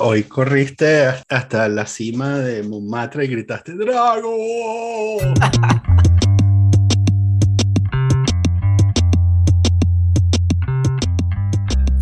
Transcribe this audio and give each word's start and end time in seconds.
Hoy 0.00 0.24
corriste 0.24 1.06
hasta 1.28 1.68
la 1.68 1.86
cima 1.86 2.38
de 2.38 2.62
Montmartre 2.62 3.24
y 3.24 3.28
gritaste 3.28 3.72
¡Drago! 3.74 5.18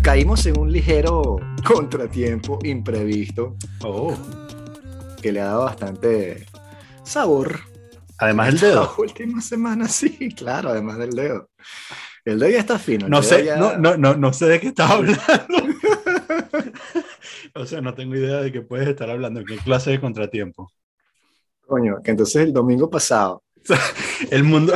Caímos 0.01 0.45
en 0.45 0.57
un 0.59 0.71
ligero 0.71 1.37
contratiempo 1.65 2.59
imprevisto 2.63 3.55
Oh, 3.81 4.15
que 5.21 5.31
le 5.31 5.41
ha 5.41 5.45
dado 5.45 5.63
bastante 5.65 6.45
sabor. 7.03 7.59
además 8.19 8.49
el 8.49 8.55
La 8.61 8.61
dedo. 8.67 8.95
última 8.97 9.41
semana, 9.41 9.87
sí, 9.87 10.29
claro, 10.33 10.69
además 10.69 10.97
del 10.97 11.11
dedo. 11.11 11.49
El 12.23 12.39
dedo 12.39 12.49
ya 12.51 12.59
está 12.59 12.79
fino. 12.79 13.07
No 13.09 13.21
sé, 13.21 13.45
ya- 13.45 13.57
no, 13.57 13.77
no, 13.77 13.97
no, 13.97 14.15
no 14.15 14.33
sé 14.33 14.45
de 14.45 14.59
qué 14.59 14.67
estás 14.67 14.91
hablando. 14.91 15.66
O 17.57 17.65
sea, 17.65 17.81
no 17.81 17.93
tengo 17.93 18.15
idea 18.15 18.41
de 18.41 18.51
qué 18.51 18.61
puedes 18.61 18.87
estar 18.87 19.09
hablando. 19.09 19.43
¿Qué 19.43 19.57
clase 19.57 19.91
de 19.91 20.01
contratiempo? 20.01 20.71
Coño, 21.65 21.97
que 22.03 22.11
entonces 22.11 22.43
el 22.43 22.53
domingo 22.53 22.89
pasado, 22.89 23.43
El 24.31 24.43
mundo, 24.43 24.73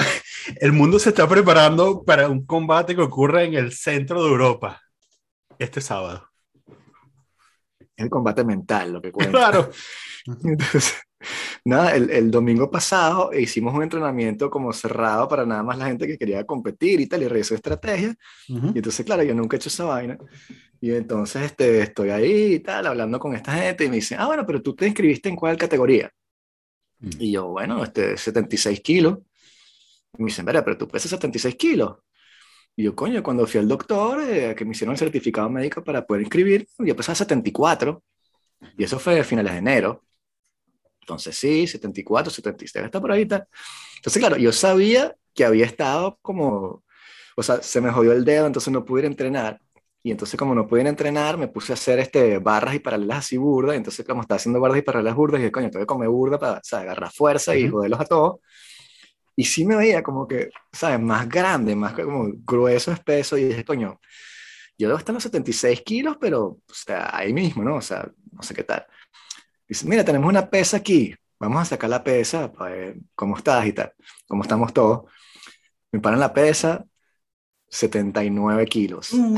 el 0.57 0.71
mundo 0.71 0.99
se 0.99 1.09
está 1.09 1.27
preparando 1.27 2.03
para 2.03 2.29
un 2.29 2.45
combate 2.45 2.95
que 2.95 3.01
ocurre 3.01 3.45
en 3.45 3.53
el 3.55 3.71
centro 3.71 4.23
de 4.23 4.29
Europa 4.29 4.81
este 5.57 5.81
sábado. 5.81 6.27
es 7.79 8.05
el 8.05 8.09
combate 8.09 8.43
mental 8.43 8.93
lo 8.93 9.01
que 9.01 9.11
cuenta. 9.11 9.31
Claro. 9.31 9.69
Entonces, 10.43 11.01
nada, 11.65 11.95
el, 11.95 12.09
el 12.09 12.31
domingo 12.31 12.69
pasado 12.69 13.31
hicimos 13.33 13.73
un 13.73 13.83
entrenamiento 13.83 14.49
como 14.49 14.73
cerrado 14.73 15.27
para 15.27 15.45
nada 15.45 15.63
más 15.63 15.77
la 15.77 15.87
gente 15.87 16.07
que 16.07 16.17
quería 16.17 16.45
competir 16.45 16.99
y 16.99 17.07
tal, 17.07 17.23
y 17.23 17.27
revisó 17.27 17.55
estrategia. 17.55 18.15
Ujú. 18.49 18.67
Y 18.73 18.77
entonces, 18.77 19.05
claro, 19.05 19.23
yo 19.23 19.33
nunca 19.33 19.55
he 19.55 19.59
hecho 19.59 19.69
esa 19.69 19.85
vaina. 19.85 20.17
Y 20.79 20.91
entonces 20.91 21.43
este, 21.43 21.81
estoy 21.81 22.09
ahí 22.09 22.55
y 22.55 22.59
tal, 22.59 22.87
hablando 22.87 23.19
con 23.19 23.35
esta 23.35 23.53
gente 23.53 23.85
y 23.85 23.89
me 23.89 23.97
dicen, 23.97 24.19
ah, 24.19 24.25
bueno, 24.25 24.45
pero 24.45 24.61
tú 24.61 24.75
te 24.75 24.87
inscribiste 24.87 25.29
en 25.29 25.35
cuál 25.35 25.55
categoría. 25.55 26.11
Mm. 26.99 27.09
Y 27.19 27.31
yo, 27.33 27.47
bueno, 27.47 27.83
este, 27.83 28.17
76 28.17 28.81
kilos. 28.81 29.19
Y 30.17 30.23
me 30.23 30.27
dicen, 30.27 30.45
mira, 30.45 30.63
pero 30.63 30.77
tú 30.77 30.87
pesas 30.87 31.11
76 31.11 31.55
kilos. 31.55 31.97
Y 32.75 32.83
yo, 32.83 32.95
coño, 32.95 33.21
cuando 33.21 33.45
fui 33.45 33.59
al 33.59 33.67
doctor, 33.67 34.21
eh, 34.23 34.55
que 34.55 34.65
me 34.65 34.71
hicieron 34.71 34.93
el 34.93 34.99
certificado 34.99 35.49
médico 35.49 35.83
para 35.83 36.05
poder 36.05 36.21
inscribir, 36.23 36.67
yo 36.79 36.95
pesaba 36.95 37.15
74. 37.15 38.03
Y 38.77 38.83
eso 38.83 38.99
fue 38.99 39.19
a 39.19 39.23
finales 39.23 39.53
de 39.53 39.59
enero. 39.59 40.03
Entonces, 41.13 41.37
sí, 41.37 41.67
74, 41.67 42.31
76, 42.31 42.85
está 42.85 42.99
por 43.01 43.11
ahí. 43.11 43.25
tal. 43.25 43.45
Entonces, 43.97 44.19
claro, 44.19 44.37
yo 44.37 44.51
sabía 44.51 45.15
que 45.33 45.45
había 45.45 45.65
estado 45.65 46.17
como, 46.21 46.83
o 47.35 47.43
sea, 47.43 47.61
se 47.61 47.81
me 47.81 47.91
jodió 47.91 48.11
el 48.13 48.25
dedo, 48.25 48.47
entonces 48.47 48.71
no 48.73 48.83
pude 48.85 49.01
ir 49.01 49.05
a 49.05 49.09
entrenar. 49.09 49.59
Y 50.03 50.09
entonces, 50.11 50.37
como 50.37 50.55
no 50.55 50.65
pude 50.67 50.81
ir 50.81 50.87
a 50.87 50.89
entrenar, 50.89 51.37
me 51.37 51.47
puse 51.47 51.73
a 51.73 51.75
hacer 51.75 51.99
este, 51.99 52.39
barras 52.39 52.73
y 52.73 52.79
paralelas 52.79 53.19
así 53.19 53.37
burdas. 53.37 53.75
Entonces, 53.75 54.05
como 54.05 54.21
estaba 54.21 54.37
haciendo 54.37 54.59
barras 54.59 54.79
y 54.79 54.81
paralelas 54.81 55.15
burdas, 55.15 55.39
dije, 55.39 55.51
coño, 55.51 55.69
tengo 55.69 55.83
que 55.83 55.87
comer 55.87 56.09
burda 56.09 56.39
para 56.39 56.53
o 56.53 56.59
sea, 56.63 56.79
agarrar 56.79 57.11
fuerza 57.11 57.55
y 57.55 57.65
Ujú. 57.65 57.77
joderlos 57.77 57.99
a 58.01 58.05
todos. 58.05 58.39
Y 59.35 59.45
sí 59.45 59.65
me 59.65 59.75
veía 59.75 60.01
como 60.03 60.27
que, 60.27 60.49
¿sabes? 60.73 60.99
Más 60.99 61.27
grande, 61.29 61.75
más 61.75 61.93
como 61.93 62.29
grueso, 62.45 62.91
espeso. 62.91 63.37
Y 63.37 63.45
dije, 63.45 63.63
coño, 63.63 63.99
yo 64.77 64.87
debo 64.87 64.97
estar 64.97 65.13
en 65.13 65.15
los 65.15 65.23
76 65.23 65.81
kilos, 65.81 66.17
pero, 66.19 66.43
o 66.45 66.73
sea, 66.73 67.15
ahí 67.15 67.31
mismo, 67.33 67.63
¿no? 67.63 67.75
O 67.75 67.81
sea, 67.81 68.09
no 68.31 68.41
sé 68.43 68.53
qué 68.55 68.63
tal. 68.63 68.85
Dice, 69.71 69.87
mira, 69.87 70.03
tenemos 70.03 70.27
una 70.27 70.49
pesa 70.49 70.75
aquí. 70.75 71.15
Vamos 71.39 71.61
a 71.61 71.65
sacar 71.65 71.89
la 71.89 72.03
pesa 72.03 72.51
para 72.51 72.75
ver 72.75 72.97
cómo 73.15 73.37
estás 73.37 73.65
y 73.65 73.71
tal. 73.71 73.93
Cómo 74.27 74.43
estamos 74.43 74.73
todos. 74.73 75.09
Me 75.93 76.01
paran 76.01 76.19
la 76.19 76.33
pesa, 76.33 76.85
79 77.69 78.65
kilos. 78.65 79.11
Uh. 79.23 79.37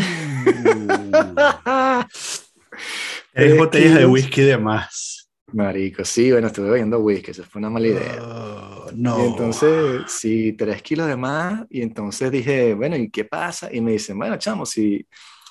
Tres 3.31 3.57
botellas 3.57 3.95
de 3.95 4.05
whisky 4.07 4.41
de 4.41 4.57
más. 4.57 5.29
Marico, 5.51 6.03
sí, 6.03 6.31
bueno, 6.31 6.47
estuve 6.47 6.69
bebiendo 6.69 6.99
whisky, 6.99 7.31
eso 7.31 7.43
fue 7.43 7.59
una 7.59 7.69
mala 7.69 7.87
idea. 7.87 8.23
Oh, 8.23 8.89
no. 8.95 9.19
Y 9.19 9.27
entonces, 9.27 10.01
sí, 10.07 10.53
tres 10.53 10.81
kilos 10.81 11.07
de 11.07 11.15
más, 11.15 11.65
y 11.69 11.83
entonces 11.83 12.31
dije, 12.31 12.73
bueno, 12.73 12.95
¿y 12.95 13.09
qué 13.11 13.25
pasa? 13.25 13.69
Y 13.71 13.81
me 13.81 13.91
dicen, 13.91 14.17
bueno, 14.17 14.37
chamo, 14.37 14.65
si, 14.65 15.05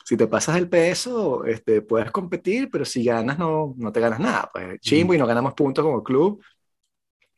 si 0.04 0.16
te 0.16 0.26
pasas 0.26 0.56
el 0.56 0.68
peso, 0.68 1.44
este, 1.44 1.82
puedes 1.82 2.10
competir, 2.10 2.68
pero 2.70 2.84
si 2.84 3.04
ganas, 3.04 3.38
no, 3.38 3.74
no 3.76 3.92
te 3.92 4.00
ganas 4.00 4.20
nada. 4.20 4.50
Pues 4.52 4.80
chimbo 4.80 5.14
y 5.14 5.18
no 5.18 5.26
ganamos 5.26 5.54
puntos 5.54 5.84
como 5.84 6.02
club, 6.02 6.42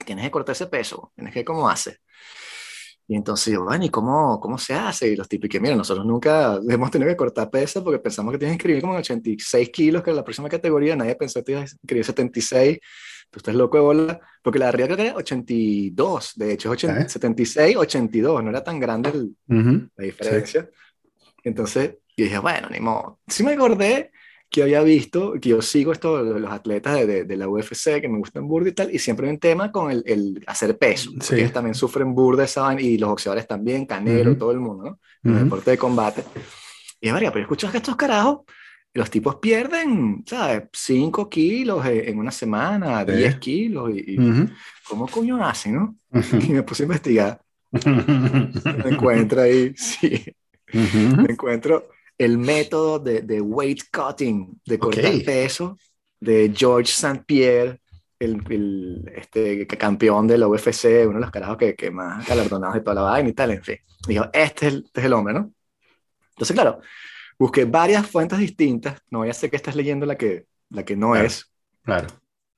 tienes 0.05 0.25
que 0.25 0.31
cortar 0.31 0.53
ese 0.55 0.67
peso, 0.67 1.13
tienes 1.15 1.33
que, 1.35 1.45
¿cómo 1.45 1.69
haces? 1.69 2.01
Y 3.07 3.17
entonces 3.17 3.53
yo, 3.53 3.65
bueno, 3.65 3.85
¿y 3.85 3.91
cómo, 3.91 4.41
cómo 4.41 4.57
se 4.57 4.73
hace? 4.75 5.09
Y 5.09 5.17
los 5.17 5.29
tipos, 5.29 5.49
que 5.51 5.61
mira, 5.61 5.77
nosotros 5.77 6.07
nunca 6.07 6.59
hemos 6.69 6.91
tenido 6.91 7.11
que 7.11 7.17
cortar 7.17 7.51
peso 7.51 7.85
porque 7.85 7.99
pensamos 7.99 8.33
que 8.33 8.39
tienes 8.39 8.53
que 8.53 8.57
inscribir 8.63 8.81
como 8.81 8.95
en 8.95 9.01
86 9.01 9.69
kilos, 9.71 10.03
que 10.03 10.11
era 10.11 10.17
la 10.17 10.25
próxima 10.25 10.49
categoría, 10.49 10.97
nadie 10.97 11.15
pensó 11.15 11.41
que 11.41 11.45
te 11.45 11.53
ibas 11.53 11.73
a 11.73 11.75
inscribir 11.75 12.05
76, 12.05 12.79
tú 13.31 13.39
estás 13.39 13.55
loco 13.55 13.77
de 13.77 13.83
bola, 13.83 14.21
porque 14.43 14.59
la 14.59 14.69
arriba 14.69 14.87
creo 14.87 14.97
que 14.97 15.07
era 15.09 15.17
82, 15.17 16.33
de 16.37 16.53
hecho, 16.53 16.69
es 16.69 16.73
80 16.73 17.03
¿Eh? 17.03 17.09
76, 17.09 17.77
82, 17.77 18.43
no 18.43 18.51
era 18.51 18.65
tan 18.65 18.81
grande 18.81 19.11
el- 19.11 19.37
Ujú. 19.49 19.89
la 19.97 20.05
diferencia. 20.05 20.71
Entonces, 21.43 21.97
yo 22.17 22.25
dije, 22.25 22.39
bueno, 22.39 22.69
ni 22.71 22.81
modo. 22.81 23.21
Sí 23.27 23.43
me 23.43 23.53
acordé 23.53 24.13
que 24.51 24.63
había 24.63 24.83
visto, 24.83 25.33
que 25.41 25.49
yo 25.49 25.61
sigo 25.63 25.91
esto, 25.93 26.23
de 26.23 26.39
los 26.39 26.53
atletas 26.53 26.95
de, 26.95 27.07
de, 27.07 27.25
de 27.25 27.37
la 27.37 27.49
UFC, 27.49 28.01
que 28.01 28.09
me 28.09 28.19
gustan 28.19 28.47
burda 28.47 28.69
y 28.69 28.73
tal, 28.73 28.95
y 28.95 29.01
siempre 29.01 29.27
hay 29.27 29.33
un 29.33 29.41
tema 29.41 29.73
con 29.73 29.91
el, 29.91 30.05
el 30.07 30.45
hacer 30.47 30.79
peso, 30.79 31.11
porque 31.13 31.27
Sí. 31.27 31.35
ellos 31.41 31.53
también 31.53 31.75
sufren 31.75 32.15
burda 32.15 32.45
esa 32.45 32.63
vaina, 32.63 32.81
y 32.81 32.97
los 32.97 33.11
boxeadores 33.11 33.49
también, 33.49 33.85
Canelo, 33.85 34.31
Ujú. 34.31 34.39
todo 34.39 34.53
el 34.53 34.61
mundo, 34.61 34.85
¿no? 34.85 34.99
En 35.25 35.31
el 35.31 35.37
Ujú. 35.37 35.45
deporte 35.45 35.71
de 35.73 35.79
combate. 35.79 36.23
Y 37.01 37.09
es 37.09 37.13
varias, 37.13 37.33
pero 37.33 37.43
escuchas 37.43 37.73
que 37.73 37.79
estos 37.79 37.97
carajos, 37.97 38.43
los 38.93 39.11
tipos 39.11 39.37
pierden, 39.37 40.23
¿sabes? 40.25 40.63
5 40.73 41.29
kilos 41.29 41.85
en 41.85 42.17
una 42.17 42.31
semana, 42.31 43.05
Sí. 43.05 43.13
10 43.13 43.37
kilos, 43.41 43.91
y, 43.93 44.15
y 44.15 44.19
Ujú. 44.21 44.51
¿cómo 44.89 45.09
coño 45.09 45.45
hacen, 45.45 45.75
no? 45.75 45.97
Y 46.49 46.53
me 46.53 46.63
puse 46.63 46.85
a 46.85 46.87
investigar, 46.87 47.43
me 48.85 48.91
encuentro 48.91 49.41
ahí, 49.43 49.73
sí, 49.77 50.25
me 50.73 51.33
encuentro 51.33 51.89
el 52.19 52.39
método 52.39 52.99
de, 52.99 53.23
de 53.23 53.41
weight 53.41 53.83
cutting, 53.93 54.61
de 54.65 54.79
cortar 54.79 55.07
Ok. 55.15 55.25
peso, 55.25 55.79
de 56.21 56.53
George 56.55 56.91
St. 56.93 57.23
Pierre, 57.27 57.81
el, 58.19 58.43
el, 58.49 59.13
este, 59.17 59.67
campeón 59.67 60.27
de 60.27 60.39
la 60.39 60.49
UFC, 60.49 60.85
uno 61.07 61.15
de 61.15 61.21
los 61.21 61.31
carajos 61.31 61.57
que, 61.59 61.75
que 61.75 61.91
más 61.91 62.27
galardonados 62.27 62.75
de 62.77 62.81
toda 62.81 62.95
la 62.95 63.03
vaina 63.03 63.29
y 63.29 63.33
tal, 63.33 63.51
en 63.51 63.63
fin. 63.63 63.77
Dijo, 64.07 64.25
este 64.33 64.69
es, 64.69 64.73
el, 64.75 64.83
este 64.87 65.01
es 65.01 65.07
el 65.07 65.13
hombre, 65.13 65.35
¿no? 65.35 65.53
Entonces, 66.31 66.55
claro, 66.55 66.81
busqué 67.39 67.65
varias 67.65 68.07
fuentes 68.07 68.39
distintas, 68.39 69.01
no 69.11 69.19
voy 69.21 69.29
a 69.31 69.35
ser 69.35 69.51
que 69.51 69.57
estás 69.57 69.77
leyendo 69.77 70.07
la 70.07 70.17
que, 70.17 70.47
la 70.71 70.85
que 70.85 70.97
no 70.97 71.11
Claro. 71.13 71.27
es. 71.27 71.51
Claro. 71.83 72.07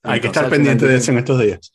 Hay 0.03 0.21
que 0.21 0.29
estar 0.29 0.49
pendiente 0.49 0.87
de 0.87 0.97
eso 0.97 1.11
en 1.11 1.19
estos 1.19 1.41
días. 1.41 1.73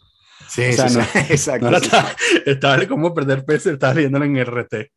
Sí, 0.47 0.63
O 0.69 0.73
sea, 0.73 0.87
sí, 0.89 0.97
no- 0.97 1.03
sí, 1.03 1.19
exacto. 1.29 1.69
No 1.71 1.79
sí, 1.79 1.85
estaba, 1.85 2.15
estaba 2.45 2.87
como 2.87 3.13
perder 3.13 3.43
peso, 3.43 3.71
estaba 3.71 3.93
leyéndolo 3.95 4.25
en 4.25 4.37
RT. 4.37 4.91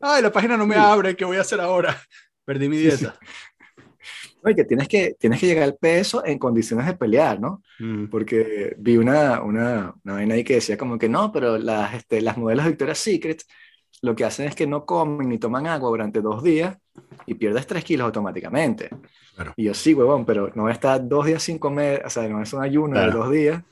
Ay, 0.00 0.22
la 0.22 0.32
página 0.32 0.56
no 0.56 0.66
me 0.66 0.76
abre, 0.76 1.14
¿qué 1.16 1.24
voy 1.24 1.36
a 1.36 1.42
hacer 1.42 1.60
ahora? 1.60 1.96
Perdí 2.44 2.68
mi 2.68 2.78
dieta. 2.78 3.18
Oye, 4.42 4.54
que 4.56 4.64
tienes 4.64 4.88
que, 4.88 5.14
tienes 5.18 5.38
que 5.38 5.46
llegar 5.46 5.64
al 5.64 5.76
peso 5.76 6.24
en 6.24 6.38
condiciones 6.38 6.86
de 6.86 6.94
pelear, 6.96 7.38
¿no? 7.38 7.62
Mm. 7.78 8.06
porque 8.06 8.74
vi 8.78 8.96
una, 8.96 9.42
una, 9.42 9.94
una 10.02 10.14
vaina 10.14 10.34
ahí 10.34 10.44
que 10.44 10.54
decía 10.54 10.78
como 10.78 10.98
que 10.98 11.08
no, 11.10 11.30
pero 11.30 11.58
las, 11.58 11.92
este, 11.94 12.22
las 12.22 12.38
modelos 12.38 12.64
de 12.64 12.70
Victoria's 12.70 12.98
Secret 12.98 13.42
lo 14.02 14.16
que 14.16 14.24
hacen 14.24 14.46
es 14.48 14.54
que 14.54 14.66
no 14.66 14.86
comen 14.86 15.28
ni 15.28 15.36
toman 15.38 15.66
agua 15.66 15.90
durante 15.90 16.22
dos 16.22 16.42
días 16.42 16.74
y 17.26 17.34
pierdes 17.34 17.66
tres 17.66 17.84
kilos 17.84 18.06
automáticamente. 18.06 18.88
Claro. 19.34 19.52
Y 19.56 19.64
yo 19.64 19.74
sí, 19.74 19.92
huevón, 19.92 20.24
pero 20.24 20.50
no 20.54 20.62
voy 20.62 20.70
a 20.70 20.74
estar 20.74 21.06
dos 21.06 21.26
días 21.26 21.42
sin 21.42 21.58
comer, 21.58 22.02
o 22.06 22.08
sea, 22.08 22.26
no 22.26 22.40
es 22.42 22.50
un 22.54 22.62
ayuno 22.62 22.98
de 22.98 23.04
Claro. 23.04 23.18
dos 23.18 23.30
días 23.30 23.62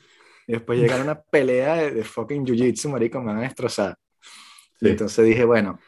y 0.46 0.52
después 0.52 0.78
llegar 0.78 1.00
a 1.00 1.02
una 1.04 1.18
pelea 1.18 1.76
de, 1.76 1.90
de 1.92 2.04
fucking 2.04 2.44
jiu-jitsu, 2.44 2.90
marico, 2.90 3.20
me 3.20 3.28
van 3.28 3.38
a 3.38 3.42
destrozar. 3.42 3.96
Y 4.80 4.86
Sí. 4.86 4.90
entonces 4.90 5.24
dije, 5.26 5.44
bueno, 5.44 5.78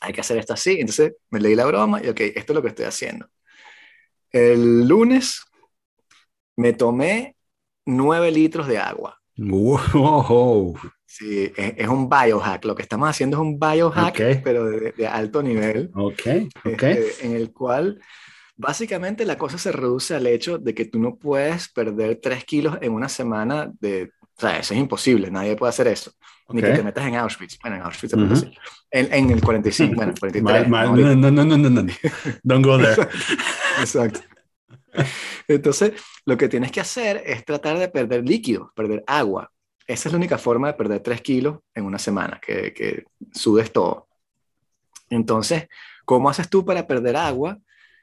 hay 0.00 0.12
que 0.12 0.20
hacer 0.20 0.38
esto 0.38 0.54
así. 0.54 0.78
Entonces 0.80 1.14
me 1.30 1.40
leí 1.40 1.54
la 1.54 1.66
broma 1.66 2.02
y 2.02 2.08
ok, 2.08 2.20
esto 2.20 2.52
es 2.52 2.54
lo 2.54 2.62
que 2.62 2.68
estoy 2.68 2.86
haciendo. 2.86 3.28
El 4.32 4.86
lunes 4.88 5.42
me 6.56 6.72
tomé 6.72 7.36
nueve 7.86 8.30
litros 8.30 8.66
de 8.68 8.78
agua. 8.78 9.20
Wow. 9.36 10.76
Sí, 11.06 11.52
es, 11.56 11.74
es 11.76 11.88
un 11.88 12.08
biohack. 12.08 12.64
Lo 12.64 12.74
que 12.74 12.82
estamos 12.82 13.08
haciendo 13.08 13.36
es 13.36 13.40
un 13.40 13.58
biohack, 13.58 14.14
Ok. 14.14 14.42
pero 14.44 14.64
de, 14.66 14.92
de 14.92 15.06
alto 15.06 15.42
nivel, 15.42 15.90
Ok, 15.94 16.20
ok. 16.64 16.82
este, 16.82 17.26
en 17.26 17.34
el 17.34 17.52
cual 17.52 18.00
básicamente 18.56 19.24
la 19.24 19.38
cosa 19.38 19.58
se 19.58 19.72
reduce 19.72 20.14
al 20.14 20.26
hecho 20.26 20.58
de 20.58 20.74
que 20.74 20.84
tú 20.84 21.00
no 21.00 21.16
puedes 21.16 21.68
perder 21.70 22.20
3 22.22 22.44
kilos 22.44 22.78
en 22.80 22.92
una 22.92 23.08
semana 23.08 23.72
de... 23.80 24.12
O 24.40 24.48
sea, 24.48 24.58
eso 24.58 24.72
es 24.72 24.80
imposible, 24.80 25.30
nadie 25.30 25.54
puede 25.54 25.68
hacer 25.68 25.86
eso. 25.88 26.12
Ni 26.48 26.62
que 26.62 26.72
te 26.72 26.82
metas 26.82 27.06
en 27.06 27.14
Auschwitz. 27.14 27.58
Bueno, 27.60 27.76
en 27.76 27.82
Auschwitz. 27.82 28.14
En, 28.90 29.12
en 29.12 29.30
el 29.30 29.42
45, 29.42 29.94
bueno, 29.94 30.14
43. 30.18 30.42
Mal, 30.42 30.68
mal. 30.68 30.98
¿no? 30.98 31.14
No, 31.14 31.30
no, 31.30 31.44
no, 31.44 31.56
no, 31.58 31.68
no, 31.68 31.82
no. 31.82 31.92
Don't 32.42 32.64
go 32.64 32.78
there. 32.78 33.06
Exacto. 33.80 34.20
Entonces, 35.46 35.92
lo 36.24 36.38
que 36.38 36.48
tienes 36.48 36.72
que 36.72 36.80
hacer 36.80 37.22
es 37.26 37.44
tratar 37.44 37.78
de 37.78 37.90
perder 37.90 38.26
líquidos, 38.26 38.70
perder 38.74 39.04
agua. 39.06 39.52
Esa 39.86 40.08
es 40.08 40.12
la 40.14 40.16
única 40.16 40.38
forma 40.38 40.68
de 40.68 40.72
perder 40.72 41.00
3 41.00 41.20
kilos 41.20 41.58
en 41.74 41.84
una 41.84 41.98
semana, 41.98 42.40
que, 42.40 42.72
que 42.72 43.04
sudes 43.34 43.70
todo. 43.70 44.08
Entonces, 45.10 45.68
¿cómo 46.06 46.30
haces 46.30 46.48
tú 46.48 46.64
para 46.64 46.86
perder 46.86 47.14
agua? 47.16 47.58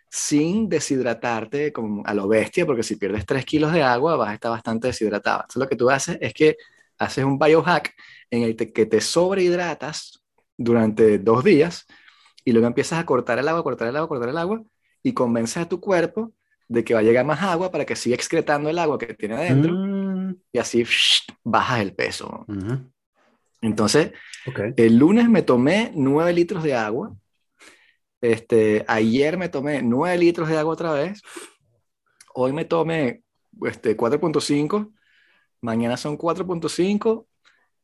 Sin 0.09 0.69
deshidratarte 0.69 1.73
como 1.73 2.03
a 2.05 2.13
lo 2.13 2.27
bestia, 2.27 2.65
porque 2.65 2.83
si 2.83 2.95
pierdes 2.95 3.25
3 3.25 3.45
kilos 3.45 3.73
de 3.73 3.83
agua 3.83 4.15
vas 4.15 4.29
a 4.29 4.33
estar 4.35 4.51
bastante 4.51 4.87
deshidratado. 4.87 5.41
Entonces 5.41 5.59
lo 5.59 5.67
que 5.69 5.75
tú 5.75 5.89
haces 5.89 6.17
es 6.21 6.33
que 6.33 6.57
haces 6.97 7.23
un 7.23 7.37
biohack 7.37 7.93
en 8.31 8.43
el 8.43 8.55
que 8.55 8.85
te 8.85 9.01
sobrehidratas 9.01 10.23
durante 10.57 11.19
dos 11.19 11.43
días 11.43 11.85
y 12.43 12.51
luego 12.51 12.67
empiezas 12.67 12.99
a 12.99 13.05
cortar 13.05 13.39
el 13.39 13.47
agua, 13.47 13.63
cortar 13.63 13.89
el 13.89 13.95
agua, 13.95 14.07
cortar 14.07 14.29
el 14.29 14.37
agua 14.37 14.63
y 15.03 15.13
convences 15.13 15.57
a 15.57 15.69
tu 15.69 15.79
cuerpo 15.79 16.33
de 16.67 16.83
que 16.83 16.93
va 16.93 17.01
a 17.01 17.03
llegar 17.03 17.25
más 17.25 17.41
agua 17.43 17.71
para 17.71 17.85
que 17.85 17.95
siga 17.95 18.15
excretando 18.15 18.69
el 18.69 18.79
agua 18.79 18.97
que 18.97 19.13
tiene 19.13 19.35
adentro 19.35 19.73
Mm, 19.73 20.33
y 20.51 20.59
así 20.59 20.85
bajas 21.43 21.81
el 21.81 21.93
peso. 21.93 22.45
Entonces, 23.61 24.11
Ok. 24.47 24.59
el 24.77 24.97
lunes 24.97 25.29
me 25.29 25.41
tomé 25.41 25.91
9 25.95 26.33
litros 26.33 26.63
de 26.63 26.75
agua. 26.75 27.15
Este, 28.21 28.83
ayer 28.87 29.37
me 29.37 29.49
tomé 29.49 29.81
9 29.81 30.17
litros 30.17 30.49
de 30.49 30.57
agua 30.57 30.73
otra 30.73 30.91
vez. 30.93 31.21
Hoy 32.33 32.53
me 32.53 32.65
tomé 32.65 33.23
este, 33.65 33.95
4.5. 33.95 34.91
Mañana 35.61 35.97
son 35.97 36.17
4.5. 36.17 37.27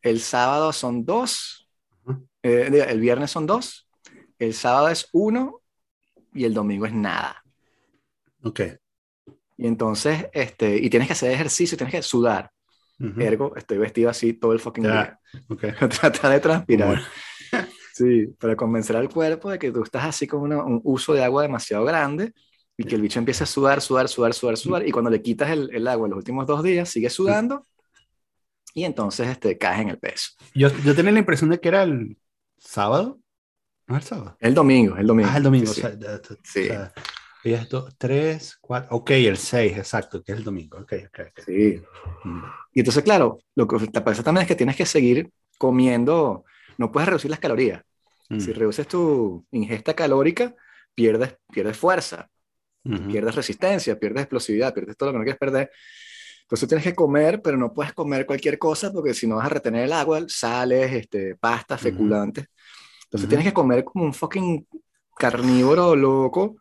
El 0.01 0.19
sábado 0.19 0.73
son 0.73 1.05
2. 1.05 1.69
Ujú. 2.05 2.27
Eh, 2.41 2.69
diga, 2.71 2.85
el 2.85 2.99
viernes 2.99 3.31
son 3.31 3.45
2. 3.45 3.87
El 4.39 4.53
sábado 4.53 4.89
es 4.89 5.07
1. 5.11 5.61
Y 6.33 6.45
el 6.45 6.53
domingo 6.53 6.85
es 6.87 6.93
nada. 6.93 7.43
Ok. 8.43 8.61
Y 9.57 9.67
entonces, 9.67 10.25
este, 10.33 10.77
y 10.77 10.89
tienes 10.89 11.07
que 11.07 11.13
hacer 11.13 11.31
ejercicio, 11.31 11.77
tienes 11.77 11.93
que 11.93 12.01
sudar. 12.01 12.49
Ujú. 12.99 13.21
Ergo, 13.21 13.55
estoy 13.55 13.77
vestido 13.77 14.09
así 14.09 14.33
todo 14.33 14.51
el 14.53 14.59
fucking 14.59 14.83
Ya. 14.85 14.91
día. 14.91 15.19
Ok. 15.47 15.61
Tratar 16.01 16.31
de 16.31 16.39
transpirar. 16.39 16.87
Bueno. 16.87 17.03
Sí, 17.93 18.25
para 18.39 18.55
convencer 18.55 18.95
al 18.97 19.07
cuerpo 19.09 19.51
de 19.51 19.59
que 19.59 19.71
tú 19.71 19.83
estás 19.83 20.03
así 20.05 20.25
con 20.27 20.41
una- 20.41 20.63
un 20.63 20.81
uso 20.83 21.13
de 21.13 21.23
agua 21.23 21.43
demasiado 21.43 21.85
grande 21.85 22.33
y 22.75 22.83
que 22.85 22.95
el 22.95 23.01
bicho 23.01 23.19
empieza 23.19 23.43
a 23.43 23.47
sudar, 23.47 23.81
sudar, 23.81 24.09
sudar, 24.09 24.33
sudar, 24.33 24.57
sudar. 24.57 24.87
Y 24.87 24.91
cuando 24.91 25.11
le 25.11 25.21
quitas 25.21 25.51
el, 25.51 25.69
el 25.73 25.87
agua 25.87 26.07
los 26.07 26.17
últimos 26.17 26.47
dos 26.47 26.63
días, 26.63 26.89
sigue 26.89 27.09
sudando 27.11 27.67
y 28.73 28.83
entonces 28.85 29.27
este, 29.27 29.57
caes 29.57 29.81
en 29.81 29.89
el 29.89 29.99
peso. 29.99 30.31
Yo, 30.55 30.69
yo 30.83 30.95
tenía 30.95 31.11
la 31.11 31.19
impresión 31.19 31.49
de 31.51 31.59
que 31.59 31.67
era 31.69 31.83
el 31.83 32.17
sábado. 32.57 33.19
¿No 33.85 33.95
es 33.97 34.03
el 34.03 34.07
sábado? 34.09 34.37
El 34.39 34.53
domingo, 34.55 34.97
el 34.97 35.05
domingo. 35.05 35.29
Ah, 35.31 35.37
el 35.37 35.43
domingo. 35.43 35.67
Sí, 35.71 35.81
o 35.81 35.83
sea, 35.83 36.21
Sí. 36.43 36.61
o 36.61 36.65
sea, 36.65 36.93
es 37.43 37.69
dos, 37.69 37.93
tres, 37.97 38.57
cuatro. 38.59 38.95
Ok, 38.95 39.11
el 39.11 39.37
seis, 39.37 39.77
exacto, 39.77 40.23
que 40.23 40.31
es 40.31 40.37
el 40.39 40.43
domingo. 40.43 40.79
Ok, 40.79 40.93
ok. 41.07 41.19
ok. 41.29 41.43
Sí. 41.45 41.81
Mm. 42.23 42.39
Y 42.73 42.79
entonces, 42.79 43.03
claro, 43.03 43.37
lo 43.53 43.67
que 43.67 43.85
te 43.87 44.01
pasa 44.01 44.23
también 44.23 44.43
es 44.43 44.47
que 44.47 44.55
tienes 44.55 44.75
que 44.77 44.85
seguir 44.87 45.29
comiendo, 45.59 46.45
no 46.77 46.91
puedes 46.91 47.07
reducir 47.07 47.31
las 47.31 47.39
calorías. 47.39 47.83
Mm. 48.29 48.39
Si 48.39 48.51
reduces 48.53 48.87
tu 48.87 49.45
ingesta 49.51 49.93
calórica, 49.93 50.55
pierdes, 50.95 51.35
pierdes 51.51 51.77
fuerza. 51.77 52.29
Ujú. 52.85 53.07
pierdes 53.07 53.35
resistencia, 53.35 53.97
pierdes 53.97 54.23
explosividad, 54.23 54.73
pierdes 54.73 54.97
todo 54.97 55.07
lo 55.07 55.13
que 55.13 55.19
no 55.19 55.23
quieres 55.23 55.39
perder. 55.39 55.71
Entonces 56.41 56.67
tienes 56.67 56.83
que 56.83 56.93
comer, 56.93 57.41
pero 57.41 57.55
no 57.57 57.73
puedes 57.73 57.93
comer 57.93 58.25
cualquier 58.25 58.59
cosa 58.59 58.91
porque 58.91 59.13
si 59.13 59.25
no 59.25 59.37
vas 59.37 59.45
a 59.45 59.49
retener 59.49 59.85
el 59.85 59.93
agua, 59.93 60.25
sales, 60.27 60.91
este, 60.91 61.35
pastas, 61.35 61.79
feculantes. 61.79 62.45
Entonces 63.05 63.21
Ujú. 63.21 63.29
tienes 63.29 63.47
que 63.47 63.53
comer 63.53 63.85
como 63.85 64.03
un 64.03 64.13
fucking 64.13 64.67
carnívoro 65.17 65.95
loco, 65.95 66.57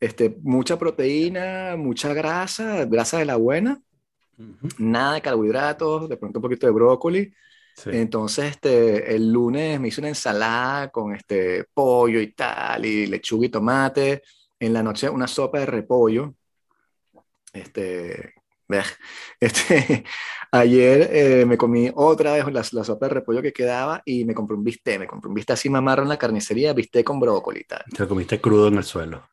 este, 0.00 0.36
mucha 0.42 0.78
proteína, 0.78 1.76
mucha 1.76 2.14
grasa, 2.14 2.86
grasa 2.86 3.18
de 3.18 3.26
la 3.26 3.36
buena, 3.36 3.80
nada 4.78 5.14
de 5.14 5.20
carbohidratos, 5.20 6.08
de 6.08 6.16
pronto 6.16 6.38
un 6.38 6.42
poquito 6.42 6.66
de 6.66 6.72
brócoli. 6.72 7.34
Sí. 7.74 7.90
Entonces, 7.92 8.52
este, 8.52 9.14
el 9.14 9.32
lunes 9.32 9.80
me 9.80 9.88
hice 9.88 10.00
una 10.00 10.08
ensalada 10.08 10.88
con 10.90 11.14
este 11.14 11.64
pollo 11.72 12.20
y 12.20 12.32
tal, 12.32 12.84
y 12.84 13.06
lechuga 13.06 13.46
y 13.46 13.48
tomate. 13.48 14.22
En 14.60 14.72
la 14.72 14.82
noche 14.82 15.08
una 15.08 15.26
sopa 15.26 15.58
de 15.58 15.66
repollo. 15.66 16.34
Este, 17.52 18.34
este, 19.40 20.04
ayer 20.50 21.08
eh, 21.12 21.44
me 21.46 21.58
comí 21.58 21.90
otra 21.94 22.32
vez 22.32 22.44
la, 22.46 22.64
la 22.72 22.84
sopa 22.84 23.06
de 23.06 23.14
repollo 23.14 23.42
que 23.42 23.52
quedaba 23.52 24.02
y 24.04 24.24
me 24.24 24.34
compré 24.34 24.56
un 24.56 24.64
bistec. 24.64 25.00
Me 25.00 25.06
compré 25.06 25.28
un 25.28 25.34
bistec 25.34 25.54
así 25.54 25.68
mamarro 25.68 26.02
en 26.02 26.08
la 26.08 26.18
carnicería, 26.18 26.72
bistec 26.72 27.04
con 27.04 27.20
brócoli 27.20 27.60
y 27.60 27.64
tal. 27.64 27.84
Te 27.94 28.02
lo 28.02 28.08
comiste 28.08 28.40
crudo 28.40 28.68
en 28.68 28.76
el 28.76 28.84
suelo. 28.84 29.28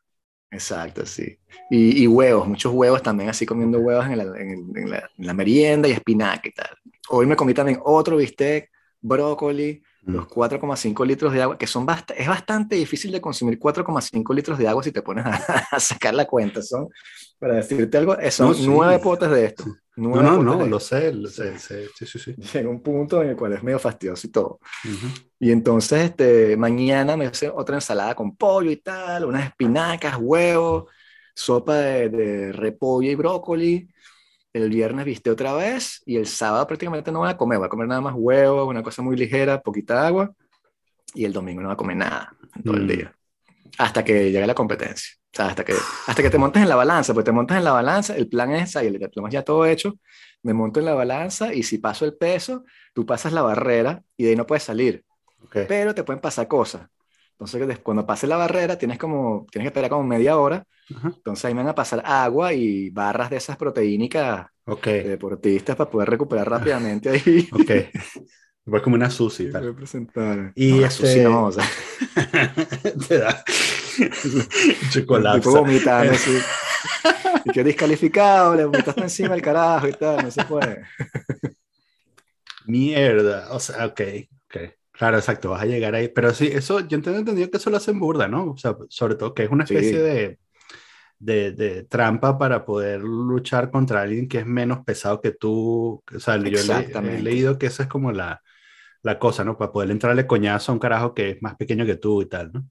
Exacto, 0.51 1.05
sí. 1.05 1.37
Y, 1.69 2.03
y 2.03 2.07
huevos, 2.07 2.47
muchos 2.47 2.73
huevos 2.73 3.03
también, 3.03 3.29
así 3.29 3.45
comiendo 3.45 3.79
huevos 3.79 4.05
en, 4.07 4.17
la, 4.17 4.23
en 4.23 4.71
en 4.75 4.89
la- 4.89 5.09
en 5.17 5.25
la 5.27 5.33
merienda 5.33 5.87
y 5.87 5.91
espinaca 5.91 6.47
y 6.49 6.51
tal. 6.51 6.69
Hoy 7.09 7.25
me 7.27 7.35
comí 7.35 7.53
también 7.53 7.79
otro 7.83 8.17
bistec, 8.17 8.69
brócoli, 9.01 9.81
Mm. 10.01 10.13
los 10.15 10.27
4,5 10.27 11.03
litros 11.05 11.33
de 11.33 11.41
agua, 11.41 11.57
que 11.57 11.67
son 11.67 11.85
bast 11.85 12.11
es 12.15 12.25
bastante 12.27 12.77
difícil 12.77 13.11
de 13.11 13.19
consumir 13.19 13.59
4,5 13.59 14.33
litros 14.33 14.57
de 14.57 14.65
agua 14.65 14.81
si 14.81 14.93
te 14.93 15.01
pones 15.01 15.25
a, 15.25 15.31
a 15.75 15.79
sacar 15.79 16.13
la 16.13 16.25
cuenta. 16.25 16.61
Son, 16.61 16.87
para 17.37 17.55
decirte 17.55 17.97
algo, 17.97 18.17
eh, 18.17 18.31
son 18.31 18.47
No, 18.47 18.53
sí. 18.53 18.63
nueve 18.65 18.97
potes 18.99 19.29
de 19.29 19.45
esto. 19.45 19.65
Sí. 19.99 20.07
nueve 20.07 20.23
No, 20.23 20.41
no, 20.43 20.55
no, 20.57 20.65
lo 20.65 20.79
sé, 20.79 21.11
lo 21.13 21.27
sé, 21.27 21.59
sé, 21.59 21.87
sí, 21.95 22.05
sí, 22.05 22.19
sí. 22.19 22.33
Llega 22.35 22.69
un 22.69 22.81
punto 22.81 23.21
en 23.21 23.29
el 23.29 23.35
cual 23.35 23.53
es 23.53 23.63
medio 23.63 23.79
fastidioso 23.79 24.27
y 24.27 24.31
todo. 24.31 24.59
Ujú. 24.85 25.07
Y 25.39 25.51
entonces, 25.51 26.01
este, 26.09 26.55
mañana 26.57 27.17
me 27.17 27.25
hace 27.27 27.49
otra 27.49 27.75
ensalada 27.75 28.15
con 28.15 28.35
pollo 28.35 28.71
y 28.71 28.77
tal, 28.77 29.25
unas 29.25 29.45
espinacas, 29.47 30.17
huevos, 30.19 30.85
sopa 31.35 31.75
de, 31.75 32.09
de 32.09 32.51
repollo 32.51 33.09
y 33.11 33.15
brócoli. 33.15 33.89
El 34.51 34.69
viernes 34.69 35.05
viste 35.05 35.29
otra 35.29 35.53
vez 35.53 36.01
y 36.05 36.15
el 36.17 36.25
sábado 36.25 36.65
prácticamente 36.65 37.11
no 37.11 37.19
voy 37.19 37.29
a 37.29 37.37
comer, 37.37 37.59
voy 37.59 37.67
a 37.67 37.69
comer 37.69 37.87
nada 37.87 38.01
más 38.01 38.15
huevos, 38.17 38.67
una 38.67 38.81
cosa 38.81 39.01
muy 39.01 39.15
ligera, 39.15 39.61
poquita 39.61 40.07
agua. 40.07 40.33
Y 41.13 41.25
el 41.25 41.33
domingo 41.33 41.61
no 41.61 41.67
voy 41.67 41.73
a 41.73 41.77
comer 41.77 41.97
nada 41.97 42.35
todo 42.63 42.75
el 42.77 42.83
Mm. 42.83 42.87
día. 42.87 43.15
Hasta 43.77 44.03
que 44.03 44.31
llegue 44.31 44.47
la 44.47 44.55
competencia. 44.55 45.13
O 45.31 45.35
sea, 45.35 45.47
hasta 45.47 45.63
que, 45.63 45.73
hasta 46.07 46.23
que 46.23 46.29
te 46.29 46.37
montes 46.37 46.61
en 46.63 46.69
la 46.69 46.75
balanza, 46.75 47.13
pues 47.13 47.23
te 47.23 47.31
montas 47.31 47.57
en 47.57 47.63
la 47.63 47.71
balanza, 47.71 48.15
el 48.15 48.27
plan 48.27 48.51
es, 48.51 48.75
ahí, 48.75 48.87
el 48.87 48.97
diploma 48.99 49.29
ya 49.29 49.43
todo 49.43 49.65
hecho, 49.65 49.93
me 50.41 50.53
monto 50.53 50.79
en 50.79 50.87
la 50.87 50.93
balanza 50.95 51.53
y 51.53 51.63
si 51.63 51.77
paso 51.77 52.05
el 52.05 52.15
peso, 52.15 52.65
tú 52.93 53.05
pasas 53.05 53.31
la 53.33 53.41
barrera 53.43 54.01
y 54.17 54.23
de 54.23 54.31
ahí 54.31 54.35
no 54.35 54.45
puedes 54.47 54.63
salir 54.63 55.03
pero 55.67 55.95
te 55.95 56.03
pueden 56.03 56.21
pasar 56.21 56.47
cosas. 56.47 56.87
Entonces, 57.31 57.79
cuando 57.79 58.05
pase 58.05 58.27
la 58.27 58.37
barrera, 58.37 58.77
tienes, 58.77 58.97
como, 58.97 59.47
tienes 59.51 59.65
que 59.65 59.69
esperar 59.69 59.89
como 59.89 60.03
media 60.03 60.37
hora. 60.37 60.65
Entonces, 60.89 61.45
ahí 61.45 61.53
me 61.53 61.61
van 61.61 61.69
a 61.69 61.75
pasar 61.75 62.01
agua 62.05 62.53
y 62.53 62.89
barras 62.89 63.29
de 63.29 63.37
esas 63.37 63.57
proteínicas 63.57 64.47
Ok. 64.65 64.85
de 64.85 65.03
deportistas 65.03 65.75
para 65.75 65.89
poder 65.89 66.09
recuperar 66.09 66.49
rápidamente 66.49 67.09
ahí. 67.09 67.49
Ok. 67.51 67.71
Igual 68.69 68.81
como 68.83 68.95
una 68.97 69.09
Susi 69.09 69.45
y 69.45 69.51
tal. 69.51 69.63
Voy 69.63 69.71
a 69.71 69.75
presentar. 69.75 70.51
Y 70.53 70.73
No, 70.73 70.85
este- 70.85 71.23
no, 71.23 71.45
o 71.45 71.51
sea, 71.51 71.65
Te 73.07 73.17
da 73.17 73.43
chocolate. 74.91 75.39
tipo 75.39 75.51
vomitando 75.57 76.13
así. 76.13 76.37
Y 77.45 77.51
que 77.51 77.63
descalificado, 77.63 78.53
le 78.55 78.65
vomitaste 78.65 79.01
encima 79.01 79.33
el 79.33 79.41
carajo 79.41 79.87
y 79.87 79.93
tal, 79.93 80.23
no 80.23 80.29
se 80.31 80.43
puede. 80.45 80.83
Mierda. 82.65 83.47
O 83.51 83.59
sea, 83.59 83.85
ok, 83.87 84.01
ok. 84.45 84.57
Claro, 84.91 85.17
exacto, 85.17 85.49
vas 85.51 85.61
a 85.63 85.65
llegar 85.65 85.95
ahí. 85.95 86.09
Pero 86.09 86.33
sí, 86.33 86.47
eso, 86.51 86.81
yo 86.81 87.01
tengo 87.01 87.17
entendido 87.17 87.49
que 87.49 87.57
eso 87.57 87.69
lo 87.69 87.77
hacen 87.77 87.99
burda, 87.99 88.27
¿no? 88.27 88.51
O 88.51 88.57
sea, 88.57 88.75
sobre 88.89 89.15
todo 89.15 89.33
que 89.33 89.43
es 89.43 89.49
una 89.49 89.65
Sí. 89.65 89.75
especie 89.75 89.99
de, 90.01 90.39
de, 91.19 91.51
de 91.51 91.83
trampa 91.83 92.37
para 92.37 92.65
poder 92.65 92.99
luchar 93.01 93.71
contra 93.71 94.01
alguien 94.01 94.27
que 94.27 94.39
es 94.39 94.45
menos 94.45 94.83
pesado 94.85 95.21
que 95.21 95.31
tú. 95.31 96.03
O 96.13 96.19
sea, 96.19 96.35
yo 96.37 96.43
le- 96.43 97.17
he 97.17 97.21
leído 97.21 97.57
que 97.57 97.67
esa 97.67 97.83
es 97.83 97.89
como 97.89 98.11
la, 98.11 98.41
la 99.03 99.19
cosa, 99.19 99.43
¿no? 99.43 99.57
Para 99.57 99.71
poder 99.71 99.91
entrarle 99.91 100.27
coñazo 100.27 100.71
a 100.71 100.75
un 100.75 100.79
carajo 100.79 101.13
que 101.13 101.31
es 101.31 101.41
más 101.41 101.55
pequeño 101.55 101.85
que 101.85 101.95
tú 101.95 102.21
y 102.21 102.27
tal, 102.27 102.51
¿no? 102.53 102.65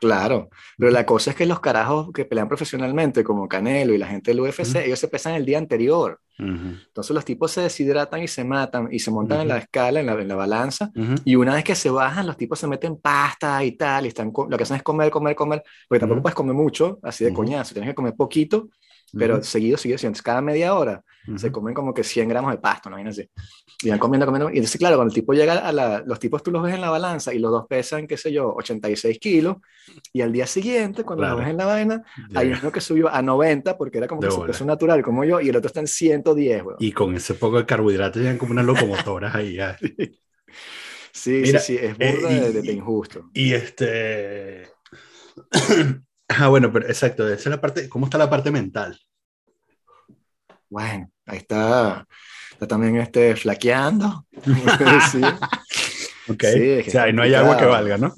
Claro, 0.00 0.48
pero 0.78 0.90
la 0.90 1.04
cosa 1.04 1.30
es 1.30 1.36
que 1.36 1.44
los 1.44 1.60
carajos 1.60 2.10
que 2.14 2.24
pelean 2.24 2.48
profesionalmente, 2.48 3.22
como 3.22 3.46
Canelo 3.48 3.92
y 3.92 3.98
la 3.98 4.06
gente 4.06 4.30
del 4.30 4.40
UFC, 4.40 4.86
ellos 4.86 4.98
se 4.98 5.08
pesan 5.08 5.34
el 5.34 5.44
día 5.44 5.58
anterior. 5.58 6.20
Ujú, 6.40 6.80
Entonces 6.88 7.14
los 7.14 7.24
tipos 7.24 7.52
se 7.52 7.62
deshidratan 7.62 8.22
y 8.22 8.28
se 8.28 8.44
matan 8.44 8.88
y 8.92 9.00
se 9.00 9.10
montan 9.10 9.40
en 9.42 9.48
la 9.48 9.58
escala, 9.58 10.00
en 10.00 10.06
la, 10.06 10.14
en 10.14 10.28
la 10.28 10.36
balanza. 10.36 10.90
Y 11.24 11.36
una 11.36 11.54
vez 11.54 11.64
que 11.64 11.74
se 11.76 11.90
bajan, 11.90 12.26
los 12.26 12.36
tipos 12.38 12.58
se 12.58 12.66
meten 12.68 12.98
pasta 13.00 13.64
y 13.64 13.72
tal, 13.76 14.06
y 14.06 14.08
están 14.08 14.32
lo 14.50 14.56
que 14.56 14.64
hacen 14.64 14.78
es 14.78 14.82
comer, 14.84 15.10
comer, 15.10 15.36
comer, 15.36 15.62
porque 15.88 16.00
tampoco 16.00 16.22
puedes 16.22 16.36
comer 16.36 16.54
mucho, 16.54 16.98
así 17.02 17.24
de 17.24 17.32
coñazo, 17.32 17.74
tienes 17.74 17.90
que 17.90 17.94
comer 17.96 18.14
poquito, 18.16 18.68
pero 19.16 19.36
Ujú, 19.36 19.42
seguido, 19.42 19.76
seguido, 19.78 19.98
seguido. 19.98 20.08
Entonces, 20.08 20.22
cada 20.22 20.40
media 20.42 20.74
hora 20.74 21.02
se 21.34 21.50
ujú. 21.50 21.52
comen 21.52 21.74
como 21.74 21.94
que 21.94 22.04
100 22.04 22.28
gramos 22.28 22.52
de 22.52 22.58
pasto, 22.58 22.90
¿no? 22.90 22.96
Imagínense. 22.96 23.30
Y 23.82 23.90
van 23.90 23.98
comiendo, 23.98 24.26
comiendo. 24.26 24.50
Y 24.50 24.56
entonces, 24.58 24.78
claro, 24.78 24.96
cuando 24.96 25.10
el 25.10 25.14
tipo 25.14 25.32
llega 25.32 25.54
a 25.58 25.72
la, 25.72 26.02
los 26.06 26.18
tipos 26.20 26.42
tú 26.42 26.50
los 26.50 26.62
ves 26.62 26.74
en 26.74 26.80
la 26.82 26.90
balanza 26.90 27.32
y 27.34 27.38
los 27.38 27.50
dos 27.50 27.66
pesan, 27.68 28.06
qué 28.06 28.16
sé 28.16 28.32
yo, 28.32 28.52
86 28.54 29.18
kilos, 29.18 29.56
y 30.12 30.20
al 30.22 30.32
día 30.32 30.46
siguiente, 30.46 31.04
cuando 31.04 31.22
Claro. 31.22 31.36
los 31.36 31.40
ves 31.40 31.48
en 31.50 31.56
la 31.56 31.66
vaina, 31.66 32.02
hay 32.34 32.48
Llega. 32.48 32.60
uno 32.60 32.72
que 32.72 32.80
subió 32.80 33.08
a 33.08 33.22
90 33.22 33.76
porque 33.78 33.98
era 33.98 34.06
como 34.08 34.20
De 34.20 34.26
que 34.26 34.30
su 34.30 34.38
bola. 34.38 34.46
peso 34.46 34.64
natural, 34.64 35.02
como 35.02 35.24
yo, 35.24 35.40
y 35.40 35.48
el 35.48 35.56
otro 35.56 35.68
está 35.68 35.80
en 35.80 35.86
110, 35.86 36.62
weón. 36.64 36.78
Y 36.78 36.92
con 36.92 37.14
ese 37.14 37.34
poco 37.34 37.58
de 37.58 37.66
carbohidratos 37.66 38.20
llegan 38.22 38.38
como 38.38 38.52
unas 38.52 38.64
locomotoras 38.64 39.34
ahí. 39.34 39.54
ya. 39.54 39.76
Sí, 41.12 41.44
Mira, 41.44 41.58
sí, 41.58 41.58
sí, 41.58 41.76
es 41.76 41.96
eh, 41.98 41.98
burda 41.98 42.28
y- 42.28 42.40
de, 42.40 42.52
de- 42.52 42.62
de 42.62 42.72
injusto. 42.72 43.30
Y 43.32 43.52
este. 43.54 44.68
Ah, 46.32 46.46
bueno, 46.46 46.72
pero 46.72 46.86
exacto, 46.86 47.26
esa 47.26 47.34
es 47.34 47.46
la 47.46 47.60
parte. 47.60 47.88
¿Cómo 47.88 48.06
está 48.06 48.16
la 48.16 48.30
parte 48.30 48.52
mental? 48.52 48.96
Bueno, 50.68 51.10
ahí 51.26 51.38
está, 51.38 52.06
está 52.52 52.68
también 52.68 52.96
este, 52.96 53.34
flaqueando. 53.34 54.26
sí, 55.10 55.20
Ok. 56.28 56.44
Sí, 56.44 56.70
es 56.70 56.84
que 56.84 56.90
o 56.90 56.92
sea, 56.92 57.12
no 57.12 57.22
hay 57.22 57.34
agua 57.34 57.56
que 57.56 57.64
valga, 57.64 57.98
¿no? 57.98 58.14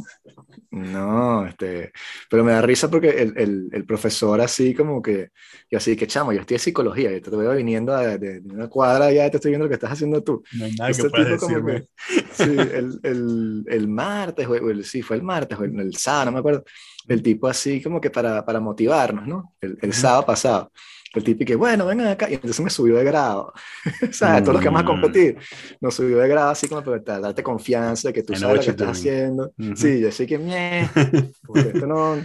No, 0.73 1.47
este, 1.47 1.93
pero 2.31 2.43
me 2.45 2.53
da 2.53 2.63
risa 2.63 2.91
porque 2.91 3.11
el, 3.11 3.35
el, 3.37 3.69
el 3.73 3.85
profesor 3.85 4.41
así 4.41 4.73
como 4.73 5.03
que, 5.03 5.29
y 5.69 5.77
así 5.77 5.97
que 5.97 6.07
chamo, 6.07 6.33
yo 6.33 6.41
estoy 6.41 6.55
en 6.55 6.61
psicología, 6.61 7.15
y 7.15 7.21
te 7.21 7.29
veo 7.29 7.55
viniendo 7.55 7.95
de, 7.95 8.17
de, 8.17 8.41
una 8.51 8.69
cuadra 8.69 9.13
ya 9.13 9.31
te 9.31 9.37
estoy 9.37 9.51
viendo 9.51 9.67
lo 9.67 9.69
que 9.69 9.75
estás 9.75 9.93
haciendo 9.93 10.23
tú. 10.23 10.43
No 10.55 10.65
hay 10.65 10.73
nada 10.73 10.93
que 10.93 11.05
puedas 11.05 11.41
decirme. 11.41 11.89
sí, 12.33 12.45
el, 12.45 12.99
el, 13.03 13.65
el, 13.69 13.89
martes, 13.89 14.47
o 14.47 14.55
el, 14.55 14.83
sí, 14.85 15.03
fue 15.03 15.17
el 15.17 15.23
martes, 15.23 15.59
o 15.59 15.65
el, 15.65 15.95
sábado, 15.95 16.27
no 16.27 16.33
me 16.33 16.39
acuerdo, 16.39 16.65
el 17.09 17.23
tipo 17.23 17.49
así 17.49 17.83
como 17.83 18.01
que 18.01 18.11
para, 18.11 18.45
para 18.45 18.61
motivarnos, 18.61 19.27
¿no? 19.27 19.55
El, 19.61 19.79
el 19.83 19.93
sábado 19.93 20.27
pasado 20.27 20.71
el 21.15 21.25
tipo 21.25 21.45
que, 21.45 21.57
bueno, 21.57 21.87
vengan 21.87 22.09
acá. 22.09 22.31
Y 22.31 22.35
entonces 22.35 22.61
me 22.61 22.71
subió 22.71 22.97
de 22.97 23.05
grado. 23.05 23.53
o 24.09 24.13
sea, 24.13 24.41
todos 24.41 24.55
los 24.55 24.63
que 24.63 24.69
vamos 24.69 24.83
a 24.83 24.87
competir, 24.87 25.39
nos 25.81 25.95
subió 25.95 26.19
de 26.19 26.29
grado 26.29 26.51
así 26.51 26.69
como 26.69 26.83
para 26.83 27.21
darte 27.21 27.43
confianza 27.43 28.09
de 28.09 28.15
que 28.15 28.23
tú 28.23 28.35
sabes 28.35 28.57
lo 28.57 28.63
que 28.63 28.71
estás 28.71 28.99
haciendo. 28.99 29.53
Sí, 29.75 30.01
yo 30.01 30.11
sé 30.11 30.27
que, 30.27 30.39
mie, 30.39 30.83
esto 31.55 31.87
no, 31.87 32.17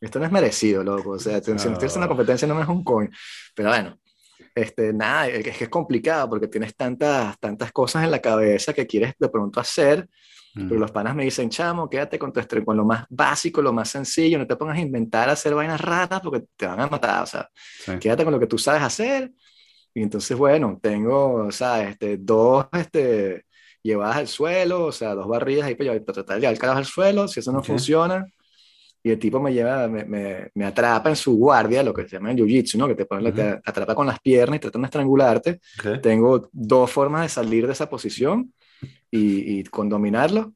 esto 0.00 0.18
no 0.18 0.24
es 0.24 0.32
merecido, 0.32 0.82
loco. 0.82 1.10
O 1.10 1.18
sea, 1.18 1.42
si 1.42 1.52
no 1.52 1.56
tienes 1.56 1.96
una 1.96 2.08
competencia 2.08 2.48
no 2.48 2.54
me 2.54 2.62
es 2.62 2.68
un 2.68 2.82
coin. 2.82 3.10
Pero 3.54 3.68
bueno, 3.68 3.98
este, 4.54 4.92
nada, 4.92 5.28
es 5.28 5.56
que 5.56 5.64
es 5.64 5.70
complicado 5.70 6.30
porque 6.30 6.48
tienes 6.48 6.74
tantas, 6.74 7.38
tantas 7.38 7.70
cosas 7.72 8.04
en 8.04 8.10
la 8.10 8.20
cabeza 8.20 8.72
que 8.72 8.86
quieres 8.86 9.14
de 9.18 9.28
pronto 9.28 9.60
hacer 9.60 10.08
pero 10.54 10.78
los 10.78 10.90
panas 10.90 11.14
me 11.14 11.24
dicen, 11.24 11.48
chamo, 11.48 11.88
quédate 11.88 12.18
con, 12.18 12.32
tu 12.32 12.40
con 12.64 12.76
lo 12.76 12.84
más 12.84 13.06
básico, 13.08 13.62
lo 13.62 13.72
más 13.72 13.88
sencillo, 13.88 14.38
no 14.38 14.46
te 14.46 14.56
pongas 14.56 14.76
a 14.76 14.80
inventar, 14.80 15.30
hacer 15.30 15.54
vainas 15.54 15.80
raras 15.80 16.20
porque 16.20 16.44
te 16.56 16.66
van 16.66 16.80
a 16.80 16.88
matar, 16.88 17.22
o 17.22 17.26
sea, 17.26 17.48
quédate 17.98 18.24
con 18.24 18.32
lo 18.32 18.38
que 18.38 18.46
tú 18.46 18.58
sabes 18.58 18.82
hacer. 18.82 19.32
Y 19.94 20.02
entonces, 20.02 20.36
bueno, 20.36 20.78
tengo, 20.82 21.46
o 21.46 21.52
sea, 21.52 21.88
este, 21.88 22.18
dos 22.18 22.66
este, 22.72 23.44
llevadas 23.82 24.16
al 24.16 24.28
suelo, 24.28 24.86
o 24.86 24.92
sea, 24.92 25.14
dos 25.14 25.26
barridas 25.26 25.66
ahí 25.66 25.74
para, 25.74 25.98
tratar 26.02 26.36
de 26.36 26.40
llevar 26.40 26.54
el 26.54 26.58
carajo 26.58 26.78
al 26.78 26.86
suelo, 26.86 27.28
si 27.28 27.40
eso 27.40 27.52
no 27.52 27.62
funciona. 27.62 28.26
Y 29.02 29.10
el 29.10 29.18
tipo 29.18 29.40
me 29.40 29.52
lleva, 29.52 29.88
me, 29.88 30.04
me, 30.04 30.50
me, 30.54 30.64
atrapa 30.64 31.10
en 31.10 31.16
su 31.16 31.36
guardia, 31.36 31.82
lo 31.82 31.92
que 31.92 32.02
se 32.02 32.16
llama 32.16 32.30
el 32.30 32.36
jiu-jitsu, 32.36 32.76
¿no? 32.76 32.86
Que 32.86 32.94
te, 32.94 33.04
pone, 33.04 33.32
te 33.32 33.60
atrapa 33.64 33.94
con 33.94 34.06
las 34.06 34.20
piernas 34.20 34.58
y 34.58 34.60
tratan 34.60 34.82
de 34.82 34.86
estrangularte. 34.86 35.60
Tengo 36.00 36.48
dos 36.52 36.90
formas 36.90 37.22
de 37.22 37.28
salir 37.28 37.66
de 37.66 37.72
esa 37.72 37.88
posición 37.88 38.52
y, 39.10 39.64
con 39.64 39.88
dominarlo. 39.88 40.54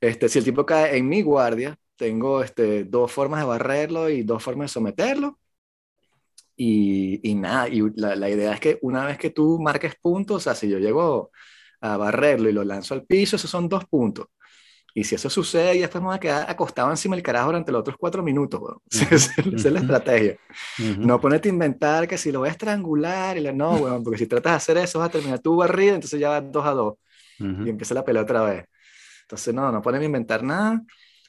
Este, 0.00 0.28
si 0.28 0.38
el 0.38 0.44
tipo 0.44 0.66
cae 0.66 0.96
en 0.96 1.08
mi 1.08 1.22
guardia, 1.22 1.78
tengo 1.96 2.42
este, 2.42 2.84
dos 2.84 3.10
formas 3.12 3.40
de 3.40 3.46
barrerlo 3.46 4.10
y 4.10 4.22
dos 4.22 4.42
formas 4.42 4.70
de 4.70 4.74
someterlo. 4.74 5.38
Y, 6.56 7.20
y 7.28 7.34
nada, 7.34 7.68
y 7.68 7.82
la, 7.96 8.16
la, 8.16 8.30
idea 8.30 8.54
es 8.54 8.60
que 8.60 8.78
una 8.82 9.04
vez 9.04 9.18
que 9.18 9.30
tú 9.30 9.58
marques 9.60 9.94
puntos, 10.00 10.36
o 10.36 10.40
sea, 10.40 10.54
si 10.54 10.68
yo 10.68 10.78
llego 10.78 11.30
a 11.80 11.96
barrerlo 11.98 12.48
y 12.48 12.52
lo 12.52 12.64
lanzo 12.64 12.94
al 12.94 13.04
piso, 13.04 13.36
esos 13.36 13.50
son 13.50 13.68
dos 13.68 13.84
puntos. 13.86 14.26
Y 14.94 15.04
si 15.04 15.14
eso 15.14 15.28
sucede, 15.28 15.74
ya 15.74 15.82
después 15.82 16.00
me 16.00 16.08
voy 16.08 16.16
a 16.16 16.20
quedar 16.20 16.50
acostado 16.50 16.90
encima 16.90 17.16
del 17.16 17.22
carajo 17.22 17.48
durante 17.48 17.70
los 17.70 17.80
otros 17.80 17.96
cuatro 17.98 18.22
minutos. 18.22 18.62
Esa 18.90 19.42
es 19.42 19.64
la 19.66 19.80
estrategia. 19.80 20.38
No 20.98 21.20
ponerte 21.20 21.50
a 21.50 21.52
inventar 21.52 22.08
que 22.08 22.16
si 22.16 22.32
lo 22.32 22.38
voy 22.38 22.48
a 22.48 22.52
estrangular, 22.52 23.36
y 23.36 23.40
la, 23.40 23.52
no, 23.52 23.76
bueno, 23.76 24.02
porque 24.02 24.16
si 24.16 24.26
tratas 24.26 24.52
de 24.52 24.56
hacer 24.56 24.78
eso, 24.78 25.00
vas 25.00 25.10
a 25.10 25.12
terminar 25.12 25.40
tu 25.40 25.54
barrida, 25.54 25.96
entonces 25.96 26.18
ya 26.18 26.30
vas 26.30 26.50
dos 26.50 26.64
a 26.64 26.70
dos 26.70 26.94
y 27.38 27.68
empieza 27.68 27.94
la 27.94 28.04
pelea 28.04 28.22
otra 28.22 28.42
vez. 28.42 28.64
Entonces, 29.22 29.52
no, 29.52 29.72
no 29.72 29.82
pueden 29.82 30.02
inventar 30.02 30.42
nada. 30.42 30.82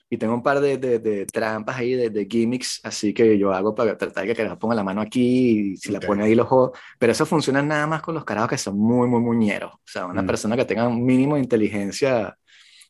Y 0.09 0.17
tengo 0.17 0.33
un 0.33 0.43
par 0.43 0.61
de, 0.61 0.77
de, 0.77 1.25
trampas 1.25 1.75
ahí, 1.75 1.93
de, 1.93 2.09
de, 2.09 2.27
gimmicks, 2.29 2.79
así 2.83 3.13
que 3.13 3.37
yo 3.37 3.51
hago 3.51 3.75
para 3.75 3.97
tratar 3.97 4.25
de 4.25 4.33
que 4.33 4.43
la 4.43 4.57
ponga 4.57 4.73
la 4.73 4.83
mano 4.83 5.01
aquí 5.01 5.73
y 5.73 5.77
si 5.77 5.91
la 5.91 5.99
pone 5.99 6.23
ahí 6.23 6.33
los 6.33 6.45
ojos. 6.45 6.79
Pero 6.97 7.11
eso 7.11 7.25
funciona 7.25 7.61
nada 7.61 7.87
más 7.87 8.01
con 8.01 8.15
los 8.15 8.23
carajos 8.23 8.51
que 8.51 8.57
son 8.57 8.77
muy, 8.79 9.07
muy 9.09 9.19
muñeros. 9.19 9.73
O 9.73 9.81
sea, 9.83 10.05
una 10.05 10.21
mm. 10.21 10.27
persona 10.27 10.55
que 10.55 10.63
tenga 10.63 10.87
un 10.87 11.03
mínimo 11.03 11.35
de 11.35 11.41
inteligencia 11.41 12.37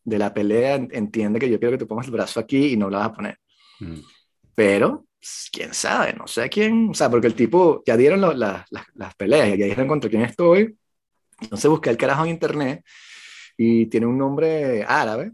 de 0.04 0.18
la 0.20 0.32
pelea 0.32 0.76
entiende 0.76 1.40
que 1.40 1.50
yo 1.50 1.58
quiero 1.58 1.72
que 1.72 1.80
tú 1.80 1.88
pongas 1.88 2.06
el 2.06 2.14
brazo 2.14 2.40
aquí 2.40 2.74
y 2.74 2.78
no 2.78 2.88
lo 2.90 2.98
vas 2.98 3.08
a 3.08 3.14
poner. 3.14 3.40
Mm. 3.80 4.00
Pero, 4.54 5.08
quién 5.52 5.74
sabe, 5.74 6.14
no 6.14 6.28
sé 6.28 6.50
quién. 6.50 6.90
O 6.92 6.94
sea, 6.94 7.10
porque 7.10 7.28
el 7.28 7.34
tipo, 7.34 7.82
ya 7.84 7.98
dieron 7.98 8.22
las, 8.22 8.66
las 8.70 9.16
peleas, 9.16 9.50
ya 9.50 9.66
dijeron 9.66 9.88
contra 9.88 10.08
quién 10.08 10.22
estoy. 10.22 10.78
Entonces 11.42 11.70
busqué 11.70 11.90
el 11.90 11.98
carajo 11.98 12.26
en 12.26 12.30
internet 12.32 12.84
y 13.58 13.88
tiene 13.88 14.06
un 14.06 14.18
nombre 14.18 14.84
árabe, 14.88 15.32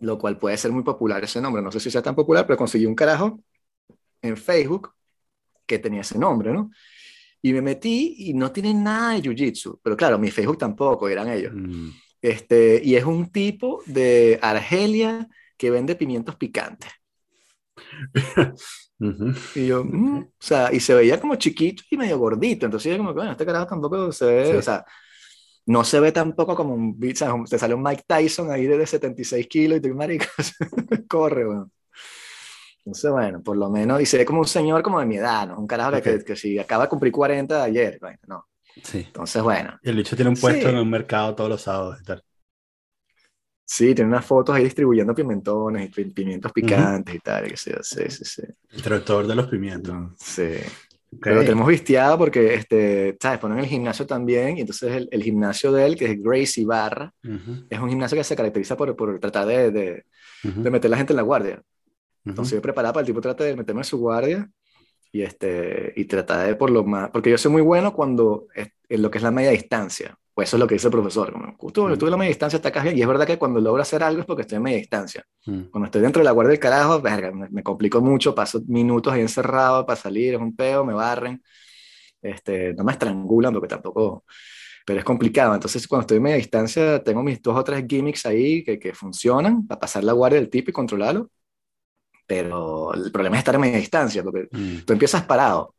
lo 0.00 0.18
cual 0.18 0.38
puede 0.38 0.56
ser 0.56 0.72
muy 0.72 0.82
popular 0.82 1.22
ese 1.22 1.40
nombre. 1.40 1.62
No 1.62 1.72
sé 1.72 1.80
si 1.80 1.90
sea 1.90 2.02
tan 2.02 2.14
popular, 2.14 2.46
pero 2.46 2.56
conseguí 2.56 2.84
un 2.84 2.94
carajo 2.94 3.40
en 4.20 4.36
Facebook 4.36 4.92
que 5.64 5.78
tenía 5.78 6.00
ese 6.00 6.18
nombre, 6.18 6.52
¿no? 6.52 6.70
Y 7.40 7.52
me 7.52 7.62
metí 7.62 8.16
y 8.18 8.34
no 8.34 8.50
tiene 8.50 8.74
nada 8.74 9.12
de 9.12 9.22
Jiu-Jitsu, 9.22 9.78
pero 9.82 9.96
claro, 9.96 10.18
mi 10.18 10.30
Facebook 10.30 10.58
tampoco, 10.58 11.08
eran 11.08 11.28
ellos. 11.28 11.52
Mm. 11.54 11.90
Este, 12.20 12.80
y 12.84 12.96
es 12.96 13.04
un 13.04 13.30
tipo 13.30 13.82
de 13.86 14.40
Argelia 14.42 15.28
que 15.56 15.70
vende 15.70 15.94
pimientos 15.94 16.34
picantes. 16.34 16.90
Y 19.54 19.66
yo, 19.66 19.84
mm", 19.84 20.18
o 20.18 20.32
sea, 20.40 20.72
y 20.72 20.80
se 20.80 20.92
veía 20.92 21.20
como 21.20 21.36
chiquito 21.36 21.84
y 21.88 21.96
medio 21.96 22.18
gordito, 22.18 22.66
entonces 22.66 22.90
yo 22.90 22.98
como 22.98 23.10
que, 23.10 23.18
bueno, 23.18 23.30
este 23.30 23.46
carajo 23.46 23.66
tampoco 23.66 24.10
se 24.10 24.24
ve, 24.26 24.56
o 24.56 24.62
sea, 24.62 24.84
no 25.68 25.84
se 25.84 26.00
ve 26.00 26.12
tampoco 26.12 26.56
como 26.56 26.74
un 26.74 26.98
o 26.98 27.44
te 27.44 27.58
sale 27.58 27.74
un 27.74 27.82
Mike 27.82 28.04
Tyson 28.06 28.50
ahí 28.50 28.66
de 28.66 28.86
76 28.86 29.46
kilos 29.46 29.78
y 29.78 29.80
tú, 29.82 29.94
marico, 29.94 30.24
corre, 31.08 31.44
bueno. 31.44 31.70
Entonces, 32.78 33.10
bueno, 33.10 33.42
por 33.42 33.54
lo 33.54 33.68
menos, 33.68 34.00
y 34.00 34.06
se 34.06 34.16
ve 34.16 34.24
como 34.24 34.40
un 34.40 34.46
señor 34.46 34.82
como 34.82 34.98
de 34.98 35.04
mi 35.04 35.18
edad, 35.18 35.46
¿no? 35.46 35.58
Un 35.58 35.66
carajo 35.66 36.00
que, 36.00 36.24
que, 36.24 36.36
si 36.36 36.58
acaba 36.58 36.84
de 36.84 36.88
cumplir 36.88 37.12
40 37.12 37.54
de 37.54 37.62
ayer, 37.62 37.98
bueno, 38.00 38.18
no. 38.26 38.46
Sí. 38.82 39.04
Entonces, 39.06 39.42
bueno. 39.42 39.78
Y 39.82 39.90
el 39.90 39.96
bicho 39.96 40.16
tiene 40.16 40.30
un 40.30 40.36
puesto 40.36 40.70
en 40.70 40.78
un 40.78 40.88
mercado 40.88 41.34
todos 41.34 41.50
los 41.50 41.60
sábados 41.60 41.98
y 42.00 42.04
tal. 42.04 42.24
Sí, 43.62 43.94
tiene 43.94 44.08
unas 44.08 44.24
fotos 44.24 44.56
ahí 44.56 44.64
distribuyendo 44.64 45.14
pimentones 45.14 45.90
y 45.98 46.04
pimientos 46.06 46.50
picantes 46.50 47.14
y 47.14 47.18
tal, 47.18 47.46
que 47.46 47.58
sí, 47.58 47.72
sí, 47.82 48.08
sí. 48.08 48.42
El 48.70 48.80
traductor 48.80 49.26
de 49.26 49.34
los 49.34 49.48
pimientos. 49.48 50.12
Sí. 50.16 50.48
Pero 51.20 51.36
lo 51.36 51.40
tenemos 51.42 51.66
vistiado 51.66 52.18
porque, 52.18 52.54
este, 52.54 53.16
¿sabes? 53.20 53.38
Ponen 53.38 53.58
el 53.58 53.66
gimnasio 53.66 54.06
también, 54.06 54.58
y 54.58 54.60
entonces 54.60 55.08
el, 55.10 55.22
gimnasio 55.22 55.72
de 55.72 55.86
él, 55.86 55.96
que 55.96 56.04
es 56.04 56.22
Gracie 56.22 56.66
Barra, 56.66 57.12
es 57.70 57.78
un 57.78 57.88
gimnasio 57.88 58.16
que 58.16 58.24
se 58.24 58.36
caracteriza 58.36 58.76
por, 58.76 58.94
por 58.94 59.18
tratar 59.18 59.46
de, 59.46 59.70
de, 59.70 60.04
de, 60.42 60.70
meter 60.70 60.90
la 60.90 60.98
gente 60.98 61.14
en 61.14 61.16
la 61.16 61.22
guardia. 61.22 61.62
Entonces 62.24 62.56
yo 62.56 62.62
preparaba 62.62 62.92
para 62.92 63.02
el 63.02 63.06
tipo 63.06 63.22
trata 63.22 63.44
de 63.44 63.56
meterme 63.56 63.80
en 63.80 63.84
su 63.84 63.98
guardia 63.98 64.50
y, 65.10 65.22
este, 65.22 65.94
y 65.96 66.04
tratar 66.04 66.46
de 66.46 66.54
por 66.56 66.70
lo 66.70 66.84
más, 66.84 67.10
porque 67.10 67.30
yo 67.30 67.38
soy 67.38 67.52
muy 67.52 67.62
bueno 67.62 67.94
cuando 67.94 68.46
en 68.54 69.02
lo 69.02 69.10
que 69.10 69.18
es 69.18 69.24
la 69.24 69.30
media 69.30 69.50
distancia. 69.50 70.14
Pues 70.38 70.50
eso 70.50 70.56
es 70.56 70.60
lo 70.60 70.68
que 70.68 70.76
dice 70.76 70.86
el 70.86 70.92
profesor. 70.92 71.32
Como, 71.32 71.56
justo 71.58 71.88
mm. 71.88 72.10
la 72.10 72.16
media 72.16 72.28
distancia, 72.28 72.58
está 72.58 72.70
bien. 72.80 72.96
Y 72.96 73.02
es 73.02 73.08
verdad 73.08 73.26
que 73.26 73.36
cuando 73.36 73.60
logro 73.60 73.82
hacer 73.82 74.04
algo 74.04 74.20
es 74.20 74.24
porque 74.24 74.42
estoy 74.42 74.58
en 74.58 74.62
media 74.62 74.78
distancia. 74.78 75.24
Mm. 75.46 75.62
Cuando 75.62 75.86
estoy 75.86 76.00
dentro 76.00 76.20
de 76.20 76.24
la 76.26 76.30
guardia 76.30 76.52
del 76.52 76.60
carajo, 76.60 77.00
verga, 77.00 77.32
me, 77.32 77.48
me, 77.48 77.64
complico 77.64 78.00
mucho, 78.00 78.36
paso 78.36 78.62
minutos 78.68 79.12
ahí 79.12 79.20
encerrado 79.20 79.84
para 79.84 80.00
salir, 80.00 80.34
es 80.34 80.40
un 80.40 80.54
peo, 80.54 80.84
me 80.84 80.94
barren. 80.94 81.42
Este, 82.22 82.72
no 82.74 82.84
me 82.84 82.92
estrangulan 82.92 83.52
porque 83.52 83.66
tampoco. 83.66 84.24
Pero 84.86 85.00
es 85.00 85.04
complicado. 85.04 85.54
Entonces, 85.54 85.88
cuando 85.88 86.02
estoy 86.02 86.18
en 86.18 86.22
media 86.22 86.36
distancia, 86.36 87.02
tengo 87.02 87.24
mis 87.24 87.42
dos 87.42 87.56
o 87.56 87.64
tres 87.64 87.84
gimmicks 87.88 88.24
ahí 88.24 88.62
que, 88.62 88.78
que 88.78 88.94
funcionan 88.94 89.66
para 89.66 89.80
pasar 89.80 90.04
la 90.04 90.12
guardia 90.12 90.38
del 90.38 90.50
tipo 90.50 90.70
y 90.70 90.72
controlarlo. 90.72 91.32
Pero 92.28 92.94
el 92.94 93.10
problema 93.10 93.34
es 93.34 93.40
estar 93.40 93.56
en 93.56 93.62
media 93.62 93.78
distancia, 93.78 94.22
porque 94.22 94.46
mm. 94.52 94.84
tú 94.86 94.92
empiezas 94.92 95.24
parado. 95.24 95.74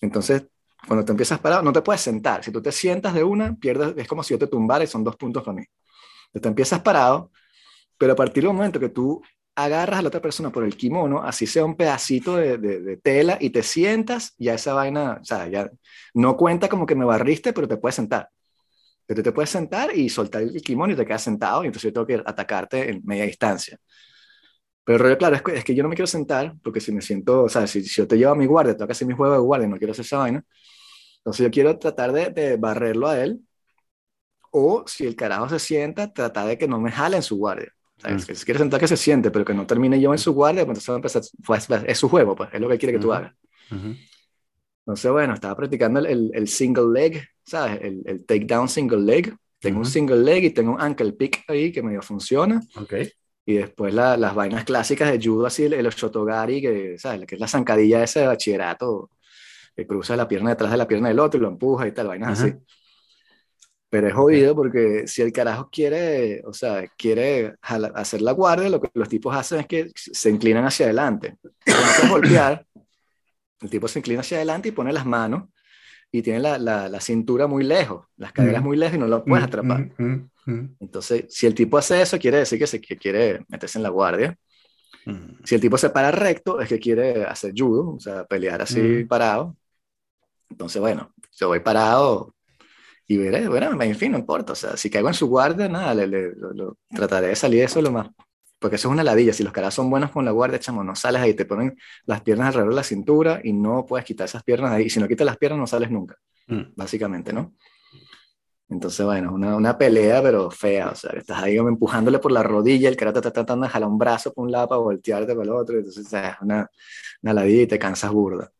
Entonces, 0.00 0.44
cuando 0.86 1.04
te 1.04 1.12
empiezas 1.12 1.38
parado, 1.38 1.62
no 1.62 1.72
te 1.72 1.82
puedes 1.82 2.00
sentar. 2.00 2.42
Si 2.44 2.50
tú 2.50 2.60
te 2.60 2.72
sientas 2.72 3.14
de 3.14 3.22
una, 3.24 3.54
pierdes, 3.54 3.94
es 3.96 4.08
como 4.08 4.22
si 4.22 4.34
yo 4.34 4.38
te 4.38 4.46
tumbara 4.46 4.84
y 4.84 4.86
son 4.86 5.04
dos 5.04 5.16
puntos 5.16 5.42
para 5.42 5.56
mí. 5.56 5.64
Te 6.32 6.48
empiezas 6.48 6.80
parado, 6.80 7.30
pero 7.98 8.14
a 8.14 8.16
partir 8.16 8.42
del 8.42 8.52
momento 8.52 8.80
que 8.80 8.88
tú 8.88 9.22
agarras 9.54 9.98
a 9.98 10.02
la 10.02 10.08
otra 10.08 10.22
persona 10.22 10.50
por 10.50 10.64
el 10.64 10.76
kimono, 10.76 11.22
así 11.22 11.46
sea 11.46 11.64
un 11.64 11.76
pedacito 11.76 12.36
de, 12.36 12.58
de, 12.58 12.96
tela, 12.96 13.36
y 13.40 13.50
te 13.50 13.62
sientas, 13.62 14.34
ya 14.38 14.54
esa 14.54 14.72
vaina, 14.74 15.18
o 15.20 15.24
sea, 15.24 15.46
ya 15.48 15.70
no 16.14 16.36
cuenta 16.36 16.68
como 16.68 16.86
que 16.86 16.94
me 16.94 17.04
barriste, 17.04 17.52
pero 17.52 17.68
te 17.68 17.76
puedes 17.76 17.96
sentar. 17.96 18.28
Pero 19.06 19.22
te 19.22 19.32
puedes 19.32 19.50
sentar 19.50 19.94
y 19.96 20.08
soltar 20.08 20.42
el 20.42 20.62
kimono 20.62 20.94
y 20.94 20.96
te 20.96 21.04
quedas 21.04 21.22
sentado, 21.22 21.64
y 21.64 21.66
entonces 21.66 21.90
yo 21.90 21.92
tengo 21.92 22.06
que 22.06 22.22
atacarte 22.28 22.90
en 22.90 23.02
media 23.04 23.24
distancia. 23.24 23.78
Pero 24.84 25.16
claro, 25.16 25.36
es 25.36 25.42
que, 25.42 25.54
es 25.58 25.64
que 25.64 25.74
yo 25.74 25.82
no 25.82 25.88
me 25.88 25.94
quiero 25.94 26.06
sentar, 26.06 26.54
porque 26.62 26.80
si 26.80 26.90
me 26.90 27.02
siento, 27.02 27.44
o 27.44 27.48
sea, 27.48 27.66
si, 27.66 27.82
si 27.82 28.00
yo 28.00 28.08
te 28.08 28.16
llevo 28.16 28.32
a 28.32 28.34
mi 28.36 28.46
guardia, 28.46 28.74
tengo 28.74 28.88
que 28.88 28.92
hacer 28.92 29.06
mi 29.06 29.14
juego 29.14 29.34
de 29.34 29.40
guardia, 29.40 29.68
no 29.68 29.76
quiero 29.76 29.92
hacer 29.92 30.04
esa 30.04 30.18
vaina, 30.18 30.44
entonces 31.22 31.44
yo 31.44 31.50
quiero 31.52 31.78
tratar 31.78 32.12
de, 32.12 32.30
de, 32.30 32.56
barrerlo 32.56 33.06
a 33.06 33.22
él, 33.22 33.40
o 34.50 34.82
si 34.86 35.06
el 35.06 35.14
carajo 35.14 35.48
se 35.48 35.60
sienta, 35.60 36.12
tratar 36.12 36.48
de 36.48 36.58
que 36.58 36.66
no 36.66 36.80
me 36.80 36.90
jale 36.90 37.16
en 37.16 37.22
su 37.22 37.36
guardia. 37.36 37.72
Mm. 38.02 38.18
si 38.18 38.44
quiere 38.44 38.58
sentar 38.58 38.80
que 38.80 38.88
se 38.88 38.96
siente, 38.96 39.30
pero 39.30 39.44
que 39.44 39.54
no 39.54 39.64
termine 39.64 40.00
yo 40.00 40.12
en 40.12 40.18
su 40.18 40.32
guardia, 40.32 40.66
pues 40.66 40.78
entonces 40.78 40.90
va 40.90 40.94
a 40.94 40.96
empezar, 40.96 41.22
pues, 41.46 41.68
es 41.86 41.98
su 41.98 42.08
juego, 42.08 42.34
pues 42.34 42.50
es 42.52 42.60
lo 42.60 42.68
que 42.68 42.76
quiere 42.76 42.94
que 42.94 42.98
tú 42.98 43.12
hagas. 43.12 43.32
Entonces, 43.70 45.12
bueno, 45.12 45.34
estaba 45.34 45.54
practicando 45.56 46.00
el, 46.00 46.32
el, 46.34 46.48
single 46.48 46.92
leg, 46.92 47.24
¿sabes? 47.44 47.80
El, 47.80 48.02
el 48.04 48.26
takedown 48.26 48.68
single 48.68 49.00
leg. 49.00 49.32
Tengo 49.60 49.78
un 49.78 49.86
single 49.86 50.24
leg 50.24 50.42
y 50.42 50.50
tengo 50.50 50.72
un 50.72 50.80
ankle 50.80 51.12
pick 51.12 51.44
ahí 51.46 51.70
que 51.70 51.84
medio 51.84 52.02
funciona. 52.02 52.60
Okay. 52.74 53.08
Y 53.46 53.54
después 53.54 53.94
la, 53.94 54.16
las 54.16 54.34
vainas 54.34 54.64
clásicas 54.64 55.12
de 55.12 55.20
judo, 55.24 55.46
así 55.46 55.64
el, 55.64 55.74
el 55.74 55.88
shotogari, 55.88 56.60
que, 56.60 56.98
¿sabes? 56.98 57.24
que 57.26 57.36
es 57.36 57.40
la 57.40 57.46
zancadilla 57.46 58.02
ese 58.02 58.20
de 58.20 58.26
bachillerato 58.26 59.10
que 59.74 59.86
cruza 59.86 60.16
la 60.16 60.28
pierna 60.28 60.50
detrás 60.50 60.70
de 60.70 60.76
la 60.76 60.88
pierna 60.88 61.08
del 61.08 61.18
otro 61.20 61.38
y 61.38 61.42
lo 61.42 61.48
empuja 61.48 61.86
y 61.86 61.92
tal, 61.92 62.08
vainas 62.08 62.40
así. 62.40 62.54
Pero 63.88 64.08
es 64.08 64.14
jodido 64.14 64.54
porque 64.54 65.06
si 65.06 65.20
el 65.20 65.32
carajo 65.32 65.68
quiere, 65.70 66.42
o 66.46 66.52
sea, 66.54 66.86
quiere 66.96 67.56
hacer 67.60 68.22
la 68.22 68.32
guardia, 68.32 68.70
lo 68.70 68.80
que 68.80 68.88
los 68.94 69.08
tipos 69.08 69.36
hacen 69.36 69.60
es 69.60 69.66
que 69.66 69.90
se 69.94 70.30
inclinan 70.30 70.64
hacia 70.64 70.86
adelante. 70.86 71.36
Cuando 71.64 72.14
golpear, 72.14 72.66
el 73.60 73.70
tipo 73.70 73.88
se 73.88 73.98
inclina 73.98 74.20
hacia 74.20 74.38
adelante 74.38 74.68
y 74.70 74.72
pone 74.72 74.92
las 74.92 75.04
manos 75.04 75.44
y 76.10 76.22
tiene 76.22 76.40
la, 76.40 76.58
la, 76.58 77.00
cintura 77.00 77.46
muy 77.46 77.64
lejos, 77.64 78.06
las 78.16 78.32
caderas 78.32 78.62
muy 78.62 78.76
lejos 78.76 78.96
y 78.96 78.98
no 78.98 79.06
lo 79.06 79.24
puedes 79.24 79.46
atrapar. 79.46 79.90
Entonces, 80.78 81.26
si 81.28 81.46
el 81.46 81.54
tipo 81.54 81.78
hace 81.78 82.02
eso, 82.02 82.18
quiere 82.18 82.38
decir 82.38 82.58
que, 82.58 82.66
se, 82.66 82.80
que 82.80 82.96
quiere 82.96 83.44
meterse 83.48 83.78
en 83.78 83.82
la 83.82 83.88
guardia. 83.88 84.36
Si 85.44 85.54
el 85.54 85.60
tipo 85.60 85.78
se 85.78 85.90
para 85.90 86.10
recto, 86.10 86.60
es 86.60 86.68
que 86.68 86.78
quiere 86.78 87.24
hacer 87.24 87.52
judo, 87.56 87.94
o 87.94 88.00
sea, 88.00 88.24
pelear 88.24 88.62
así 88.62 89.04
parado. 89.04 89.56
Entonces, 90.52 90.80
bueno, 90.80 91.12
yo 91.32 91.48
voy 91.48 91.60
parado 91.60 92.34
y 93.06 93.16
veré, 93.16 93.48
bueno, 93.48 93.80
en 93.82 93.96
fin, 93.96 94.12
no 94.12 94.18
importa. 94.18 94.52
O 94.52 94.56
sea, 94.56 94.76
si 94.76 94.90
caigo 94.90 95.08
en 95.08 95.14
su 95.14 95.26
guardia, 95.26 95.68
nada, 95.68 95.94
le, 95.94 96.32
trataré 96.94 97.28
de 97.28 97.36
salir 97.36 97.60
de 97.60 97.64
eso 97.66 97.80
lo 97.80 97.90
más. 97.90 98.10
Porque 98.58 98.76
eso 98.76 98.88
es 98.88 98.92
una 98.92 99.02
ladilla. 99.02 99.32
Si 99.32 99.42
los 99.42 99.52
caras 99.52 99.74
son 99.74 99.90
buenos 99.90 100.10
con 100.10 100.24
la 100.24 100.30
guardia, 100.30 100.60
chamo, 100.60 100.84
no 100.84 100.94
sales 100.94 101.22
ahí, 101.22 101.34
te 101.34 101.46
ponen 101.46 101.76
las 102.04 102.20
piernas 102.20 102.48
alrededor 102.48 102.70
de 102.70 102.76
la 102.76 102.84
cintura 102.84 103.40
y 103.42 103.52
no 103.52 103.86
puedes 103.86 104.04
quitar 104.04 104.26
esas 104.26 104.44
piernas 104.44 104.72
ahí. 104.72 104.84
Y 104.84 104.90
si 104.90 105.00
no 105.00 105.08
quitas 105.08 105.24
las 105.24 105.36
piernas, 105.36 105.58
no 105.58 105.66
sales 105.66 105.90
nunca. 105.90 106.16
Mm. 106.46 106.74
Básicamente, 106.76 107.32
¿no? 107.32 107.54
Entonces, 108.68 109.04
bueno, 109.04 109.32
una, 109.34 109.56
una 109.56 109.76
pelea, 109.76 110.22
pero 110.22 110.50
fea. 110.50 110.90
O 110.90 110.94
sea, 110.94 111.10
estás 111.12 111.42
ahí 111.42 111.56
empujándole 111.56 112.18
por 112.18 112.30
la 112.30 112.42
rodilla, 112.42 112.88
el 112.88 112.96
cara 112.96 113.12
te 113.12 113.18
está 113.18 113.32
tratando 113.32 113.66
de 113.66 113.72
jalar 113.72 113.88
un 113.88 113.98
brazo 113.98 114.32
por 114.32 114.44
un 114.44 114.52
lado 114.52 114.68
para 114.68 114.80
voltearte 114.80 115.34
para 115.34 115.44
el 115.44 115.50
otro. 115.50 115.78
Entonces, 115.78 116.06
es 116.12 116.34
una, 116.40 116.70
una 117.22 117.34
ladilla 117.34 117.62
y 117.62 117.66
te 117.66 117.78
cansas 117.78 118.12
burda. 118.12 118.52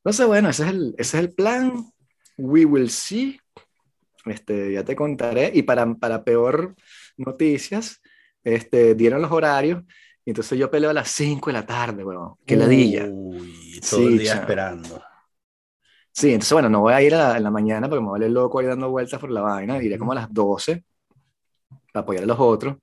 Entonces, 0.00 0.26
bueno, 0.26 0.48
ese 0.48 0.64
es 0.64 0.68
el, 0.70 0.94
ese 0.98 1.18
es 1.18 1.24
el 1.24 1.32
plan. 1.32 1.72
We 2.36 2.64
will 2.64 2.90
see. 2.90 3.38
Este, 4.24 4.72
ya 4.72 4.84
te 4.84 4.96
contaré. 4.96 5.50
Y 5.54 5.62
para, 5.62 5.94
para 5.94 6.24
peor 6.24 6.74
noticias, 7.16 8.00
este, 8.42 8.94
dieron 8.94 9.20
los 9.20 9.30
horarios. 9.30 9.82
Y 10.24 10.30
entonces 10.30 10.58
yo 10.58 10.70
peleo 10.70 10.90
a 10.90 10.94
las 10.94 11.10
5 11.10 11.50
de 11.50 11.52
la 11.54 11.66
tarde, 11.66 12.04
weón. 12.04 12.34
Qué 12.46 12.56
ladilla. 12.56 13.06
Uy, 13.10 13.80
todo 13.88 14.08
el 14.08 14.18
día 14.18 14.34
esperando. 14.34 15.02
Sí, 16.12 16.32
entonces 16.32 16.52
bueno, 16.52 16.68
no 16.68 16.80
voy 16.80 16.92
a 16.92 17.02
ir 17.02 17.14
a 17.14 17.30
la, 17.30 17.36
en 17.36 17.42
la 17.42 17.50
mañana 17.50 17.88
porque 17.88 18.02
me 18.02 18.08
voy 18.08 18.24
a 18.24 18.28
loco 18.28 18.58
ahí 18.58 18.66
dando 18.66 18.90
vueltas 18.90 19.20
por 19.20 19.30
la 19.30 19.42
vaina. 19.42 19.82
Iré 19.82 19.98
como 19.98 20.12
a 20.12 20.16
las 20.16 20.32
12 20.32 20.84
para 21.92 22.02
apoyar 22.02 22.24
a 22.24 22.26
los 22.26 22.38
otros. 22.38 22.76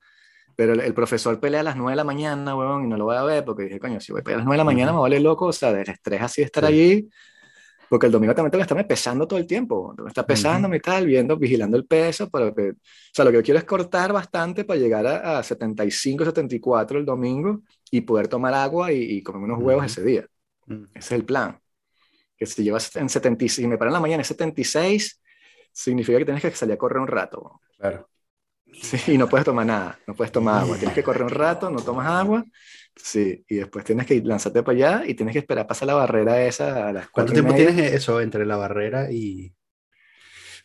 Pero 0.57 0.73
el, 0.73 0.93
profesor 0.95 1.39
pelea 1.39 1.59
a 1.59 1.63
las 1.63 1.75
9 1.75 1.91
de 1.91 1.95
la 1.97 2.03
mañana, 2.03 2.55
weón, 2.55 2.83
y 2.83 2.87
no 2.87 2.97
lo 2.97 3.05
voy 3.05 3.15
a 3.15 3.21
ver 3.21 3.45
porque 3.45 3.65
dije, 3.65 3.79
coño, 3.79 3.99
si 3.99 4.11
voy 4.11 4.21
a 4.21 4.23
pelear 4.23 4.37
a 4.37 4.39
las 4.39 4.45
9 4.47 4.55
de 4.55 4.57
la 4.57 4.63
mañana 4.63 4.91
me 4.91 4.99
vale 4.99 5.19
loco, 5.19 5.45
o 5.45 5.53
sea, 5.53 5.71
del 5.71 5.87
estrés 5.87 6.19
así 6.19 6.41
de 6.41 6.45
estar 6.45 6.65
allí. 6.65 7.07
Porque 7.87 8.07
el 8.07 8.11
domingo 8.11 8.33
también 8.33 8.49
tengo 8.49 8.61
que 8.61 8.63
estarme 8.63 8.83
pesando 8.83 9.27
todo 9.27 9.37
el 9.37 9.45
tiempo. 9.45 9.93
Me 9.99 10.07
está 10.07 10.25
pesando 10.25 10.73
y 10.73 10.79
tal, 10.79 11.05
viendo, 11.05 11.37
vigilando 11.37 11.77
el 11.77 11.85
peso. 11.85 12.27
Pero 12.31 12.55
que, 12.55 12.71
o 12.71 12.75
sea, 13.13 13.23
lo 13.23 13.29
que 13.29 13.37
yo 13.37 13.43
quiero 13.43 13.59
es 13.59 13.65
cortar 13.65 14.11
bastante 14.11 14.65
para 14.65 14.79
llegar 14.79 15.05
a, 15.05 15.43
75, 15.43 16.25
74 16.25 16.97
el 16.97 17.05
domingo 17.05 17.61
y 17.91 18.01
poder 18.01 18.27
tomar 18.27 18.55
agua 18.55 18.91
y, 18.91 19.03
y 19.03 19.21
comer 19.21 19.43
unos 19.43 19.59
huevos 19.63 19.85
ese 19.85 20.03
día. 20.03 20.25
Ese 20.67 20.87
es 20.95 21.11
el 21.11 21.23
plan. 21.23 21.59
Que 22.35 22.47
si 22.47 22.63
llevas 22.63 22.95
en 22.95 23.09
76, 23.09 23.63
si 23.63 23.67
me 23.67 23.77
paran 23.77 23.91
en 23.91 23.93
la 23.93 23.99
mañana 23.99 24.21
en 24.21 24.25
76, 24.25 25.21
significa 25.71 26.17
que 26.17 26.25
tienes 26.25 26.41
que 26.41 26.51
salir 26.51 26.73
a 26.73 26.77
correr 26.77 26.97
un 26.97 27.07
rato. 27.07 27.61
Claro. 27.77 28.09
Sí, 28.81 29.13
y 29.13 29.17
no 29.17 29.27
puedes 29.27 29.45
tomar 29.45 29.65
nada, 29.65 29.99
no 30.07 30.13
puedes 30.13 30.31
tomar 30.31 30.61
agua. 30.63 30.77
Tienes 30.77 30.95
que 30.95 31.03
correr 31.03 31.23
un 31.23 31.29
rato, 31.29 31.69
no 31.69 31.81
tomas 31.81 32.07
agua. 32.07 32.43
Sí, 32.95 33.43
y 33.47 33.55
después 33.55 33.85
tienes 33.85 34.05
que 34.05 34.21
lanzarte 34.21 34.63
para 34.63 34.75
allá 34.75 35.03
y 35.05 35.13
tienes 35.13 35.33
que 35.33 35.39
esperar 35.39 35.67
pasar 35.67 35.87
la 35.87 35.93
barrera 35.93 36.41
esa 36.43 36.87
a 36.87 36.93
las 36.93 37.09
¿Cuánto 37.09 37.33
tiempo 37.33 37.53
tienes 37.53 37.93
eso 37.93 38.21
entre 38.21 38.45
la 38.45 38.57
barrera 38.57 39.11
y...? 39.11 39.53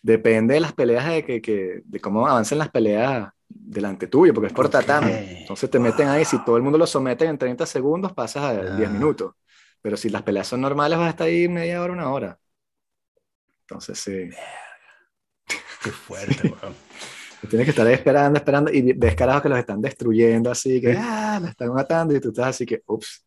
Depende 0.02 0.54
de 0.54 0.61
las 0.61 0.73
peleas, 0.73 1.07
de, 1.07 1.25
que, 1.25 1.40
que 1.40 1.83
de 1.85 2.00
cómo 2.00 2.26
avancen 2.26 2.59
las 2.59 2.71
peleas 2.71 3.31
delante 3.49 4.07
tuyo, 4.09 4.35
porque 4.35 4.49
es 4.49 4.52
por 4.52 4.69
tatame. 4.69 5.42
Entonces 5.42 5.71
te 5.71 5.78
meten 5.78 6.09
ahí, 6.09 6.25
si 6.25 6.45
todo 6.45 6.57
el 6.57 6.62
mundo 6.62 6.78
lo 6.78 6.87
somete 6.87 7.25
en 7.26 7.38
30 7.38 7.66
segundos, 7.66 8.12
pasas 8.12 8.45
a 8.45 8.76
10 8.76 8.90
minutos. 8.90 9.35
Pero 9.81 9.97
si 9.97 10.09
las 10.09 10.23
peleas 10.23 10.47
son 10.47 10.61
normales, 10.61 10.99
vas 10.99 11.09
a 11.09 11.11
estar 11.11 11.26
ahí 11.26 11.49
media 11.49 11.83
hora, 11.83 11.92
una 11.92 12.11
hora. 12.11 12.38
Entonces, 13.62 13.99
sí. 13.99 14.31
Qué 15.83 15.90
fuerte, 15.90 16.54
Tienes 17.48 17.66
que 17.66 17.70
estar 17.70 17.87
esperando, 17.88 18.38
esperando 18.38 18.70
y 18.72 18.92
ves 18.92 19.16
carajos 19.16 19.42
que 19.42 19.48
los 19.48 19.59
están 19.59 19.81
destruyendo 19.81 20.50
así, 20.50 20.81
que 20.81 20.96
ah, 20.96 21.40
la 21.42 21.48
están 21.50 21.72
matando 21.74 22.14
y 22.14 22.20
tú 22.20 22.28
estás 22.28 22.46
así 22.48 22.64
que, 22.64 22.83
ups. 22.87 23.26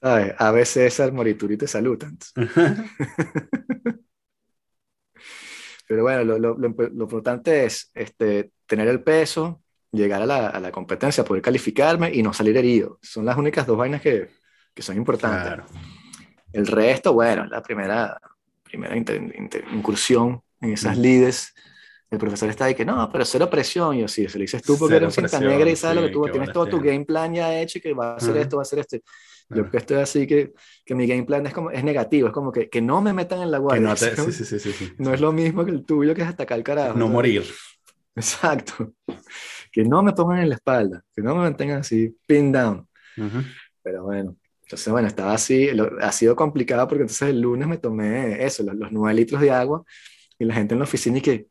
¿Sabes? 0.00 0.34
A 0.38 0.50
veces 0.50 0.98
el 1.00 1.12
morituri 1.12 1.58
te 1.58 1.66
saludan. 1.66 2.16
Pero 5.86 6.02
bueno, 6.02 6.24
lo, 6.24 6.38
lo, 6.38 6.56
lo, 6.56 6.66
importante 7.04 7.64
es 7.66 7.90
este, 7.94 8.52
tener 8.64 8.88
el 8.88 9.02
peso, 9.02 9.60
llegar 9.90 10.22
a 10.22 10.26
la, 10.26 10.46
a 10.48 10.60
la, 10.60 10.70
competencia, 10.70 11.24
poder 11.24 11.42
calificarme 11.42 12.14
y 12.14 12.22
no 12.22 12.32
salir 12.32 12.56
herido. 12.56 12.98
Son 13.02 13.26
las 13.26 13.36
únicas 13.36 13.66
dos 13.66 13.76
vainas 13.76 14.00
que, 14.00 14.30
que 14.72 14.82
son 14.82 14.96
importantes. 14.96 15.64
El 16.52 16.66
resto, 16.66 17.12
bueno, 17.12 17.44
la 17.46 17.62
primera, 17.62 18.20
primera 18.62 18.96
incursión 18.96 20.40
en 20.60 20.72
esas 20.72 20.96
lides 20.96 21.54
el 22.10 22.18
profesor 22.18 22.48
está 22.48 22.64
ahí 22.64 22.74
que 22.74 22.84
no, 22.84 23.08
pero 23.12 23.24
cero 23.24 23.48
presión. 23.48 23.96
Y 23.96 24.00
yo, 24.00 24.08
sí, 24.08 24.28
se 24.28 24.36
lo 24.36 24.42
dices 24.42 24.62
tú 24.62 24.76
porque 24.76 24.96
eres 24.96 25.14
cinta 25.14 25.38
negra 25.38 25.70
y 25.70 25.76
sabes 25.76 25.96
lo 25.96 26.02
que 26.02 26.12
tú 26.12 26.22
tienes 26.30 26.52
todo 26.52 26.66
tu 26.66 26.80
game 26.80 27.04
plan 27.04 27.32
ya 27.32 27.60
hecho 27.60 27.78
y 27.78 27.80
que 27.80 27.94
va 27.94 28.12
a 28.12 28.16
hacer 28.16 28.36
esto, 28.36 28.56
va 28.56 28.62
a 28.62 28.64
hacer 28.64 28.80
esto. 28.80 28.98
Yo 29.48 29.68
que 29.68 29.78
estoy 29.78 29.96
así 29.98 30.26
que, 30.26 30.52
que 30.84 30.94
mi 30.94 31.06
game 31.06 31.24
plan 31.24 31.44
es, 31.46 31.52
como, 31.52 31.70
es 31.70 31.82
negativo, 31.82 32.28
es 32.28 32.32
como 32.32 32.52
que, 32.52 32.68
que 32.68 32.80
no 32.80 33.00
me 33.00 33.12
metan 33.12 33.42
en 33.42 33.50
la 33.50 33.58
guardia. 33.58 33.88
No, 33.88 33.96
sí, 33.96 34.10
sí, 34.32 34.44
sí, 34.44 34.58
sí, 34.58 34.92
no 34.98 35.12
es 35.12 35.20
lo 35.20 35.32
mismo 35.32 35.64
que 35.64 35.72
el 35.72 35.84
tuyo 35.84 36.14
que 36.14 36.22
es 36.22 36.28
atacar 36.28 36.58
el 36.58 36.64
carajo. 36.64 36.98
No 36.98 37.08
morir. 37.08 37.44
Exacto. 38.14 38.92
Que 39.72 39.84
no 39.84 40.02
me 40.02 40.12
pongan 40.12 40.40
en 40.40 40.48
la 40.48 40.56
espalda, 40.56 41.02
que 41.14 41.22
no 41.22 41.34
me 41.34 41.42
mantengan 41.42 41.80
así, 41.80 42.16
pin 42.26 42.50
down. 42.50 42.88
Pero 43.82 44.04
bueno, 44.04 44.36
entonces 44.62 44.90
bueno, 44.92 45.08
estaba 45.08 45.34
así, 45.34 45.68
ha 46.00 46.12
sido 46.12 46.34
complicado 46.34 46.88
porque 46.88 47.02
entonces 47.02 47.28
el 47.28 47.40
lunes 47.40 47.68
me 47.68 47.78
tomé 47.78 48.44
eso, 48.44 48.62
los, 48.62 48.74
los 48.74 48.92
9 48.92 49.14
litros 49.14 49.40
de 49.40 49.50
agua 49.50 49.84
y 50.38 50.44
la 50.44 50.54
gente 50.54 50.74
en 50.74 50.78
la 50.78 50.84
oficina 50.84 51.18
y 51.18 51.20
que, 51.20 51.49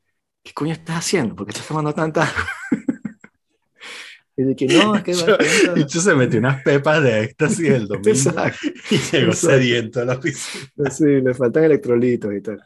¿qué 0.49 0.53
coño 0.55 0.73
estás 0.73 0.97
haciendo? 0.97 1.35
¿Por 1.35 1.45
qué 1.45 1.51
estás 1.51 1.67
tomando 1.67 1.93
tanta 1.93 2.27
Y 4.35 4.43
de 4.43 4.55
que 4.55 4.65
no, 4.67 4.95
es 4.95 5.03
que... 5.03 5.12
Y 5.12 5.85
yo 5.85 6.01
se 6.01 6.15
metió 6.15 6.39
unas 6.39 6.63
pepas 6.63 7.03
de 7.03 7.23
éxtasis 7.23 7.69
el 7.69 7.88
domingo 7.88 8.09
Exacto. 8.09 8.67
y 8.89 8.97
llegó 8.97 9.33
sediento 9.33 10.01
a 10.01 10.05
la 10.05 10.19
piscina. 10.19 10.65
Sí, 10.91 11.05
le 11.05 11.35
faltan 11.35 11.65
electrolitos 11.65 12.33
y 12.33 12.41
tal. 12.41 12.63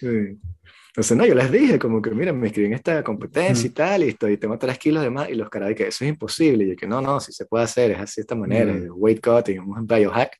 Sí. 0.00 0.40
Entonces, 0.88 1.16
no, 1.16 1.26
yo 1.26 1.34
les 1.34 1.52
dije, 1.52 1.78
como 1.78 2.02
que, 2.02 2.10
miren, 2.10 2.40
me 2.40 2.48
inscribí 2.48 2.68
en 2.68 2.74
esta 2.74 3.04
competencia 3.04 3.66
y 3.66 3.70
tal, 3.70 4.04
y 4.04 4.08
estoy, 4.08 4.36
tengo 4.36 4.58
tres 4.58 4.78
kilos 4.78 5.02
de 5.02 5.10
más, 5.10 5.28
y 5.28 5.34
los 5.34 5.50
caras, 5.50 5.74
que 5.74 5.88
eso 5.88 6.04
es 6.04 6.08
imposible. 6.08 6.64
Y 6.64 6.70
yo, 6.70 6.76
que 6.76 6.86
no, 6.86 7.00
no, 7.00 7.20
si 7.20 7.32
se 7.32 7.46
puede 7.46 7.64
hacer, 7.64 7.92
es 7.92 8.00
así 8.00 8.16
de 8.16 8.22
esta 8.22 8.34
manera, 8.34 8.74
weight 8.94 9.24
cutting, 9.24 9.60
un 9.60 9.86
biohack. 9.86 10.38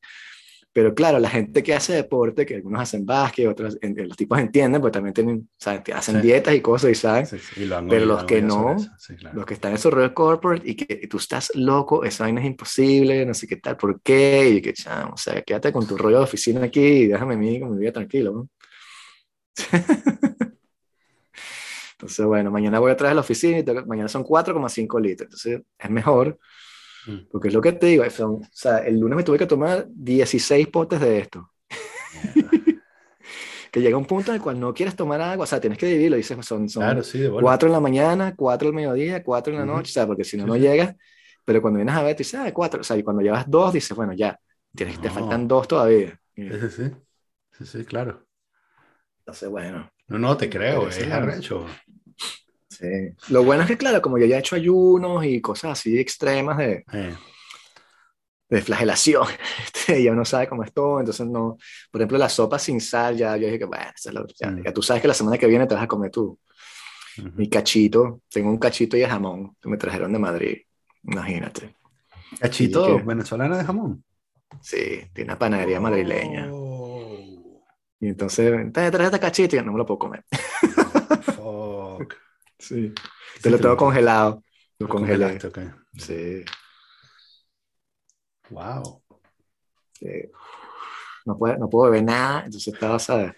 Pero 0.75 0.93
claro, 0.93 1.21
la 1.21 1.31
gente 1.31 1.63
que 1.63 1.73
hace 1.73 1.93
deporte, 1.93 2.45
que 2.45 2.57
algunos 2.57 2.83
hacen 2.83 3.07
básquet, 3.07 3.47
otros, 3.47 3.79
los 3.81 4.17
tipos 4.17 4.41
entienden, 4.41 4.81
pues 4.81 4.93
también 4.93 5.15
tienen, 5.15 5.49
hacen 5.65 6.21
dietas 6.21 6.53
y 6.53 6.61
cosas 6.61 6.91
y 6.91 6.97
saben. 6.97 7.29
pero 7.89 8.05
los 8.05 8.25
que 8.25 8.43
no, 8.43 8.75
los 9.35 9.47
que 9.47 9.55
están 9.55 9.71
en 9.71 9.79
su 9.79 9.93
red 9.93 10.13
corporate 10.13 10.69
y 10.69 10.75
que 10.75 11.07
tú 11.07 11.19
estás 11.19 11.53
loco, 11.55 12.03
esa 12.03 12.25
vaina 12.25 12.41
es 12.41 12.49
imposible, 12.49 13.25
no 13.25 13.35
sé 13.35 13.47
qué 13.47 13.55
tal, 13.59 13.77
¿por 13.77 14.03
qué? 14.03 14.51
Y 14.51 14.61
que, 14.61 14.73
chamo, 14.73 15.13
o 15.15 15.17
sea, 15.17 15.41
quédate 15.43 15.71
con 15.73 15.87
tu 15.87 15.97
rollo 15.97 16.19
de 16.19 16.25
oficina 16.25 16.65
aquí 16.65 16.81
y 16.81 17.07
déjame 17.07 17.35
a 17.35 17.39
mí 17.39 17.61
con 17.61 17.73
mi 17.73 17.79
vida 17.79 17.93
tranquilo. 17.93 18.33
¿no? 18.33 18.49
Entonces, 21.93 22.27
bueno, 22.27 22.51
mañana 22.51 22.81
voy 22.81 22.91
a 22.91 22.97
traer 22.97 23.13
a 23.13 23.15
la 23.15 23.21
oficina 23.21 23.61
y 23.61 23.65
mañana 23.87 24.09
son 24.09 24.25
4,5 24.25 25.01
litros. 25.01 25.27
Entonces, 25.27 25.63
es 25.79 25.91
mejor 25.91 26.37
Mm. 27.07 27.29
Porque 27.31 27.49
es 27.49 27.55
lo 27.55 27.61
que 27.61 27.73
te 27.73 27.87
digo, 27.87 28.09
son, 28.11 28.35
o 28.35 28.49
sea, 28.51 28.79
el 28.79 28.99
lunes 28.99 29.17
me 29.17 29.23
tuve 29.23 29.39
que 29.39 29.47
tomar 29.47 29.87
16 29.89 30.69
potes 30.69 31.01
de 31.01 31.19
esto. 31.19 31.51
que 33.71 33.81
llega 33.81 33.97
un 33.97 34.05
punto 34.05 34.31
en 34.31 34.37
el 34.37 34.43
cual 34.43 34.61
no 34.61 34.73
quieres 34.73 34.95
tomar 34.95 35.21
agua, 35.21 35.43
o 35.43 35.47
sea, 35.47 35.61
tienes 35.61 35.79
que 35.79 35.87
dividirlo, 35.87 36.17
dices, 36.17 36.47
son, 36.47 36.69
son 36.69 36.83
claro, 36.85 37.03
sí, 37.03 37.27
4 37.29 37.69
en 37.69 37.73
la 37.73 37.81
mañana, 37.81 38.35
4 38.37 38.69
al 38.69 38.75
mediodía, 38.75 39.25
4 39.25 39.53
en 39.53 39.59
la 39.59 39.67
noche, 39.67 39.91
o 39.91 39.95
sea, 39.95 40.07
porque 40.07 40.23
si 40.23 40.37
no, 40.37 40.47
no 40.47 40.57
llegas, 40.57 40.95
pero 41.45 41.61
cuando 41.61 41.79
vienes 41.79 41.95
a 41.95 42.03
ver, 42.05 42.15
te 42.15 42.23
dices, 42.23 42.39
ah, 42.39 42.53
4, 42.53 42.81
o 42.81 42.85
sea, 42.85 42.97
y 42.97 43.03
cuando 43.03 43.21
llevas 43.21 43.51
2, 43.51 43.73
dices, 43.73 43.97
bueno, 43.97 44.13
ya, 44.13 44.39
tienes, 44.75 45.01
te 45.01 45.11
faltan 45.11 45.49
2 45.49 45.67
todavía. 45.67 46.19
Sí, 46.37 46.49
sí, 46.71 46.91
sí, 47.51 47.67
sí, 47.67 47.85
claro. 47.85 48.25
Entonces, 49.19 49.49
bueno. 49.49 49.91
No, 50.07 50.19
no, 50.19 50.37
te 50.37 50.49
creo, 50.49 50.87
es 50.89 51.03
arrecho. 51.11 51.67
Sí. 52.79 52.87
Lo 53.29 53.45
bueno 53.45 53.63
es 53.63 53.69
que, 53.69 53.77
claro, 53.77 54.03
como 54.03 54.19
yo 54.19 54.27
ya 54.27 54.37
he 54.37 54.41
hecho 54.41 54.57
ayunos 54.57 55.25
y 55.25 55.41
cosas 55.41 55.73
así 55.73 55.99
extremas 55.99 56.59
de, 56.59 56.85
de 58.49 58.63
flagelación, 58.63 59.27
este, 59.65 60.03
ya 60.03 60.13
uno 60.13 60.25
sabe 60.25 60.49
cómo 60.49 60.65
es 60.65 60.73
todo, 60.73 61.01
entonces 61.01 61.27
no, 61.27 61.59
por 61.91 62.01
ejemplo, 62.01 62.19
la 62.19 62.29
sopa 62.29 62.59
sin 62.59 62.81
sal, 62.81 63.17
ya 63.17 63.37
yo 63.37 63.47
dije 63.47 63.59
que, 63.59 63.65
bueno, 63.65 63.85
mm. 63.85 64.63
ya, 64.65 64.73
tú 64.73 64.83
sabes 64.83 65.03
que 65.03 65.09
la 65.09 65.15
semana 65.15 65.39
que 65.39 65.47
viene 65.47 65.67
te 65.67 65.75
vas 65.75 65.85
a 65.85 65.89
comer 65.89 66.11
tú. 66.11 66.39
Mi 67.35 67.49
cachito, 67.49 68.23
tengo 68.29 68.51
un 68.51 68.59
cachito 68.59 68.97
y 68.97 69.01
de 69.01 69.09
jamón 69.09 69.57
que 69.63 69.69
me 69.69 69.77
trajeron 69.77 70.13
de 70.13 70.19
Madrid, 70.19 70.57
imagínate. 71.05 71.77
¿Cachito 72.41 73.05
venezolano 73.05 73.57
de 73.57 73.65
jamón? 73.65 74.05
Sí, 74.61 75.03
tiene 75.13 75.31
una 75.31 75.39
panadería 75.39 75.81
madrileña. 75.81 76.49
Oh. 76.51 77.63
Y 78.01 78.09
entonces, 78.09 78.73
te 78.73 78.91
traes 78.91 79.07
este 79.07 79.21
cachito 79.21 79.57
y 79.57 79.63
no 79.63 79.73
me 79.73 79.79
lo 79.79 79.87
puedo 79.87 79.99
comer. 79.99 80.25
Fuck. 81.37 82.15
Sí. 82.65 82.93
Te 83.43 83.51
lo 83.51 83.59
tengo 83.59 83.77
congelado. 83.77 84.43
Lo 84.79 84.87
Lo 84.87 84.93
congelé. 84.93 85.39
Sí. 85.99 86.45
Wow. 88.51 89.03
sí. 89.93 90.31
No, 91.27 91.39
puedo, 91.39 91.57
no 91.57 91.71
puedo 91.71 91.91
beber 91.91 92.05
nada, 92.05 92.45
entonces 92.45 92.75
estaba, 92.75 92.99
¿sabes? 92.99 93.33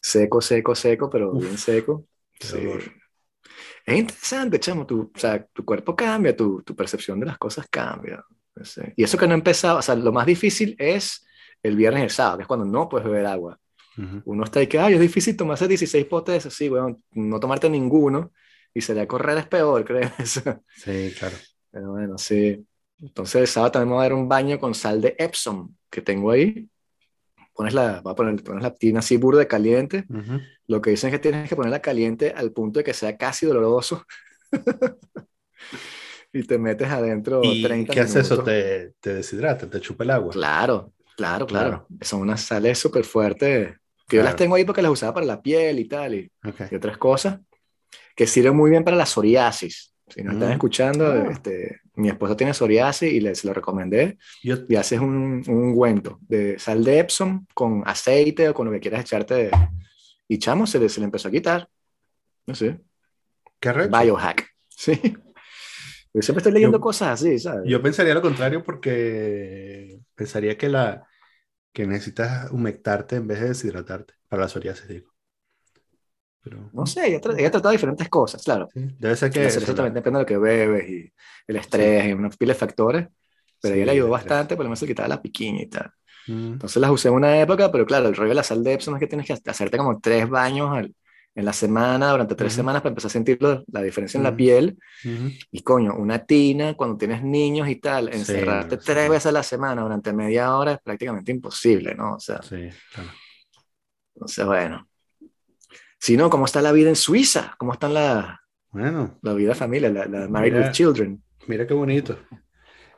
Seco, 0.00 0.40
seco, 0.40 0.74
seco, 0.74 1.10
pero 1.10 1.32
bien 1.32 1.58
seco. 1.58 2.06
Sí. 2.38 2.68
Es 3.84 3.98
interesante, 3.98 4.60
chamo. 4.60 4.86
Tu, 4.86 5.12
o 5.14 5.18
sea, 5.18 5.44
tu 5.46 5.64
cuerpo 5.64 5.94
cambia, 5.96 6.36
tu, 6.36 6.62
tu 6.62 6.74
percepción 6.74 7.18
de 7.20 7.26
las 7.26 7.38
cosas 7.38 7.66
cambia. 7.70 8.24
No 8.54 8.64
sé. 8.64 8.92
Y 8.96 9.04
eso 9.04 9.18
que 9.18 9.26
no 9.26 9.34
empezaba, 9.34 9.78
o 9.80 9.82
sea, 9.82 9.94
lo 9.94 10.12
más 10.12 10.26
difícil 10.26 10.76
es 10.78 11.24
el 11.62 11.76
viernes 11.76 12.00
y 12.00 12.04
el 12.04 12.10
sábado, 12.10 12.38
que 12.38 12.42
es 12.42 12.48
cuando 12.48 12.66
no 12.66 12.88
puedes 12.88 13.06
beber 13.06 13.26
agua. 13.26 13.58
Ujú. 13.98 14.22
Uno 14.24 14.44
está 14.44 14.60
ahí 14.60 14.66
que, 14.66 14.78
ay, 14.78 14.94
es 14.94 15.00
difícil 15.00 15.36
tomarse 15.36 15.68
16 15.68 16.06
potes 16.06 16.32
de 16.32 16.38
eso. 16.38 16.50
Sí, 16.50 16.68
weón, 16.68 17.02
no 17.12 17.38
tomarte 17.40 17.68
ninguno 17.68 18.32
y 18.74 18.80
salir 18.80 19.02
a 19.02 19.06
correr 19.06 19.38
es 19.38 19.46
peor, 19.46 19.84
creo. 19.86 20.10
Sí, 20.74 21.12
claro. 21.18 21.36
Pero 21.70 21.90
bueno, 21.92 22.18
sí. 22.18 22.66
Entonces 23.00 23.40
el 23.42 23.46
sábado 23.48 23.72
también 23.72 23.88
me 23.88 23.94
voy 23.96 24.00
a 24.00 24.08
dar 24.08 24.14
un 24.14 24.28
baño 24.28 24.58
con 24.58 24.74
sal 24.74 25.00
de 25.00 25.14
Epsom 25.18 25.74
que 25.90 26.02
tengo 26.02 26.30
ahí. 26.30 26.68
Pones 27.54 27.74
la, 27.74 28.00
voy 28.00 28.12
a 28.12 28.14
poner, 28.14 28.42
pones 28.42 28.62
la 28.62 28.74
tina 28.74 29.00
así 29.00 29.16
burda 29.16 29.46
caliente. 29.46 30.04
Ujú. 30.08 30.40
Lo 30.68 30.80
que 30.80 30.90
dicen 30.90 31.08
es 31.08 31.14
que 31.14 31.18
tienes 31.18 31.48
que 31.48 31.56
ponerla 31.56 31.80
caliente 31.80 32.32
al 32.34 32.52
punto 32.52 32.78
de 32.78 32.84
que 32.84 32.94
sea 32.94 33.16
casi 33.16 33.46
doloroso. 33.46 34.04
y 36.32 36.44
te 36.44 36.58
metes 36.58 36.88
adentro 36.88 37.42
¿Y 37.44 37.62
30 37.62 37.92
qué 37.92 38.00
hace 38.00 38.20
eso? 38.20 38.42
¿Te, 38.42 38.94
te 39.00 39.14
deshidrata? 39.14 39.68
¿Te 39.68 39.80
chupa 39.80 40.04
el 40.04 40.10
agua? 40.10 40.32
Claro, 40.32 40.92
claro, 41.16 41.46
claro. 41.46 41.86
Claro. 41.86 41.86
Son 42.00 42.20
unas 42.20 42.40
sales 42.40 42.78
súper 42.78 43.04
fuertes. 43.04 43.74
Que 44.12 44.16
yo 44.18 44.22
las 44.22 44.32
Claro. 44.32 44.44
tengo 44.44 44.54
ahí 44.56 44.64
porque 44.64 44.82
las 44.82 44.90
usaba 44.90 45.14
para 45.14 45.24
la 45.26 45.40
piel 45.40 45.78
y 45.78 45.86
tal. 45.86 46.14
Y, 46.14 46.30
Ok. 46.44 46.60
y 46.70 46.74
otras 46.74 46.98
cosas 46.98 47.40
que 48.14 48.26
sirven 48.26 48.54
muy 48.54 48.70
bien 48.70 48.84
para 48.84 48.96
la 48.96 49.06
psoriasis. 49.06 49.94
Si 50.08 50.22
nos 50.22 50.34
están 50.34 50.50
Mm. 50.50 50.52
escuchando, 50.52 51.06
Ah. 51.10 51.28
este, 51.32 51.80
mi 51.94 52.08
esposo 52.08 52.36
tiene 52.36 52.52
psoriasis 52.52 53.10
y 53.10 53.20
les 53.20 53.42
lo 53.44 53.54
recomendé. 53.54 54.18
Yo, 54.42 54.56
Y 54.68 54.74
haces 54.76 55.00
un, 55.00 55.42
un 55.48 55.48
ungüento 55.48 56.18
de 56.28 56.58
sal 56.58 56.84
de 56.84 56.98
Epsom 56.98 57.46
con 57.54 57.82
aceite 57.86 58.50
o 58.50 58.54
con 58.54 58.66
lo 58.66 58.72
que 58.72 58.80
quieras 58.80 59.00
echarte. 59.00 59.50
Y 60.28 60.38
chamo, 60.38 60.66
se 60.66 60.78
le, 60.78 60.88
se 60.90 61.00
le 61.00 61.06
empezó 61.06 61.28
a 61.28 61.30
quitar. 61.30 61.68
No 62.46 62.54
sé. 62.54 62.78
¿Qué 63.58 63.68
arrecho? 63.70 63.90
Biohack. 63.98 64.46
Sí. 64.68 65.00
Yo 66.14 66.20
siempre 66.20 66.40
estoy 66.40 66.52
leyendo 66.52 66.76
Yo- 66.78 66.82
cosas 66.82 67.08
así, 67.22 67.38
¿sabes? 67.38 67.62
Yo 67.66 67.80
pensaría 67.80 68.12
lo 68.12 68.20
contrario 68.20 68.62
porque 68.62 69.98
pensaría 70.14 70.58
que, 70.58 70.68
la, 70.68 71.06
que 71.72 71.86
necesitas 71.86 72.50
humectarte 72.52 73.16
en 73.16 73.26
vez 73.28 73.40
de 73.40 73.48
deshidratarte. 73.48 74.14
Para 74.28 74.42
la 74.44 74.48
psoriasis, 74.48 74.88
digo. 74.88 75.12
Pero, 76.42 76.58
No 76.72 76.86
sé, 76.86 77.06
ella, 77.06 77.20
tra- 77.20 77.36
tratado 77.50 77.70
diferentes 77.70 78.08
cosas, 78.08 78.42
claro. 78.42 78.72
sí, 78.74 78.80
debe 78.98 79.16
ser 79.16 79.32
que... 79.32 79.46
Eso, 79.46 79.74
también 79.74 79.94
depende 79.94 80.18
de 80.18 80.22
lo 80.24 80.26
que 80.26 80.38
bebes 80.38 80.88
y 80.90 81.12
el 81.46 81.56
estrés 81.56 82.06
y 82.08 82.12
una 82.12 82.30
pila 82.30 82.52
de 82.54 82.58
factores. 82.58 83.08
Pero 83.60 83.74
sí, 83.74 83.76
ella 83.76 83.86
le 83.86 83.92
ayudó 83.92 84.10
bastante, 84.10 84.56
por 84.56 84.64
lo 84.64 84.70
menos 84.70 84.80
se 84.80 84.86
quitaba 84.86 85.08
la 85.08 85.22
piquiña 85.22 85.62
y 85.62 85.66
tal. 85.68 85.90
Mm, 86.28 86.60
Entonces 86.60 86.80
las 86.82 86.90
usé 86.92 87.08
en 87.08 87.14
una 87.14 87.40
época, 87.40 87.72
pero 87.72 87.86
claro, 87.86 88.08
el 88.08 88.16
rollo 88.16 88.30
de 88.30 88.34
la 88.36 88.44
sal 88.44 88.64
de 88.64 88.74
Epsom 88.74 88.94
es 88.96 89.00
que 89.00 89.08
tienes 89.08 89.26
que 89.26 89.34
hacerte 89.50 89.78
como 89.78 90.00
tres 90.00 90.28
baños 90.28 90.70
al- 90.76 90.94
en 91.34 91.44
la 91.44 91.52
semana, 91.52 92.10
durante 92.10 92.34
tres 92.34 92.52
Ujú. 92.52 92.56
semanas, 92.60 92.82
para 92.82 92.90
empezar 92.90 93.08
a 93.08 93.12
sentir 93.12 93.38
lo- 93.40 93.64
la 93.72 93.82
diferencia 93.82 94.18
en 94.18 94.24
la 94.24 94.30
Ujú. 94.30 94.36
piel. 94.36 94.78
ujú. 95.04 95.30
Y 95.50 95.62
coño, 95.62 95.94
una 95.96 96.18
tina, 96.24 96.74
cuando 96.74 96.96
tienes 96.96 97.22
niños 97.22 97.68
y 97.68 97.76
tal, 97.76 98.08
encerrarte 98.12 98.76
sí. 98.76 98.82
tres 98.86 99.08
veces 99.08 99.26
a 99.26 99.32
la 99.32 99.42
semana 99.42 99.82
durante 99.82 100.12
media 100.12 100.56
hora 100.56 100.72
es 100.72 100.80
prácticamente 100.82 101.32
imposible, 101.32 101.94
¿no? 101.94 102.14
O 102.16 102.20
sea, 102.20 102.42
Sí, 102.42 102.68
claro. 102.94 103.10
entonces, 104.14 104.44
bueno. 104.46 104.88
Si 105.98 106.16
no, 106.16 106.28
¿cómo 106.30 106.46
está 106.46 106.60
la 106.60 106.72
vida 106.72 106.88
en 106.88 106.96
Suiza? 106.96 107.54
¿Cómo 107.58 107.72
está 107.72 107.88
la, 107.88 108.40
Bueno, 108.70 109.18
la 109.22 109.34
vida 109.34 109.50
de 109.50 109.54
familia, 109.54 109.88
la, 109.90 110.06
la 110.06 110.28
Married 110.28 110.52
Mira. 110.54 110.66
with 110.66 110.72
Children? 110.72 111.22
mira 111.46 111.66
qué 111.66 111.74
bonito. 111.74 112.18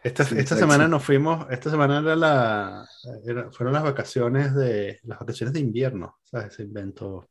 Esta, 0.03 0.25
Sí, 0.25 0.35
esta 0.39 0.55
semana 0.57 0.87
nos 0.89 1.03
fuimos, 1.03 1.47
esta 1.51 1.71
semana 1.71 1.99
era 2.01 2.15
la, 2.17 2.87
era- 3.27 3.51
fueron 3.53 3.73
las 3.75 3.83
vacaciones 3.83 4.55
de, 4.55 5.01
las 5.05 5.19
vacaciones 5.19 5.53
de 5.55 5.61
invierno, 5.61 6.19
¿sabes? 6.25 6.53
Ese 6.53 6.63
invento. 6.63 7.29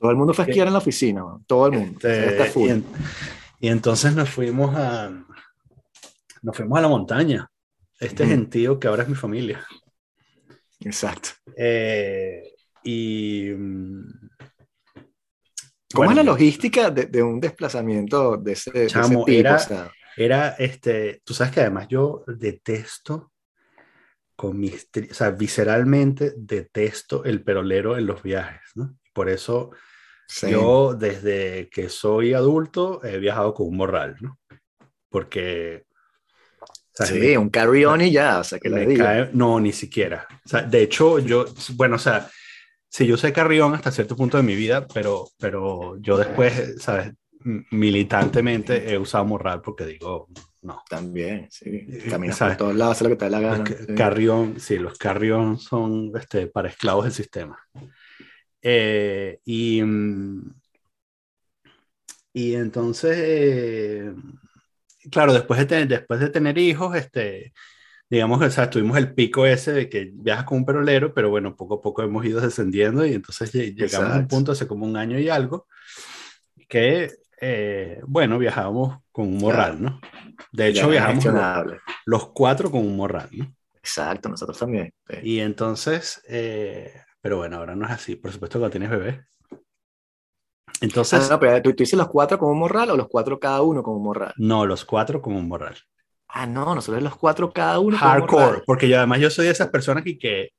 Todo 0.00 0.10
el 0.10 0.16
mundo 0.16 0.32
fue 0.34 0.46
a 0.46 0.48
esquiar 0.48 0.66
en 0.66 0.72
la 0.72 0.78
oficina, 0.78 1.20
¿no? 1.20 1.44
todo 1.46 1.66
el 1.66 1.72
mundo. 1.72 2.00
Este, 2.08 2.44
full. 2.46 2.66
y, 2.68 2.70
en- 2.70 2.84
y 3.60 3.68
entonces 3.68 4.14
nos 4.14 4.30
fuimos 4.30 4.74
a, 4.74 5.10
nos 6.42 6.56
fuimos 6.56 6.78
a 6.78 6.82
la 6.82 6.88
montaña. 6.88 7.48
Este 7.98 8.22
Ujú. 8.22 8.32
gentío 8.32 8.80
que 8.80 8.88
ahora 8.88 9.02
es 9.02 9.08
mi 9.10 9.14
familia. 9.14 9.62
Exacto. 10.80 11.28
Eh, 11.54 12.42
y 12.82 13.50
mm, 13.54 14.02
¿Cómo 15.92 16.06
bueno, 16.06 16.12
es 16.12 16.16
la 16.26 16.32
logística 16.32 16.90
de, 16.90 17.04
de 17.06 17.22
un 17.22 17.38
desplazamiento 17.40 18.38
de 18.38 18.52
ese, 18.52 18.70
de 18.70 18.84
ese 18.86 18.94
Chamo, 18.94 19.24
tipo? 19.26 19.38
era- 19.38 19.56
O 19.56 19.58
sea, 19.58 19.92
Era 20.16 20.48
este, 20.58 21.20
tú 21.24 21.34
sabes 21.34 21.52
que 21.52 21.60
además 21.60 21.88
yo 21.88 22.24
detesto 22.26 23.32
con 24.34 24.58
mis, 24.58 24.88
o 25.10 25.14
sea, 25.14 25.30
visceralmente 25.32 26.32
detesto 26.36 27.24
el 27.24 27.42
perolero 27.44 27.98
en 27.98 28.06
los 28.06 28.22
viajes, 28.22 28.62
¿no? 28.74 28.96
Por 29.12 29.28
eso 29.28 29.70
sí. 30.30 30.50
yo 30.50 30.94
desde 30.94 31.68
que 31.70 31.88
soy 31.88 32.34
adulto 32.34 33.04
he 33.04 33.18
viajado 33.18 33.54
con 33.54 33.68
un 33.68 33.76
morral, 33.76 34.16
¿no? 34.20 34.38
Porque 35.10 35.84
o 36.62 36.66
sea, 36.92 37.06
Sí, 37.06 37.18
me- 37.18 37.38
un 37.38 37.50
carry-on 37.50 38.00
y 38.02 38.10
ya, 38.12 38.40
o 38.40 38.44
sea, 38.44 38.58
que 38.58 38.68
le 38.68 38.86
diga. 38.86 39.04
cae- 39.04 39.30
no, 39.32 39.58
ni 39.60 39.72
siquiera. 39.72 40.26
O 40.44 40.48
sea, 40.48 40.62
de 40.62 40.82
hecho, 40.82 41.18
yo, 41.18 41.46
bueno, 41.74 41.96
o 41.96 41.98
sea, 41.98 42.28
sí, 42.88 43.06
yo 43.06 43.16
sé 43.16 43.32
carrión 43.32 43.74
hasta 43.74 43.90
cierto 43.90 44.16
punto 44.16 44.36
de 44.36 44.42
mi 44.42 44.54
vida, 44.54 44.86
pero, 44.92 45.28
pero 45.38 45.96
yo 46.00 46.16
después, 46.18 46.74
¿sabes? 46.82 47.12
Militantemente 47.70 48.92
he 48.92 48.98
usado 48.98 49.24
morral 49.24 49.62
porque 49.62 49.86
digo, 49.86 50.28
no. 50.62 50.82
También, 50.90 51.48
sí. 51.50 51.86
Caminas 52.10 52.36
¿sabes? 52.36 52.56
por 52.56 52.66
todos 52.66 52.76
lados, 52.76 52.92
haces 52.96 53.08
lo 53.08 53.08
que 53.10 53.16
te 53.16 53.30
da 53.30 53.40
la 53.40 53.40
Los 53.40 53.58
gana. 53.58 53.64
ca- 53.64 53.84
sí. 53.86 53.94
Carrión, 53.94 54.60
sí, 54.60 54.78
los 54.78 54.98
carrión 54.98 55.58
son 55.58 56.12
este, 56.18 56.48
para 56.48 56.68
esclavos 56.68 57.04
del 57.04 57.12
sistema. 57.14 57.58
Eh, 58.62 59.40
y, 59.44 59.82
mm, 59.82 60.54
y 62.32 62.54
entonces, 62.54 63.16
eh, 63.18 64.12
claro, 65.10 65.32
después 65.32 65.58
de, 65.60 65.66
tener, 65.66 65.88
después 65.88 66.20
de 66.20 66.30
tener 66.30 66.58
hijos, 66.58 66.94
este, 66.96 67.52
digamos 68.10 68.40
que 68.40 68.46
o 68.46 68.50
sea, 68.50 68.70
tuvimos 68.70 68.98
el 68.98 69.14
pico 69.14 69.46
ese 69.46 69.72
de 69.72 69.88
que 69.88 70.10
viajas 70.14 70.44
con 70.44 70.58
un 70.58 70.66
perolero, 70.66 71.14
pero 71.14 71.30
bueno, 71.30 71.56
poco 71.56 71.74
a 71.76 71.80
poco 71.82 72.02
hemos 72.02 72.24
ido 72.26 72.40
descendiendo 72.40 73.06
y 73.06 73.14
entonces 73.14 73.54
lle- 73.54 73.74
llegamos 73.74 74.10
a 74.10 74.16
un 74.16 74.20
Exacto. 74.20 74.36
punto 74.36 74.52
hace 74.52 74.66
como 74.68 74.86
un 74.86 74.96
año 74.96 75.18
y 75.18 75.28
algo 75.28 75.66
que, 76.68 77.10
eh, 77.40 78.00
bueno, 78.06 78.38
viajábamos 78.38 78.98
con 79.12 79.28
un 79.28 79.38
morral, 79.38 79.82
¿no? 79.82 80.00
De 80.52 80.68
hecho, 80.68 80.86
Ya, 80.86 80.92
viajamos 80.92 81.24
los, 81.26 81.76
los 82.06 82.28
cuatro 82.32 82.70
con 82.70 82.80
un 82.86 82.96
morral, 82.96 83.28
¿no? 83.32 83.54
Exacto, 83.74 84.28
nosotros 84.28 84.58
también. 84.58 84.92
sí. 85.08 85.16
Y 85.22 85.40
entonces, 85.40 86.22
eh, 86.28 86.92
pero 87.20 87.38
bueno, 87.38 87.56
ahora 87.58 87.74
no 87.76 87.86
es 87.86 87.92
así, 87.92 88.16
por 88.16 88.32
supuesto 88.32 88.58
cuando 88.58 88.72
tienes 88.72 88.90
bebé. 88.90 89.26
Entonces, 90.80 91.20
Ah, 91.22 91.28
no, 91.30 91.40
pero 91.40 91.62
¿tú, 91.62 91.70
tú 91.74 91.82
dices 91.82 91.98
los 91.98 92.08
cuatro 92.08 92.38
un 92.40 92.58
morral 92.58 92.90
o 92.90 92.96
los 92.96 93.08
cuatro 93.08 93.38
cada 93.38 93.62
uno 93.62 93.82
un 93.82 94.02
morral? 94.02 94.34
no, 94.36 94.66
los 94.66 94.84
cuatro 94.84 95.20
un 95.24 95.48
morral. 95.48 95.76
Ah, 96.28 96.46
no, 96.46 96.74
nosotros 96.74 97.02
los 97.02 97.16
cuatro 97.16 97.52
cada 97.52 97.78
uno 97.80 97.96
Hardcore, 97.96 98.42
morral. 98.44 98.62
porque 98.66 98.88
yo 98.88 98.96
además 98.98 99.20
yo 99.20 99.30
soy 99.30 99.46
de 99.46 99.52
esas 99.52 99.68
personas 99.68 100.04
que, 100.04 100.18
que 100.18 100.50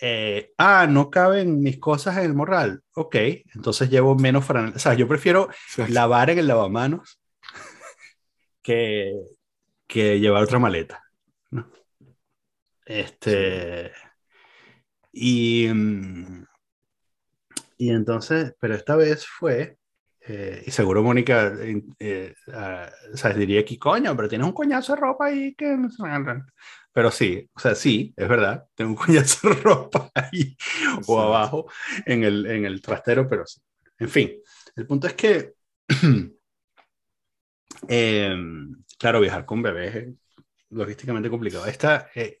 eh, 0.00 0.52
ah, 0.58 0.86
no 0.88 1.10
caben 1.10 1.60
mis 1.60 1.78
cosas 1.78 2.18
en 2.18 2.24
el 2.24 2.34
morral. 2.34 2.82
Ok, 2.94 3.16
entonces 3.54 3.90
llevo 3.90 4.16
menos 4.16 4.44
franela. 4.44 4.76
O 4.76 4.78
sea, 4.78 4.94
yo 4.94 5.08
prefiero 5.08 5.48
lavar 5.88 6.30
en 6.30 6.38
el 6.40 6.48
lavamanos 6.48 7.20
que, 8.62 9.12
que 9.86 10.20
llevar 10.20 10.44
otra 10.44 10.58
maleta. 10.58 11.02
¿no? 11.50 11.68
Este. 12.86 13.92
Y, 15.18 15.66
mm, 15.72 16.44
y 17.78 17.90
entonces, 17.90 18.54
pero 18.60 18.74
esta 18.74 18.96
vez 18.96 19.26
fue, 19.26 19.78
eh, 20.20 20.62
y 20.66 20.70
seguro 20.70 21.02
Mónica, 21.02 21.54
eh, 21.58 21.82
eh, 21.98 22.34
ah, 22.52 22.90
o 23.14 23.16
sea, 23.16 23.32
diría 23.32 23.64
que 23.64 23.78
coño, 23.78 24.14
pero 24.14 24.28
tienes 24.28 24.46
un 24.46 24.52
coñazo 24.52 24.94
de 24.94 25.00
ropa 25.00 25.26
ahí 25.26 25.54
que 25.54 25.74
no 25.74 25.88
se 25.88 26.02
Pero 26.92 27.10
sí, 27.10 27.48
o 27.54 27.60
sea, 27.60 27.74
sí, 27.74 28.12
es 28.14 28.28
verdad, 28.28 28.66
tengo 28.74 28.90
un 28.90 28.96
coñazo 29.06 29.48
de 29.48 29.54
ropa 29.54 30.10
ahí 30.14 30.54
o 31.06 31.18
abajo 31.18 31.66
en 32.04 32.24
el, 32.24 32.44
en 32.46 32.66
el 32.66 32.82
trastero, 32.82 33.26
pero 33.26 33.46
sí. 33.46 33.60
En 33.98 34.10
fin, 34.10 34.32
el 34.76 34.86
punto 34.86 35.06
es 35.06 35.14
que, 35.14 35.54
em, 37.88 38.84
claro, 38.98 39.20
viajar 39.20 39.46
con 39.46 39.62
bebés 39.62 39.94
es 39.96 40.14
logísticamente 40.68 41.30
complicado. 41.30 41.64
Esta, 41.66 42.10
eh, 42.14 42.40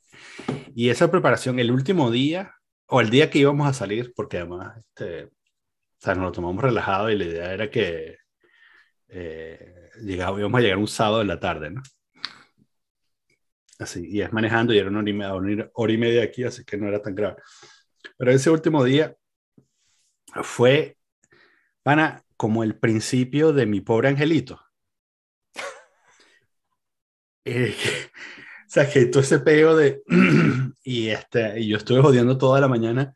y 0.74 0.90
esa 0.90 1.10
preparación, 1.10 1.58
el 1.58 1.70
último 1.70 2.10
día, 2.10 2.55
o 2.88 3.00
el 3.00 3.10
día 3.10 3.30
que 3.30 3.38
íbamos 3.38 3.68
a 3.68 3.72
salir, 3.72 4.12
porque 4.14 4.38
además, 4.38 4.78
este, 4.78 5.24
o 5.24 5.30
sea, 5.98 6.14
nos 6.14 6.24
lo 6.24 6.32
tomamos 6.32 6.62
relajado 6.62 7.10
y 7.10 7.16
la 7.18 7.24
idea 7.24 7.52
era 7.52 7.70
que 7.70 8.16
eh, 9.08 9.90
llegaba, 10.02 10.38
íbamos 10.38 10.58
a 10.58 10.62
llegar 10.62 10.78
un 10.78 10.88
sábado 10.88 11.22
en 11.22 11.28
la 11.28 11.40
tarde, 11.40 11.70
¿no? 11.70 11.82
Así, 13.78 14.08
y 14.08 14.22
es 14.22 14.32
manejando 14.32 14.72
y 14.72 14.78
era 14.78 14.88
una 14.88 15.00
hora 15.00 15.10
y 15.10 15.12
media, 15.12 15.34
una 15.34 15.70
hora 15.74 15.92
y 15.92 15.98
media 15.98 16.22
aquí, 16.22 16.44
así 16.44 16.64
que 16.64 16.76
no 16.78 16.88
era 16.88 17.02
tan 17.02 17.14
grave. 17.14 17.36
Pero 18.16 18.30
ese 18.30 18.50
último 18.50 18.84
día 18.84 19.16
fue, 20.42 20.96
Pana, 21.82 22.24
como 22.36 22.62
el 22.62 22.78
principio 22.78 23.52
de 23.52 23.66
mi 23.66 23.80
pobre 23.80 24.08
angelito. 24.08 24.60
Eh, 27.48 27.76
o 28.66 28.68
sea, 28.68 28.90
que 28.90 29.06
todo 29.06 29.22
ese 29.22 29.38
peo 29.38 29.76
de... 29.76 30.02
y, 30.82 31.08
este, 31.08 31.60
y 31.60 31.68
yo 31.68 31.76
estuve 31.76 32.02
jodiendo 32.02 32.36
toda 32.36 32.60
la 32.60 32.68
mañana 32.68 33.14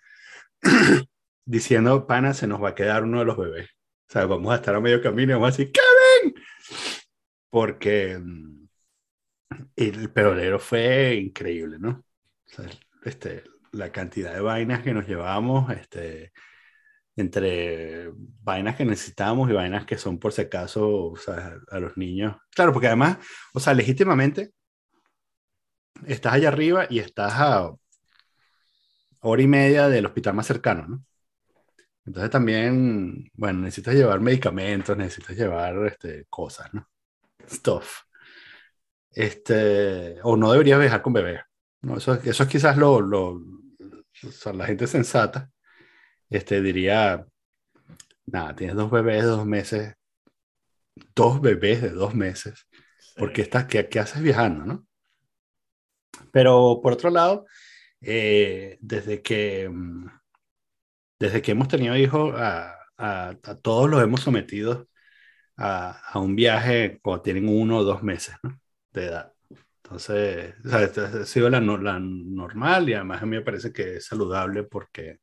diciendo, 1.45 2.07
pana, 2.07 2.35
se 2.35 2.47
nos 2.47 2.63
va 2.63 2.71
a 2.71 2.75
quedar 2.75 3.03
uno 3.03 3.19
de 3.19 3.25
los 3.25 3.37
bebés. 3.37 3.69
O 4.09 4.13
sea, 4.13 4.27
vamos 4.27 4.53
a 4.53 4.57
estar 4.57 4.75
a 4.75 4.81
medio 4.81 5.03
camino 5.03 5.33
y 5.33 5.35
vamos 5.35 5.49
a 5.49 5.57
decir, 5.57 5.73
¡Kevin! 5.73 6.35
Porque 7.51 8.19
mm, 8.19 8.69
el 9.77 10.13
perolero 10.13 10.59
fue 10.61 11.17
increíble, 11.17 11.79
¿no? 11.81 11.91
O 11.91 12.55
sea, 12.55 12.67
este, 13.05 13.43
la 13.73 13.91
cantidad 13.91 14.33
de 14.33 14.41
vainas 14.41 14.83
que 14.83 14.95
nos 14.95 15.07
llevamos, 15.09 15.71
este, 15.73 16.33
entre 17.17 18.11
vainas 18.15 18.77
que 18.77 18.85
necesitamos 18.85 19.51
y 19.51 19.53
vainas 19.55 19.85
que 19.85 19.99
son 19.99 20.19
por 20.19 20.33
si 20.33 20.43
acaso 20.43 21.07
o 21.07 21.17
sea, 21.17 21.57
a 21.71 21.81
los 21.81 21.97
niños. 21.97 22.37
Claro, 22.55 22.73
porque 22.73 22.87
además, 22.87 23.19
o 23.53 23.61
sea, 23.61 23.75
legítimamente, 23.75 24.53
estás 26.07 26.35
allá 26.35 26.49
arriba 26.49 26.87
y 26.89 26.99
estás 26.99 27.35
a 27.37 27.73
hora 29.23 29.43
y 29.43 29.47
media 29.47 29.89
del 29.89 30.07
hospital 30.07 30.35
más 30.35 30.47
cercano, 30.47 30.87
¿no? 30.89 31.05
Entonces 32.07 32.31
también, 32.31 33.31
bueno, 33.35 33.61
necesitas 33.61 33.95
llevar 33.95 34.21
medicamentos, 34.21 34.97
necesitas 34.97 35.37
llevar 35.37 35.87
este, 35.87 36.27
cosas, 36.31 36.73
¿no? 36.73 36.89
Stuff. 37.49 38.03
Este, 39.13 40.19
o 40.23 40.37
no 40.37 40.51
deberías 40.53 40.81
viajar 40.81 41.03
con 41.03 41.13
bebé. 41.13 41.43
¿no? 41.83 41.99
Eso, 41.99 42.15
eso 42.15 42.43
es 42.43 42.49
quizás 42.49 42.77
lo, 42.77 43.01
lo 43.01 43.33
o 43.33 44.33
sea, 44.33 44.53
la 44.53 44.67
gente 44.67 44.87
sensata 44.87 45.51
este, 46.31 46.63
diría, 46.63 47.27
nada, 48.27 48.55
tienes 48.55 48.77
dos 48.77 48.91
bebés 48.91 49.23
de 49.23 49.29
dos 49.29 49.47
meses, 49.47 49.95
dos 51.15 51.41
bebés 51.41 51.83
de 51.83 51.91
dos 51.91 52.15
meses, 52.15 52.69
porque 53.17 53.43
estás, 53.43 53.67
¿qué, 53.67 53.89
¿qué, 53.89 53.99
haces 53.99 54.23
viajando, 54.23 54.65
no? 54.65 54.87
Pero 56.33 56.81
por 56.83 56.93
otro 56.95 57.11
lado, 57.11 57.47
eh, 58.01 58.79
desde 58.81 59.23
que 59.23 59.71
desde 61.21 61.43
que 61.43 61.53
hemos 61.53 61.69
tenido 61.69 61.97
hijos, 61.97 62.35
a, 62.41 62.75
a, 62.97 63.29
a 63.43 63.55
todos 63.57 63.89
los 63.91 64.03
hemos 64.03 64.23
sometido 64.23 64.89
a, 65.57 65.91
a, 66.13 66.19
un 66.19 66.35
viaje 66.37 66.99
cuando 67.03 67.23
tienen 67.23 67.49
uno 67.49 67.79
o 67.79 67.85
dos 67.85 68.03
meses 68.03 68.35
¿no? 68.43 68.59
de 68.93 69.07
edad. 69.07 69.33
Entonces, 69.85 70.55
o 70.65 70.69
sea, 70.71 70.83
esta 70.83 71.05
ha 71.07 71.27
sido 71.27 71.51
la, 71.51 71.61
la, 71.61 71.99
normal 72.01 72.89
y 72.89 72.95
además 72.95 73.23
a 73.23 73.27
mí 73.27 73.37
me 73.37 73.43
parece 73.43 73.73
que 73.73 73.97
es 73.97 74.07
saludable 74.07 74.63
porque 74.65 75.19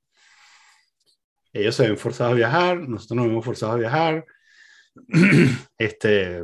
ellos 1.54 1.76
se 1.76 1.88
ven 1.88 1.98
forzados 1.98 2.34
a 2.34 2.36
viajar, 2.36 2.78
nosotros 2.88 3.18
nos 3.18 3.28
vemos 3.28 3.46
forzados 3.46 3.76
a 3.76 3.80
viajar. 3.80 4.26
este, 5.78 6.44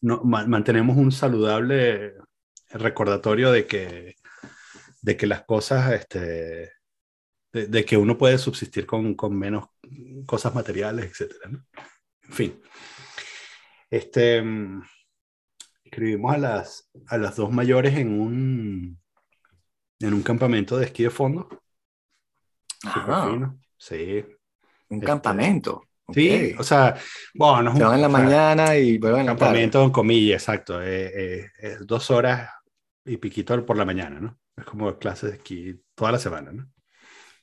no, 0.00 0.22
mantenemos 0.24 0.96
un 0.96 1.10
saludable 1.10 2.14
recordatorio 2.80 3.52
de 3.52 3.66
que, 3.66 4.16
de 5.02 5.16
que 5.16 5.26
las 5.26 5.44
cosas 5.44 5.92
este, 5.92 6.72
de, 7.52 7.84
que 7.84 7.96
uno 7.96 8.18
puede 8.18 8.38
subsistir 8.38 8.86
con, 8.86 9.14
con 9.14 9.38
menos 9.38 9.66
cosas 10.26 10.54
materiales, 10.54 11.20
etc. 11.20 11.34
¿no? 11.50 11.64
En 12.28 12.32
fin. 12.32 12.62
Este, 13.90 14.42
escribimos 15.84 16.34
a 16.34 16.38
las, 16.38 16.90
a 17.06 17.18
las 17.18 17.36
dos 17.36 17.52
mayores 17.52 17.94
en 17.96 18.20
un, 18.20 19.00
en 20.00 20.14
un 20.14 20.22
campamento 20.22 20.76
de 20.76 20.86
esquí 20.86 21.04
de 21.04 21.10
fondo. 21.10 21.48
Fino. 22.80 23.60
Sí. 23.76 24.24
Un 24.88 24.96
este, 24.96 25.06
campamento. 25.06 25.84
Sí, 26.12 26.54
o 26.58 26.62
sea, 26.62 26.96
bueno, 27.32 27.62
no 27.62 27.70
es 27.70 27.76
un, 27.76 27.94
en 27.94 28.02
la 28.02 28.08
mañana 28.10 28.76
y 28.76 28.98
vuelven 28.98 29.20
en 29.20 29.26
la 29.26 29.32
Campamento 29.32 29.90
comillas, 29.90 30.42
exacto. 30.42 30.82
Eh, 30.82 31.50
eh, 31.58 31.76
dos 31.80 32.10
horas 32.10 32.50
y 33.04 33.16
piquito 33.18 33.64
por 33.64 33.76
la 33.76 33.84
mañana, 33.84 34.20
¿no? 34.20 34.38
Es 34.56 34.64
como 34.64 34.96
clases 34.98 35.30
de 35.30 35.36
esquí 35.36 35.82
toda 35.94 36.12
la 36.12 36.18
semana, 36.18 36.52
¿no? 36.52 36.70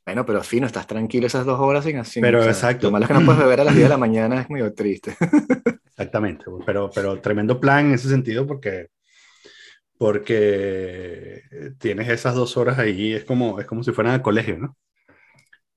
Bueno, 0.06 0.26
pero 0.26 0.44
fino, 0.44 0.66
estás 0.66 0.88
tranquilo 0.88 1.28
esas 1.28 1.46
dos 1.46 1.60
horas 1.60 1.86
sin 1.86 1.98
así. 1.98 2.20
Pero 2.22 2.44
exacto. 2.44 2.88
Lo 2.88 2.92
malo 2.92 3.06
es 3.06 3.08
que 3.08 3.14
no 3.14 3.26
puedes 3.26 3.42
beber 3.42 3.62
a 3.62 3.64
las 3.66 3.76
10 3.76 3.86
de 3.86 3.90
la 3.90 3.98
mañana, 3.98 4.42
es 4.42 4.50
muy 4.50 4.74
triste. 4.74 5.16
Exactamente, 5.86 6.46
pero, 6.66 6.90
pero 6.94 7.20
tremendo 7.22 7.60
plan 7.60 7.88
en 7.88 7.94
ese 7.94 8.10
sentido 8.10 8.48
porque, 8.48 8.88
porque 9.98 11.44
tienes 11.78 12.10
esas 12.10 12.34
dos 12.34 12.58
horas 12.58 12.80
ahí, 12.80 13.14
es 13.14 13.24
como, 13.24 13.60
es 13.60 13.68
como 13.68 13.84
si 13.84 13.92
fueran 13.92 14.14
al 14.14 14.22
colegio, 14.24 14.58
¿no? 14.58 14.78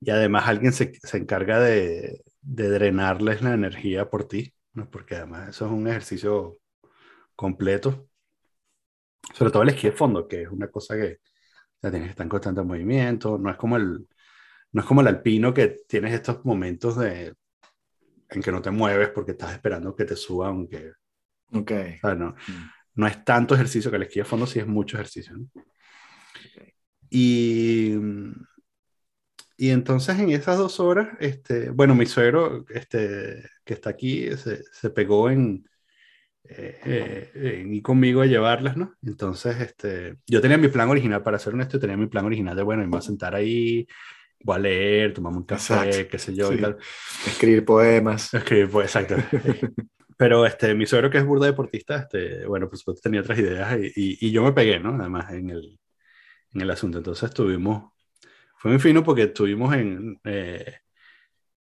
Y 0.01 0.09
además 0.09 0.47
alguien 0.47 0.73
se, 0.73 0.93
se 1.01 1.17
encarga 1.17 1.59
de, 1.59 2.21
de, 2.41 2.69
drenarles 2.69 3.41
la 3.41 3.53
energía 3.53 4.09
por 4.09 4.27
ti, 4.27 4.53
¿no? 4.73 4.89
Porque 4.89 5.15
además 5.15 5.49
eso 5.49 5.65
es 5.67 5.71
un 5.71 5.87
ejercicio 5.87 6.57
completo. 7.35 8.07
Sobre 9.33 9.51
todo 9.51 9.63
el 9.63 9.69
esquí 9.69 9.87
de 9.87 9.93
fondo, 9.93 10.27
que 10.27 10.43
es 10.43 10.49
una 10.49 10.69
cosa 10.69 10.95
que 10.95 11.19
ya 11.81 11.89
tienes 11.89 12.07
que 12.07 12.11
estar 12.11 12.25
en 12.25 12.29
constante 12.29 12.61
movimiento, 12.61 13.37
no 13.37 13.49
es 13.49 13.57
como 13.57 13.77
el, 13.77 14.07
no 14.71 14.81
es 14.81 14.87
como 14.87 15.01
el 15.01 15.07
alpino 15.07 15.53
que 15.53 15.77
tienes 15.87 16.13
estos 16.13 16.43
momentos 16.45 16.97
de, 16.97 17.33
en 18.29 18.41
que 18.41 18.51
no 18.51 18.61
te 18.61 18.71
mueves 18.71 19.09
porque 19.09 19.31
estás 19.31 19.53
esperando 19.53 19.95
que 19.95 20.05
te 20.05 20.15
suba, 20.15 20.47
aunque... 20.47 20.93
Ok. 21.51 21.71
no, 22.17 22.29
mm. 22.31 22.69
no 22.95 23.07
es 23.07 23.23
tanto 23.23 23.55
ejercicio 23.55 23.91
que 23.91 23.97
el 23.97 24.03
esquí 24.03 24.19
de 24.19 24.25
fondo, 24.25 24.47
sí 24.47 24.59
es 24.59 24.67
mucho 24.67 24.97
ejercicio. 24.97 25.37
¿no? 25.37 25.47
Y, 27.09 27.93
y 29.57 29.69
entonces 29.69 30.19
en 30.19 30.31
esas 30.31 30.57
dos 30.57 30.79
horas, 30.79 31.09
este, 31.19 31.69
bueno, 31.69 31.95
mi 31.95 32.05
suegro 32.05 32.65
este, 32.69 33.43
que 33.63 33.73
está 33.73 33.91
aquí 33.91 34.35
se, 34.35 34.63
se 34.63 34.89
pegó 34.89 35.29
en, 35.29 35.65
eh, 36.49 37.31
eh, 37.33 37.65
y 37.67 37.81
conmigo 37.81 38.21
a 38.21 38.25
llevarlas, 38.25 38.77
¿no? 38.77 38.95
Entonces, 39.03 39.59
este, 39.61 40.17
yo 40.27 40.41
tenía 40.41 40.57
mi 40.57 40.67
plan 40.67 40.89
original, 40.89 41.23
para 41.23 41.39
ser 41.39 41.53
honesto, 41.53 41.79
tenía 41.79 41.97
mi 41.97 42.07
plan 42.07 42.25
original 42.25 42.55
de, 42.55 42.63
bueno, 42.63 42.83
me 42.83 42.89
voy 42.89 42.99
a 42.99 43.01
sentar 43.01 43.35
ahí, 43.35 43.87
voy 44.43 44.55
a 44.55 44.59
leer, 44.59 45.13
tomamos 45.13 45.39
un 45.39 45.45
café, 45.45 46.07
qué 46.07 46.19
sé 46.19 46.35
yo, 46.35 46.53
y 46.53 46.57
tal. 46.57 46.77
Escribir 47.25 47.65
poemas. 47.65 48.33
Escribir 48.33 48.69
poemas, 48.69 48.95
exacto. 48.95 49.15
Pero 50.17 50.45
este, 50.45 50.73
mi 50.75 50.85
suegro, 50.85 51.09
que 51.09 51.17
es 51.17 51.25
burda 51.25 51.47
deportista, 51.47 51.97
este, 51.97 52.45
bueno, 52.45 52.69
pues 52.69 52.83
tenía 53.01 53.21
otras 53.21 53.37
ideas 53.39 53.77
y, 53.95 54.17
y, 54.25 54.31
yo 54.31 54.43
me 54.43 54.53
pegué, 54.53 54.79
¿no? 54.79 54.95
Además, 54.95 55.31
en 55.33 55.49
el, 55.49 55.79
en 56.53 56.61
el 56.61 56.71
asunto. 56.71 56.99
Entonces 56.99 57.25
estuvimos, 57.29 57.91
fue 58.57 58.71
muy 58.71 58.79
fino 58.79 59.03
porque 59.03 59.23
estuvimos 59.23 59.75
en, 59.75 60.17
eh, 60.23 60.75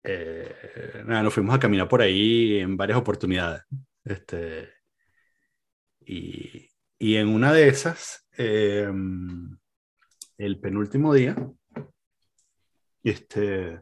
eh, 0.03 1.03
nada, 1.05 1.23
nos 1.23 1.33
fuimos 1.33 1.55
a 1.55 1.59
caminar 1.59 1.87
por 1.87 2.01
ahí 2.01 2.59
en 2.59 2.77
varias 2.77 2.97
oportunidades. 2.97 3.63
Este, 4.07 4.69
y, 5.99 6.69
y 6.97 7.15
en 7.17 7.27
una 7.27 7.51
de 7.51 7.67
esas, 7.67 8.25
eh, 8.37 8.89
el 10.37 10.59
penúltimo 10.59 11.13
día, 11.13 11.35
este, 13.03 13.81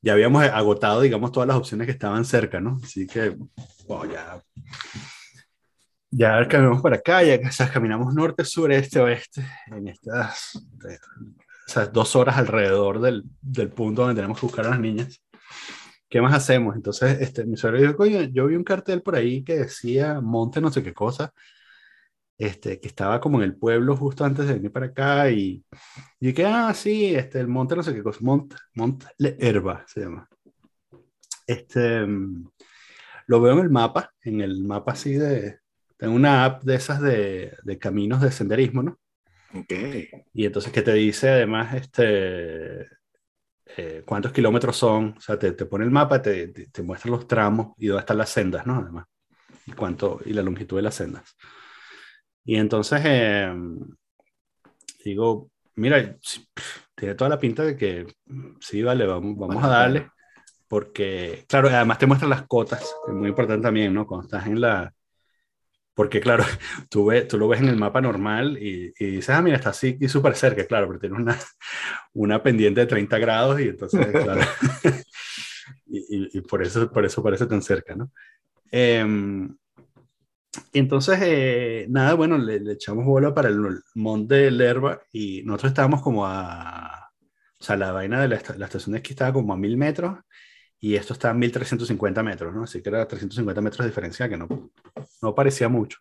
ya 0.00 0.12
habíamos 0.12 0.44
agotado, 0.44 1.00
digamos, 1.00 1.32
todas 1.32 1.48
las 1.48 1.56
opciones 1.56 1.86
que 1.86 1.92
estaban 1.92 2.24
cerca, 2.24 2.60
¿no? 2.60 2.78
Así 2.82 3.06
que, 3.06 3.36
bueno, 3.86 4.12
ya, 4.12 4.40
ya 6.10 6.46
caminamos 6.46 6.82
para 6.82 6.96
acá, 6.96 7.22
ya 7.24 7.34
o 7.36 7.72
caminamos 7.72 8.14
norte, 8.14 8.44
sur, 8.44 8.70
este, 8.70 9.00
oeste, 9.00 9.44
en 9.66 9.88
estas 9.88 10.52
o 10.56 11.70
sea, 11.70 11.86
dos 11.86 12.16
horas 12.16 12.38
alrededor 12.38 13.00
del, 13.00 13.24
del, 13.42 13.68
punto 13.68 14.02
donde 14.02 14.14
tenemos 14.14 14.40
que 14.40 14.46
buscar 14.46 14.66
a 14.66 14.70
las 14.70 14.80
niñas. 14.80 15.20
¿Qué 16.08 16.20
más 16.22 16.34
hacemos? 16.34 16.74
Entonces, 16.76 17.20
este, 17.20 17.44
mi 17.44 17.56
suegro 17.56 17.80
dijo, 17.80 17.96
coño, 17.96 18.22
yo 18.22 18.46
vi 18.46 18.56
un 18.56 18.64
cartel 18.64 19.02
por 19.02 19.14
ahí 19.14 19.44
que 19.44 19.58
decía 19.58 20.20
monte 20.20 20.60
no 20.60 20.70
sé 20.70 20.82
qué 20.82 20.94
cosa, 20.94 21.32
este, 22.38 22.80
que 22.80 22.88
estaba 22.88 23.20
como 23.20 23.38
en 23.38 23.44
el 23.44 23.56
pueblo 23.56 23.96
justo 23.96 24.24
antes 24.24 24.46
de 24.46 24.54
venir 24.54 24.72
para 24.72 24.86
acá 24.86 25.30
y, 25.30 25.64
y 26.20 26.32
que, 26.32 26.46
ah, 26.46 26.72
sí, 26.72 27.14
este, 27.14 27.40
el 27.40 27.48
monte 27.48 27.76
no 27.76 27.82
sé 27.82 27.94
qué 27.94 28.02
cosa, 28.02 28.20
Mont, 28.22 28.54
Mont 28.74 29.04
Le 29.18 29.36
Herba 29.38 29.84
se 29.86 30.00
llama. 30.00 30.28
Este, 31.46 32.06
lo 33.26 33.40
veo 33.40 33.52
en 33.54 33.58
el 33.60 33.70
mapa, 33.70 34.14
en 34.22 34.40
el 34.40 34.64
mapa 34.64 34.92
así 34.92 35.14
de, 35.14 35.58
tengo 35.96 36.14
una 36.14 36.44
app 36.44 36.62
de 36.62 36.74
esas 36.76 37.00
de, 37.02 37.56
de 37.64 37.78
caminos 37.78 38.22
de 38.22 38.32
senderismo, 38.32 38.82
¿no? 38.82 38.98
Ok. 39.54 39.72
Y 40.32 40.46
entonces 40.46 40.72
que 40.72 40.82
te 40.82 40.92
dice 40.92 41.28
además, 41.30 41.74
este, 41.74 42.86
eh, 43.76 44.02
cuántos 44.04 44.32
kilómetros 44.32 44.76
son, 44.76 45.14
o 45.16 45.20
sea, 45.20 45.38
te, 45.38 45.52
te 45.52 45.66
pone 45.66 45.84
el 45.84 45.90
mapa, 45.90 46.20
te, 46.22 46.48
te, 46.48 46.66
te, 46.68 46.82
muestra 46.82 47.10
los 47.10 47.26
tramos 47.26 47.74
y 47.76 47.86
dónde 47.86 48.00
están 48.00 48.18
las 48.18 48.30
sendas, 48.30 48.66
¿no? 48.66 48.76
Además, 48.76 49.06
y, 49.66 49.72
cuánto, 49.72 50.20
y 50.24 50.32
la 50.32 50.42
longitud 50.42 50.76
de 50.76 50.82
las 50.82 50.94
sendas. 50.94 51.36
Y 52.44 52.56
entonces 52.56 53.02
eh, 53.04 53.52
digo, 55.04 55.50
mira, 55.76 56.16
tiene 56.94 57.14
toda 57.14 57.30
la 57.30 57.38
pinta 57.38 57.62
de 57.64 57.76
que 57.76 58.06
sí, 58.60 58.82
vale, 58.82 59.06
vamos, 59.06 59.36
vamos 59.36 59.62
a 59.62 59.68
darle, 59.68 60.10
porque, 60.66 61.44
claro, 61.48 61.68
además 61.68 61.98
te 61.98 62.06
muestra 62.06 62.28
las 62.28 62.46
cotas, 62.46 62.80
que 63.04 63.12
es 63.12 63.16
muy 63.16 63.28
importante 63.28 63.62
también, 63.62 63.92
¿no? 63.94 64.06
Cuando 64.06 64.26
estás 64.26 64.46
en 64.46 64.60
la... 64.60 64.92
Porque, 65.98 66.20
claro, 66.20 66.44
tú, 66.88 67.10
tú 67.28 67.38
lo 67.38 67.48
ves 67.48 67.60
en 67.60 67.66
el 67.66 67.76
mapa 67.76 68.00
normal 68.00 68.56
y, 68.56 68.92
y 69.00 69.06
dices, 69.16 69.30
ah, 69.30 69.42
mira, 69.42 69.56
está 69.56 69.70
así 69.70 69.96
y 70.00 70.06
súper 70.06 70.36
cerca, 70.36 70.64
claro, 70.64 70.86
pero 70.86 71.00
tiene 71.00 71.16
una, 71.16 71.36
una 72.14 72.40
pendiente 72.40 72.82
de 72.82 72.86
30 72.86 73.18
grados 73.18 73.60
y 73.60 73.64
entonces, 73.64 74.06
claro. 74.12 74.40
y, 75.86 76.38
y, 76.38 76.40
por, 76.42 76.62
eso, 76.62 76.88
por 76.88 77.04
eso 77.04 77.20
parece 77.20 77.46
tan 77.46 77.62
cerca, 77.62 77.96
¿no? 77.96 78.12
Eh, 78.70 79.04
entonces, 80.72 81.18
eh, 81.20 81.86
nada, 81.88 82.14
bueno, 82.14 82.38
le, 82.38 82.60
le, 82.60 82.74
echamos 82.74 83.04
bola 83.04 83.34
para 83.34 83.48
el 83.48 83.58
monte 83.96 84.52
Lerba 84.52 85.02
y 85.10 85.42
nosotros 85.42 85.72
estábamos 85.72 86.00
como 86.00 86.24
a, 86.26 87.10
o 87.58 87.64
sea, 87.64 87.76
la 87.76 87.90
vaina 87.90 88.20
de 88.22 88.28
la, 88.28 88.40
la 88.56 88.66
estación 88.66 88.92
de 88.92 88.98
esquí 88.98 89.14
estaba 89.14 89.32
como 89.32 89.52
a 89.52 89.56
mil 89.56 89.76
metros 89.76 90.16
y 90.80 90.94
esto 90.94 91.12
está 91.12 91.30
a 91.30 91.34
1350 91.34 92.22
metros, 92.22 92.54
¿no? 92.54 92.64
Así 92.64 92.82
que 92.82 92.88
era 92.88 93.06
350 93.06 93.60
metros 93.60 93.84
de 93.84 93.90
diferencia 93.90 94.28
que 94.28 94.36
no, 94.36 94.48
no 95.22 95.34
parecía 95.34 95.68
mucho. 95.68 95.98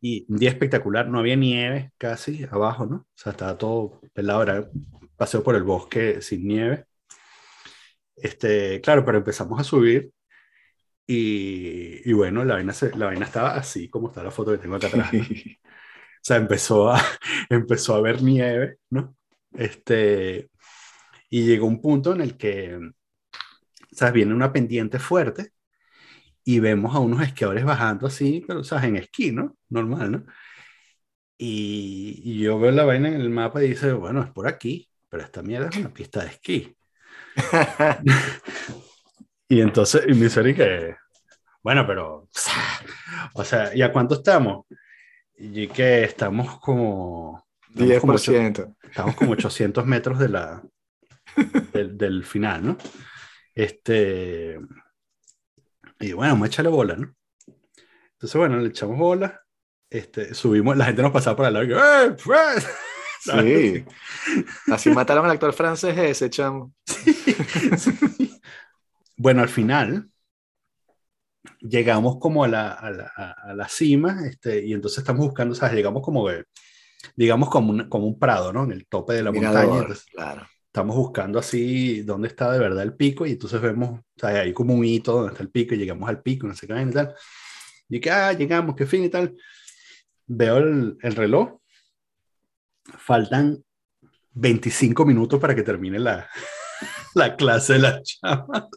Y 0.00 0.26
un 0.28 0.38
día 0.38 0.50
espectacular, 0.50 1.08
no 1.08 1.18
había 1.18 1.36
nieve 1.36 1.92
casi 1.98 2.44
abajo, 2.50 2.86
¿no? 2.86 2.96
O 2.96 3.06
sea, 3.14 3.32
estaba 3.32 3.56
todo 3.56 4.00
pelado, 4.12 4.42
era 4.42 4.70
paseo 5.16 5.42
por 5.42 5.54
el 5.54 5.62
bosque 5.62 6.20
sin 6.22 6.46
nieve. 6.46 6.86
Este, 8.16 8.80
claro, 8.80 9.04
pero 9.04 9.18
empezamos 9.18 9.60
a 9.60 9.64
subir 9.64 10.10
y, 11.06 12.08
y 12.08 12.12
bueno, 12.14 12.44
la 12.44 12.54
vaina, 12.54 12.72
se, 12.72 12.96
la 12.96 13.06
vaina 13.06 13.26
estaba 13.26 13.54
así 13.56 13.88
como 13.88 14.08
está 14.08 14.22
la 14.22 14.30
foto 14.30 14.52
que 14.52 14.58
tengo 14.58 14.76
acá 14.76 14.86
atrás. 14.88 15.12
¿no? 15.12 15.20
o 15.20 15.24
sea, 16.22 16.36
empezó 16.36 16.90
a, 16.90 17.00
empezó 17.50 17.94
a 17.94 18.00
ver 18.00 18.22
nieve, 18.22 18.78
¿no? 18.90 19.16
Este, 19.52 20.48
y 21.30 21.46
llegó 21.46 21.66
un 21.66 21.80
punto 21.80 22.12
en 22.14 22.20
el 22.22 22.36
que, 22.36 22.78
¿sabes? 23.94 24.14
Viene 24.14 24.34
una 24.34 24.52
pendiente 24.52 24.98
fuerte 24.98 25.52
y 26.44 26.60
vemos 26.60 26.94
a 26.94 26.98
unos 26.98 27.22
esquiadores 27.22 27.64
bajando 27.64 28.06
así, 28.06 28.44
pero, 28.46 28.62
¿sabes? 28.64 28.84
En 28.84 28.96
esquí, 28.96 29.32
¿no? 29.32 29.56
Normal, 29.70 30.12
¿no? 30.12 30.24
Y, 31.38 32.20
y, 32.24 32.38
yo 32.40 32.58
veo 32.58 32.70
la 32.70 32.84
vaina 32.84 33.08
en 33.08 33.14
el 33.14 33.30
mapa 33.30 33.62
y 33.62 33.70
dice, 33.70 33.92
bueno, 33.92 34.22
es 34.22 34.30
por 34.30 34.46
aquí, 34.46 34.88
pero 35.08 35.22
esta 35.24 35.42
mierda 35.42 35.68
es 35.68 35.76
una 35.76 35.92
pista 35.92 36.22
de 36.22 36.28
esquí. 36.28 36.76
y 39.48 39.60
entonces, 39.60 40.02
y 40.06 40.14
me 40.14 40.24
dice 40.24 40.54
que, 40.54 40.96
bueno, 41.62 41.86
pero, 41.86 42.28
o 43.32 43.44
sea, 43.44 43.74
¿y 43.74 43.82
a 43.82 43.90
cuánto 43.90 44.16
estamos? 44.16 44.66
Y 45.36 45.66
que 45.68 46.04
estamos 46.04 46.60
como... 46.60 47.42
Estamos 47.74 48.28
10%. 48.28 48.62
Como, 48.62 48.76
estamos 48.82 49.16
como 49.16 49.32
800 49.32 49.86
metros 49.86 50.18
de 50.18 50.28
la, 50.28 50.62
del, 51.72 51.98
del 51.98 52.24
final, 52.24 52.66
¿no? 52.66 52.76
Este, 53.54 54.58
y 56.00 56.12
bueno, 56.12 56.32
vamos 56.32 56.46
a 56.46 56.48
echarle 56.48 56.70
bola, 56.70 56.96
¿no? 56.96 57.14
Entonces, 58.12 58.38
bueno, 58.38 58.58
le 58.58 58.68
echamos 58.68 58.98
bola, 58.98 59.42
este, 59.90 60.34
subimos, 60.34 60.76
la 60.76 60.86
gente 60.86 61.02
nos 61.02 61.12
pasaba 61.12 61.36
por 61.36 61.46
al 61.46 61.54
lado 61.54 61.66
y 61.66 61.72
¡eh! 61.72 62.16
Pues! 62.24 62.66
Sí. 63.24 63.82
Así 64.70 64.90
mataron 64.90 65.24
al 65.24 65.30
actor 65.30 65.54
francés 65.54 65.96
ese, 65.96 66.28
chamo. 66.28 66.74
Sí, 66.84 67.14
sí. 67.78 68.40
Bueno, 69.16 69.40
al 69.40 69.48
final 69.48 70.10
llegamos 71.60 72.18
como 72.18 72.44
a 72.44 72.48
la, 72.48 72.72
a 72.72 72.90
la, 72.90 73.06
a 73.06 73.54
la 73.54 73.68
cima 73.68 74.26
este, 74.26 74.66
y 74.66 74.74
entonces 74.74 74.98
estamos 74.98 75.24
buscando, 75.24 75.54
¿sabes? 75.54 75.74
Llegamos 75.74 76.02
como, 76.02 76.28
de, 76.28 76.44
digamos, 77.16 77.48
como 77.48 77.70
un, 77.70 77.88
como 77.88 78.06
un 78.06 78.18
prado, 78.18 78.52
¿no? 78.52 78.64
En 78.64 78.72
el 78.72 78.86
tope 78.86 79.14
de 79.14 79.22
la 79.22 79.32
Mirador, 79.32 79.60
montaña. 79.62 79.80
Entonces, 79.80 80.04
claro. 80.12 80.46
Estamos 80.74 80.96
buscando 80.96 81.38
así 81.38 82.02
dónde 82.02 82.26
está 82.26 82.50
de 82.50 82.58
verdad 82.58 82.82
el 82.82 82.96
pico 82.96 83.24
y 83.24 83.30
entonces 83.30 83.60
vemos, 83.60 84.00
o 84.00 84.02
sea, 84.16 84.40
hay 84.40 84.52
como 84.52 84.74
un 84.74 84.84
hito 84.84 85.12
donde 85.12 85.30
está 85.30 85.44
el 85.44 85.50
pico 85.50 85.72
y 85.72 85.78
llegamos 85.78 86.08
al 86.08 86.20
pico, 86.20 86.48
no 86.48 86.54
sé 86.56 86.66
qué 86.66 86.82
y 86.82 86.90
tal. 86.90 87.14
Y 87.88 88.00
que, 88.00 88.10
ah, 88.10 88.32
llegamos, 88.32 88.74
qué 88.74 88.84
fin 88.84 89.04
y 89.04 89.08
tal. 89.08 89.36
Veo 90.26 90.56
el, 90.56 90.98
el 91.00 91.14
reloj, 91.14 91.60
faltan 92.98 93.62
25 94.32 95.06
minutos 95.06 95.38
para 95.38 95.54
que 95.54 95.62
termine 95.62 96.00
la, 96.00 96.28
la 97.14 97.36
clase 97.36 97.74
de 97.74 97.78
la 97.78 98.02
chama 98.02 98.68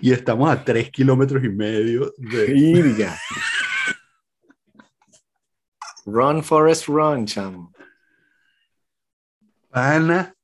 y 0.00 0.12
estamos 0.12 0.50
a 0.50 0.64
3 0.64 0.90
kilómetros 0.90 1.44
y 1.44 1.50
medio 1.50 2.10
de... 2.16 2.56
Irga. 2.56 3.18
Run, 6.06 6.42
Forest, 6.42 6.86
run, 6.86 7.26
chamo. 7.26 7.70
Pana. 9.68 10.34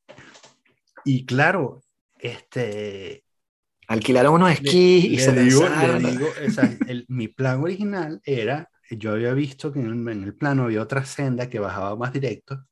Y 1.04 1.24
claro, 1.26 1.82
este... 2.18 3.24
Alquilaron 3.86 4.34
unos 4.34 4.50
esquís 4.52 5.04
y 5.04 5.16
le 5.16 5.18
se 5.22 5.32
digo, 5.44 5.68
le 5.68 5.68
el- 6.88 7.04
mi 7.08 7.28
plan 7.28 7.62
original 7.62 8.20
era, 8.24 8.70
yo 8.90 9.12
había 9.12 9.34
visto 9.34 9.72
que 9.72 9.80
en 9.80 9.86
el, 9.86 10.08
en 10.16 10.24
el 10.24 10.34
plano 10.34 10.64
había 10.64 10.80
otra 10.82 11.04
senda 11.04 11.50
que 11.50 11.58
bajaba 11.58 11.94
más 11.94 12.12
directo. 12.12 12.64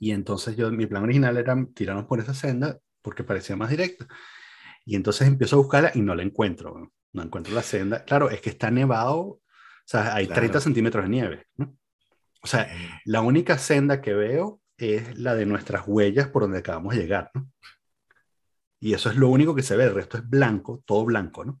Y 0.00 0.10
entonces 0.10 0.56
yo, 0.56 0.70
mi 0.72 0.86
plan 0.86 1.04
original 1.04 1.36
era 1.36 1.56
tirarnos 1.74 2.06
por 2.06 2.18
esa 2.18 2.34
senda 2.34 2.76
porque 3.02 3.22
parecía 3.22 3.54
más 3.54 3.70
directo. 3.70 4.06
Y 4.84 4.96
entonces 4.96 5.28
empiezo 5.28 5.56
a 5.56 5.58
buscarla 5.60 5.92
y 5.94 6.00
no 6.00 6.14
la 6.16 6.24
encuentro. 6.24 6.76
¿no? 6.76 6.92
No 7.12 7.22
encuentro 7.22 7.54
la 7.54 7.62
senda. 7.62 8.04
Claro, 8.04 8.30
es 8.30 8.40
que 8.40 8.50
está 8.50 8.70
nevado, 8.70 9.18
o 9.20 9.40
sea, 9.84 10.14
hay 10.14 10.26
Claro. 10.26 10.40
30 10.40 10.60
centímetros 10.60 11.04
de 11.04 11.10
nieve. 11.10 11.46
¿no? 11.56 11.76
O 12.42 12.46
sea, 12.48 12.68
la 13.04 13.20
única 13.20 13.58
senda 13.58 14.00
que 14.00 14.12
veo 14.14 14.60
es 14.76 15.18
la 15.18 15.34
de 15.34 15.46
nuestras 15.46 15.84
huellas 15.86 16.28
por 16.28 16.42
donde 16.42 16.58
acabamos 16.58 16.94
de 16.94 17.02
llegar, 17.02 17.30
¿no? 17.34 17.50
Y 18.80 18.94
eso 18.94 19.10
es 19.10 19.16
lo 19.16 19.28
único 19.28 19.54
que 19.54 19.62
se 19.62 19.76
ve, 19.76 19.84
el 19.84 19.94
resto 19.94 20.18
es 20.18 20.28
blanco, 20.28 20.82
todo 20.84 21.04
blanco, 21.04 21.44
¿no? 21.44 21.60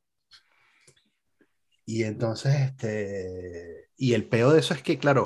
Y 1.84 2.04
entonces, 2.04 2.54
este, 2.54 3.90
y 3.96 4.14
el 4.14 4.28
peor 4.28 4.52
de 4.52 4.60
eso 4.60 4.74
es 4.74 4.82
que, 4.82 4.98
claro, 4.98 5.22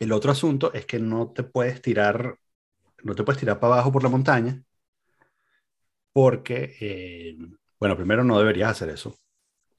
el 0.00 0.12
otro 0.12 0.32
asunto 0.32 0.72
es 0.74 0.86
que 0.86 0.98
no 0.98 1.30
te 1.32 1.42
puedes 1.44 1.80
tirar, 1.82 2.38
no 3.04 3.14
te 3.14 3.22
puedes 3.24 3.40
tirar 3.40 3.60
para 3.60 3.74
abajo 3.74 3.92
por 3.92 4.02
la 4.02 4.08
montaña, 4.08 4.62
porque, 6.12 6.76
eh, 6.80 7.36
bueno, 7.78 7.96
primero 7.96 8.24
no 8.24 8.38
deberías 8.38 8.70
hacer 8.72 8.90
eso. 8.90 9.16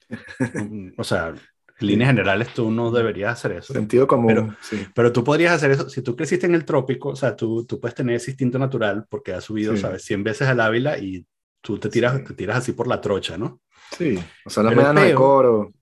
O 0.98 1.04
sea, 1.04 1.34
en 1.82 1.86
líneas 1.88 2.10
generales 2.10 2.48
tú 2.54 2.70
no 2.70 2.90
deberías 2.90 3.32
hacer 3.34 3.52
eso. 3.52 3.72
Sentido 3.72 4.06
común. 4.06 4.26
Pero- 4.28 4.56
sí. 4.62 4.86
Pero 4.94 5.12
tú 5.12 5.22
podrías 5.22 5.52
hacer 5.52 5.70
eso, 5.72 5.88
si 5.90 6.02
tú 6.02 6.16
creciste 6.16 6.46
en 6.46 6.54
el 6.54 6.64
trópico, 6.64 7.10
o 7.10 7.16
sea, 7.16 7.36
tú, 7.36 7.64
tú 7.66 7.78
puedes 7.80 7.94
tener 7.94 8.16
ese 8.16 8.30
instinto 8.30 8.58
natural 8.58 9.06
porque 9.08 9.32
has 9.34 9.44
subido, 9.44 9.74
Sí. 9.76 9.82
¿sabes? 9.82 10.02
100 10.04 10.24
veces 10.24 10.48
al 10.48 10.60
Ávila 10.60 10.98
y 10.98 11.26
tú 11.60 11.78
te 11.78 11.88
tiras, 11.90 12.16
Sí. 12.18 12.24
te 12.24 12.34
tiras 12.34 12.56
así 12.58 12.72
por 12.72 12.86
la 12.88 13.00
trocha, 13.00 13.36
¿no? 13.36 13.60
Sí, 13.96 14.18
o 14.46 14.50
sea, 14.50 14.62
el 14.62 14.74
médanos 14.74 15.04
de 15.04 15.14
coro. 15.14 15.72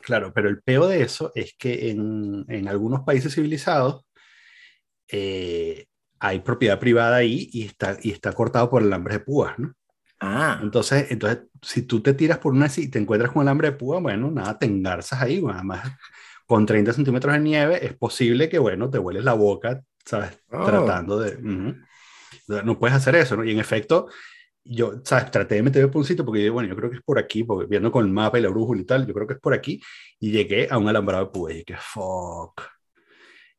Claro, 0.00 0.32
pero 0.34 0.48
el 0.48 0.62
peo 0.62 0.86
de 0.88 1.02
eso 1.02 1.30
es 1.34 1.54
que 1.58 1.90
en, 1.90 2.44
en 2.48 2.66
algunos 2.68 3.00
países 3.02 3.34
civilizados 3.34 4.06
eh, 5.10 5.86
hay 6.20 6.40
propiedad 6.40 6.78
privada 6.80 7.16
ahí 7.16 7.48
y 7.52 7.64
está, 7.66 7.96
y 8.02 8.10
está 8.10 8.32
cortado 8.32 8.68
por 8.70 8.82
alambres 8.82 9.18
de 9.18 9.24
púas, 9.24 9.58
¿no? 9.58 9.74
Ah, 10.20 10.58
Entonces, 10.62 11.10
entonces, 11.10 11.44
si 11.62 11.82
tú 11.82 12.02
te 12.02 12.12
tiras 12.14 12.38
por 12.38 12.52
una 12.52 12.68
y 12.76 12.88
te 12.88 12.98
encuentras 12.98 13.32
con 13.32 13.42
alambre 13.42 13.70
de 13.70 13.76
púa, 13.76 14.00
bueno, 14.00 14.30
nada, 14.30 14.58
te 14.58 14.66
engarzas 14.66 15.22
ahí, 15.22 15.40
bueno, 15.40 15.58
además, 15.58 15.92
con 16.46 16.66
30 16.66 16.92
centímetros 16.92 17.32
de 17.34 17.40
nieve 17.40 17.84
es 17.86 17.94
posible 17.96 18.48
que, 18.48 18.58
bueno, 18.58 18.90
te 18.90 18.98
hueles 18.98 19.22
la 19.24 19.34
boca, 19.34 19.80
¿sabes? 20.04 20.30
Oh. 20.50 20.64
Tratando 20.64 21.20
de... 21.20 21.36
O 22.48 22.52
sea, 22.52 22.62
No 22.62 22.78
puedes 22.78 22.96
hacer 22.96 23.14
eso, 23.16 23.36
¿no? 23.36 23.44
Y 23.44 23.52
en 23.52 23.60
efecto, 23.60 24.08
yo, 24.64 25.00
¿sabes? 25.04 25.30
Traté 25.30 25.56
de 25.56 25.62
meterme 25.62 25.88
por 25.88 26.00
un 26.00 26.04
sitio 26.04 26.24
porque, 26.24 26.50
bueno, 26.50 26.68
yo 26.68 26.76
creo 26.76 26.90
que 26.90 26.96
es 26.96 27.02
por 27.02 27.18
aquí, 27.18 27.44
porque 27.44 27.66
viendo 27.66 27.92
con 27.92 28.04
el 28.04 28.12
mapa 28.12 28.38
y 28.38 28.42
la 28.42 28.48
brújula 28.48 28.80
y 28.80 28.84
tal, 28.84 29.06
yo 29.06 29.14
creo 29.14 29.26
que 29.26 29.34
es 29.34 29.40
por 29.40 29.54
aquí, 29.54 29.80
y 30.18 30.30
llegué 30.30 30.68
a 30.70 30.78
un 30.78 30.88
alambrado 30.88 31.26
de 31.26 31.30
púa 31.30 31.52
y 31.52 31.56
dije, 31.58 31.76
fuck. 31.80 32.62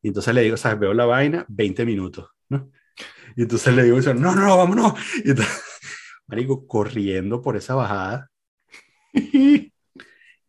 Y 0.02 0.10
entonces 0.10 0.34
le 0.34 0.42
digo, 0.42 0.58
¿sabes? 0.58 0.80
Veo 0.80 0.94
la 0.94 1.06
vaina, 1.06 1.46
20 1.48 1.86
minutos, 1.86 2.30
¿no? 2.50 2.72
Y 3.36 3.44
entonces 3.44 3.74
le 3.74 3.84
digo, 3.84 4.00
no, 4.14 4.36
no, 4.36 4.58
vámonos. 4.58 4.94
Y 5.24 5.30
entonces, 5.32 5.62
marico, 6.30 6.68
corriendo 6.68 7.42
por 7.42 7.58
esa 7.58 7.76
bajada. 7.76 8.30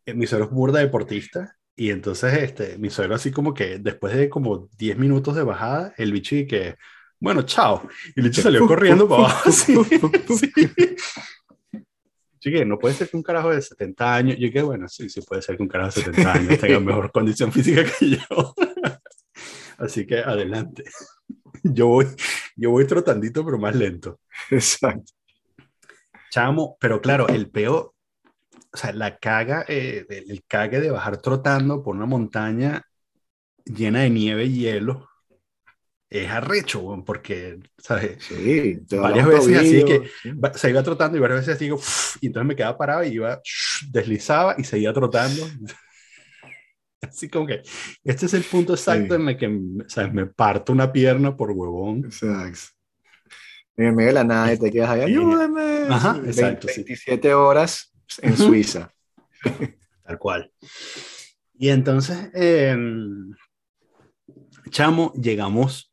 Eh, 0.06 0.14
mi 0.14 0.26
suegro 0.26 0.46
es 0.46 0.50
burda 0.50 0.80
deportista. 0.80 1.58
Y 1.76 1.90
entonces, 1.90 2.32
este, 2.42 2.78
mi 2.78 2.88
suegro 2.88 3.14
así 3.14 3.30
como 3.30 3.52
que 3.52 3.78
después 3.78 4.16
de 4.16 4.30
como 4.30 4.70
10 4.78 4.96
minutos 4.96 5.36
de 5.36 5.42
bajada, 5.42 5.92
el 5.98 6.10
bicho 6.10 6.36
y 6.36 6.46
que, 6.46 6.76
bueno, 7.18 7.42
chao. 7.42 7.86
Y 8.16 8.20
el 8.20 8.28
bicho 8.28 8.40
salió 8.40 8.66
corriendo 8.66 9.06
para 9.06 9.24
abajo. 9.24 9.50
sí. 9.52 9.76
Chique, 12.38 12.64
no 12.64 12.78
puede 12.78 12.94
ser 12.94 13.10
que 13.10 13.16
un 13.18 13.22
carajo 13.22 13.50
de 13.50 13.60
70 13.60 14.14
años, 14.14 14.36
yo 14.38 14.50
que 14.50 14.62
bueno, 14.62 14.88
sí, 14.88 15.10
sí 15.10 15.20
puede 15.20 15.42
ser 15.42 15.58
que 15.58 15.62
un 15.62 15.68
carajo 15.68 16.00
de 16.00 16.06
70 16.06 16.32
años 16.32 16.58
tenga 16.58 16.80
mejor 16.80 17.12
condición 17.12 17.52
física 17.52 17.84
que 17.84 18.10
yo. 18.10 18.54
Así 19.76 20.06
que 20.06 20.20
adelante. 20.20 20.84
Yo 21.62 21.88
voy, 21.88 22.06
yo 22.56 22.70
voy 22.70 22.86
trotandito, 22.86 23.44
pero 23.44 23.58
más 23.58 23.76
lento. 23.76 24.18
exacto. 24.50 25.12
Chamo, 26.30 26.76
pero 26.80 27.00
claro, 27.00 27.28
el 27.28 27.50
peor, 27.50 27.92
o 28.72 28.76
sea, 28.76 28.92
la 28.92 29.18
caga, 29.18 29.64
eh, 29.68 30.06
el, 30.08 30.30
el 30.30 30.44
cague 30.46 30.80
de 30.80 30.90
bajar 30.90 31.18
trotando 31.18 31.82
por 31.82 31.96
una 31.96 32.06
montaña 32.06 32.82
llena 33.64 34.00
de 34.00 34.10
nieve 34.10 34.44
y 34.46 34.60
hielo 34.60 35.08
es 36.08 36.28
arrecho, 36.28 37.02
porque, 37.06 37.60
¿sabes? 37.78 38.18
Sí, 38.24 38.80
Varias 38.96 39.28
veces 39.28 39.56
así 39.58 39.84
que-. 39.84 40.32
Va- 40.32 40.52
Se 40.54 40.68
iba 40.70 40.82
trotando 40.82 41.16
y 41.16 41.20
varias 41.20 41.40
veces 41.46 41.58
digo, 41.60 41.76
"Uf", 41.76 42.16
y 42.20 42.26
entonces 42.26 42.48
me 42.48 42.56
quedaba 42.56 42.76
parado 42.76 43.04
y 43.04 43.08
iba, 43.14 43.40
deslizaba 43.92 44.56
y 44.58 44.64
seguía 44.64 44.92
trotando. 44.92 45.42
Así 47.02 47.30
como 47.30 47.46
que 47.46 47.62
este 48.04 48.26
es 48.26 48.34
el 48.34 48.42
punto 48.42 48.74
exacto 48.74 49.14
Sí. 49.14 49.22
en 49.22 49.28
el 49.28 49.36
que 49.38 49.60
¿sabes? 49.88 50.12
me 50.12 50.26
parto 50.26 50.72
una 50.72 50.92
pierna 50.92 51.34
por 51.36 51.50
huevón. 51.50 52.04
Exacto. 52.04 52.60
En 53.76 53.86
el 53.86 53.92
medio 53.94 54.08
de 54.08 54.14
la 54.14 54.24
nada 54.24 54.52
y 54.52 54.58
te 54.58 54.70
quedas 54.70 54.90
ahí, 54.90 55.00
ayúdame. 55.02 55.86
Ajá, 55.88 56.14
Sí, 56.14 56.26
exacto, 56.26 56.68
sí. 56.68 56.82
27 56.82 57.34
horas 57.34 57.92
en 58.18 58.36
Suiza. 58.36 58.92
Tal 60.04 60.18
cual. 60.18 60.52
Y 61.54 61.68
entonces, 61.68 62.30
em, 62.34 63.34
chamo, 64.70 65.12
llegamos 65.14 65.92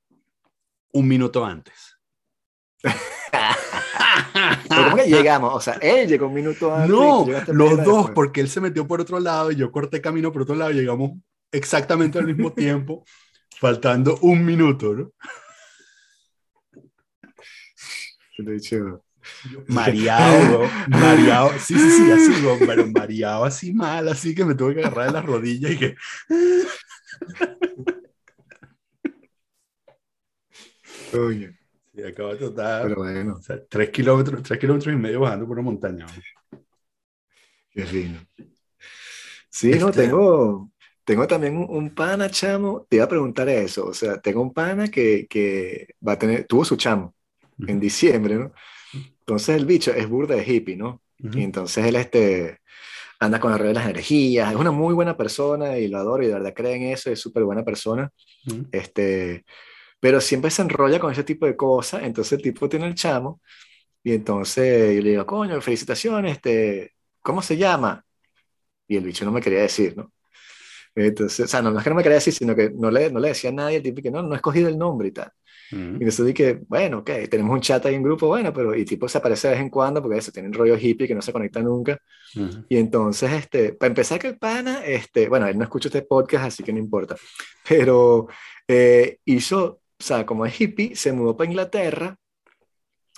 un 0.93 1.07
minuto 1.07 1.45
antes. 1.45 1.99
¿cómo 4.69 4.95
que 4.95 5.09
llegamos? 5.09 5.53
O 5.53 5.59
sea, 5.59 5.73
él 5.75 6.07
llegó 6.07 6.27
un 6.27 6.33
minuto 6.33 6.73
antes. 6.73 6.89
No, 6.89 7.25
los 7.47 7.77
dos, 7.77 7.85
después. 7.85 8.11
porque 8.13 8.41
él 8.41 8.49
se 8.49 8.61
metió 8.61 8.87
por 8.87 9.01
otro 9.01 9.19
lado 9.19 9.51
y 9.51 9.55
yo 9.55 9.71
corté 9.71 10.01
camino 10.01 10.31
por 10.31 10.43
otro 10.43 10.55
lado, 10.55 10.71
llegamos 10.71 11.11
exactamente 11.51 12.19
al 12.19 12.25
mismo 12.25 12.51
tiempo, 12.53 13.03
faltando 13.59 14.17
un 14.21 14.45
minuto, 14.45 14.93
¿no? 14.93 15.11
Hecho, 18.37 19.03
Mareado, 19.67 20.59
bro, 20.59 20.69
mareado, 20.87 21.51
sí, 21.59 21.77
sí, 21.77 21.89
sí, 21.89 22.11
así, 22.11 22.41
bro, 22.41 22.57
pero 22.65 22.87
mareado 22.87 23.45
así 23.45 23.73
mal, 23.73 24.07
así 24.07 24.33
que 24.35 24.45
me 24.45 24.55
tuve 24.55 24.75
que 24.75 24.81
agarrar 24.81 25.07
de 25.07 25.13
las 25.13 25.25
rodillas 25.25 25.71
y 25.71 25.77
que... 25.77 25.95
coño, 31.11 31.49
Sí, 31.93 32.03
acabo 32.03 32.29
de 32.29 32.37
tratar, 32.37 32.83
pero 32.83 32.95
bueno, 32.97 33.35
o 33.39 33.41
sea, 33.41 33.57
tres 33.67 33.89
kilómetros, 33.89 34.43
tres 34.43 34.59
kilómetros 34.59 34.93
y 34.93 34.97
medio 34.97 35.21
bajando 35.21 35.47
por 35.47 35.57
una 35.57 35.63
montaña. 35.65 36.05
bro. 36.05 36.59
qué 37.71 37.85
fino. 37.85 38.19
Sí, 39.49 39.79
no, 39.79 39.89
Este- 39.89 40.03
tengo, 40.03 40.71
tengo 41.03 41.25
también 41.27 41.57
un, 41.57 41.65
un 41.69 41.95
pana, 41.95 42.29
chamo. 42.29 42.85
Te 42.89 42.97
iba 42.97 43.05
a 43.05 43.09
preguntar 43.09 43.49
eso. 43.49 43.87
O 43.87 43.93
sea, 43.93 44.19
tengo 44.21 44.41
un 44.41 44.53
pana 44.53 44.89
que, 44.89 45.25
que 45.27 45.87
va 46.07 46.13
a 46.13 46.19
tener, 46.19 46.45
tuvo 46.45 46.63
su 46.65 46.75
chamo 46.75 47.15
en 47.65 47.79
diciembre, 47.79 48.35
¿no? 48.35 48.51
Entonces 49.19 49.55
el 49.55 49.65
bicho 49.65 49.91
es 49.91 50.07
burda 50.07 50.35
de 50.35 50.43
hippie, 50.43 50.77
¿no? 50.77 51.01
Ujú. 51.23 51.39
Y 51.39 51.43
entonces 51.43 51.85
él 51.85 51.95
este, 51.95 52.59
anda 53.19 53.39
con 53.39 53.51
la 53.51 53.57
red 53.57 53.69
de 53.69 53.73
las 53.73 53.85
energías, 53.85 54.51
es 54.51 54.55
una 54.57 54.71
muy 54.71 54.93
buena 54.93 55.17
persona 55.17 55.77
y 55.77 55.87
lo 55.87 55.97
adoro 55.97 56.23
y 56.23 56.27
de 56.27 56.33
verdad 56.33 56.53
cree 56.53 56.75
en 56.75 56.83
eso, 56.83 57.11
es 57.11 57.19
súper 57.19 57.43
buena 57.43 57.63
persona. 57.63 58.11
Ujú. 58.47 58.67
Este, 58.71 59.43
pero 59.99 60.21
siempre 60.21 60.51
se 60.51 60.61
enrolla 60.61 60.99
con 60.99 61.11
ese 61.11 61.23
tipo 61.23 61.45
de 61.45 61.55
cosas, 61.55 62.03
entonces 62.03 62.33
el 62.33 62.41
tipo 62.43 62.69
tiene 62.69 62.87
el 62.87 62.95
chamo 62.95 63.41
y 64.03 64.13
entonces 64.13 64.95
yo 64.95 65.01
le 65.01 65.09
digo, 65.11 65.25
coño, 65.25 65.59
felicitaciones, 65.61 66.33
este, 66.33 66.93
¿cómo 67.21 67.41
se 67.41 67.57
llama? 67.57 68.05
Y 68.87 68.97
el 68.97 69.03
bicho 69.03 69.25
no 69.25 69.31
me 69.31 69.41
quería 69.41 69.61
decir, 69.61 69.97
¿no? 69.97 70.13
Entonces, 70.95 71.45
o 71.45 71.47
sea, 71.47 71.61
no, 71.61 71.71
no 71.71 71.77
es 71.77 71.83
que 71.83 71.89
no 71.89 71.95
me 71.95 72.03
quería 72.03 72.15
decir, 72.15 72.33
sino 72.33 72.55
que 72.55 72.71
no 72.71 72.89
le, 72.89 73.11
no 73.11 73.19
le 73.19 73.29
decía 73.29 73.49
a 73.51 73.53
nadie, 73.53 73.77
el 73.77 73.83
tipo 73.83 74.01
que 74.01 74.09
no, 74.09 74.23
no 74.23 74.33
he 74.33 74.37
escogido 74.37 74.67
el 74.69 74.77
nombre 74.77 75.09
y 75.09 75.11
tal. 75.11 75.31
Y 75.71 75.75
Ujú. 75.75 75.93
entonces 75.95 76.25
dije, 76.25 76.59
bueno, 76.67 76.99
ok, 76.99 77.09
tenemos 77.29 77.53
un 77.53 77.61
chat 77.61 77.85
ahí 77.85 77.95
en 77.95 78.03
grupo, 78.03 78.27
bueno, 78.27 78.53
pero 78.53 78.73
y 78.75 78.85
tipo 78.85 79.07
se 79.09 79.17
aparece 79.17 79.47
de 79.49 79.53
vez 79.55 79.61
en 79.63 79.69
cuando 79.69 80.01
porque 80.01 80.17
eso, 80.17 80.31
tienen 80.31 80.53
rollo 80.53 80.77
hippie 80.77 81.07
que 81.07 81.15
no 81.15 81.21
se 81.21 81.33
conecta 81.33 81.61
nunca. 81.61 81.99
Ujú. 82.35 82.65
Y 82.69 82.77
entonces, 82.77 83.31
este, 83.33 83.73
para 83.73 83.87
empezar 83.89 84.19
que 84.19 84.27
el 84.27 84.37
pana, 84.37 84.85
este, 84.85 85.27
bueno, 85.27 85.47
él 85.47 85.57
no 85.57 85.63
escucha 85.63 85.89
este 85.89 86.03
podcast, 86.03 86.45
así 86.45 86.63
que 86.63 86.71
no 86.73 86.79
importa, 86.79 87.15
pero 87.67 88.27
eh, 88.67 89.17
hizo, 89.25 89.65
o 89.65 90.03
sea, 90.03 90.25
como 90.25 90.45
es 90.45 90.59
hippie, 90.59 90.95
se 90.95 91.11
mudó 91.11 91.35
para 91.35 91.49
Inglaterra, 91.49 92.15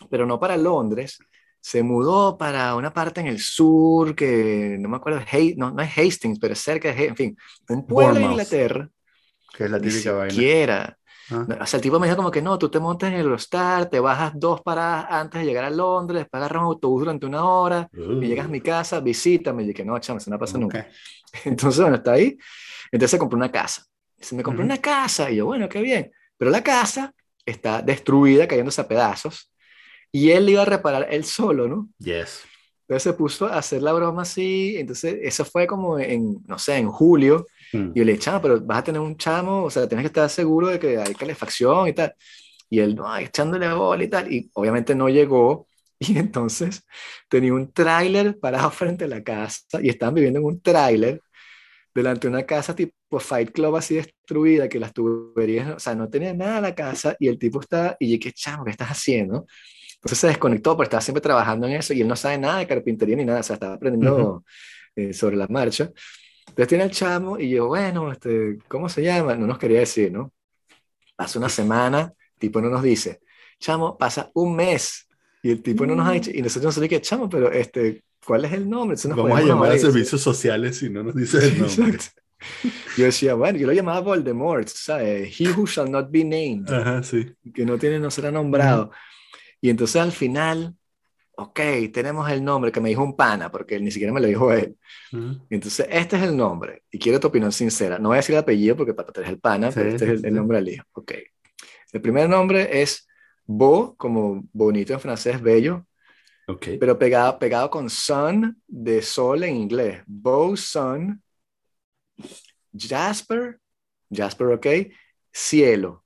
pero 0.09 0.25
no 0.25 0.39
para 0.39 0.57
Londres, 0.57 1.19
se 1.61 1.83
mudó 1.83 2.37
para 2.37 2.73
una 2.75 2.93
parte 2.93 3.19
en 3.19 3.27
el 3.27 3.39
sur 3.39 4.15
que 4.15 4.77
no 4.79 4.87
me 4.89 4.95
acuerdo, 4.97 5.21
Hay- 5.31 5.55
no, 5.55 5.71
no 5.71 5.81
es 5.83 5.89
Hastings, 5.97 6.39
pero 6.39 6.53
es 6.53 6.59
cerca 6.59 6.93
de, 6.93 7.05
en 7.07 7.15
fin, 7.17 7.37
un 7.67 7.85
pueblo 7.85 8.15
de. 8.15 8.21
Inglaterra, 8.25 8.89
Que 9.55 9.65
es 9.65 9.71
la 9.71 9.77
ni 9.79 9.89
típica 9.89 10.13
vaina. 10.13 10.33
Ah. 11.31 11.45
O 11.61 11.65
sea, 11.65 11.77
el 11.77 11.81
tipo 11.81 11.99
me 11.99 12.07
dijo 12.07 12.17
como 12.17 12.31
que 12.31 12.41
no, 12.41 12.57
tú 12.57 12.69
te 12.69 12.79
montas 12.79 13.09
en 13.09 13.15
el 13.15 13.25
Eurostar, 13.25 13.89
te 13.89 13.99
bajas 13.99 14.33
dos 14.35 14.61
paradas 14.61 15.05
antes 15.09 15.41
de 15.41 15.45
llegar 15.47 15.65
a 15.65 15.69
Londres, 15.69 16.21
después 16.21 16.39
agarras 16.39 16.61
un 16.61 16.67
autobús 16.67 17.01
durante 17.01 17.25
una 17.25 17.43
hora, 17.43 17.89
y 17.93 18.27
llegas 18.27 18.45
a 18.45 18.49
mi 18.49 18.61
casa, 18.61 18.99
visítame, 18.99 19.63
y 19.63 19.67
dije, 19.67 19.85
no, 19.85 19.97
chamo, 19.99 20.17
eso 20.17 20.29
no 20.31 20.39
pasa 20.39 20.57
nunca. 20.57 20.79
Ok. 20.79 20.85
Entonces, 21.45 21.81
bueno, 21.81 21.97
está 21.97 22.13
ahí. 22.13 22.37
Entonces 22.91 23.11
se 23.11 23.19
compró 23.19 23.37
una 23.37 23.51
casa. 23.51 23.85
Se 24.19 24.35
me 24.35 24.43
compró 24.43 24.63
Ujú. 24.63 24.71
una 24.71 24.81
casa, 24.81 25.29
y 25.29 25.37
yo, 25.37 25.45
bueno, 25.45 25.69
qué 25.69 25.81
bien. 25.81 26.11
Pero 26.37 26.51
la 26.51 26.63
casa 26.63 27.13
está 27.45 27.81
destruida, 27.81 28.47
cayéndose 28.47 28.81
a 28.81 28.87
pedazos, 28.87 29.51
y 30.11 30.31
él 30.31 30.49
iba 30.49 30.63
a 30.63 30.65
reparar 30.65 31.07
él 31.11 31.23
solo, 31.23 31.67
¿no? 31.67 31.89
Yes. 31.99 32.43
Entonces 32.81 33.03
se 33.03 33.13
puso 33.13 33.45
a 33.45 33.59
hacer 33.59 33.83
la 33.83 33.93
broma 33.93 34.23
así, 34.23 34.75
entonces 34.77 35.17
eso 35.21 35.45
fue 35.45 35.67
como 35.67 35.99
en, 35.99 36.37
no 36.47 36.57
sé, 36.57 36.77
en 36.77 36.89
julio, 36.89 37.45
Mm. 37.73 37.91
y 37.93 37.99
yo 37.99 38.05
le 38.05 38.11
dije, 38.13 38.23
chamo, 38.23 38.41
pero 38.41 38.61
vas 38.61 38.79
a 38.79 38.83
tener 38.83 39.01
un 39.01 39.17
chamo, 39.17 39.63
o 39.63 39.69
sea, 39.69 39.87
tienes 39.87 40.03
que 40.03 40.07
estar 40.07 40.29
seguro 40.29 40.67
de 40.67 40.79
que 40.79 40.97
hay 40.97 41.13
calefacción 41.15 41.87
y 41.87 41.93
tal. 41.93 42.13
Y 42.69 42.79
él, 42.79 42.95
no, 42.95 43.15
echándole 43.17 43.71
bola 43.73 44.03
y 44.03 44.07
tal. 44.07 44.31
Y 44.31 44.49
obviamente 44.53 44.95
no 44.95 45.09
llegó. 45.09 45.67
Y 46.01 46.17
entonces 46.17 46.85
tenía 47.27 47.53
un 47.53 47.73
tráiler 47.73 48.39
parado 48.39 48.71
frente 48.71 49.03
a 49.03 49.07
la 49.09 49.21
casa 49.21 49.81
y 49.81 49.89
estaban 49.89 50.15
viviendo 50.15 50.39
en 50.39 50.45
un 50.45 50.61
tráiler 50.61 51.21
delante 51.93 52.27
de 52.27 52.33
una 52.33 52.45
casa 52.45 52.73
tipo 52.75 53.19
Fight 53.19 53.51
Club 53.51 53.75
así 53.75 53.95
destruida, 53.95 54.69
que 54.69 54.79
las 54.79 54.93
tuberías, 54.93 55.75
o 55.75 55.79
sea, 55.79 55.95
no 55.95 56.09
tenía 56.09 56.33
nada 56.33 56.61
la 56.61 56.75
casa 56.75 57.17
y 57.19 57.27
el 57.27 57.37
tipo 57.37 57.59
está, 57.59 57.97
y 57.99 58.13
yo, 58.13 58.19
¿qué 58.21 58.31
chamo, 58.31 58.63
qué 58.63 58.71
estás 58.71 58.89
haciendo? 58.89 59.45
Entonces 59.95 60.19
se 60.19 60.27
desconectó, 60.27 60.77
pero 60.77 60.85
estaba 60.85 61.01
siempre 61.01 61.21
trabajando 61.21 61.67
en 61.67 61.73
eso 61.73 61.93
y 61.93 62.01
él 62.01 62.07
no 62.07 62.15
sabe 62.15 62.37
nada 62.37 62.59
de 62.59 62.67
carpintería 62.67 63.17
ni 63.17 63.25
nada, 63.25 63.41
o 63.41 63.43
sea, 63.43 63.55
estaba 63.55 63.73
aprendiendo 63.73 64.45
eh, 64.95 65.13
sobre 65.13 65.35
la 65.35 65.47
marcha. 65.47 65.91
Entonces 66.49 66.67
tiene 66.67 66.83
el 66.83 66.91
chamo 66.91 67.39
y 67.39 67.49
yo, 67.49 67.67
bueno, 67.67 68.11
este, 68.11 68.59
¿cómo 68.67 68.89
se 68.89 69.01
llama? 69.03 69.35
No 69.35 69.47
nos 69.47 69.57
quería 69.57 69.79
decir, 69.79 70.11
¿no? 70.11 70.31
Pasa 71.15 71.39
una 71.39 71.49
semana, 71.49 72.13
tipo 72.37 72.61
no 72.61 72.69
nos 72.69 72.83
dice, 72.83 73.21
chamo, 73.59 73.97
pasa 73.97 74.29
un 74.33 74.55
mes 74.55 75.07
y 75.41 75.51
el 75.51 75.61
tipo 75.61 75.85
no 75.85 75.95
nos 75.95 76.07
ha 76.07 76.11
dicho, 76.11 76.31
y 76.33 76.41
nosotros 76.41 76.77
nos 76.77 76.89
que 76.89 77.01
chamo, 77.01 77.29
pero 77.29 77.51
este, 77.51 78.03
¿cuál 78.25 78.45
es 78.45 78.53
el 78.53 78.69
nombre? 78.69 78.95
Entonces 78.95 79.09
nos 79.09 79.17
Vamos 79.17 79.37
a 79.37 79.41
llamar 79.41 79.55
a 79.55 79.69
morir". 79.69 79.79
servicios 79.81 80.21
sociales 80.21 80.77
si 80.77 80.89
no 80.89 81.03
nos 81.03 81.15
dice 81.15 81.37
el 81.37 81.59
nombre. 81.59 81.97
Yo 82.97 83.03
decía, 83.05 83.33
bueno, 83.33 83.59
yo 83.59 83.67
lo 83.67 83.73
llamaba 83.73 83.99
Voldemort, 83.99 84.67
¿sabes? 84.69 85.37
He 85.39 85.49
who 85.49 85.65
shall 85.65 85.91
not 85.91 86.09
be 86.09 86.23
named, 86.23 86.69
Ajá, 86.69 87.03
sí. 87.03 87.33
que 87.53 87.65
no 87.65 87.77
tiene, 87.77 87.99
no 87.99 88.09
será 88.09 88.31
nombrado. 88.31 88.91
Y 89.59 89.69
entonces 89.69 90.01
al 90.01 90.13
final, 90.13 90.73
ok, 91.41 91.59
tenemos 91.93 92.29
el 92.29 92.43
nombre 92.43 92.71
que 92.71 92.79
me 92.81 92.89
dijo 92.89 93.03
un 93.03 93.15
pana, 93.15 93.51
porque 93.51 93.75
él 93.75 93.83
ni 93.83 93.91
siquiera 93.91 94.13
me 94.13 94.19
lo 94.21 94.27
dijo 94.27 94.51
él. 94.53 94.77
Ujú. 95.11 95.45
Entonces, 95.49 95.87
este 95.89 96.17
es 96.17 96.23
el 96.23 96.35
nombre, 96.37 96.83
y 96.91 96.99
quiero 96.99 97.19
tu 97.19 97.27
opinión 97.27 97.51
sincera. 97.51 97.97
No 97.99 98.09
voy 98.09 98.15
a 98.15 98.21
decir 98.21 98.35
el 98.35 98.41
apellido 98.41 98.75
porque 98.75 98.93
para 98.93 99.09
eres 99.15 99.29
el 99.29 99.39
pana, 99.39 99.71
pero 99.73 99.89
Sí, 99.89 99.95
este 99.95 100.05
sí, 100.05 100.11
es 100.13 100.23
el, 100.23 100.31
sí. 100.31 100.35
nombre 100.35 100.57
del 100.57 100.69
hijo. 100.69 100.85
Ok. 100.93 101.13
El 101.91 102.01
primer 102.01 102.29
nombre 102.29 102.81
es 102.81 103.07
Beau, 103.45 103.95
como 103.97 104.43
bonito 104.53 104.93
en 104.93 104.99
francés, 104.99 105.41
bello, 105.41 105.85
Ok. 106.47 106.67
pero 106.79 106.97
pegado, 106.99 107.39
pegado 107.39 107.69
con 107.69 107.89
sun 107.89 108.61
de 108.67 109.01
sol 109.01 109.43
en 109.43 109.55
inglés. 109.55 110.03
Beau 110.05 110.55
Sun, 110.55 111.21
Jasper, 112.77 113.59
Jasper, 114.11 114.47
ok, 114.47 114.67
cielo. 115.31 116.03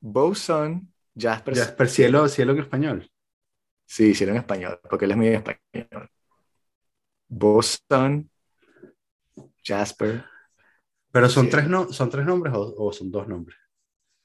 Beau 0.00 0.34
Sun, 0.34 0.92
Jasper, 1.16 1.54
Ya, 1.54 1.74
pero 1.76 1.88
cielo, 1.90 2.28
cielo 2.28 2.52
en 2.52 2.58
español. 2.60 3.10
Sí, 3.88 4.14
cielo 4.14 4.32
en 4.32 4.38
español, 4.38 4.80
porque 4.88 5.04
él 5.06 5.12
es 5.12 5.16
muy 5.16 5.28
español. 5.28 6.10
Sun, 7.90 8.28
Jasper, 9.62 10.24
Pero 11.12 11.28
son 11.28 11.46
Sí. 11.46 11.50
tres, 11.50 11.68
no, 11.68 11.92
son 11.92 12.08
tres 12.10 12.24
nombres 12.26 12.54
o, 12.54 12.74
o 12.78 12.92
son 12.92 13.10
dos 13.10 13.28
nombres. 13.28 13.58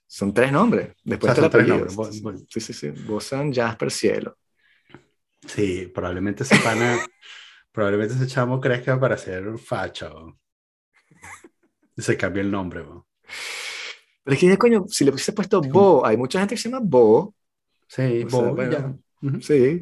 Son 0.08 0.34
tres 0.34 0.52
nombres. 0.52 0.96
Después 1.04 1.32
O 1.32 1.36
sea, 1.36 1.46
está 1.46 1.58
el 1.60 1.68
son 1.68 1.94
tres 1.98 2.14
nombres. 2.22 2.48
Sí, 2.50 2.60
sí, 2.62 2.74
sí. 2.74 2.90
Bosan, 2.92 3.54
Jasper, 3.54 3.92
Cielo. 3.92 4.38
Sí, 5.48 5.88
probablemente 5.94 6.44
ese 6.44 6.58
pana, 6.60 6.98
probablemente 7.72 8.16
ese 8.16 8.28
chamo 8.28 8.60
crezca 8.62 9.00
para 9.00 9.18
ser 9.18 9.48
un 9.48 9.60
facho. 9.60 10.08
¿o? 10.16 10.40
Y 11.98 12.02
se 12.04 12.16
cambia 12.18 12.42
el 12.42 12.52
nombre. 12.52 12.84
Pero 14.24 14.36
es 14.36 14.40
que, 14.40 14.58
coño, 14.58 14.86
si 14.88 15.04
le 15.04 15.12
hubiese 15.12 15.34
puesto 15.34 15.62
Bo, 15.62 16.06
hay 16.06 16.18
mucha 16.18 16.40
gente 16.40 16.56
que 16.56 16.62
se 16.62 16.70
llama 16.70 16.82
Bo. 16.86 17.36
Sí, 17.88 18.24
O 18.24 18.30
sea, 18.30 18.52
Bo, 18.52 18.52
bueno, 18.52 18.72
ya. 18.72 18.96
Sí. 19.42 19.80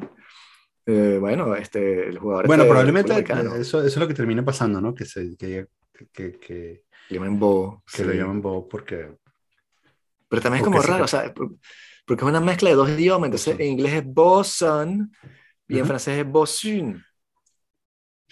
Eh, 0.86 1.18
bueno, 1.20 1.54
este, 1.54 2.08
el 2.08 2.18
jugador. 2.18 2.46
Bueno, 2.46 2.64
este 2.64 2.70
probablemente 2.70 3.18
eso, 3.60 3.78
eso 3.78 3.86
es 3.86 3.96
lo 3.96 4.08
que 4.08 4.14
termina 4.14 4.44
pasando, 4.44 4.80
¿no? 4.80 4.94
Que, 4.94 5.04
se, 5.04 5.36
que, 5.36 5.66
que, 6.12 6.38
que, 6.38 6.84
le 7.08 7.16
llaman 7.16 7.38
Bo. 7.38 7.82
que 7.86 7.98
sí. 7.98 8.04
lo 8.04 8.12
llaman 8.12 8.40
Bo 8.42 8.68
porque... 8.68 9.16
Pero 10.28 10.42
también 10.42 10.62
es 10.62 10.64
como 10.64 10.80
raro, 10.80 11.04
o 11.04 11.08
sea, 11.08 11.32
por- 11.32 11.52
porque 12.06 12.24
es 12.24 12.28
una 12.28 12.40
mezcla 12.40 12.70
de 12.70 12.76
dos 12.76 12.88
idiomas. 12.90 13.26
Entonces, 13.26 13.58
en 13.58 13.66
inglés 13.66 13.94
es 13.94 14.04
Bosun 14.04 15.12
y 15.68 15.78
en 15.78 15.86
francés 15.86 16.18
es 16.18 16.26
Bosun. 16.26 17.04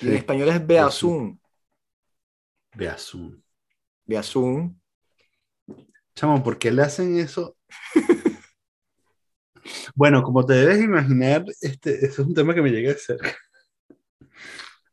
Y 0.01 0.09
en 0.09 0.15
español 0.15 0.49
es 0.49 0.67
Beasun. 0.67 1.41
Beazun. 2.75 3.43
Beasun. 4.07 4.81
Chamo, 6.15 6.43
¿por 6.43 6.59
qué 6.59 6.71
le 6.71 6.83
hacen 6.83 7.19
eso? 7.19 7.57
Bueno, 9.95 10.23
como 10.23 10.45
te 10.47 10.55
debes 10.55 10.81
imaginar, 10.83 11.45
este, 11.61 12.05
eso 12.07 12.23
es 12.23 12.29
un 12.29 12.35
tema 12.35 12.55
que 12.55 12.63
me 12.63 12.71
llega 12.71 12.93
de 12.93 12.99
cerca. 12.99 13.37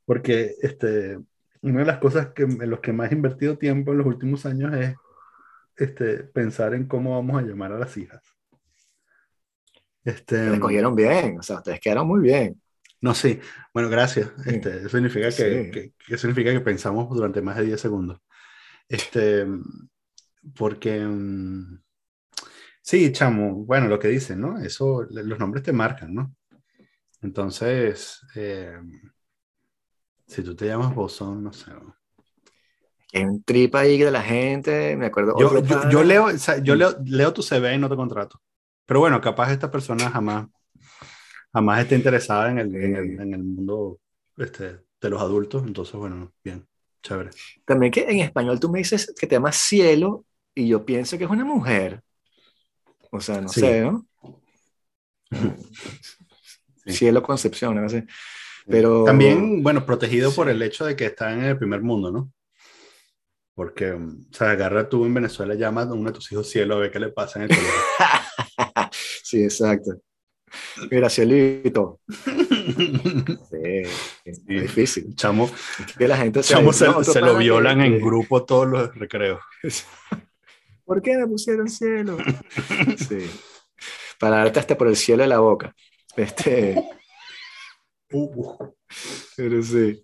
Porque 0.05 0.55
este, 0.61 1.17
una 1.61 1.79
de 1.79 1.85
las 1.85 1.97
cosas 1.99 2.27
que, 2.33 2.43
en 2.43 2.69
los 2.69 2.79
que 2.79 2.93
más 2.93 3.11
he 3.11 3.15
invertido 3.15 3.57
tiempo 3.57 3.91
en 3.91 3.97
los 3.99 4.07
últimos 4.07 4.45
años 4.45 4.73
es 4.75 4.95
este, 5.75 6.23
pensar 6.23 6.73
en 6.73 6.87
cómo 6.87 7.15
vamos 7.15 7.37
a 7.41 7.45
llamar 7.45 7.71
a 7.73 7.79
las 7.79 7.95
hijas. 7.97 8.21
Este, 10.03 10.37
Te 10.37 10.53
escogieron 10.53 10.95
bien, 10.95 11.37
o 11.39 11.43
sea, 11.43 11.57
ustedes 11.57 11.79
quedaron 11.81 12.07
muy 12.07 12.21
bien. 12.21 12.61
no, 13.01 13.13
sí. 13.13 13.39
Bueno, 13.73 13.89
gracias. 13.89 14.31
Sí. 14.43 14.49
Este, 14.55 14.77
eso 14.77 14.89
significa 14.89 15.27
que, 15.27 15.33
Sí. 15.65 15.71
que- 15.71 15.93
que 16.07 16.17
significa 16.17 16.51
que 16.51 16.61
pensamos 16.61 17.09
durante 17.09 17.41
más 17.41 17.57
de 17.57 17.65
10 17.65 17.79
segundos. 17.81 18.19
Este, 18.87 19.45
porque, 20.55 20.99
mm, 21.05 21.79
sí, 22.87 23.11
chamo, 23.11 23.65
bueno, 23.65 23.89
lo 23.89 23.99
que 23.99 24.07
dicen, 24.07 24.39
¿no? 24.39 24.57
Eso, 24.59 25.05
los 25.09 25.37
nombres 25.37 25.61
te 25.61 25.73
marcan, 25.73 26.13
¿no? 26.13 26.33
Entonces, 27.21 28.21
eh, 28.33 28.79
si 30.25 30.41
tú 30.41 30.55
te 30.55 30.67
llamas 30.67 30.95
Bosón, 30.95 31.43
no 31.43 31.51
sé. 31.51 31.71
Hay 33.13 33.25
un 33.25 33.43
trip 33.43 33.75
ahí 33.75 33.97
de 33.97 34.09
la 34.09 34.21
gente, 34.21 34.95
me 34.95 35.07
acuerdo. 35.07 35.35
Yo, 35.37 36.03
leo, 36.05 36.27
o 36.27 36.37
sea, 36.37 36.59
yo 36.59 36.75
leo, 36.75 36.95
leo 37.03 37.33
tu 37.33 37.41
CV 37.41 37.75
y 37.75 37.77
no 37.77 37.89
te 37.89 37.97
contrato. 37.97 38.41
Pero 38.85 39.01
bueno, 39.01 39.19
capaz 39.19 39.51
esta 39.51 39.69
persona 39.69 40.09
jamás, 40.09 40.47
jamás 41.51 41.81
esté 41.81 41.95
interesada 41.95 42.49
en 42.51 42.59
el, 42.59 42.73
en 42.73 42.95
el, 42.95 43.19
en 43.19 43.33
el 43.33 43.43
mundo 43.43 43.99
este, 44.37 44.79
de 45.01 45.09
los 45.09 45.21
adultos. 45.21 45.63
Entonces, 45.67 45.95
bueno, 45.95 46.31
bien, 46.41 46.65
chévere. 47.03 47.31
También 47.65 47.91
que 47.91 48.05
en 48.09 48.19
español 48.19 48.61
tú 48.61 48.69
me 48.69 48.79
dices 48.79 49.13
que 49.19 49.27
te 49.27 49.35
llamas 49.35 49.57
Cielo 49.57 50.23
y 50.55 50.69
yo 50.69 50.85
pienso 50.85 51.17
que 51.17 51.25
es 51.25 51.29
una 51.29 51.43
mujer. 51.43 52.01
O 53.11 53.19
sea, 53.21 53.41
no 53.41 53.49
Sí. 53.49 53.61
sé, 53.61 53.81
¿no? 53.81 54.05
Sí. 56.85 56.93
Cielo 56.93 57.21
Concepción, 57.21 57.75
no 57.81 57.89
sé. 57.89 58.05
Pero 58.65 59.03
También, 59.03 59.61
bueno, 59.61 59.85
protegido 59.85 60.31
por 60.33 60.47
Sí. 60.47 60.51
el 60.53 60.61
hecho 60.61 60.85
de 60.85 60.95
que 60.95 61.05
está 61.07 61.33
en 61.33 61.43
el 61.43 61.57
primer 61.57 61.81
mundo, 61.81 62.11
¿no? 62.11 62.31
Porque, 63.55 63.91
o 63.91 64.07
sea, 64.31 64.51
agarra 64.51 64.87
tú 64.87 65.03
en 65.05 65.13
Venezuela, 65.13 65.55
llama 65.55 65.81
a 65.81 65.93
uno 65.93 66.11
de 66.11 66.15
tus 66.15 66.31
hijos 66.31 66.49
cielo 66.49 66.75
a 66.75 66.79
ver 66.79 66.91
qué 66.91 66.99
le 66.99 67.09
pasa 67.09 67.39
en 67.39 67.43
el 67.43 67.57
colegio. 67.57 67.71
sí, 69.23 69.43
exacto. 69.43 69.99
Mira, 70.91 71.09
Cielito. 71.09 71.99
Sí, 72.67 73.83
es 74.25 74.45
difícil. 74.45 75.15
Chamo, 75.15 75.49
que 75.97 76.07
la 76.07 76.17
gente 76.17 76.41
chamo 76.41 76.71
se, 76.73 76.85
no, 76.85 76.97
otro 76.97 77.13
se 77.13 77.21
lo 77.21 77.33
que- 77.33 77.39
violan 77.39 77.79
en 77.81 77.99
grupo 77.99 78.43
todos 78.45 78.67
los 78.67 78.93
recreos. 78.95 79.39
¿Por 80.87 81.01
qué 81.01 81.17
me 81.17 81.27
pusieron 81.27 81.67
cielo? 81.69 82.17
Sí. 82.97 83.29
Para 84.19 84.37
darte 84.37 84.59
hasta 84.59 84.75
por 84.77 84.87
el 84.87 84.95
cielo 84.95 85.21
de 85.21 85.29
la 85.29 85.39
boca. 85.39 85.75
Este, 86.15 86.75
Uh, 88.11 88.23
uh. 88.23 88.73
pero 89.35 89.61
sí. 89.61 90.01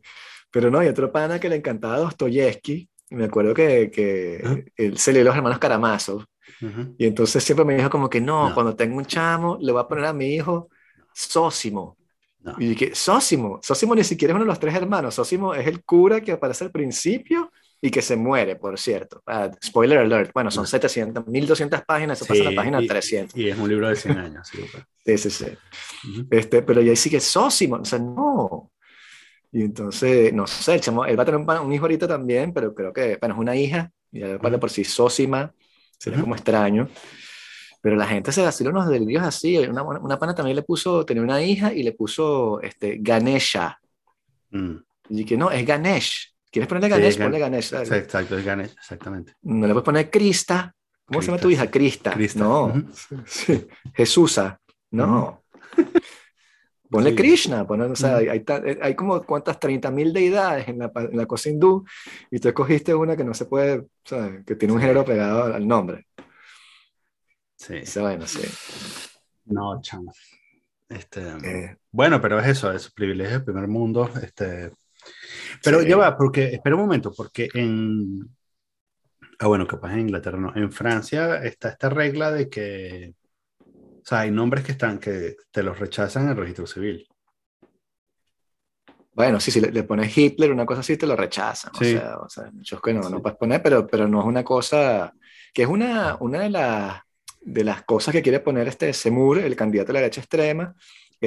Pero 0.52 0.70
no, 0.70 0.80
hay 0.80 0.90
otro 0.90 1.10
pana 1.12 1.40
que 1.40 1.48
le 1.50 1.56
encantaba 1.56 1.98
Dostoyevsky. 2.00 2.90
Me 3.12 3.26
acuerdo 3.26 3.54
que, 3.54 3.90
que 3.90 4.66
él 4.76 4.98
se 4.98 5.14
leyó 5.14 5.24
Los 5.26 5.36
Hermanos 5.38 5.58
Karamazov. 5.58 6.26
Ujú. 6.62 6.96
Y 6.98 7.06
entonces 7.08 7.42
siempre 7.44 7.64
me 7.66 7.76
dijo 7.78 7.90
como 7.90 8.10
que 8.10 8.20
no, 8.20 8.50
No. 8.50 8.54
cuando 8.54 8.76
tengo 8.76 8.98
un 8.98 9.06
chamo, 9.06 9.58
le 9.62 9.72
voy 9.72 9.82
a 9.82 9.88
poner 9.88 10.04
a 10.06 10.14
mi 10.14 10.36
hijo 10.36 10.70
Sósimo. 11.14 11.98
No. 12.40 12.56
Y 12.60 12.68
dije, 12.70 12.94
Sósimo. 12.94 13.60
Sósimo 13.64 13.96
ni 13.96 14.04
siquiera 14.04 14.34
es 14.34 14.36
uno 14.36 14.44
de 14.44 14.50
los 14.50 14.60
tres 14.60 14.76
hermanos. 14.76 15.16
Sósimo 15.16 15.54
es 15.56 15.66
el 15.66 15.82
cura 15.86 16.20
que 16.20 16.34
aparece 16.34 16.66
al 16.66 16.72
principio 16.72 17.53
y 17.86 17.92
que 17.92 18.02
se 18.02 18.16
muere, 18.16 18.56
por 18.56 18.80
cierto. 18.80 19.22
Ah, 19.28 19.52
spoiler 19.64 19.98
alert. 20.00 20.32
Bueno, 20.34 20.50
son 20.50 20.64
No. 20.64 20.68
700, 20.68 21.28
1200 21.28 21.82
páginas, 21.84 22.18
eso 22.18 22.26
pasa 22.26 22.40
en 22.40 22.46
la 22.46 22.50
Sí, 22.52 22.56
página 22.56 22.82
y- 22.82 22.88
300. 22.88 23.38
Y 23.38 23.50
es 23.50 23.58
un 23.58 23.68
libro 23.68 23.90
de 23.90 23.96
100 23.98 24.18
años. 24.26 24.48
Sí, 24.48 24.60
pues. 24.72 25.20
Sí, 25.20 25.30
sí, 25.30 25.46
sí. 25.46 26.10
Ujú. 26.10 26.28
Este, 26.32 26.62
pero 26.62 26.82
ya 26.82 26.96
sí 26.96 27.10
que 27.10 27.20
Sósimo, 27.20 27.76
o 27.76 27.86
sea, 27.86 28.00
no. 28.00 28.72
Y 29.52 29.64
entonces, 29.64 30.34
no 30.34 30.48
sé, 30.48 30.76
el 30.76 30.82
chamo, 30.82 31.04
él 31.06 31.20
va 31.20 31.24
a 31.24 31.26
tener 31.26 31.42
un, 31.42 31.50
un 31.50 31.74
hijo 31.74 31.84
ahorita 31.84 32.08
también, 32.08 32.54
pero 32.54 32.74
creo 32.74 32.94
que, 32.94 33.18
bueno, 33.20 33.36
es 33.36 33.40
una 33.42 33.56
hija, 33.56 33.92
y 34.12 34.22
ya 34.22 34.28
de 34.30 34.40
por 34.58 34.70
sí 34.70 34.84
Sósima, 34.86 35.54
sería 36.00 36.18
Ujú. 36.20 36.26
como 36.26 36.36
extraño. 36.36 36.88
Pero 37.82 37.98
la 37.98 38.08
gente 38.08 38.32
se 38.32 38.42
vacila 38.42 38.70
unos 38.70 38.88
delirios 38.88 39.24
así. 39.24 39.58
Una, 39.58 39.84
una 39.84 40.18
pana 40.18 40.34
también 40.34 40.56
le 40.56 40.64
puso, 40.64 41.06
tenía 41.06 41.22
una 41.22 41.42
hija 41.44 41.74
y 41.74 41.84
le 41.84 41.92
puso 41.92 42.62
este, 42.62 42.98
Ganesha. 43.02 43.78
Mm. 44.52 44.76
Y 45.10 45.26
que 45.26 45.36
no, 45.36 45.52
es 45.52 45.66
Ganesh. 45.66 46.33
¿Quieres 46.54 46.68
ponerle 46.70 46.88
Sí, 46.88 46.94
Ganesh? 47.02 47.18
Gan- 47.18 47.24
Ponle 47.24 47.40
Ganesh. 47.40 47.64
Sí, 47.70 47.96
exacto, 47.96 48.38
es 48.38 48.46
Ganesh, 48.46 48.72
exactamente. 48.74 49.34
No 49.42 49.66
le 49.66 49.74
puedes 49.74 49.86
poner 49.86 50.10
Krista. 50.12 50.74
¿Cómo 51.06 51.20
se 51.22 51.28
llama 51.30 51.40
tu 51.42 51.50
hija? 51.50 51.70
Krista. 51.72 52.12
Krista. 52.12 52.40
No. 52.44 52.72
Sí. 53.26 53.68
Jesusa. 53.96 54.60
No. 54.92 55.44
Ponle 56.92 57.10
Sí. 57.10 57.16
Krishna. 57.16 57.66
ponle- 57.66 57.90
o 57.92 57.96
sea, 57.96 58.18
Ujú. 58.20 58.30
hay, 58.30 58.40
ta- 58.42 58.62
hay 58.84 58.94
como 58.94 59.24
cuántas 59.24 59.60
30.000 59.60 60.14
deidades 60.14 60.68
en 60.68 60.78
la, 60.78 60.92
en 60.96 61.18
la 61.18 61.26
cosa 61.26 61.50
hindú 61.50 61.84
y 62.30 62.40
tú 62.40 62.50
escogiste 62.50 62.94
una 62.94 63.18
que 63.18 63.24
no 63.24 63.34
se 63.34 63.46
puede, 63.46 63.88
¿sabes? 64.06 64.46
que 64.46 64.56
tiene 64.56 64.74
un 64.76 64.80
Sí. 64.80 64.84
género 64.86 65.04
pegado 65.04 65.46
al- 65.56 65.68
nombre. 65.68 66.06
Sí. 67.58 67.76
Dice, 67.80 68.00
bueno, 68.00 68.28
sí. 68.28 68.42
No, 69.46 69.82
chamo. 69.82 70.14
Este, 70.88 71.22
Eh, 71.44 71.78
bueno, 71.92 72.22
pero 72.22 72.40
es 72.40 72.48
eso, 72.48 72.72
es 72.72 72.92
privilegio 72.92 73.38
del 73.38 73.44
primer 73.46 73.68
mundo. 73.68 74.08
Este, 74.22 74.72
pero 75.64 75.82
Sí. 75.82 75.88
ya 75.88 75.98
va, 75.98 76.18
porque, 76.18 76.46
espera 76.54 76.76
un 76.76 76.82
momento, 76.84 77.14
porque 77.16 77.50
en, 77.54 78.28
ah, 79.40 79.48
bueno, 79.48 79.68
capaz 79.68 79.94
en 79.94 80.02
Inglaterra 80.02 80.38
no, 80.38 80.56
en 80.56 80.72
Francia 80.72 81.38
está 81.44 81.70
esta 81.70 81.90
regla 81.90 82.32
de 82.32 82.50
que, 82.50 83.14
o 83.66 84.06
sea, 84.06 84.22
hay 84.22 84.32
nombres 84.32 84.64
que 84.64 84.74
están, 84.74 85.00
que 85.00 85.36
te 85.52 85.64
los 85.64 85.80
rechazan 85.80 86.24
en 86.24 86.30
el 86.30 86.38
registro 86.38 86.68
civil. 86.68 87.08
Bueno, 89.16 89.40
sí, 89.40 89.52
si 89.52 89.62
le, 89.62 89.72
le 89.72 89.84
pones 89.84 90.18
Hitler, 90.18 90.52
una 90.52 90.66
cosa 90.66 90.80
así, 90.80 90.98
te 90.98 91.06
lo 91.06 91.16
rechazan. 91.16 91.72
Sí. 91.76 91.96
O, 91.96 92.00
sea, 92.00 92.18
o 92.18 92.30
sea, 92.30 92.52
muchos 92.52 92.82
que 92.82 92.94
no, 92.94 93.04
Sí. 93.04 93.12
no 93.12 93.22
puedes 93.22 93.38
poner, 93.38 93.62
pero, 93.62 93.86
pero 93.86 94.08
no 94.08 94.20
es 94.22 94.26
una 94.26 94.44
cosa, 94.44 95.14
que 95.54 95.62
es 95.64 95.68
una, 95.68 96.18
una 96.20 96.40
de, 96.40 96.50
las, 96.50 97.00
de 97.42 97.64
las 97.64 97.84
cosas 97.84 98.12
que 98.12 98.24
quiere 98.24 98.40
poner 98.40 98.68
este 98.68 98.92
Semur, 98.92 99.38
el 99.38 99.56
candidato 99.56 99.88
de 99.90 99.94
la 99.94 100.00
derecha 100.00 100.22
extrema, 100.22 100.74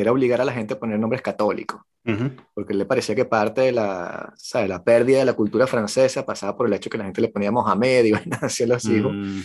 era 0.00 0.12
obligar 0.12 0.40
a 0.40 0.44
la 0.44 0.52
gente 0.52 0.74
a 0.74 0.78
poner 0.78 0.98
nombres 0.98 1.22
católicos, 1.22 1.80
Ujú. 2.04 2.30
porque 2.54 2.74
le 2.74 2.84
parecía 2.86 3.14
que 3.14 3.24
parte 3.24 3.60
de 3.62 3.72
la, 3.72 4.32
¿sabe? 4.36 4.68
la 4.68 4.82
pérdida 4.84 5.18
de 5.20 5.24
la 5.24 5.32
cultura 5.34 5.66
francesa 5.66 6.24
pasaba 6.26 6.56
por 6.56 6.66
el 6.66 6.72
hecho 6.74 6.90
que 6.90 6.98
la 6.98 7.04
gente 7.04 7.20
le 7.20 7.28
ponía 7.28 7.50
Mohamed 7.50 8.04
y 8.04 8.12
vainas 8.12 8.42
así 8.42 8.62
a 8.64 8.66
los 8.66 8.84
hijos, 8.86 9.12
Mm, 9.14 9.40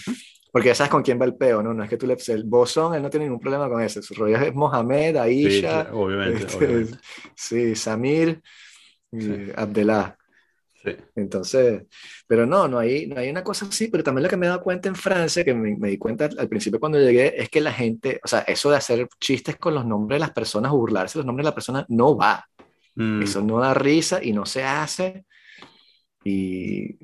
porque 0.52 0.68
ya 0.68 0.76
sabes 0.76 0.91
con 0.91 1.02
quién 1.02 1.20
va 1.20 1.26
el 1.26 1.36
peo, 1.36 1.64
¿no? 1.64 1.74
No 1.74 1.82
es 1.84 1.89
que 1.89 1.95
tú 1.97 2.06
le... 2.06 2.18
El 2.28 2.43
Bosón, 2.43 2.93
él 2.93 3.02
no 3.02 3.10
tiene 3.10 3.26
ningún 3.26 3.39
problema 3.39 3.70
con 3.70 3.82
eso, 3.82 4.02
su 4.02 4.14
rollo 4.14 4.36
es 4.38 4.54
Mohamed, 4.54 5.14
sí, 5.14 5.18
Aisha, 5.18 5.60
claro, 5.84 5.99
obviamente, 6.02 6.43
este, 6.45 6.58
obviamente. 6.58 6.97
Sí, 7.36 7.76
Samir 7.76 8.41
Sí. 9.14 9.47
Abdelá. 9.58 10.18
Sí. 10.84 10.95
Entonces, 11.15 11.84
pero 12.27 12.45
no, 12.47 12.67
no 12.67 12.79
hay, 12.79 13.05
no 13.07 13.19
hay 13.19 13.29
una 13.29 13.43
cosa 13.43 13.65
así, 13.67 13.88
pero 13.89 14.03
también 14.03 14.23
lo 14.23 14.29
que 14.29 14.38
me 14.38 14.47
he 14.47 14.49
dado 14.49 14.61
cuenta 14.63 14.89
en 14.89 14.95
Francia, 14.95 15.43
que 15.45 15.53
me, 15.53 15.75
me 15.77 15.89
di 15.89 15.97
cuenta 15.97 16.27
al 16.38 16.49
principio 16.49 16.79
cuando 16.79 16.97
llegué, 16.99 17.39
es 17.39 17.49
que 17.49 17.61
la 17.61 17.71
gente, 17.71 18.19
o 18.23 18.27
sea, 18.27 18.39
eso 18.41 18.71
de 18.71 18.77
hacer 18.77 19.07
chistes 19.19 19.57
con 19.57 19.75
los 19.75 19.86
nombres 19.86 20.15
de 20.17 20.21
las 20.21 20.32
personas, 20.32 20.71
o 20.71 20.77
burlarse 20.77 21.17
de 21.17 21.21
los 21.21 21.25
nombres 21.27 21.43
de 21.43 21.47
las 21.49 21.53
personas, 21.53 21.86
no 21.89 22.17
va. 22.17 22.43
Mm, 22.95 23.21
Eso 23.21 23.41
no 23.41 23.59
da 23.59 23.73
risa 23.75 24.23
y 24.23 24.34
no 24.34 24.45
se 24.45 24.63
hace. 24.63 25.25
Y 26.23 26.97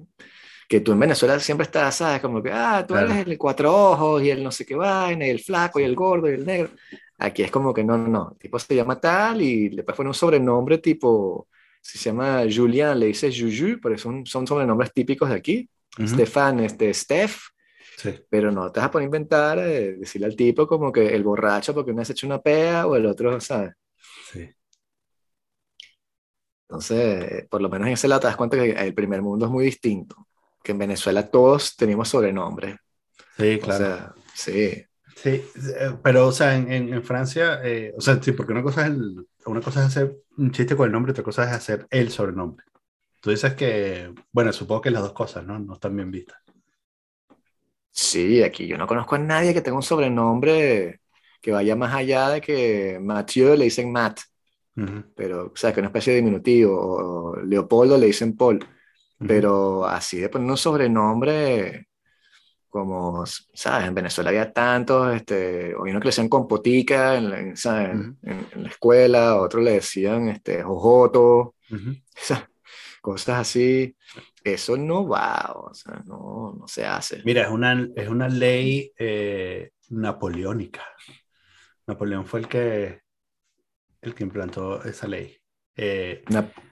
que 0.68 0.82
tú 0.82 0.92
en 0.92 1.00
Venezuela 1.00 1.40
siempre 1.40 1.64
estás, 1.66 1.96
¿sabes? 1.96 2.20
Como 2.22 2.42
que, 2.44 2.52
ah, 2.52 2.84
tú 2.88 2.94
Claro. 2.94 3.12
eres 3.12 3.28
el 3.28 3.38
cuatro 3.38 3.74
ojos 3.74 4.22
y 4.24 4.30
el 4.32 4.44
no 4.44 4.52
sé 4.52 4.66
qué 4.66 4.76
vaina, 4.76 5.26
y 5.26 5.30
el 5.30 5.40
flaco 5.40 5.80
y 5.80 5.84
el 5.84 5.96
gordo 5.96 6.30
y 6.30 6.34
el 6.34 6.46
negro. 6.46 6.70
Aquí 7.20 7.42
es 7.44 7.52
como 7.52 7.74
que 7.74 7.84
no, 7.84 7.98
no, 7.98 8.08
no. 8.08 8.30
El 8.34 8.38
tipo 8.38 8.60
se 8.60 8.76
llama 8.76 9.00
tal 9.00 9.42
y 9.42 9.70
le 9.70 9.84
poner 9.84 10.08
un 10.10 10.14
sobrenombre 10.14 10.78
tipo, 10.80 11.48
se 11.98 12.10
llama 12.10 12.44
Julian, 12.54 13.00
le 13.00 13.08
dices 13.08 13.36
Juju, 13.40 13.80
pero 13.82 13.98
son, 13.98 14.26
son 14.26 14.46
sobrenombres 14.48 14.94
típicos 14.94 15.30
de 15.30 15.36
aquí. 15.36 15.70
ujú. 16.00 16.08
Stefan, 16.08 16.60
este, 16.62 16.94
Steph, 16.94 17.38
Sí. 17.98 18.28
pero 18.30 18.52
no 18.52 18.72
te 18.72 18.80
vas 18.80 18.90
a 18.90 18.92
poner 18.92 19.06
a 19.06 19.08
inventar, 19.08 19.60
eh, 19.60 19.96
decirle 19.98 20.28
al 20.28 20.36
tipo 20.36 20.68
como 20.68 20.92
que 20.92 21.08
el 21.16 21.24
borracho 21.24 21.74
porque 21.74 21.92
una 21.92 22.02
vez 22.02 22.10
hecho 22.12 22.28
una 22.28 22.42
pea 22.42 22.88
o 22.88 22.96
el 22.96 23.06
otro, 23.06 23.40
¿sabes? 23.42 23.74
Sí. 24.32 24.54
Entonces, 26.70 27.48
por 27.50 27.62
lo 27.62 27.70
menos 27.70 27.88
en 27.88 27.94
ese 27.94 28.08
lado 28.08 28.22
te 28.22 28.28
das 28.28 28.36
cuenta 28.36 28.58
que 28.58 28.72
el 28.72 28.94
primer 28.94 29.22
mundo 29.22 29.46
es 29.46 29.52
muy 29.52 29.66
distinto, 29.66 30.28
que 30.64 30.74
en 30.74 30.80
Venezuela 30.80 31.30
todos 31.30 31.76
teníamos 31.78 32.10
sobrenombres. 32.10 32.76
Sí, 33.38 33.60
O 33.60 33.64
claro. 33.64 33.74
sea, 33.74 34.14
sí, 34.36 34.86
Sí, 35.24 35.30
eh, 35.30 35.98
pero, 36.04 36.28
o 36.28 36.32
sea, 36.32 36.56
en, 36.56 36.72
en, 36.94 37.04
Francia, 37.04 37.60
eh, 37.64 37.94
o 37.98 38.02
sea, 38.02 38.22
sí, 38.22 38.32
porque 38.34 38.52
una 38.54 38.62
cosa, 38.64 38.84
es 38.86 38.92
el- 38.92 39.28
una 39.48 39.62
cosa 39.62 39.80
es 39.82 39.88
hacer 39.88 40.16
un 40.38 40.52
chiste 40.52 40.76
con 40.76 40.86
el 40.86 40.92
nombre, 40.92 41.12
otra 41.12 41.24
cosa 41.24 41.44
es 41.46 41.52
hacer 41.52 41.88
el 41.90 42.12
sobrenombre. 42.12 42.66
Tú 43.22 43.32
dices 43.32 43.56
que, 43.56 44.14
bueno, 44.32 44.54
supongo 44.54 44.82
que 44.82 44.92
las 44.92 45.04
dos 45.04 45.14
cosas, 45.14 45.46
¿no? 45.46 45.60
No 45.60 45.76
están 45.76 45.96
bien 45.96 46.12
vistas. 46.12 46.40
sí, 47.92 48.44
aquí 48.44 48.68
yo 48.68 48.78
no 48.78 48.88
conozco 48.88 49.16
a 49.16 49.20
nadie 49.20 49.54
que 49.54 49.62
tenga 49.62 49.78
un 49.78 49.84
sobrenombre 49.84 51.02
que 51.42 51.52
vaya 51.52 51.76
más 51.76 51.94
allá 51.94 52.30
de 52.30 52.42
que 52.42 53.00
Mathieu 53.02 53.56
le 53.56 53.66
dicen 53.66 53.92
Matt, 53.92 54.20
Ujú, 54.78 55.04
pero, 55.16 55.48
o 55.54 55.56
sea, 55.56 55.74
que 55.74 55.80
una 55.82 55.90
especie 55.90 56.14
de 56.14 56.20
diminutivo, 56.22 56.76
o 57.34 57.38
Leopoldo 57.44 57.98
le 57.98 58.08
dicen 58.08 58.38
Paul, 58.38 58.60
ujú. 59.22 59.44
pero 59.44 59.86
así 59.88 60.20
de 60.20 60.30
poner 60.30 60.52
un 60.52 60.58
sobrenombre 60.58 61.87
como, 62.78 63.26
¿sabes? 63.26 63.88
En 63.88 63.96
Venezuela 63.96 64.30
había 64.30 64.52
tantos, 64.54 65.16
este, 65.16 65.74
o 65.76 65.82
uno 65.84 66.00
que 66.00 66.06
le 66.06 66.10
decían 66.10 66.30
compotica 66.30 67.16
en, 67.18 67.30
la- 67.30 67.56
¿sabes? 67.56 67.96
Ujú. 67.96 68.16
en, 68.24 68.48
en 68.54 68.64
la 68.64 68.70
escuela, 68.70 69.36
otro 69.42 69.62
le 69.62 69.72
decían 69.74 70.30
este, 70.30 70.64
jojoto, 70.64 71.56
Ujú. 71.72 71.96
esas 72.16 72.44
cosas 73.02 73.40
así, 73.40 73.96
eso 74.44 74.78
no 74.78 75.08
va, 75.08 75.54
o 75.56 75.74
sea, 75.74 76.02
no, 76.06 76.56
no 76.60 76.68
se 76.68 76.86
hace. 76.86 77.22
Mira, 77.26 77.44
es 77.44 77.50
una, 77.50 77.88
es 77.96 78.08
una 78.10 78.28
ley 78.30 78.92
eh, 78.98 79.72
napoleónica. 79.90 80.84
Napoleón 81.88 82.26
fue 82.26 82.42
el 82.42 82.48
que, 82.48 83.02
el 84.02 84.14
que 84.14 84.24
implantó 84.24 84.84
esa 84.84 85.08
ley. 85.08 85.38
Eh, 85.76 86.24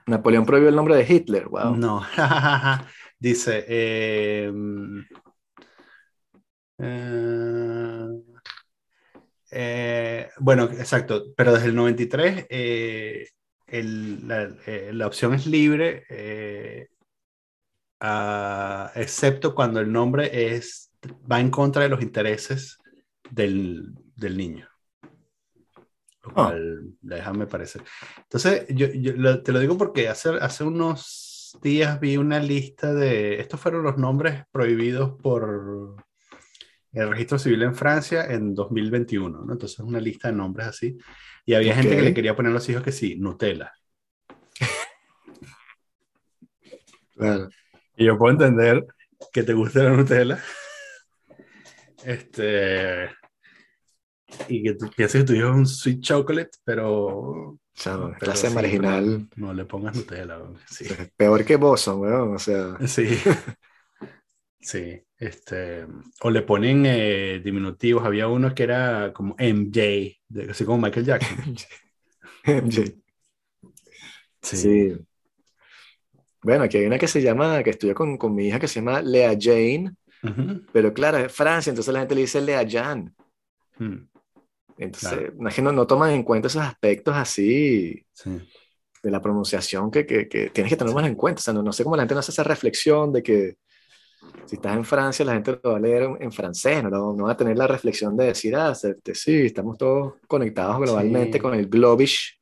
Napoleón 0.07 0.45
prohibió 0.45 0.69
el 0.69 0.75
nombre 0.75 0.95
de 0.95 1.05
Hitler, 1.13 1.47
wow. 1.47 1.75
No, 1.75 2.01
dice, 3.19 3.65
eh, 3.67 4.51
eh, 9.51 10.29
bueno, 10.39 10.63
exacto, 10.65 11.33
pero 11.35 11.53
desde 11.53 11.67
el 11.67 11.75
93 11.75 12.47
la, 14.91 15.07
opción 15.07 15.33
es 15.33 15.45
libre, 15.47 16.05
excepto 18.95 19.55
cuando 19.55 19.79
el 19.79 19.91
nombre 19.91 20.55
es, 20.55 20.91
va 21.31 21.39
en 21.39 21.49
contra 21.49 21.83
de 21.83 21.89
los 21.89 22.01
intereses 22.01 22.77
del, 23.29 23.93
del 24.15 24.37
niño. 24.37 24.67
Lo 26.25 26.31
ah. 26.31 26.33
cual, 26.33 26.93
déjame 27.01 27.47
parecer. 27.47 27.83
Entonces, 28.17 28.65
yo, 28.69 29.43
te 29.43 29.51
lo 29.51 29.59
digo 29.59 29.77
porque 29.77 30.09
hace, 30.09 30.29
hace 30.41 30.63
unos 30.63 31.57
días 31.61 31.99
vi 31.99 32.17
una 32.17 32.39
lista 32.39 32.93
de, 32.93 33.39
estos 33.39 33.59
fueron 33.59 33.83
los 33.83 33.97
nombres 33.97 34.43
prohibidos 34.51 35.13
por 35.21 36.03
el 36.95 37.09
registro 37.09 37.37
civil 37.37 37.63
en 37.63 37.75
Francia 37.75 38.25
en 38.25 38.55
2021, 38.55 39.41
¿no? 39.45 39.53
Entonces, 39.53 39.79
una 39.79 39.99
lista 39.99 40.29
de 40.29 40.35
nombres 40.35 40.67
así. 40.67 40.97
Y 41.45 41.53
había 41.53 41.75
gente 41.75 41.95
que 41.95 42.01
le 42.01 42.13
quería 42.13 42.35
poner 42.35 42.51
a 42.51 42.55
los 42.55 42.67
hijos 42.69 42.81
que 42.81 42.91
sí, 42.91 43.17
Nutella. 43.17 43.71
Y 47.97 48.05
yo 48.05 48.17
puedo 48.17 48.33
entender 48.33 48.85
que 49.31 49.43
te 49.43 49.53
guste 49.53 49.83
la 49.83 49.91
Nutella. 49.91 50.43
Este, 52.03 53.09
y 54.47 54.63
que 54.63 54.73
tú 54.75 54.89
pienses 54.95 55.21
que 55.21 55.27
tu 55.27 55.33
hijo 55.33 55.49
es 55.49 55.55
un 55.55 55.65
sweet 55.65 56.01
chocolate, 56.01 56.51
pero. 56.63 57.57
Chavo, 57.73 58.13
clase 58.19 58.49
marginal. 58.49 59.27
No 59.35 59.53
le 59.53 59.65
pongas 59.65 59.95
Nutella. 59.95 60.39
Sí. 60.69 60.85
Peor 61.17 61.43
que 61.43 61.57
Boston, 61.57 61.99
weón, 61.99 62.35
o 62.35 62.39
sea. 62.39 62.77
Sí. 62.87 63.07
Sí, 64.65 64.99
este, 65.19 65.85
o 66.21 66.31
le 66.31 66.41
ponen 66.41 66.87
eh, 66.87 67.39
diminutivos. 67.43 68.03
Había 68.03 68.27
uno 68.27 68.55
que 68.55 68.63
era 68.63 69.13
como 69.13 69.35
MJ, 69.37 70.49
así 70.49 70.65
como 70.65 70.79
Michael 70.79 71.05
Jackson. 71.05 71.55
MJ. 72.47 72.95
Sí. 74.41 74.97
Bueno, 76.41 76.63
aquí 76.63 76.77
hay 76.77 76.87
una 76.87 76.97
que 76.97 77.07
se 77.07 77.21
llama, 77.21 77.61
que 77.61 77.69
estudia 77.69 77.93
con, 77.93 78.17
con 78.17 78.33
mi 78.33 78.47
hija, 78.47 78.59
que 78.59 78.67
se 78.67 78.79
llama 78.79 79.03
Lea 79.03 79.37
Jane, 79.39 79.93
pero 80.73 80.91
claro, 80.95 81.19
es 81.19 81.31
Francia, 81.31 81.69
entonces 81.69 81.93
la 81.93 81.99
gente 81.99 82.15
le 82.15 82.21
dice 82.21 82.41
Lea 82.41 82.65
Jan. 82.67 83.13
Hmm. 83.77 84.07
Entonces, 84.79 85.31
imagino, 85.37 85.71
no 85.71 85.85
toman 85.85 86.09
en 86.09 86.23
cuenta 86.23 86.47
esos 86.47 86.63
aspectos 86.63 87.15
así 87.15 88.03
de 89.03 89.11
la 89.11 89.21
pronunciación 89.21 89.91
que, 89.91 90.07
que, 90.07 90.27
que, 90.27 90.49
tienes 90.49 90.71
que 90.71 90.77
tener 90.77 90.93
más 90.95 91.05
en 91.05 91.13
cuenta. 91.13 91.39
O 91.39 91.43
sea, 91.43 91.53
no, 91.53 91.61
no, 91.61 91.71
sé 91.71 91.83
cómo 91.83 91.95
la 91.95 92.01
gente 92.01 92.15
no 92.15 92.21
hace 92.21 92.31
esa 92.31 92.43
reflexión 92.43 93.13
de 93.13 93.21
que 93.21 93.57
si 94.45 94.55
estás 94.55 94.75
en 94.75 94.85
Francia, 94.85 95.25
la 95.25 95.33
gente 95.33 95.59
lo 95.63 95.71
va 95.71 95.77
a 95.77 95.79
leer 95.79 96.09
en, 96.19 96.31
francés, 96.31 96.83
no, 96.83 97.13
no 97.13 97.25
va 97.25 97.31
a 97.31 97.37
tener 97.37 97.57
la 97.57 97.67
reflexión 97.67 98.15
de 98.15 98.25
decir, 98.25 98.55
ah, 98.55 98.73
sí, 98.75 99.45
estamos 99.45 99.77
todos 99.77 100.15
conectados 100.27 100.79
globalmente 100.79 101.39
con 101.39 101.53
el 101.55 101.67
globish. 101.67 102.39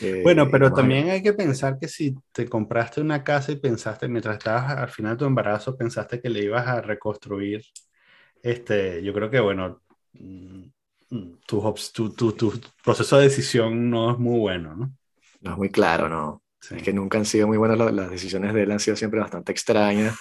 Eh, 0.00 0.20
bueno, 0.22 0.48
pero 0.50 0.72
también 0.72 1.10
hay 1.10 1.22
que 1.22 1.32
pensar 1.32 1.78
que 1.78 1.88
si 1.88 2.14
te 2.32 2.48
compraste 2.48 3.00
una 3.00 3.24
casa 3.24 3.50
y 3.52 3.56
pensaste, 3.56 4.08
mientras 4.08 4.38
estabas 4.38 4.78
al 4.78 4.88
final 4.88 5.12
de 5.12 5.18
tu 5.18 5.24
embarazo, 5.24 5.76
pensaste 5.76 6.20
que 6.20 6.28
le 6.28 6.44
ibas 6.44 6.66
a 6.66 6.80
reconstruir, 6.80 7.62
este, 8.42 9.02
yo 9.02 9.12
creo 9.12 9.30
que, 9.30 9.40
bueno, 9.40 9.82
mm, 10.12 10.64
tu, 11.46 11.74
tu, 11.92 12.32
tu, 12.32 12.60
proceso 12.84 13.16
de 13.18 13.24
decisión 13.24 13.90
no 13.90 14.12
es 14.12 14.18
muy 14.18 14.38
bueno, 14.38 14.76
¿no? 14.76 14.92
No 15.40 15.52
es 15.52 15.56
muy 15.56 15.70
claro, 15.70 16.08
¿no? 16.08 16.42
Es 16.70 16.82
que 16.82 16.92
nunca 16.92 17.18
han 17.18 17.24
sido 17.24 17.46
muy 17.46 17.56
buenas 17.56 17.78
las, 17.78 18.10
decisiones 18.10 18.52
de 18.52 18.62
él, 18.62 18.70
han 18.70 18.80
sido 18.80 18.96
siempre 18.96 19.18
bastante 19.18 19.50
extrañas. 19.50 20.14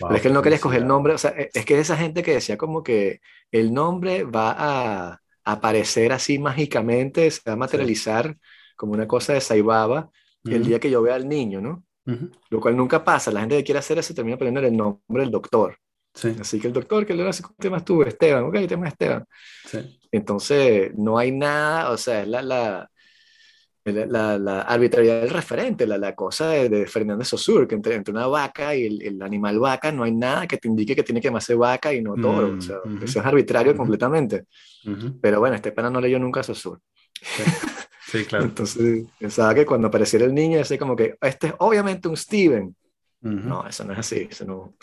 Pero 0.00 0.14
es 0.14 0.22
que 0.22 0.28
él 0.28 0.34
no 0.34 0.42
quería 0.42 0.56
escoger 0.56 0.82
el 0.82 0.88
nombre, 0.88 1.14
o 1.14 1.18
sea, 1.18 1.30
e, 1.30 1.50
es 1.52 1.64
que 1.64 1.74
es 1.74 1.80
esa 1.80 1.96
gente 1.96 2.22
que 2.22 2.34
decía 2.34 2.56
como 2.56 2.82
que 2.82 3.20
el 3.50 3.72
nombre 3.72 4.24
va 4.24 4.54
a 4.58 5.20
aparecer 5.44 6.12
así 6.12 6.38
mágicamente, 6.38 7.30
se 7.30 7.40
va 7.46 7.54
a 7.54 7.56
materializar 7.56 8.36
como 8.76 8.92
una 8.92 9.06
cosa 9.06 9.32
de 9.32 9.40
Saibaba 9.40 10.10
el 10.44 10.64
día 10.64 10.78
que 10.78 10.90
yo 10.90 11.02
vea 11.02 11.16
al 11.16 11.28
niño, 11.28 11.60
¿no? 11.60 11.84
Lo 12.50 12.60
cual 12.60 12.76
nunca 12.76 13.02
pasa, 13.04 13.32
la 13.32 13.40
gente 13.40 13.56
que 13.56 13.64
quiere 13.64 13.80
hacer 13.80 13.98
eso 13.98 14.14
termina 14.14 14.36
poniendo 14.36 14.60
el 14.60 14.76
nombre 14.76 15.22
del 15.22 15.30
doctor. 15.30 15.76
Así 16.40 16.60
que 16.60 16.68
el 16.68 16.72
doctor, 16.72 17.04
que 17.04 17.14
le 17.14 17.28
hace 17.28 17.42
¿qué 17.42 17.48
temas 17.58 17.84
tú? 17.84 18.02
Esteban, 18.02 18.44
ok, 18.44 18.56
tema 18.66 18.88
Esteban. 18.88 19.26
Sí. 19.66 19.98
Entonces, 20.10 20.92
no 20.96 21.18
hay 21.18 21.32
nada, 21.32 21.90
o 21.90 21.96
sea, 21.96 22.22
es 22.22 22.28
la, 22.28 22.42
la, 22.42 22.90
la, 23.92 24.38
la 24.38 24.62
arbitrariedad 24.62 25.20
del 25.20 25.30
referente, 25.30 25.86
la, 25.86 25.96
la 25.96 26.14
cosa 26.14 26.48
de, 26.48 26.68
de 26.68 26.86
Fernández 26.86 27.28
Saussure, 27.28 27.66
que 27.68 27.76
entre, 27.76 27.94
entre, 27.94 28.12
una 28.12 28.26
vaca 28.26 28.74
y 28.74 28.84
el, 28.84 29.02
el, 29.02 29.22
animal 29.22 29.58
vaca 29.60 29.92
no 29.92 30.02
hay 30.02 30.12
nada 30.12 30.46
que 30.46 30.56
te 30.56 30.66
indique 30.66 30.96
que 30.96 31.04
tiene 31.04 31.20
que 31.20 31.28
llamarse 31.28 31.54
vaca 31.54 31.92
y 31.94 32.02
no 32.02 32.14
toro. 32.14 32.56
o 32.56 32.60
sea, 32.60 32.78
mm, 32.84 33.04
eso 33.04 33.20
es 33.20 33.26
arbitrario 33.26 33.76
completamente. 33.76 34.46
Pero 35.20 35.40
bueno, 35.40 35.56
este 35.56 35.72
pana 35.72 35.90
no 35.90 36.00
leyó 36.00 36.18
nunca 36.18 36.42
Saussure. 36.42 36.80
Sí. 38.06 38.24
claro. 38.28 38.44
Entonces, 38.44 39.06
pensaba 39.18 39.54
que 39.54 39.66
cuando 39.66 39.88
apareciera 39.88 40.24
el 40.24 40.34
niño, 40.34 40.60
así 40.60 40.78
como 40.78 40.96
que, 40.96 41.16
este 41.20 41.48
es 41.48 41.54
obviamente 41.58 42.08
un 42.08 42.16
Steven. 42.16 42.74
No, 43.20 43.66
eso 43.66 43.84
no 43.84 43.92
es 43.92 43.98
así, 43.98 44.28
eso 44.30 44.44
no, 44.44 44.74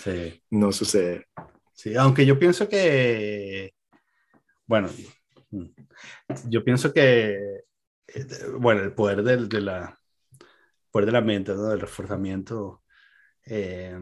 no 0.50 0.72
sucede. 0.72 1.28
Sí, 1.74 1.96
aunque 1.96 2.26
yo 2.26 2.38
pienso 2.38 2.68
que, 2.68 3.74
bueno, 4.66 4.90
mm, 5.52 5.66
yo 6.50 6.64
pienso 6.64 6.94
que, 6.94 7.64
bueno, 8.58 8.82
el 8.82 8.94
poder 8.94 9.24
del, 9.24 9.50
de 9.50 9.62
la, 9.62 10.00
poder 10.92 11.06
de 11.08 11.12
la 11.12 11.22
mente, 11.22 11.54
¿no? 11.54 11.70
del 11.70 11.82
reforzamiento, 11.82 12.84
eh, 13.46 14.00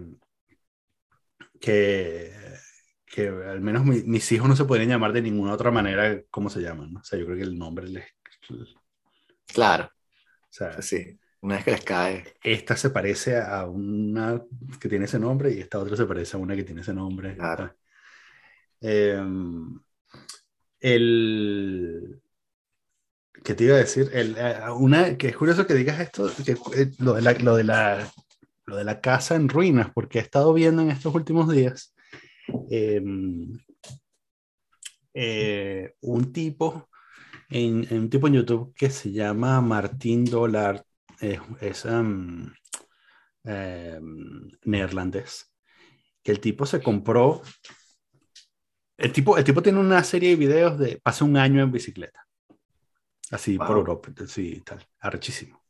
que, 1.59 2.33
que 3.05 3.27
al 3.27 3.61
menos 3.61 3.85
mis 3.85 4.31
hijos 4.31 4.49
no 4.49 4.55
se 4.55 4.65
pueden 4.65 4.89
llamar 4.89 5.13
de 5.13 5.21
ninguna 5.21 5.53
otra 5.53 5.71
manera 5.71 6.21
como 6.29 6.49
se 6.49 6.61
llaman, 6.61 6.93
¿no? 6.93 6.99
O 6.99 7.03
sea, 7.03 7.19
yo 7.19 7.25
creo 7.25 7.37
que 7.37 7.43
el 7.43 7.57
nombre 7.57 7.87
les... 7.87 8.05
Claro. 9.47 9.85
O 9.85 10.53
sea, 10.53 10.81
sí. 10.81 11.17
Una 11.41 11.55
vez 11.55 11.65
que 11.65 11.71
les 11.71 11.83
cae. 11.83 12.23
Esta 12.43 12.75
se 12.77 12.91
parece 12.91 13.37
a 13.37 13.65
una 13.65 14.41
que 14.79 14.87
tiene 14.87 15.05
ese 15.05 15.17
nombre 15.17 15.51
y 15.51 15.59
esta 15.59 15.79
otra 15.79 15.95
se 15.95 16.05
parece 16.05 16.37
a 16.37 16.39
una 16.39 16.55
que 16.55 16.63
tiene 16.63 16.81
ese 16.81 16.93
nombre. 16.93 17.35
Claro. 17.35 17.75
Em, 18.79 19.79
el. 20.79 22.21
¿Qué 23.43 23.55
te 23.55 23.63
iba 23.63 23.75
a 23.75 23.79
decir? 23.79 24.09
El, 24.13 24.35
eh, 24.37 24.59
una, 24.77 25.17
que 25.17 25.29
es 25.29 25.35
curioso 25.37 25.65
que 25.65 25.73
digas 25.73 25.99
esto, 25.99 26.29
que, 26.45 26.51
eh, 26.51 26.91
lo, 26.99 27.13
de 27.13 27.21
la, 27.21 27.33
lo, 27.33 27.55
de 27.55 27.63
la, 27.63 28.11
lo 28.65 28.75
de 28.75 28.83
la 28.83 29.01
casa 29.01 29.35
en 29.35 29.49
ruinas, 29.49 29.91
porque 29.93 30.19
he 30.19 30.21
estado 30.21 30.53
viendo 30.53 30.81
en 30.81 30.91
estos 30.91 31.13
últimos 31.15 31.51
días 31.51 31.93
em, 32.69 33.57
eh, 35.13 35.93
un 36.01 36.31
tipo 36.31 36.89
en, 37.49 37.87
un 37.91 38.09
tipo 38.09 38.27
en 38.27 38.33
YouTube 38.33 38.73
que 38.75 38.89
se 38.89 39.11
llama 39.11 39.61
Martín 39.61 40.25
Dollard 40.25 40.83
es, 41.19 41.85
em, 41.85 42.51
em, 43.43 44.49
neerlandés, 44.63 45.51
que 46.23 46.31
el 46.31 46.39
tipo 46.39 46.65
se 46.65 46.81
compró, 46.81 47.41
el 48.97 49.11
tipo, 49.11 49.37
el 49.37 49.43
tipo 49.43 49.61
tiene 49.61 49.79
una 49.79 50.03
serie 50.03 50.29
de 50.31 50.35
videos 50.35 50.79
de 50.79 50.99
pasa 51.03 51.25
un 51.25 51.37
año 51.37 51.61
en 51.61 51.71
bicicleta, 51.71 52.25
así 53.31 53.57
por 53.57 53.77
Europa, 53.77 54.11
sí, 54.27 54.61
tal, 54.65 54.85
arrechísimo. 54.99 55.61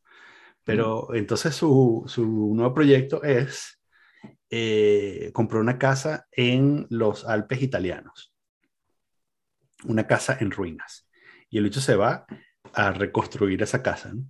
Pero 0.64 1.07
mm. 1.09 1.16
entonces 1.16 1.55
su, 1.55 2.03
su, 2.07 2.26
nuevo 2.26 2.74
proyecto 2.74 3.24
es 3.24 3.80
eh, 4.49 5.32
comprar 5.34 5.62
una 5.62 5.78
casa 5.78 6.28
en 6.32 6.88
los 6.89 7.26
Alpes 7.26 7.62
italianos, 7.62 8.34
una 9.86 10.05
casa 10.07 10.38
en 10.39 10.51
ruinas. 10.51 11.07
Y 11.49 11.57
el 11.57 11.66
hecho 11.66 11.82
se 11.82 11.95
va 11.95 12.26
a 12.74 12.91
reconstruir 12.91 13.62
esa 13.62 13.82
casa. 13.82 14.14
¿no? 14.14 14.26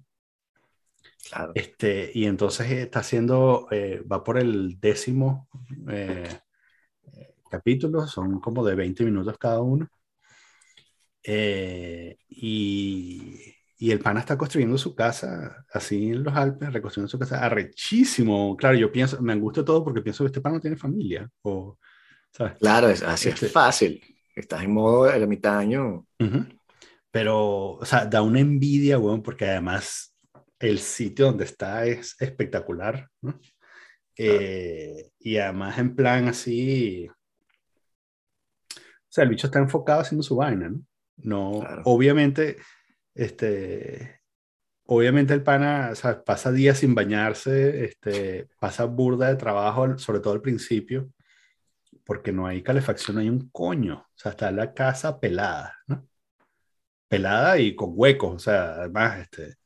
Este, 1.55 2.11
y 2.13 2.25
entonces 2.25 2.69
está 2.71 2.99
haciendo, 2.99 3.67
eh, 3.71 4.03
va 4.11 4.23
por 4.23 4.37
el 4.37 4.79
décimo 4.79 5.47
eh, 5.89 6.39
capítulo, 7.49 8.07
son 8.07 8.39
como 8.39 8.65
de 8.65 8.75
20 8.75 9.05
minutos 9.05 9.37
cada 9.37 9.61
uno. 9.61 9.87
Eh, 11.23 12.17
y, 12.29 13.53
y, 13.77 13.91
el 13.91 13.99
pana 13.99 14.21
está 14.21 14.37
construyendo 14.37 14.77
su 14.77 14.95
casa 14.95 15.65
así 15.71 16.09
en 16.09 16.23
los 16.23 16.33
Alpes, 16.35 16.73
reconstruyendo 16.73 17.09
su 17.09 17.19
casa 17.19 17.45
arrechísimo. 17.45 18.55
Claro, 18.57 18.77
yo 18.77 18.91
pienso, 18.91 19.21
me 19.21 19.33
angustia 19.33 19.63
todo 19.63 19.83
porque 19.83 20.01
pienso 20.01 20.23
que 20.23 20.27
este 20.27 20.41
pana 20.41 20.55
no 20.55 20.61
tiene 20.61 20.77
familia. 20.77 21.29
O, 21.43 21.77
Claro, 22.59 22.89
es, 22.89 23.03
así 23.03 23.29
es 23.29 23.35
este 23.35 23.49
fácil. 23.49 24.01
Estás 24.35 24.63
en 24.63 24.73
modo 24.73 25.09
ermitaño. 25.09 26.05
Pero, 27.11 27.73
o 27.73 27.85
sea, 27.85 28.05
da 28.05 28.21
una 28.21 28.39
envidia, 28.39 28.97
weón, 28.97 29.21
porque 29.21 29.45
además 29.45 30.15
el 30.59 30.79
sitio 30.79 31.25
donde 31.25 31.43
está 31.43 31.85
es 31.85 32.15
espectacular, 32.19 33.09
¿no? 33.21 33.39
Eh, 34.17 35.11
y 35.19 35.37
además 35.37 35.77
en 35.79 35.95
plan 35.95 36.27
así, 36.27 37.07
o 37.09 38.83
sea, 39.09 39.23
el 39.23 39.29
bicho 39.29 39.47
está 39.47 39.59
enfocado 39.59 40.01
haciendo 40.01 40.23
su 40.23 40.35
vaina, 40.35 40.69
¿no? 40.69 40.81
No, 41.23 41.63
obviamente, 41.85 42.57
este, 43.13 44.21
obviamente 44.85 45.33
el 45.33 45.43
pana 45.43 45.93
pasa 46.25 46.51
días 46.51 46.79
sin 46.79 46.95
bañarse, 46.95 47.85
este, 47.85 48.47
pasa 48.59 48.85
burda 48.85 49.29
de 49.29 49.35
trabajo, 49.35 49.97
sobre 49.97 50.19
todo 50.19 50.33
al 50.33 50.41
principio, 50.41 51.11
porque 52.03 52.31
no 52.31 52.47
hay 52.47 52.61
calefacción, 52.61 53.15
no 53.15 53.21
hay 53.21 53.29
un 53.29 53.49
coño. 53.49 53.99
O 53.99 54.17
sea, 54.17 54.31
está 54.31 54.51
la 54.51 54.73
casa 54.73 55.19
pelada, 55.19 55.77
¿no? 55.87 56.07
Pelada 57.07 57.59
y 57.59 57.75
con 57.75 57.91
huecos, 57.93 58.35
o 58.35 58.39
sea, 58.39 58.73
además, 58.75 59.19
este. 59.19 59.60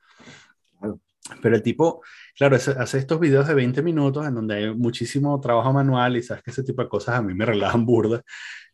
Pero 1.41 1.55
el 1.55 1.63
tipo, 1.63 2.03
claro, 2.35 2.55
hace 2.55 2.97
estos 2.97 3.19
videos 3.19 3.47
de 3.47 3.55
20 3.55 3.81
minutos 3.81 4.27
en 4.27 4.35
donde 4.35 4.55
hay 4.55 4.75
muchísimo 4.75 5.39
trabajo 5.39 5.73
manual 5.73 6.17
y 6.17 6.23
sabes 6.23 6.43
que 6.43 6.51
ese 6.51 6.63
tipo 6.63 6.83
de 6.83 6.89
cosas 6.89 7.15
a 7.15 7.21
mí 7.21 7.33
me 7.33 7.45
relajan 7.45 7.85
burda, 7.85 8.21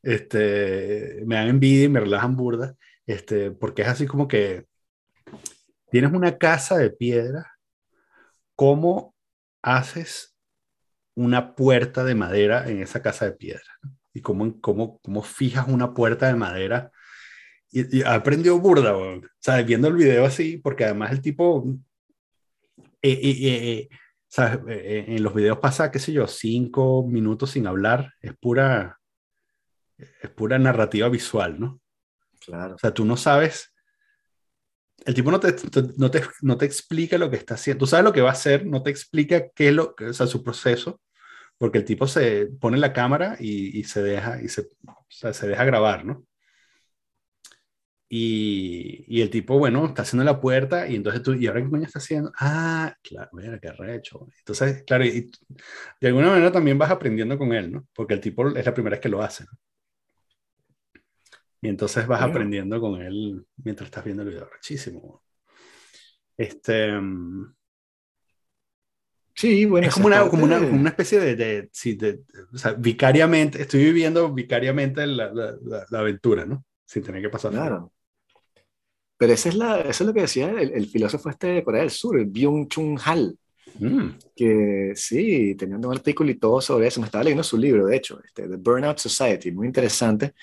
este, 0.04 1.24
me 1.26 1.36
dan 1.36 1.48
envidia 1.48 1.86
y 1.86 1.90
me 1.90 2.02
relajan 2.02 2.36
burda, 2.36 2.76
este, 3.06 3.52
porque 3.52 3.84
es 3.84 3.88
así 3.88 4.06
como 4.06 4.28
que 4.28 4.66
tienes 5.92 6.12
una 6.12 6.38
casa 6.38 6.78
de 6.78 6.90
piedra, 6.90 7.52
¿cómo 8.56 9.16
haces 9.62 10.36
una 11.16 11.56
puerta 11.56 12.04
de 12.04 12.16
madera 12.16 12.70
en 12.70 12.82
esa 12.82 13.02
casa 13.02 13.26
de 13.26 13.34
piedra? 13.34 13.80
¿Y 14.14 14.22
cómo, 14.22 14.60
cómo, 14.60 15.00
cómo 15.00 15.24
fijas 15.24 15.68
una 15.68 15.94
puerta 15.94 16.28
de 16.28 16.36
madera? 16.36 16.92
Y, 17.72 18.04
aprendió 18.04 18.60
burda, 18.60 18.96
o 18.98 19.22
sea, 19.40 19.62
viendo 19.62 19.88
el 19.88 19.96
video 19.96 20.26
así, 20.26 20.58
porque 20.58 20.84
además 20.84 21.12
el 21.12 21.22
tipo, 21.22 21.66
eh, 23.02 23.20
eh, 23.22 23.90
eh, 24.38 25.06
en 25.08 25.24
los 25.24 25.34
videos 25.34 25.60
pasa, 25.60 25.92
qué 25.92 26.00
sé 26.00 26.14
yo, 26.14 26.28
cinco 26.28 27.06
minutos 27.08 27.52
sin 27.52 27.68
hablar, 27.68 28.14
es 28.22 28.34
pura, 28.38 29.00
es 29.98 30.30
pura 30.30 30.58
narrativa 30.58 31.10
visual, 31.10 31.60
¿no? 31.60 31.82
Claro. 32.40 32.76
O 32.76 32.78
sea, 32.78 32.94
tú 32.94 33.06
no 33.06 33.18
sabes 33.18 33.72
el 35.06 35.14
tipo 35.16 35.32
no 35.32 35.40
te, 35.40 35.56
no, 35.98 36.12
te, 36.12 36.22
no 36.42 36.58
te 36.58 36.66
explica 36.66 37.18
lo 37.18 37.30
que 37.30 37.38
está 37.38 37.56
haciendo. 37.56 37.80
Tú 37.80 37.88
sabes 37.88 38.06
lo 38.06 38.14
que 38.14 38.22
va 38.22 38.30
a 38.30 38.34
hacer, 38.34 38.66
no 38.66 38.84
te 38.84 38.92
explica 38.92 39.50
qué 39.50 39.70
es 39.70 39.74
lo, 39.74 39.96
o 40.00 40.14
sea, 40.14 40.28
su 40.28 40.44
proceso, 40.44 41.02
porque 41.58 41.80
el 41.80 41.86
tipo 41.86 42.08
se 42.08 42.48
pone 42.60 42.78
la 42.78 42.94
cámara 42.94 43.38
y, 43.40 43.80
y 43.80 43.84
se 43.84 44.04
deja, 44.04 44.42
y 44.42 44.48
se, 44.48 44.70
o 44.88 45.06
sea, 45.10 45.34
se 45.34 45.48
deja 45.48 45.64
grabar, 45.66 46.06
¿no? 46.06 46.26
Y, 48.14 49.06
y, 49.08 49.22
el 49.22 49.30
tipo, 49.30 49.58
bueno, 49.58 49.86
está 49.86 50.02
haciendo 50.02 50.26
la 50.26 50.42
puerta 50.42 50.86
y 50.86 50.98
entonces 50.98 51.24
tú, 51.24 51.34
¿y 51.34 51.48
ahora 51.48 51.64
qué 51.64 51.70
coño 51.70 51.86
está 51.86 52.00
haciendo? 52.00 52.30
Ah, 52.38 52.94
claro, 53.02 53.30
mira, 53.32 53.58
qué 53.58 53.72
recho. 53.72 54.28
Entonces, 54.40 54.84
claro, 54.84 55.06
y, 55.06 55.32
de 56.02 56.08
alguna 56.10 56.28
manera 56.28 56.52
también 56.52 56.78
vas 56.78 56.92
aprendiendo 56.92 57.38
con 57.38 57.54
él, 57.54 57.72
¿no? 57.72 57.88
Porque 57.94 58.16
el 58.16 58.20
tipo 58.20 58.50
es 58.50 58.66
la 58.66 58.74
primera 58.74 58.96
vez 58.96 59.00
que 59.00 59.08
lo 59.08 59.22
hace. 59.22 59.46
¿no? 59.46 59.52
Y 61.62 61.70
entonces 61.70 62.06
vas 62.06 62.22
aprendiendo 62.22 62.82
con 62.82 63.02
él 63.02 63.46
mientras 63.64 63.88
estás 63.88 64.04
viendo 64.04 64.24
el 64.24 64.30
video. 64.30 64.50
Muchísimo. 64.52 65.24
Este. 66.36 66.92
Mm, 66.92 67.56
sí, 69.36 69.66
bueno. 69.68 69.88
Es 69.88 69.94
como 69.94 70.08
una, 70.08 70.28
como, 70.28 70.44
una, 70.44 70.58
una, 70.58 70.90
especie 70.90 71.18
de. 71.22 71.36
de 71.38 72.24
o 72.52 72.58
sea, 72.58 72.74
vicariamente. 72.74 73.62
Estoy 73.62 73.86
viviendo 73.86 74.34
vicariamente 74.34 75.08
la, 75.08 75.32
la, 75.32 75.56
la, 75.90 76.00
aventura, 76.00 76.46
¿no? 76.46 76.66
Sin 76.84 77.04
tener 77.04 77.22
que 77.22 77.30
pasar. 77.30 77.52
Claro. 77.52 77.94
Pero 79.22 79.34
esa 79.34 79.50
es 79.50 79.56
la, 79.56 79.82
eso 79.82 80.04
es 80.04 80.08
lo 80.08 80.14
que 80.16 80.22
decía 80.22 80.50
el, 80.50 80.72
el, 80.72 80.88
filósofo 80.88 81.30
este 81.30 81.48
de 81.48 81.64
Corea 81.64 81.82
del 81.82 81.92
Sur, 81.92 82.26
Byung-Chun 82.26 83.00
Hal. 83.06 83.38
Mm. 83.78 84.10
Que 84.36 84.94
sí, 84.96 85.54
teniendo 85.56 85.90
un 85.90 85.94
artículo 85.94 86.32
y 86.32 86.36
todo 86.36 86.60
sobre 86.60 86.88
eso. 86.88 87.00
Me 87.00 87.06
estaba 87.06 87.24
leyendo 87.24 87.44
su 87.44 87.58
libro, 87.58 87.86
de 87.86 87.98
hecho, 87.98 88.20
este, 88.26 88.48
The 88.48 88.56
Burnout 88.56 88.98
Society, 88.98 89.52
muy 89.52 89.68
interesante 89.68 90.34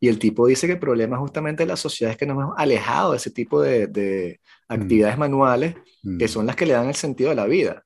y 0.00 0.08
el 0.08 0.18
tipo 0.18 0.46
dice 0.46 0.66
que 0.66 0.74
el 0.74 0.78
problema 0.78 1.18
justamente 1.18 1.64
de 1.64 1.68
la 1.68 1.76
sociedad 1.76 2.12
es 2.12 2.18
que 2.18 2.26
nos 2.26 2.36
hemos 2.36 2.54
alejado 2.56 3.12
de 3.12 3.16
ese 3.16 3.30
tipo 3.30 3.60
de, 3.60 4.38
mm. 4.68 4.72
actividades 4.72 5.18
manuales 5.18 5.74
que 6.18 6.24
mm. 6.24 6.28
son 6.28 6.46
las 6.46 6.56
que 6.56 6.66
le 6.66 6.74
dan 6.74 6.88
el 6.88 6.94
sentido 6.94 7.30
a 7.30 7.34
la 7.34 7.46
vida. 7.46 7.84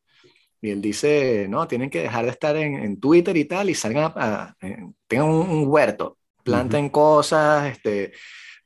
Y 0.61 0.70
él 0.70 0.80
dice, 0.80 1.46
no, 1.48 1.66
tienen 1.66 1.90
que 1.90 2.03
dejar 2.03 2.24
de 2.24 2.30
estar 2.30 2.57
en, 2.57 3.00
Twitter 3.00 3.36
y 3.36 3.46
tal 3.46 3.68
y 3.68 3.74
salgan 3.74 4.12
a, 4.14 4.55
tengan 5.09 5.28
un, 5.28 5.66
huerto, 5.66 6.18
planten 6.44 6.88
cosas, 6.88 7.72
este, 7.72 8.12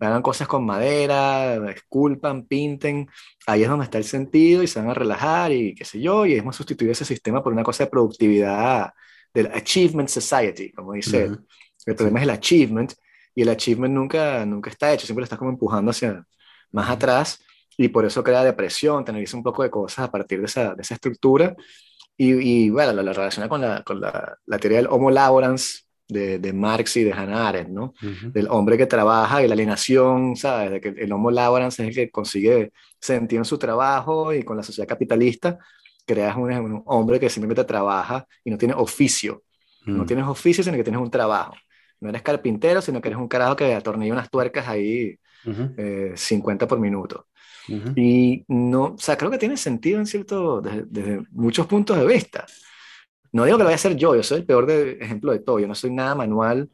hagan 0.01 0.23
cosas 0.23 0.47
con 0.49 0.67
madera, 0.67 1.71
esculpan, 1.71 2.45
pinten. 2.45 3.09
Ahí 3.47 3.63
es 3.63 3.69
donde 3.69 3.85
está 3.85 3.99
el 3.99 4.05
sentido 4.05 4.63
y 4.63 4.67
se 4.67 4.81
van 4.81 4.91
a 4.91 4.95
relajar 4.95 5.53
y 5.53 5.75
qué 5.75 5.85
sé 5.85 6.01
yo. 6.01 6.27
Y 6.27 6.35
hemos 6.35 6.57
sustituido 6.57 6.93
ese 6.93 7.05
sistema 7.05 7.43
por 7.43 7.53
una 7.53 7.63
cosa 7.63 7.85
de 7.85 7.91
productividad 7.91 8.93
del 9.33 9.47
Achievement 9.47 10.09
Society, 10.09 10.73
como 10.73 10.93
dice 10.93 11.25
él. 11.25 11.39
El 11.87 11.95
problema 11.95 12.21
es 12.21 12.25
el 12.25 12.31
achievement 12.31 12.93
y 13.35 13.43
el 13.43 13.49
achievement 13.49 13.95
nunca, 13.95 14.45
nunca 14.45 14.71
está 14.71 14.93
hecho, 14.93 15.07
siempre 15.07 15.21
lo 15.21 15.25
estás 15.25 15.39
como 15.39 15.51
empujando 15.51 15.91
hacia 15.91 16.25
más 16.73 16.91
atrás 16.91 17.45
y 17.77 17.89
por 17.89 18.05
eso 18.05 18.25
crea 18.25 18.43
depresión, 18.43 19.05
tener 19.05 19.27
un 19.35 19.43
poco 19.43 19.63
de 19.63 19.71
cosas 19.71 20.07
a 20.07 20.11
partir 20.11 20.41
de 20.41 20.47
esa, 20.47 20.75
de 20.75 20.83
esa 20.83 20.95
estructura. 20.95 21.55
Y, 22.17 22.33
y, 22.33 22.71
bueno, 22.71 22.93
lo, 22.95 23.13
relaciona 23.13 23.49
con, 23.49 23.61
la, 23.61 23.83
con 23.83 24.01
la, 24.01 24.39
la, 24.47 24.59
teoría 24.59 24.79
del 24.79 24.87
homo 24.89 25.11
laborans 25.11 25.86
de, 26.09 26.39
de, 26.39 26.53
Marx 26.53 26.97
y 26.97 27.05
de 27.05 27.13
Hannah 27.13 27.49
Arendt, 27.49 27.71
¿no? 27.71 27.95
Del 28.33 28.49
hombre 28.49 28.77
que 28.77 28.87
trabaja 28.87 29.43
y 29.43 29.49
la 29.49 29.55
alienación, 29.55 30.37
¿sabes? 30.37 30.71
De 30.71 30.81
que 30.81 30.89
el 30.89 31.13
homo 31.13 31.31
laborans 31.31 31.79
es 31.81 31.89
el 31.89 31.95
que 31.95 32.11
consigue 32.11 32.73
sentir 33.01 33.39
en 33.39 33.45
su 33.45 33.59
trabajo 33.59 34.33
y 34.33 34.43
con 34.43 34.57
la 34.57 34.63
sociedad 34.63 34.89
capitalista 34.89 35.59
creas 36.05 36.37
un, 36.37 36.53
un 36.53 36.83
hombre 36.87 37.19
que 37.19 37.29
simplemente 37.29 37.65
trabaja 37.65 38.27
y 38.45 38.51
no 38.51 38.59
tiene 38.59 38.75
oficio. 38.75 39.43
No 39.85 40.05
tienes 40.05 40.27
oficio, 40.27 40.65
sino 40.65 40.77
que 40.77 40.83
tienes 40.83 41.01
un 41.01 41.11
trabajo 41.11 41.55
no 42.01 42.09
eres 42.11 42.23
carpintero, 42.23 42.81
sino 42.81 43.01
que 43.01 43.09
eres 43.09 43.19
un 43.19 43.29
carajo 43.29 43.57
que 43.57 43.75
atornilla 43.75 44.13
unas 44.13 44.31
tuercas 44.31 44.69
ahí 44.69 45.19
50 46.15 46.65
eh, 46.65 46.69
por 46.69 46.79
minuto. 46.79 47.27
Y 47.97 48.45
no, 48.47 48.95
o 48.95 48.99
sea, 48.99 49.17
creo 49.17 49.31
que 49.31 49.39
tiene 49.39 49.57
sentido 49.57 49.99
en 49.99 50.07
cierto, 50.07 50.61
desde, 50.61 51.23
muchos 51.33 51.67
puntos 51.67 51.99
de 51.99 52.07
vista. 52.07 52.47
No 53.37 53.45
digo 53.45 53.59
que 53.59 53.65
lo 53.65 53.67
vaya 53.67 53.75
a 53.75 53.77
hacer 53.77 53.97
yo, 53.97 54.17
yo 54.17 54.23
soy 54.23 54.39
el 54.39 54.47
peor 54.47 54.65
de, 54.65 54.93
ejemplo 54.93 55.31
de 55.31 55.41
todo, 55.41 55.59
yo 55.59 55.69
no 55.69 55.75
soy 55.75 55.91
nada 55.91 56.15
manual. 56.15 56.71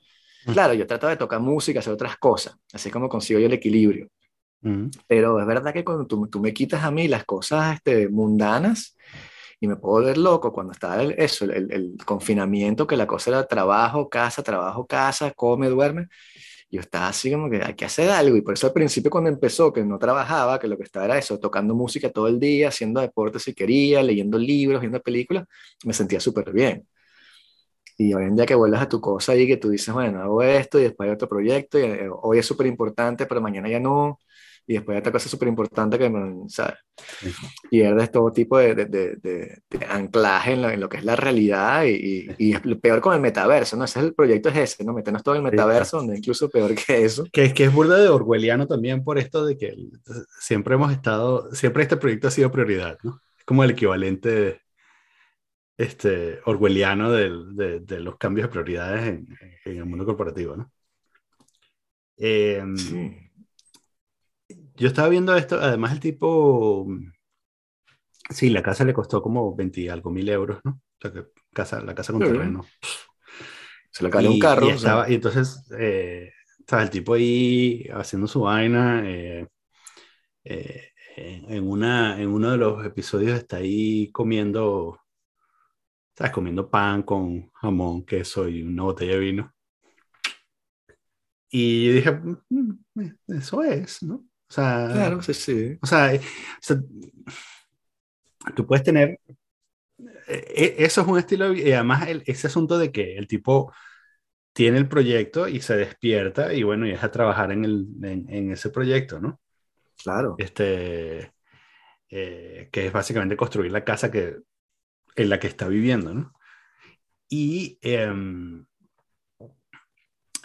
Claro, 0.47 0.75
yo 0.75 0.87
trato 0.87 1.09
de 1.09 1.17
tocar 1.17 1.41
música, 1.41 1.81
hacer 1.81 1.93
otras 1.93 2.17
cosas, 2.19 2.57
así 2.73 2.89
como 2.89 3.09
consigo 3.09 3.41
yo 3.41 3.47
el 3.47 3.53
equilibrio. 3.53 4.09
Pero 5.09 5.41
es 5.41 5.47
verdad 5.47 5.73
que 5.73 5.85
cuando 5.85 6.07
tú, 6.07 6.29
tú, 6.29 6.39
me 6.39 6.55
quitas 6.55 6.85
a 6.85 6.93
mí 6.93 7.09
las 7.09 7.25
cosas 7.25 7.75
este, 7.75 8.09
mundanas, 8.09 8.97
y 9.59 9.67
me 9.67 9.75
puedo 9.75 10.05
ver 10.05 10.19
loco 10.19 10.53
cuando 10.53 10.73
estaba 10.73 11.03
el, 11.03 11.17
eso, 11.19 11.47
el, 11.47 11.73
el, 11.73 11.97
confinamiento, 12.05 12.87
que 12.87 12.97
la 12.97 13.09
cosa 13.09 13.31
era 13.31 13.47
trabajo, 13.49 14.09
casa, 14.09 14.45
trabajo, 14.45 14.87
casa, 14.87 15.33
come, 15.33 15.69
duerme. 15.69 16.07
Yo 16.73 16.81
estaba 16.81 17.09
así 17.09 17.31
como 17.31 17.51
que 17.51 17.63
hay 17.63 17.75
que 17.75 17.85
hacer 17.85 18.11
algo. 18.11 18.37
Y 18.37 18.43
por 18.43 18.55
eso 18.55 18.67
al 18.67 18.73
principio 18.73 19.11
cuando 19.11 19.31
empezó, 19.31 19.73
que 19.73 19.85
no 19.85 19.99
trabajaba, 19.99 20.59
que 20.59 20.69
lo 20.69 20.77
que 20.79 20.85
estaba 20.85 21.05
era 21.07 21.19
eso, 21.19 21.39
tocando 21.39 21.75
música 21.75 22.11
todo 22.11 22.29
el 22.29 22.41
día, 22.41 22.69
haciendo 22.69 23.01
deporte 23.01 23.39
si 23.39 23.55
quería, 23.55 24.03
leyendo 24.03 24.39
libros, 24.39 24.81
viendo 24.81 25.01
películas, 25.03 25.47
me 25.85 25.93
sentía 25.93 26.19
súper 26.21 26.53
bien. 26.53 26.87
Y 27.99 28.15
hoy 28.15 28.25
en 28.25 28.37
día 28.37 28.47
que 28.47 28.55
vuelves 28.55 28.81
a 28.81 28.89
tu 28.89 29.01
cosa 29.01 29.37
y 29.37 29.47
que 29.47 29.57
tú 29.59 29.71
dices, 29.71 29.93
bueno, 29.95 30.23
hago 30.23 30.43
esto 30.43 30.79
y 30.81 30.85
después 30.85 31.09
hay 31.09 31.15
otro 31.15 31.29
proyecto 31.29 31.79
y 31.79 31.83
eh, 31.83 32.09
hoy 32.23 32.39
es 32.39 32.47
súper 32.47 32.67
importante, 32.67 33.27
pero 33.27 33.41
mañana 33.41 33.69
ya 33.69 33.79
no 33.81 34.19
y 34.67 34.75
después 34.75 34.99
otra 34.99 35.11
cosa 35.11 35.29
súper 35.29 35.49
importante 35.49 35.99
que, 35.99 36.11
¿sabes? 36.49 36.79
Pierdes 37.69 38.11
todo 38.13 38.33
tipo 38.33 38.59
de, 38.59 38.75
de, 38.75 38.87
de, 38.87 39.17
de 39.69 39.87
anclaje 39.89 40.53
en 40.53 40.63
lo, 40.63 40.71
en 40.71 40.81
lo, 40.81 40.89
que 40.89 40.99
es 40.99 41.05
la 41.05 41.17
realidad 41.17 41.85
y, 41.85 42.29
y, 42.39 42.55
es 42.55 42.61
peor 42.81 43.01
con 43.01 43.15
el 43.15 43.21
metaverso, 43.21 43.77
¿no? 43.77 43.85
Ese 43.85 43.99
es 43.99 44.05
el 44.07 44.15
proyecto 44.15 44.51
es 44.51 44.57
ese, 44.57 44.85
¿no? 44.85 44.93
Meternos 44.93 45.23
todo 45.23 45.35
en 45.35 45.45
el 45.45 45.51
metaverso, 45.51 45.99
donde 45.99 46.17
incluso 46.17 46.49
peor 46.49 46.75
que 46.75 47.05
eso. 47.05 47.25
Que, 47.33 47.47
es 47.47 47.55
que 47.55 47.65
es 47.65 47.73
burda 47.73 47.99
de 47.99 48.09
orwelliano 48.09 48.67
también 48.67 49.03
por 49.03 49.19
esto 49.19 49.45
de 49.45 49.57
que 49.57 49.75
siempre 50.41 50.75
hemos 50.75 50.93
estado, 50.93 51.53
siempre 51.55 51.83
este 51.83 51.97
proyecto 51.97 52.29
ha 52.29 52.33
sido 52.33 52.53
prioridad, 52.53 52.99
¿no? 53.03 53.21
Es 53.37 53.45
como 53.45 53.65
el 53.65 53.71
equivalente 53.71 54.61
este, 55.77 56.39
orwelliano 56.45 57.11
de, 57.11 57.81
de, 57.81 58.01
los 58.01 58.17
cambios 58.17 58.47
de 58.47 58.53
prioridades 58.53 59.09
en, 59.09 59.27
en 59.65 59.77
el 59.79 59.87
mundo 59.87 60.05
corporativo, 60.05 60.57
¿no? 60.57 60.71
Eh, 62.17 62.63
sí 62.77 63.22
yo 64.83 64.89
estaba 64.89 65.09
viendo 65.09 65.37
esto, 65.37 65.61
además 65.61 65.93
el 65.93 66.01
tipo, 66.01 66.89
sí, 68.31 68.51
la 68.51 68.65
casa 68.65 68.85
le 68.85 68.93
costó 68.93 69.23
como 69.23 69.55
20 69.55 69.81
y 69.81 69.89
algo 69.89 70.11
mil 70.11 70.29
euros, 70.29 70.59
¿no? 70.65 70.73
O 70.73 71.01
sea, 71.01 71.13
que 71.13 71.27
casa, 71.53 71.81
la 71.81 71.95
casa 71.95 72.13
con 72.13 72.23
terreno. 72.23 72.67
Se 73.93 74.03
le 74.03 74.11
cayó 74.11 74.33
un 74.33 74.41
carro. 74.41 74.67
Y, 74.67 74.71
estaba, 74.71 75.09
y 75.09 75.15
entonces 75.15 75.71
eh, 75.79 76.33
estaba 76.59 76.83
el 76.83 76.91
tipo 76.91 77.15
ahí 77.15 77.87
haciendo 77.93 78.27
su 78.27 78.41
vaina. 78.41 79.03
Eh, 79.05 79.47
eh, 80.43 80.89
en, 81.17 81.69
una, 81.69 82.21
en 82.21 82.29
uno 82.29 82.51
de 82.51 82.57
los 82.57 82.85
episodios 82.85 83.39
está 83.39 83.59
ahí 83.59 84.11
comiendo, 84.11 84.99
¿sabes? 86.17 86.33
Comiendo 86.33 86.69
pan 86.69 87.05
con 87.05 87.53
jamón, 87.53 88.05
queso 88.05 88.49
y 88.49 88.63
una 88.63 88.83
botella 88.83 89.13
de 89.13 89.19
vino. 89.21 89.55
Y 91.51 91.87
yo 91.87 91.93
dije, 91.93 92.11
mm, 92.11 92.73
mm, 92.95 93.11
eso 93.29 93.63
es, 93.63 94.03
¿no? 94.03 94.25
O 94.53 94.55
sea, 94.55 94.87
claro, 94.93 95.23
sí, 95.23 95.33
sí. 95.33 95.79
O 95.81 95.87
sea, 95.87 96.13
tú 98.55 98.67
puedes 98.67 98.85
tener. 98.85 99.19
E, 100.29 100.77
e, 100.79 100.85
eso 100.85 101.01
es 101.01 101.07
un 101.07 101.19
estilo. 101.19 101.55
Y 101.55 101.73
además, 101.73 102.07
ese 102.27 102.49
asunto 102.49 102.77
de 102.77 102.93
que 102.93 103.17
el 103.17 103.27
tipo 103.27 103.73
tiene 104.53 104.77
el 104.77 104.89
proyecto 104.89 105.49
y 105.49 105.63
se 105.63 105.75
despierta 105.75 106.53
y 106.53 106.65
bueno, 106.65 106.87
y 106.87 106.91
es 106.91 107.03
a 107.03 107.11
trabajar 107.11 107.51
en, 107.51 107.65
el, 107.65 107.87
en, 108.03 108.53
ese 108.53 108.69
proyecto, 108.69 109.21
¿no? 109.21 109.41
Claro. 109.97 110.35
Este, 110.37 111.33
eh, 112.11 112.69
que 112.71 112.87
es 112.89 112.93
básicamente 112.93 113.39
construir 113.39 113.73
la 113.73 113.85
casa 113.85 114.11
que, 114.11 114.37
en 115.17 115.29
la 115.31 115.41
que 115.41 115.47
está 115.47 115.67
viviendo, 115.67 116.13
¿no? 116.13 116.35
Y 117.27 117.79
em, 117.81 118.67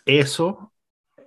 eso 0.05 0.73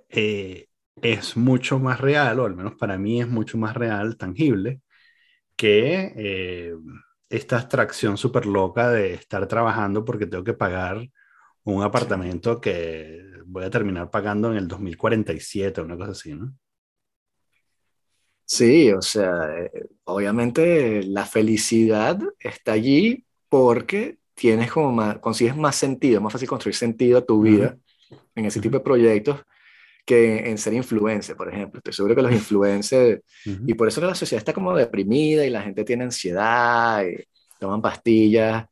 eh, 0.09 0.70
es 1.01 1.37
mucho 1.37 1.79
más 1.79 1.99
real, 1.99 2.39
o 2.39 2.45
al 2.45 2.55
menos 2.55 2.75
para 2.75 2.97
mí 2.97 3.21
es 3.21 3.27
mucho 3.27 3.57
más 3.57 3.75
real, 3.75 4.17
tangible, 4.17 4.81
que 5.55 6.13
eh, 6.15 6.75
esta 7.29 7.57
abstracción 7.57 8.17
súper 8.17 8.45
loca 8.45 8.89
de 8.89 9.13
estar 9.13 9.47
trabajando 9.47 10.03
porque 10.03 10.25
tengo 10.27 10.43
que 10.43 10.53
pagar 10.53 11.09
un 11.63 11.83
apartamento 11.83 12.59
que 12.59 13.21
voy 13.45 13.63
a 13.63 13.69
terminar 13.69 14.09
pagando 14.09 14.51
en 14.51 14.57
el 14.57 14.67
2047, 14.67 15.81
una 15.81 15.97
cosa 15.97 16.11
así, 16.11 16.33
¿no? 16.33 16.53
Sí, 18.45 18.91
o 18.91 19.01
sea, 19.01 19.47
eh, 19.57 19.71
obviamente 20.03 21.03
la 21.03 21.25
felicidad 21.25 22.19
está 22.37 22.73
allí 22.73 23.25
porque 23.47 24.17
tienes 24.33 24.71
como 24.71 24.91
más, 24.91 25.19
consigues 25.19 25.55
más 25.55 25.75
sentido, 25.77 26.17
es 26.17 26.21
más 26.21 26.33
fácil 26.33 26.49
construir 26.49 26.75
sentido 26.75 27.19
a 27.19 27.25
tu 27.25 27.41
vida 27.41 27.77
en 28.35 28.45
ese 28.45 28.59
tipo 28.59 28.77
de 28.77 28.83
proyectos 28.83 29.41
que 30.05 30.49
en 30.49 30.57
ser 30.57 30.73
influencer, 30.73 31.35
por 31.35 31.53
ejemplo. 31.53 31.79
Estoy 31.79 31.93
seguro 31.93 32.15
que 32.15 32.21
los 32.21 32.31
influencers, 32.31 33.21
y 33.45 33.73
por 33.73 33.87
eso 33.87 34.01
que 34.01 34.07
la 34.07 34.15
sociedad 34.15 34.39
está 34.39 34.53
como 34.53 34.75
deprimida 34.75 35.45
y 35.45 35.49
la 35.49 35.61
gente 35.61 35.83
tiene 35.83 36.03
ansiedad 36.03 37.03
y 37.05 37.23
toman 37.59 37.81
pastillas, 37.81 38.65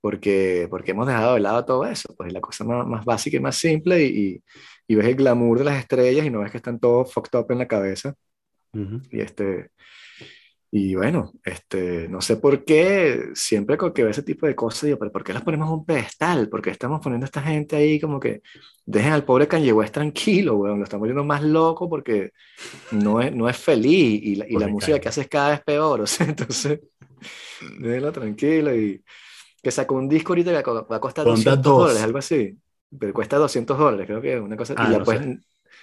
porque, 0.00 0.66
porque 0.68 0.90
hemos 0.90 1.06
dejado 1.06 1.34
de 1.34 1.40
lado 1.40 1.64
todo 1.64 1.86
eso, 1.86 2.14
pues 2.16 2.32
la 2.32 2.40
cosa 2.40 2.64
más, 2.64 2.86
más 2.86 3.04
básica 3.04 3.36
y 3.36 3.40
más 3.40 3.56
simple 3.56 4.04
y, 4.04 4.42
y, 4.86 4.94
ves 4.94 5.06
el 5.06 5.14
glamour 5.14 5.58
de 5.60 5.64
las 5.64 5.78
estrellas 5.78 6.26
y 6.26 6.30
no 6.30 6.40
ves 6.40 6.50
que 6.50 6.58
están 6.58 6.78
todos 6.78 7.12
fucked 7.12 7.38
up 7.38 7.46
en 7.50 7.58
la 7.58 7.68
cabeza. 7.68 8.14
Y 9.10 9.20
este, 9.20 9.70
y 10.76 10.96
bueno, 10.96 11.30
este, 11.44 12.08
no 12.08 12.20
sé 12.20 12.36
por 12.38 12.64
qué, 12.64 13.28
siempre 13.34 13.78
que 13.78 14.02
veo 14.02 14.10
ese 14.10 14.24
tipo 14.24 14.44
de 14.44 14.56
cosas, 14.56 14.82
digo, 14.82 14.98
pero 14.98 15.12
¿por 15.12 15.22
qué 15.22 15.32
las 15.32 15.44
ponemos 15.44 15.68
en 15.68 15.74
un 15.74 15.86
pedestal? 15.86 16.48
¿Por 16.48 16.60
qué 16.60 16.70
estamos 16.70 17.00
poniendo 17.00 17.22
a 17.24 17.28
esta 17.28 17.42
gente 17.42 17.76
ahí 17.76 18.00
como 18.00 18.18
que 18.18 18.42
dejen 18.84 19.12
al 19.12 19.24
pobre 19.24 19.46
Kanye 19.46 19.72
West 19.72 19.94
tranquilo, 19.94 20.56
weón? 20.56 20.78
Lo 20.78 20.82
estamos 20.82 21.02
poniendo 21.02 21.22
más 21.22 21.44
loco 21.44 21.88
porque 21.88 22.32
no 22.90 23.20
es, 23.20 23.32
no 23.32 23.48
es 23.48 23.56
feliz 23.56 24.20
y, 24.20 24.34
la, 24.34 24.48
y 24.48 24.56
la 24.56 24.66
música 24.66 24.98
que 24.98 25.08
hace 25.08 25.20
es 25.20 25.28
cada 25.28 25.50
vez 25.50 25.60
peor, 25.62 26.00
o 26.00 26.06
sea, 26.08 26.26
entonces, 26.26 26.80
déjenlo 27.78 28.10
tranquilo 28.10 28.74
y 28.74 29.00
que 29.62 29.70
sacó 29.70 29.94
un 29.94 30.08
disco 30.08 30.32
ahorita 30.32 30.60
que 30.60 30.70
va 30.72 30.96
a 30.96 31.00
costar 31.00 31.24
200 31.24 31.62
dólares, 31.62 32.02
algo 32.02 32.18
así, 32.18 32.58
pero 32.98 33.14
cuesta 33.14 33.36
200 33.36 33.78
dólares, 33.78 34.08
creo 34.08 34.20
que 34.20 34.34
es 34.34 34.40
una 34.40 34.56
cosa, 34.56 34.72
y 34.72 34.76
ah, 34.78 34.88
la 34.88 35.04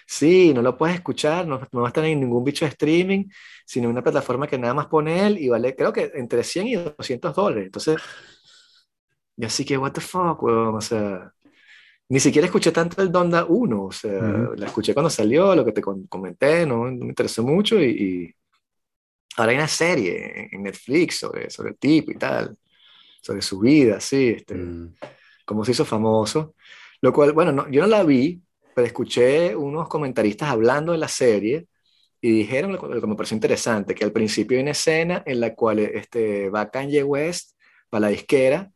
Sí, 0.05 0.53
no 0.53 0.61
lo 0.61 0.77
puedes 0.77 0.95
escuchar, 0.95 1.47
no, 1.47 1.59
no 1.71 1.81
va 1.81 1.87
a 1.87 1.89
estar 1.89 2.03
en 2.05 2.19
ningún 2.19 2.43
bicho 2.43 2.65
de 2.65 2.69
streaming, 2.69 3.25
sino 3.65 3.85
en 3.85 3.91
una 3.91 4.03
plataforma 4.03 4.47
que 4.47 4.57
nada 4.57 4.73
más 4.73 4.87
pone 4.87 5.25
él 5.25 5.37
y 5.37 5.49
vale, 5.49 5.75
creo 5.75 5.93
que 5.93 6.11
entre 6.15 6.43
100 6.43 6.67
y 6.67 6.75
200 6.75 7.35
dólares. 7.35 7.65
Entonces, 7.65 7.97
y 9.37 9.45
así 9.45 9.65
que, 9.65 9.77
what 9.77 9.91
the 9.93 10.01
fuck, 10.01 10.43
weón, 10.43 10.75
o 10.75 10.81
sea, 10.81 11.33
ni 12.09 12.19
siquiera 12.19 12.45
escuché 12.45 12.71
tanto 12.71 13.01
el 13.01 13.11
Donda 13.11 13.45
1, 13.45 13.83
o 13.85 13.91
sea, 13.91 14.21
la 14.57 14.65
escuché 14.65 14.93
cuando 14.93 15.09
salió, 15.09 15.55
lo 15.55 15.63
que 15.63 15.71
te 15.71 15.81
comenté, 15.81 16.65
no, 16.65 16.83
me 16.83 17.05
interesó 17.07 17.41
mucho 17.41 17.81
y, 17.81 18.35
ahora 19.37 19.51
hay 19.51 19.57
una 19.57 19.67
serie 19.67 20.49
en 20.51 20.63
Netflix 20.63 21.19
sobre, 21.19 21.49
sobre 21.49 21.69
el 21.71 21.77
tipo 21.77 22.11
y 22.11 22.15
tal, 22.15 22.57
sobre 23.21 23.41
su 23.41 23.59
vida, 23.59 24.01
sí, 24.01 24.33
este, 24.37 24.55
mm. 24.55 24.95
cómo 25.45 25.63
se 25.63 25.71
hizo 25.71 25.85
famoso, 25.85 26.55
lo 27.01 27.13
cual, 27.13 27.31
bueno, 27.31 27.51
no, 27.53 27.69
yo 27.69 27.81
no 27.81 27.87
la 27.87 28.03
vi, 28.03 28.41
pero 28.81 28.87
escuché 28.87 29.55
unos 29.55 29.87
comentaristas 29.87 30.49
hablando 30.49 30.91
de 30.91 30.97
la 30.97 31.07
serie 31.07 31.67
y 32.19 32.31
dijeron, 32.31 32.71
lo 32.71 32.79
que 32.79 33.07
me 33.07 33.15
pareció 33.15 33.35
interesante, 33.35 33.93
que 33.93 34.03
al 34.03 34.11
principio 34.11 34.57
hay 34.57 34.63
una 34.63 34.71
escena 34.71 35.21
en 35.23 35.39
la 35.39 35.53
cual 35.53 35.77
este, 35.77 36.49
va 36.49 36.71
Kanye 36.71 37.03
West 37.03 37.51
para 37.91 38.01
la 38.01 38.07
disquera 38.07 38.71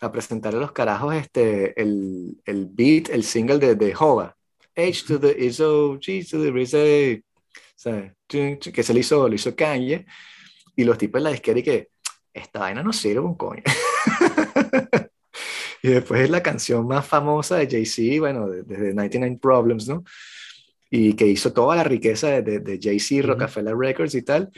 a 0.00 0.12
presentarle 0.12 0.58
a 0.58 0.62
los 0.62 0.70
carajos 0.70 1.16
este, 1.16 1.80
el, 1.80 2.40
el 2.44 2.66
beat, 2.70 3.08
el 3.08 3.24
single 3.24 3.58
de, 3.58 3.74
de 3.74 3.92
Hova. 3.98 4.36
H 4.76 5.04
to 5.08 5.18
the 5.18 5.36
ISO, 5.44 5.98
G 5.98 6.24
to 6.30 6.40
the 6.40 6.52
Rizzo, 6.52 6.78
que 8.72 8.82
se 8.84 8.94
le 8.94 9.00
hizo, 9.00 9.28
lo 9.28 9.34
hizo 9.34 9.56
Kanye, 9.56 10.06
y 10.76 10.84
los 10.84 10.96
tipos 10.96 11.18
de 11.20 11.24
la 11.24 11.30
disquera 11.32 11.58
y 11.58 11.64
que 11.64 11.88
esta 12.32 12.60
vaina 12.60 12.84
no 12.84 12.92
sirve 12.92 13.18
un 13.18 13.34
coño. 13.34 13.64
Y 15.82 15.88
después 15.88 16.20
es 16.22 16.30
la 16.30 16.42
canción 16.42 16.86
más 16.86 17.06
famosa 17.06 17.56
de 17.56 17.68
Jay-Z, 17.68 18.20
bueno, 18.20 18.48
desde 18.48 18.92
99 18.94 19.38
Problems, 19.40 19.88
¿no? 19.88 20.04
Y 20.90 21.14
que 21.14 21.26
hizo 21.26 21.52
toda 21.52 21.76
la 21.76 21.84
riqueza 21.84 22.42
de, 22.42 22.60
de, 22.60 22.78
Jay-Z, 22.80 23.26
Rockefeller 23.26 23.76
Records 23.76 24.14
y 24.14 24.22
tal. 24.22 24.50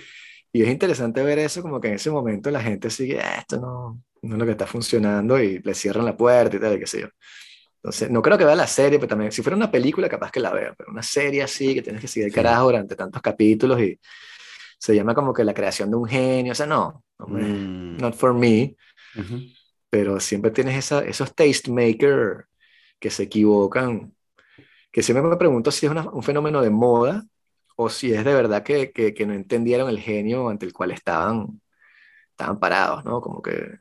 Y 0.53 0.63
es 0.63 0.69
interesante 0.69 1.23
ver 1.23 1.39
eso, 1.39 1.63
como 1.63 1.81
que 1.81 1.89
en 1.89 1.95
ese 1.95 2.11
momento 2.11 2.51
la 2.51 2.63
gente 2.63 2.91
sigue, 2.91 3.21
ah, 3.21 3.39
esto 3.39 3.61
no, 3.61 4.03
no 4.23 4.35
es 4.35 4.39
lo 4.39 4.45
que 4.45 4.53
está 4.53 4.67
funcionando 4.67 5.41
y 5.41 5.59
le 5.61 5.75
cierran 5.75 6.05
la 6.05 6.17
puerta 6.17 6.57
y 6.57 6.61
tal, 6.61 6.75
y 6.75 6.79
qué 6.81 6.87
sé 6.87 7.01
yo. 7.03 7.09
Entonces, 7.77 8.11
no 8.11 8.23
creo 8.23 8.39
que 8.39 8.45
vea 8.45 8.55
la 8.55 8.67
serie, 8.67 8.99
pero 8.99 9.09
también, 9.09 9.33
si 9.33 9.43
fuera 9.43 9.57
una 9.57 9.71
película, 9.71 10.09
capaz 10.09 10.31
que 10.31 10.41
la 10.41 10.53
vea, 10.53 10.75
pero 10.77 10.91
una 10.91 11.03
serie 11.03 11.43
así, 11.43 11.75
que 11.75 11.83
tienes 11.83 12.01
que 12.01 12.09
seguir 12.09 12.29
el 12.29 12.35
carajo 12.35 12.67
durante 12.67 12.95
tantos 12.95 13.21
capítulos 13.21 13.81
y 13.81 13.99
se 14.79 14.95
llama 14.95 15.15
como 15.15 15.33
que 15.33 15.45
la 15.45 15.55
creación 15.55 15.91
de 15.91 15.97
un 15.97 16.07
genio, 16.07 16.53
o 16.53 16.55
sea, 16.55 16.67
no, 16.67 17.05
no 17.19 17.27
mm. 17.27 17.97
not 17.99 18.15
for 18.15 18.35
me 18.35 18.77
pero 19.93 20.21
siempre 20.21 20.51
tienes 20.51 20.77
esa, 20.79 21.05
esos 21.05 21.35
tastemakers 21.35 22.47
que 22.99 23.11
se 23.11 23.25
equivocan, 23.25 24.15
que 24.91 25.03
siempre 25.03 25.23
me 25.23 25.37
pregunto 25.37 25.71
si 25.71 25.85
es 25.85 25.93
un 25.93 26.23
fenómeno 26.23 26.63
de 26.63 26.71
moda 26.71 27.27
o 27.77 27.91
si 27.91 28.15
es 28.15 28.25
de 28.25 28.35
verdad 28.35 28.63
que, 28.63 28.91
que, 28.93 29.27
no 29.27 29.35
entendieron 29.35 29.91
el 29.91 30.01
genio 30.01 30.49
ante 30.49 30.65
el 30.65 30.73
cual 30.73 30.93
estaban, 30.93 31.61
estaban 32.31 32.59
parados, 32.59 33.05
¿no? 33.05 33.21
Como 33.21 33.43
que, 33.43 33.81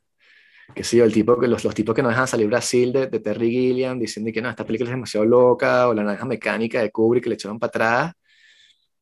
que 0.76 0.84
sí, 0.84 1.00
el 1.00 1.14
tipo 1.14 1.40
que, 1.40 1.48
los, 1.48 1.64
los 1.64 1.74
tipos 1.74 1.96
que 1.96 2.04
no 2.04 2.10
dejan 2.10 2.28
salir 2.28 2.48
Brasil 2.48 2.92
de, 2.92 3.08
de, 3.08 3.20
Terry 3.22 3.50
Gilliam 3.50 3.98
diciendo 3.98 4.32
que 4.34 4.42
no, 4.42 4.50
esta 4.50 4.66
película 4.66 4.90
es 4.90 4.96
demasiado 4.96 5.26
loca, 5.26 5.88
o 5.88 5.94
la 5.94 6.04
naranja 6.04 6.26
mecánica 6.26 6.82
de 6.82 6.92
Kubrick 6.92 7.24
que 7.24 7.30
le 7.30 7.36
echaron 7.36 7.60
para 7.60 7.70
atrás, 7.70 8.14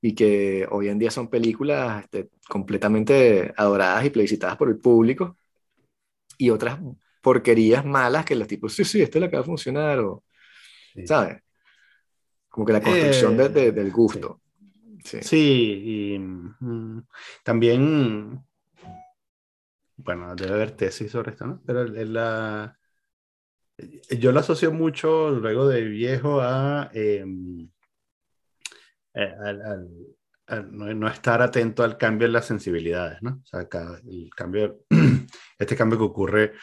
y 0.01 0.13
que 0.13 0.67
hoy 0.69 0.89
en 0.89 0.99
día 0.99 1.09
son 1.09 1.27
películas 1.27 2.03
este, 2.03 2.29
completamente 2.47 3.51
adoradas 3.57 4.05
y 4.05 4.11
plebiscitadas 4.11 4.57
por 4.57 4.69
el 4.69 4.77
público, 4.79 5.38
y 6.39 6.49
otras 6.49 6.79
porquerías 7.21 7.85
malas 7.85 8.25
que 8.25 8.35
los 8.35 8.47
tipos, 8.47 8.73
sí, 8.73 8.85
sí, 8.85 9.01
esto 9.01 9.19
le 9.19 9.27
acaba 9.27 9.43
de 9.43 9.47
funcionar, 9.47 9.99
o, 9.99 10.23
¿sabes? 11.05 11.43
Como 12.47 12.65
que 12.65 12.73
la 12.73 12.81
construcción 12.81 13.39
eh, 13.39 13.71
del 13.71 13.91
gusto. 13.91 14.41
Sí, 15.03 16.13
y 16.13 16.19
mm, 16.19 17.03
también, 17.43 18.41
bueno, 19.97 20.35
debe 20.35 20.53
haber 20.53 20.71
tesis 20.71 21.11
sobre 21.11 21.31
esto, 21.31 21.45
¿no? 21.45 21.61
Pero 21.65 21.83
la, 21.85 22.77
yo 24.17 24.31
lo 24.31 24.39
asocio 24.39 24.71
mucho 24.71 25.29
luego 25.31 25.67
de 25.67 25.83
viejo 25.83 26.39
a, 26.41 26.89
em, 26.93 27.69
eh, 29.13 29.35
al, 29.43 29.89
no, 30.71 31.07
estar 31.09 31.41
atento 31.41 31.83
al 31.83 31.97
cambio 31.97 32.27
en 32.27 32.33
las 32.33 32.45
sensibilidades, 32.45 33.21
¿no? 33.21 33.41
O 33.43 33.45
sea, 33.45 33.67
el 34.09 34.29
cambio, 34.35 34.79
este 35.59 35.75
cambio 35.75 35.97
que 35.99 36.05
ocurre 36.05 36.53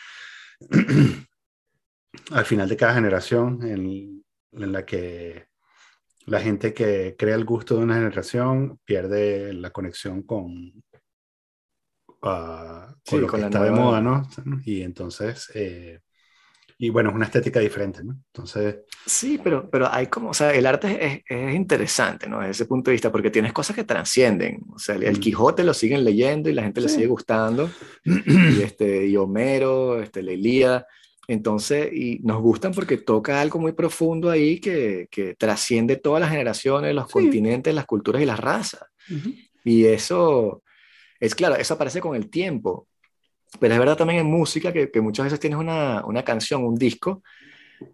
al 2.31 2.45
final 2.45 2.69
de 2.69 2.77
cada 2.77 2.95
generación, 2.95 3.63
en, 3.63 4.25
la 4.53 4.87
que 4.87 5.49
la 6.25 6.41
gente 6.41 6.73
que 6.73 7.15
crea 7.17 7.35
el 7.35 7.45
gusto 7.45 7.77
de 7.77 7.85
una 7.85 7.97
generación 7.97 8.81
pierde 8.85 9.53
la 9.53 9.71
conexión 9.71 10.23
con, 10.23 10.83
uh, 12.23 12.95
con 13.09 13.21
lo 13.21 13.29
que 13.29 13.41
está 13.43 13.63
de 13.63 13.71
moda, 13.71 14.01
¿no? 14.01 14.27
Y 14.65 14.81
entonces 14.81 15.51
eh, 15.55 16.01
y 16.79 16.91
bueno, 16.91 17.11
es 17.11 17.17
una 17.17 17.25
estética 17.25 17.61
diferente, 17.61 18.05
¿no? 18.05 18.19
Entonces... 18.33 18.77
Sí, 19.07 19.41
pero, 19.43 19.71
pero 19.71 19.89
hay 19.91 20.09
como, 20.09 20.31
o 20.31 20.35
sea, 20.35 20.53
el 20.53 20.67
arte 20.67 21.07
es, 21.07 21.23
es 21.27 21.55
interesante, 21.55 22.29
¿no? 22.29 22.41
Desde 22.41 22.51
ese 22.51 22.67
punto 22.67 22.91
de 22.91 22.97
vista, 22.97 23.11
porque 23.11 23.31
tienes 23.31 23.53
cosas 23.53 23.75
que 23.75 23.85
trascienden, 23.85 24.63
o 24.75 24.79
sea, 24.79 24.97
el, 24.97 25.17
mm. 25.17 25.21
Quijote 25.21 25.65
lo 25.65 25.73
siguen 25.73 26.05
leyendo 26.05 26.51
y 26.51 26.55
la 26.55 26.63
gente 26.63 26.81
le 26.81 26.89
sigue 26.89 27.07
gustando, 27.07 27.71
y, 28.05 28.63
este, 28.63 29.07
y 29.07 29.17
Homero, 29.17 30.03
este, 30.03 30.23
la 30.23 30.33
Ilíada, 30.33 30.87
entonces, 31.29 31.93
y 31.93 32.21
nos 32.23 32.41
gustan 32.41 32.73
porque 32.73 32.99
toca 32.99 33.41
algo 33.41 33.59
muy 33.59 33.73
profundo 33.73 34.31
ahí 34.31 34.61
que, 34.61 35.09
que 35.11 35.35
trasciende 35.35 35.97
todas 35.97 36.21
las 36.21 36.31
generaciones, 36.31 36.95
los 36.95 37.09
continentes, 37.09 37.75
las 37.75 37.87
culturas 37.87 38.23
y 38.23 38.27
las 38.27 38.39
razas. 38.39 38.83
Y 39.65 39.87
eso, 39.87 40.63
es 41.19 41.35
claro, 41.35 41.57
eso 41.57 41.75
aparece 41.75 42.01
con 42.01 42.15
el 42.15 42.31
tiempo. 42.31 42.87
Pero 43.61 43.75
es 43.75 43.81
verdad 43.81 43.97
también 43.97 44.21
en 44.21 44.27
música 44.27 44.73
que, 44.73 44.91
que 44.91 45.01
muchas 45.01 45.25
veces 45.25 45.41
tienes 45.41 45.59
una, 45.59 46.05
una, 46.05 46.23
canción, 46.25 46.65
un 46.65 46.77
disco, 46.77 47.23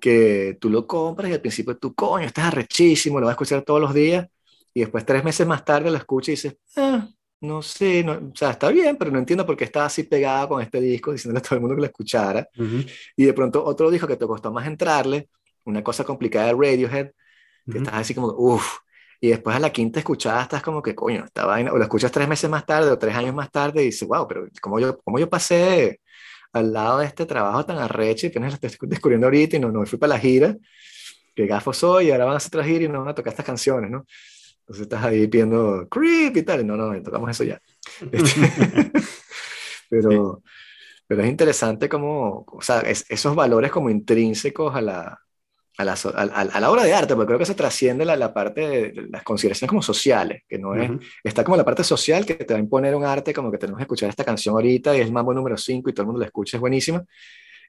que 0.00 0.56
tú 0.60 0.70
lo 0.70 0.86
compras 0.86 1.30
y 1.30 1.34
al 1.34 1.40
principio 1.40 1.76
tú, 1.76 1.94
coño, 1.94 2.26
estás 2.26 2.46
arrechísimo, 2.46 3.20
lo 3.20 3.26
vas 3.26 3.32
a 3.32 3.34
escuchar 3.34 3.62
todos 3.62 3.80
los 3.80 3.94
días, 3.94 4.26
y 4.74 4.80
después 4.80 5.04
tres 5.04 5.22
meses 5.24 5.46
más 5.46 5.64
tarde 5.64 5.90
lo 5.90 5.96
escuchas 5.96 6.28
y 6.28 6.32
dices, 6.32 6.56
ah, 6.76 7.08
no 7.40 7.60
sé, 7.60 8.04
no, 8.04 8.12
o 8.12 8.36
sea, 8.36 8.50
está 8.50 8.70
bien, 8.70 8.96
pero 8.96 9.10
no 9.10 9.18
entiendo 9.18 9.44
por 9.44 9.56
qué 9.56 9.64
estaba 9.64 9.86
así 9.86 10.04
pegada 10.04 10.48
con 10.48 10.62
este 10.62 10.80
disco, 10.80 11.12
diciéndole 11.12 11.40
a 11.40 11.42
todo 11.42 11.56
el 11.56 11.60
mundo 11.60 11.74
que 11.74 11.80
lo 11.80 11.86
escuchara. 11.86 12.48
Y 13.16 13.24
de 13.24 13.32
pronto 13.32 13.64
otro 13.64 13.90
disco 13.90 14.06
que 14.06 14.16
te 14.16 14.26
costó 14.26 14.52
más 14.52 14.66
entrarle, 14.66 15.28
una 15.64 15.82
cosa 15.82 16.04
complicada 16.04 16.46
de 16.46 16.52
Radiohead, 16.52 17.10
que 17.70 17.78
estás 17.78 17.94
así 17.94 18.14
como, 18.14 18.28
uff, 18.28 18.78
y 19.24 19.28
después 19.28 19.54
a 19.54 19.60
la 19.60 19.70
quinta 19.70 20.00
escuchada 20.00 20.42
estás 20.42 20.62
como 20.62 20.82
que, 20.82 20.96
coño, 20.96 21.24
esta 21.24 21.46
vaina, 21.46 21.72
o 21.72 21.78
la 21.78 21.84
escuchas 21.84 22.10
tres 22.10 22.26
meses 22.26 22.50
más 22.50 22.66
tarde 22.66 22.90
o 22.90 22.98
tres 22.98 23.14
años 23.14 23.32
más 23.32 23.52
tarde 23.52 23.82
y 23.82 23.86
dices, 23.86 24.06
wow, 24.08 24.26
pero 24.26 24.48
¿cómo 24.60 24.80
yo, 24.80 24.98
cómo 24.98 25.16
yo 25.20 25.30
pasé 25.30 26.00
al 26.52 26.72
lado 26.72 26.98
de 26.98 27.06
este 27.06 27.24
trabajo 27.24 27.64
tan 27.64 27.78
arrecho 27.78 28.26
y 28.26 28.32
que 28.32 28.40
no 28.40 28.48
lo 28.48 28.52
estoy 28.52 28.70
descubriendo 28.88 29.28
ahorita 29.28 29.56
y 29.56 29.60
no, 29.60 29.70
no 29.70 29.86
fui 29.86 29.96
para 29.96 30.14
la 30.14 30.18
gira, 30.18 30.56
que 31.36 31.46
gafo 31.46 31.72
soy 31.72 32.08
y 32.08 32.10
ahora 32.10 32.24
van 32.24 32.34
a 32.34 32.38
hacer 32.38 32.48
otra 32.48 32.64
gira 32.64 32.84
y 32.84 32.88
no 32.88 32.98
van 32.98 33.10
a 33.10 33.14
tocar 33.14 33.32
estas 33.32 33.46
canciones, 33.46 33.92
¿no? 33.92 34.04
Entonces 34.62 34.82
estás 34.82 35.04
ahí 35.04 35.28
pidiendo 35.28 35.86
creep 35.88 36.38
y 36.38 36.42
tal, 36.42 36.66
no, 36.66 36.76
no, 36.76 37.00
tocamos 37.00 37.30
eso 37.30 37.44
ya. 37.44 37.60
Este, 38.10 38.40
pero, 39.88 40.42
pero 41.06 41.22
es 41.22 41.28
interesante 41.28 41.88
como, 41.88 42.44
o 42.48 42.60
sea, 42.60 42.80
esos 42.80 43.36
valores 43.36 43.70
como 43.70 43.88
intrínsecos 43.88 44.74
a 44.74 44.80
la, 44.80 45.20
a 45.78 45.84
la, 45.84 45.92
a, 45.94 46.60
la, 46.60 46.70
obra 46.70 46.84
de 46.84 46.92
arte, 46.92 47.14
porque 47.14 47.28
creo 47.28 47.38
que 47.38 47.46
se 47.46 47.54
trasciende 47.54 48.04
la, 48.04 48.14
la, 48.16 48.34
parte 48.34 48.60
de 48.68 49.06
las 49.10 49.22
consideraciones 49.22 49.68
como 49.68 49.82
sociales, 49.82 50.42
que 50.46 50.58
no 50.58 50.74
es, 50.74 50.90
está 51.24 51.42
como 51.44 51.56
la 51.56 51.64
parte 51.64 51.82
social 51.82 52.26
que 52.26 52.34
te 52.34 52.52
va 52.52 52.58
a 52.58 52.62
imponer 52.62 52.94
un 52.94 53.04
arte 53.04 53.32
como 53.32 53.50
que 53.50 53.58
tenemos 53.58 53.78
que 53.78 53.84
escuchar 53.84 54.10
esta 54.10 54.24
canción 54.24 54.54
ahorita 54.54 54.94
y 54.94 55.00
es 55.00 55.06
el 55.06 55.12
mambo 55.12 55.32
número 55.32 55.56
5 55.56 55.88
y 55.88 55.92
todo 55.92 56.02
el 56.02 56.06
mundo 56.08 56.20
la 56.20 56.26
escucha, 56.26 56.56
es 56.56 56.60
buenísima. 56.60 57.02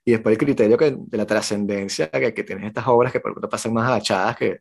Y 0.06 0.12
después 0.12 0.34
el 0.34 0.38
criterio 0.38 0.78
que, 0.78 0.96
de 0.98 1.18
la 1.18 1.26
trascendencia 1.26 2.10
que, 2.10 2.34
que 2.34 2.44
tienes 2.44 2.66
estas 2.66 2.86
obras 2.88 3.12
que 3.12 3.22
por 3.22 3.32
ejemplo 3.32 3.50
pasan 3.50 3.74
más 3.74 3.88
agachadas 3.88 4.36
que, 4.36 4.60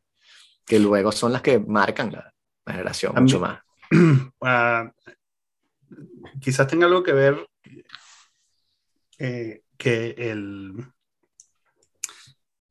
que 0.64 0.78
luego 0.78 1.10
son 1.10 1.32
las 1.32 1.42
que 1.42 1.58
marcan 1.58 2.12
la, 2.12 2.32
la 2.64 2.72
generación 2.72 3.12
mucho 3.16 3.40
más. 3.40 3.60
Uh, 3.90 4.88
quizás 6.40 6.66
tenga 6.68 6.86
algo 6.86 7.02
que 7.02 7.12
ver 7.12 7.46
eh, 9.18 9.62
que 9.76 10.14
el 10.16 10.74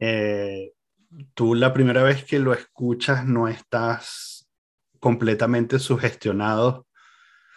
eh, 0.01 0.73
tú 1.35 1.55
la 1.55 1.73
primera 1.73 2.03
vez 2.03 2.25
que 2.25 2.39
lo 2.39 2.53
escuchas 2.53 3.25
no 3.25 3.47
estás 3.47 4.49
completamente 4.99 5.79
sugestionado, 5.79 6.87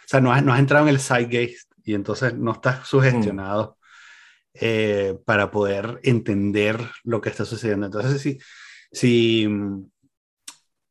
o 0.05 0.07
sea, 0.07 0.21
no 0.21 0.33
has, 0.33 0.45
no 0.45 0.53
has 0.53 0.61
entrado 0.61 0.87
en 0.87 0.95
el 0.95 1.01
zeitgeist 1.01 1.73
y 1.85 1.95
entonces 1.95 2.35
no 2.35 2.53
estás 2.53 2.87
sugestionado 2.87 3.79
eh, 4.55 5.19
para 5.25 5.51
poder 5.51 6.01
entender 6.03 6.79
lo 7.03 7.21
que 7.21 7.31
está 7.31 7.45
sucediendo. 7.47 7.87
Entonces, 7.87 8.21
si, 8.21 8.39
si, 8.93 9.49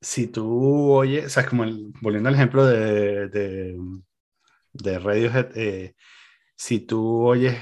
si 0.01 0.27
tú 0.27 0.91
oyes, 0.91 1.25
o 1.25 1.29
sea, 1.29 1.45
como 1.47 1.65
volviendo 2.01 2.29
al 2.29 2.35
ejemplo 2.35 2.65
de, 2.65 3.29
de, 3.29 3.77
de 4.73 4.99
Radiohead, 4.99 5.55
eh, 5.55 5.95
si 6.55 6.79
tú 6.79 7.25
oyes 7.27 7.57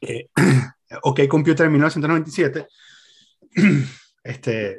OK 1.02 1.26
Computer 1.28 1.66
en 1.66 1.72
1997, 1.72 2.66
este, 4.22 4.78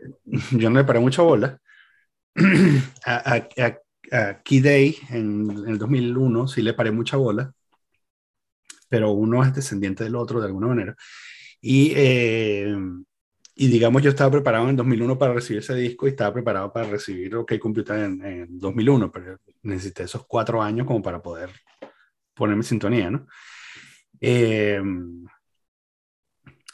yo 0.52 0.70
no 0.70 0.80
le 0.80 0.86
paré 0.86 1.00
mucha 1.00 1.22
bola. 1.22 1.60
a, 3.06 3.36
a, 3.36 4.42
Key 4.44 4.60
Day 4.60 4.98
en, 5.10 5.68
el 5.68 5.78
2001 5.78 6.48
sí 6.48 6.62
le 6.64 6.74
paré 6.74 6.92
mucha 6.92 7.18
bola, 7.18 7.54
pero 8.88 9.12
uno 9.12 9.44
es 9.44 9.54
descendiente 9.54 10.04
del 10.04 10.16
otro 10.16 10.40
de 10.40 10.48
alguna 10.48 10.68
manera. 10.68 10.96
Y, 11.62 11.94
eh, 11.96 12.76
y 13.56 13.68
digamos, 13.68 14.02
yo 14.02 14.10
estaba 14.10 14.32
preparado 14.32 14.64
en 14.64 14.72
el 14.72 14.76
2001 14.78 15.18
para 15.20 15.34
recibir 15.34 15.60
ese 15.62 15.76
disco 15.76 16.08
y 16.08 16.12
estaba 16.12 16.34
preparado 16.34 16.72
para 16.74 16.90
recibir 16.90 17.36
OK 17.36 17.60
Computer 17.60 18.00
en, 18.00 18.26
en 18.26 18.60
2001, 18.60 19.12
pero 19.12 19.38
necesité 19.64 20.04
esos 20.04 20.26
cuatro 20.26 20.62
años 20.62 20.88
como 20.88 21.04
para 21.04 21.22
poder 21.22 21.52
ponerme 22.34 22.64
sintonía, 22.64 23.12
¿no? 23.12 23.28
Eh, 24.22 24.82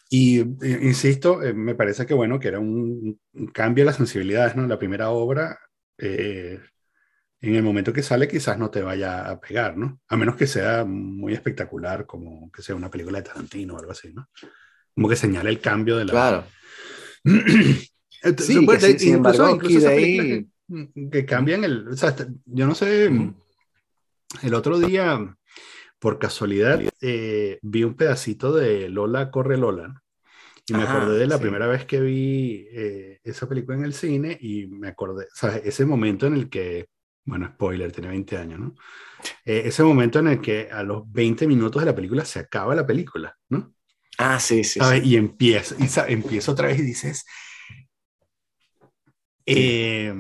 y 0.10 0.40
eh, 0.40 0.80
insisto, 0.84 1.42
eh, 1.42 1.54
me 1.54 1.76
parece 1.76 2.06
que 2.06 2.14
bueno, 2.14 2.40
que 2.40 2.50
era 2.50 2.60
un, 2.60 3.20
cambio 3.54 3.84
de 3.84 3.88
las 3.88 3.98
sensibilidades, 3.98 4.56
¿no? 4.56 4.68
La 4.68 4.78
primera 4.80 5.10
obra, 5.10 5.60
eh, 5.98 6.60
en 7.42 7.56
el 7.56 7.64
momento 7.64 7.92
que 7.92 8.04
sale, 8.04 8.28
quizás 8.28 8.58
no 8.58 8.70
te 8.70 8.82
vaya 8.82 9.30
a 9.30 9.40
pegar, 9.40 9.78
¿no? 9.78 10.00
A 10.08 10.18
menos 10.18 10.36
que 10.36 10.48
sea 10.48 10.86
muy 10.86 11.34
espectacular, 11.34 12.06
como 12.06 12.52
que 12.52 12.62
sea 12.62 12.76
una 12.76 12.90
película 12.90 13.20
de 13.20 13.28
Tarantino 13.28 13.76
o 13.76 13.80
algo 13.80 13.92
así, 13.92 14.14
¿no? 14.14 14.30
Como 14.94 15.10
que 15.10 15.16
señale 15.16 15.50
el 15.50 15.60
cambio 15.60 15.98
de 15.98 16.06
la. 16.06 16.12
Claro. 16.12 16.46
sí, 18.38 18.62
pues, 18.66 18.84
que, 18.84 19.00
sin 19.00 19.16
embargo, 19.16 19.50
incluso 19.50 19.88
que, 19.90 20.46
que, 21.12 21.26
cambian 21.26 21.64
el. 21.64 21.88
O 21.88 21.98
sea, 21.98 22.16
yo 22.46 22.68
no 22.68 22.76
sé. 22.76 23.10
El 24.42 24.54
otro 24.54 24.80
día 24.80 25.36
por 26.06 26.20
casualidad, 26.20 26.80
eh, 27.02 27.58
vi 27.64 27.84
un 27.84 27.96
pedacito 27.96 28.54
de 28.54 28.90
Lola 28.90 29.32
Corre 29.32 29.58
Lola. 29.58 30.04
Y 30.68 30.74
me 30.74 30.84
acordé 30.84 31.18
de 31.18 31.26
la 31.26 31.40
primera 31.40 31.66
vez 31.66 31.86
que 31.86 32.00
vi 32.00 32.68
eh, 32.70 33.20
esa 33.24 33.50
película 33.50 33.76
en 33.76 33.86
el 33.86 33.94
cine 33.96 34.38
y 34.40 34.68
me 34.68 34.90
acordé, 34.90 35.26
sea, 35.34 35.58
ese 35.58 35.84
momento 35.84 36.28
en 36.28 36.36
el 36.36 36.48
que, 36.48 36.90
bueno, 37.24 37.48
spoiler, 37.48 37.92
tiene 37.92 38.10
20 38.10 38.38
años, 38.38 38.60
¿no? 38.60 38.76
Eh, 39.46 39.64
ese 39.66 39.82
momento 39.82 40.20
en 40.20 40.28
el 40.28 40.42
que 40.42 40.70
a 40.72 40.84
los 40.84 41.12
20 41.12 41.48
minutos 41.48 41.82
de 41.82 41.88
la 41.88 41.96
película 41.96 42.24
se 42.24 42.38
acaba 42.38 42.76
la 42.76 42.86
película, 42.86 43.36
¿no? 43.50 43.74
Ah, 44.20 44.40
sí, 44.40 44.64
sí. 44.64 44.80
Y 45.04 45.16
empieza, 45.16 45.76
y 46.08 46.14
empieza 46.14 46.52
otra 46.52 46.68
vez 46.68 46.78
y 46.78 46.84
dices, 46.84 47.26
eh, 49.46 50.14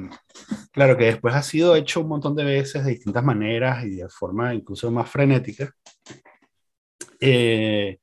claro 0.71 0.97
que 0.97 1.05
después 1.05 1.33
ha 1.35 1.41
sido 1.41 1.75
hecho 1.75 2.01
un 2.01 2.09
montón 2.09 2.35
de 2.35 2.43
veces 2.43 2.85
de 2.85 2.91
distintas 2.91 3.23
maneras 3.23 3.83
y 3.85 3.95
de 3.95 4.09
forma 4.09 4.53
incluso 4.53 4.91
más 4.91 5.09
frenética. 5.09 5.73
Eh, 7.19 7.99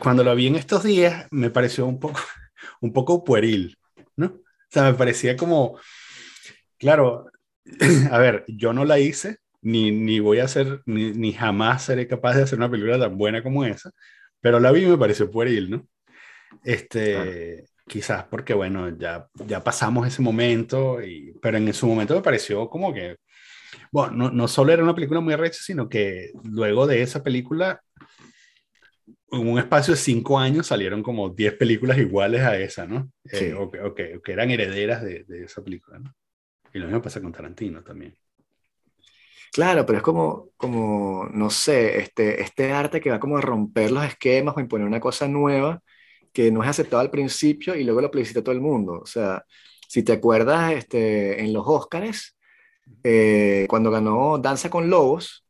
cuando 0.00 0.24
lo 0.24 0.34
vi 0.34 0.48
en 0.48 0.56
estos 0.56 0.82
días 0.82 1.26
me 1.30 1.50
pareció 1.50 1.86
un 1.86 2.00
poco, 2.00 2.20
un 2.80 2.92
poco 2.92 3.24
pueril, 3.24 3.78
¿no? 4.16 4.26
O 4.26 4.68
sea, 4.70 4.90
me 4.90 4.94
parecía 4.94 5.36
como, 5.36 5.78
claro, 6.78 7.26
a 8.10 8.18
ver, 8.18 8.44
yo 8.48 8.72
no 8.72 8.84
la 8.84 8.98
hice, 8.98 9.38
ni, 9.62 9.90
ni 9.90 10.20
voy 10.20 10.40
a 10.40 10.44
hacer, 10.44 10.82
ni, 10.86 11.12
ni, 11.12 11.32
jamás 11.32 11.84
seré 11.84 12.06
capaz 12.08 12.36
de 12.36 12.42
hacer 12.42 12.58
una 12.58 12.70
película 12.70 12.98
tan 12.98 13.16
buena 13.16 13.42
como 13.42 13.64
esa, 13.64 13.90
pero 14.40 14.60
la 14.60 14.72
vi 14.72 14.84
y 14.84 14.86
me 14.86 14.98
pareció 14.98 15.30
pueril, 15.30 15.70
¿no? 15.70 15.88
Este, 16.64 17.64
Quizás 17.86 18.24
porque, 18.24 18.52
bueno, 18.52 18.96
ya, 18.98 19.28
ya 19.46 19.62
pasamos 19.62 20.06
ese 20.08 20.20
momento, 20.20 21.00
y, 21.02 21.32
pero 21.40 21.56
en 21.56 21.72
su 21.72 21.86
momento 21.86 22.14
me 22.14 22.22
pareció 22.22 22.68
como 22.68 22.92
que, 22.92 23.16
bueno, 23.92 24.12
no, 24.12 24.30
no 24.30 24.48
solo 24.48 24.72
era 24.72 24.82
una 24.82 24.94
película 24.94 25.20
muy 25.20 25.34
arrecha, 25.34 25.60
sino 25.62 25.88
que 25.88 26.32
luego 26.44 26.86
de 26.86 27.02
esa 27.02 27.22
película, 27.22 27.80
en 29.30 29.48
un 29.48 29.58
espacio 29.58 29.94
de 29.94 30.00
cinco 30.00 30.38
años 30.38 30.66
salieron 30.66 31.02
como 31.02 31.30
diez 31.30 31.54
películas 31.54 31.98
iguales 31.98 32.42
a 32.42 32.58
esa, 32.58 32.86
¿no? 32.86 33.10
Eh, 33.30 33.54
o, 33.54 33.70
que, 33.94 34.20
que, 34.22 34.32
eran 34.32 34.50
herederas 34.50 35.02
de, 35.02 35.24
de, 35.24 35.44
esa 35.44 35.62
película, 35.62 35.98
¿no? 36.00 36.12
Y 36.74 36.78
lo 36.78 36.86
mismo 36.86 37.02
pasa 37.02 37.20
con 37.20 37.32
Tarantino 37.32 37.82
también. 37.82 38.16
Claro, 39.52 39.86
pero 39.86 39.98
es 39.98 40.02
como, 40.02 40.50
como 40.56 41.28
no 41.32 41.50
sé, 41.50 42.00
este, 42.00 42.42
este 42.42 42.72
arte 42.72 43.00
que 43.00 43.10
va 43.10 43.20
como 43.20 43.38
a 43.38 43.40
romper 43.40 43.90
los 43.90 44.04
esquemas 44.04 44.56
o 44.56 44.60
imponer 44.60 44.86
una 44.86 45.00
cosa 45.00 45.28
nueva 45.28 45.82
que 46.36 46.50
no 46.52 46.62
es 46.62 46.68
aceptado 46.68 47.00
al 47.00 47.10
principio 47.10 47.74
y 47.74 47.82
luego 47.82 48.02
lo 48.02 48.10
plebiscita 48.10 48.44
todo 48.44 48.54
el 48.54 48.60
mundo. 48.60 49.00
O 49.02 49.06
sea, 49.06 49.42
si 49.88 50.02
te 50.02 50.12
acuerdas, 50.12 50.74
este, 50.74 51.40
en 51.40 51.54
los 51.54 51.64
Óscares, 51.66 52.36
eh, 53.02 53.64
cuando 53.70 53.90
ganó 53.90 54.36
Danza 54.36 54.68
con 54.68 54.90
Lobos, 54.90 55.46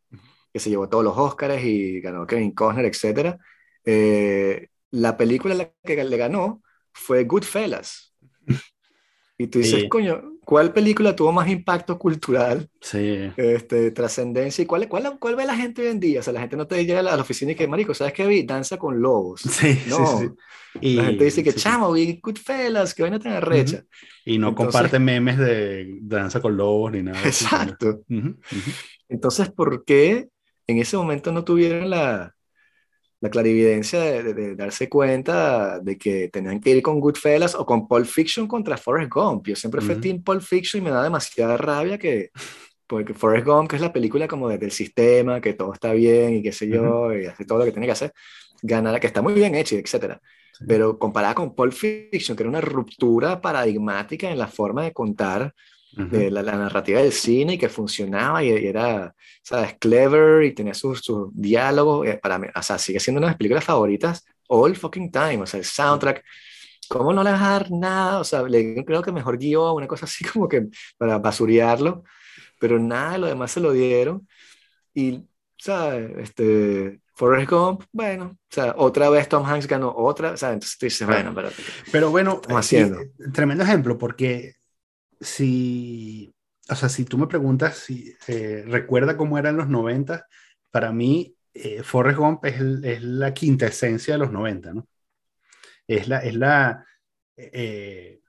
que 0.53 0.61
se 0.61 0.71
llevó 0.71 0.89
todos 0.89 1.03
los 1.03 1.19
Óscares 1.19 1.65
y 1.65 2.01
ganó 2.01 2.25
Kevin 2.25 2.53
Costner, 2.53 2.85
etc., 2.85 3.37
eh, 3.85 4.69
la 4.93 5.17
película 5.17 5.73
que 5.83 6.05
le 6.05 6.17
ganó 6.17 6.63
fue 6.93 7.25
Goodfellas. 7.25 8.15
Y 9.39 9.49
tú 9.49 9.59
dices, 9.59 9.87
coño, 9.91 10.36
¿cuál 10.47 10.73
película 10.73 11.17
tuvo 11.17 11.33
más 11.33 11.49
impacto 11.49 11.99
cultural? 11.99 12.71
Sí. 12.81 13.33
Este, 13.37 13.91
trascendencia. 13.91 14.63
¿Y 14.63 14.67
cuál, 14.67 14.89
cuál, 14.89 15.19
cuál 15.19 15.35
ve 15.35 15.45
la 15.45 15.57
gente 15.57 15.83
hoy 15.83 15.89
en 15.89 15.99
día? 15.99 16.21
O 16.21 16.23
sea, 16.23 16.33
la 16.33 16.41
gente 16.41 16.57
no 16.57 16.69
te 16.69 16.87
llega 16.87 17.01
a 17.01 17.03
la, 17.03 17.17
oficina 17.17 17.51
y 17.51 17.57
que, 17.57 17.67
marico, 17.67 17.93
¿sabes 17.93 18.13
qué 18.13 18.27
vi? 18.27 18.45
Danza 18.45 18.79
con 18.79 19.03
lobos. 19.03 19.43
Sí, 19.57 19.83
no. 19.89 20.21
Sí, 20.21 20.29
y, 20.81 20.95
la 20.95 21.07
gente 21.07 21.25
dice 21.25 21.43
que, 21.43 21.53
chamo, 21.53 21.91
vi 21.93 22.21
Goodfellas, 22.23 22.95
que 22.95 23.03
vaina 23.03 23.19
tan 23.19 23.33
arrecha. 23.33 23.83
Y 24.25 24.39
no 24.39 24.55
comparte 24.55 25.01
memes 25.01 25.37
de 25.37 25.99
danza 26.03 26.41
con 26.41 26.57
lobos 26.57 26.93
ni 26.93 27.03
nada. 27.03 27.21
Exacto. 27.25 28.03
Entonces, 29.09 29.51
¿por 29.51 29.85
qué 29.85 30.29
en 30.69 30.79
ese 30.79 30.97
momento 30.97 31.33
no 31.33 31.43
tuvieron 31.43 31.91
la, 31.91 32.36
la 33.21 33.31
clarividencia 33.31 34.01
de, 34.01 34.55
darse 34.55 34.89
cuenta 34.89 35.81
de 35.81 35.97
que 35.97 36.29
tenían 36.29 36.61
que 36.61 36.71
ir 36.71 36.83
con 36.83 37.01
Goodfellas 37.01 37.55
o 37.55 37.65
con 37.65 37.89
Pulp 37.89 38.07
Fiction 38.07 38.47
contra 38.47 38.77
Forrest 38.77 39.11
Gump. 39.11 39.47
Yo 39.47 39.57
siempre 39.57 39.81
fui 39.81 39.97
Team 39.97 40.23
Pulp 40.23 40.43
Fiction 40.43 40.83
y 40.83 40.85
me 40.85 40.91
da 40.91 41.03
demasiada 41.03 41.57
rabia 41.57 41.99
que, 41.99 42.31
porque 42.87 43.15
Forrest 43.15 43.47
Gump, 43.47 43.71
que 43.71 43.77
es 43.77 43.83
la 43.83 43.93
película 43.93 44.29
como 44.29 44.49
desde 44.49 44.67
el 44.67 44.73
sistema, 44.73 45.41
que 45.41 45.55
todo 45.55 45.73
está 45.73 45.93
bien 45.93 46.35
y 46.35 46.43
qué 46.43 46.53
sé 46.53 46.69
yo, 46.69 47.17
y 47.17 47.27
hace 47.27 47.45
todo 47.45 47.59
lo 47.59 47.65
que 47.65 47.73
tiene 47.73 47.87
que 47.87 47.93
hacer, 47.93 48.13
ganar, 48.63 49.01
que 49.01 49.07
está 49.07 49.23
muy 49.23 49.33
bien 49.33 49.55
hecho, 49.55 49.77
etc. 49.77 50.19
Pero 50.67 50.99
comparada 50.99 51.35
con 51.35 51.55
Pulp 51.55 51.73
Fiction, 51.73 52.37
que 52.37 52.43
era 52.43 52.51
una 52.51 52.61
ruptura 52.61 53.41
paradigmática 53.41 54.31
en 54.31 54.39
la 54.39 54.47
forma 54.47 54.85
de 54.85 54.93
contar 54.93 55.55
de 55.97 56.31
la, 56.31 56.43
narrativa 56.43 57.01
del 57.01 57.13
cine 57.13 57.55
y 57.55 57.59
que 57.59 57.71
funcionaba 57.71 58.45
y, 58.45 58.51
era, 58.51 59.15
¿sabes? 59.43 59.77
Clever 59.79 60.45
y 60.45 60.55
tenía 60.55 60.75
sus 60.75 61.01
su 61.01 61.33
diálogos. 61.35 62.07
Eh, 62.07 62.19
para 62.23 62.39
mí, 62.39 62.47
o 62.55 62.63
sea, 62.63 62.79
sigue 62.79 63.01
siendo 63.01 63.19
una 63.19 63.29
de 63.29 63.31
mis 63.33 63.39
películas 63.39 63.65
favoritas 63.65 64.25
all 64.49 64.77
fucking 64.77 65.11
time, 65.11 65.39
o 65.39 65.47
sea, 65.47 65.59
el 65.59 65.65
soundtrack. 65.65 66.23
¿Cómo 66.89 67.13
no 67.13 67.25
le 67.25 67.33
vas 67.33 67.43
a 67.43 67.51
dar 67.51 67.71
nada? 67.71 68.21
O 68.21 68.25
sea, 68.25 68.43
le, 68.43 68.85
creo 68.85 69.03
que 69.03 69.11
mejor 69.11 69.39
guió 69.39 69.73
una 69.73 69.89
cosa 69.89 70.05
así 70.05 70.25
como 70.33 70.49
que 70.49 70.67
para 70.99 71.19
basurearlo, 71.19 72.05
pero 72.61 72.79
nada, 72.79 73.19
lo 73.19 73.27
demás 73.27 73.51
se 73.51 73.61
lo 73.61 73.73
dieron. 73.73 74.29
Y, 74.95 75.27
¿sabes? 75.57 76.11
Este, 76.19 77.01
Forrest 77.15 77.51
Gump, 77.51 77.85
bueno, 77.93 78.37
o 78.39 78.55
sea, 78.55 78.75
otra 78.77 79.09
vez 79.09 79.29
Tom 79.29 79.45
Hanks 79.45 79.67
ganó 79.67 79.95
otra, 79.97 80.33
o 80.33 80.37
sea, 80.37 80.53
entonces 80.53 80.77
tú 80.79 80.85
dices, 80.85 81.07
bueno, 81.07 81.33
pero, 81.35 81.49
pero 81.91 82.11
bueno, 82.11 82.43
haciendo? 82.51 82.99
tremendo 83.33 83.65
ejemplo, 83.65 83.97
porque 83.97 84.57
si, 85.21 86.35
o 86.69 86.75
sea, 86.75 86.89
si 86.89 87.05
tú 87.05 87.19
me 87.19 87.27
preguntas 87.27 87.77
si 87.79 88.15
eh, 88.27 88.65
recuerda 88.67 89.17
cómo 89.17 89.39
eran 89.39 89.57
los 89.57 89.69
90, 89.69 90.27
para 90.71 90.93
mí 90.93 91.35
eh, 91.55 91.83
Forrest 91.83 92.19
Gump 92.19 92.45
es, 92.45 92.61
es, 92.83 93.03
la 93.03 93.33
quinta 93.33 93.67
esencia 93.67 94.15
de 94.15 94.19
los 94.19 94.33
90, 94.33 94.75
¿no? 94.75 94.87
Es 95.87 96.09
la, 96.09 96.19
es 96.19 96.35
la 96.35 96.85
eh, 97.37 98.21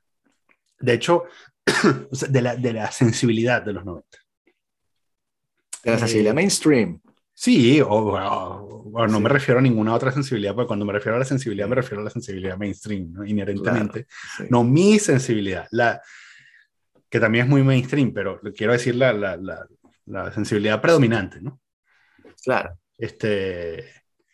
de 0.79 0.93
hecho, 0.93 1.25
de, 2.29 2.41
la, 2.41 2.55
de 2.55 2.73
la 2.73 2.91
sensibilidad 2.91 3.61
de 3.61 3.73
los 3.73 3.85
90. 3.85 4.07
De 5.83 5.91
la 5.91 5.99
sensibilidad 5.99 6.33
mainstream. 6.33 7.01
Sí, 7.33 7.81
o, 7.85 9.07
no 9.07 9.19
me 9.19 9.29
refiero 9.29 9.59
a 9.59 9.61
ninguna 9.61 9.93
otra 9.93 10.11
sensibilidad, 10.11 10.55
porque 10.55 10.67
cuando 10.67 10.85
me 10.85 10.93
refiero 10.93 11.15
a 11.15 11.19
la 11.19 11.25
sensibilidad 11.25 11.67
me 11.67 11.75
refiero 11.75 12.01
a 12.01 12.05
la 12.05 12.09
sensibilidad 12.09 12.57
mainstream, 12.57 13.13
¿no? 13.13 13.25
inherentemente. 13.25 14.07
No 14.49 14.63
mi 14.63 14.97
sensibilidad, 14.97 15.67
la, 15.71 16.01
que 17.09 17.19
también 17.19 17.45
es 17.45 17.49
muy 17.49 17.63
mainstream, 17.63 18.13
pero 18.13 18.39
quiero 18.55 18.73
decir 18.73 18.95
la, 18.95 19.13
la, 19.13 19.37
la, 20.05 20.31
sensibilidad 20.31 20.81
predominante, 20.81 21.41
¿no? 21.41 21.61
Claro. 22.43 22.77
Este, 22.97 23.85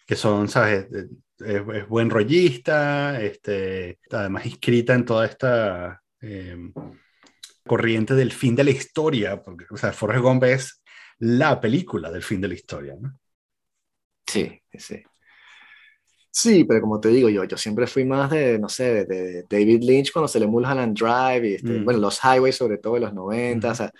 que 0.05 0.15
son, 0.15 0.47
¿sabes? 0.47 0.87
Es, 1.39 1.87
buen 1.87 2.09
rollista, 2.09 3.21
este, 3.21 3.99
además 4.11 4.45
inscrita 4.45 4.93
en 4.93 5.05
toda 5.05 5.25
esta 5.25 6.01
em, 6.21 6.73
corriente 7.65 8.13
del 8.13 8.31
fin 8.31 8.55
de 8.55 8.63
la 8.63 8.71
historia, 8.71 9.41
porque, 9.41 9.65
o 9.69 9.77
sea, 9.77 9.91
Forrest 9.91 10.23
Gump 10.23 10.43
es 10.45 10.83
la 11.19 11.59
película 11.59 12.11
del 12.11 12.23
fin 12.23 12.41
de 12.41 12.47
la 12.47 12.53
historia, 12.53 12.95
¿no? 12.99 13.17
Sí, 14.25 14.61
sí. 14.73 15.03
Sí, 16.35 16.63
pero 16.63 16.81
como 16.81 16.99
te 16.99 17.09
digo 17.09 17.29
yo, 17.29 17.43
yo 17.43 17.57
siempre 17.57 17.85
fui 17.85 18.05
más 18.05 18.31
de, 18.31 18.57
no 18.57 18.67
sé, 18.67 19.05
de, 19.05 19.43
David 19.47 19.83
Lynch 19.83 20.11
cuando 20.11 20.27
se 20.27 20.39
le 20.39 20.47
Mulholland 20.47 20.97
Drive 20.97 21.47
y, 21.47 21.53
este, 21.53 21.69
mm. 21.69 21.85
bueno, 21.85 21.99
los 21.99 22.19
highways 22.23 22.55
sobre 22.55 22.79
todo 22.79 22.95
de 22.95 23.01
los 23.01 23.13
90, 23.13 23.69
o 23.69 23.75
sea, 23.75 23.93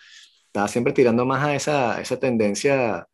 estaba 0.47 0.67
siempre 0.67 0.93
tirando 0.93 1.25
más 1.27 1.43
a 1.43 1.53
esa, 1.55 2.01
esa 2.01 2.19
tendencia 2.19 3.07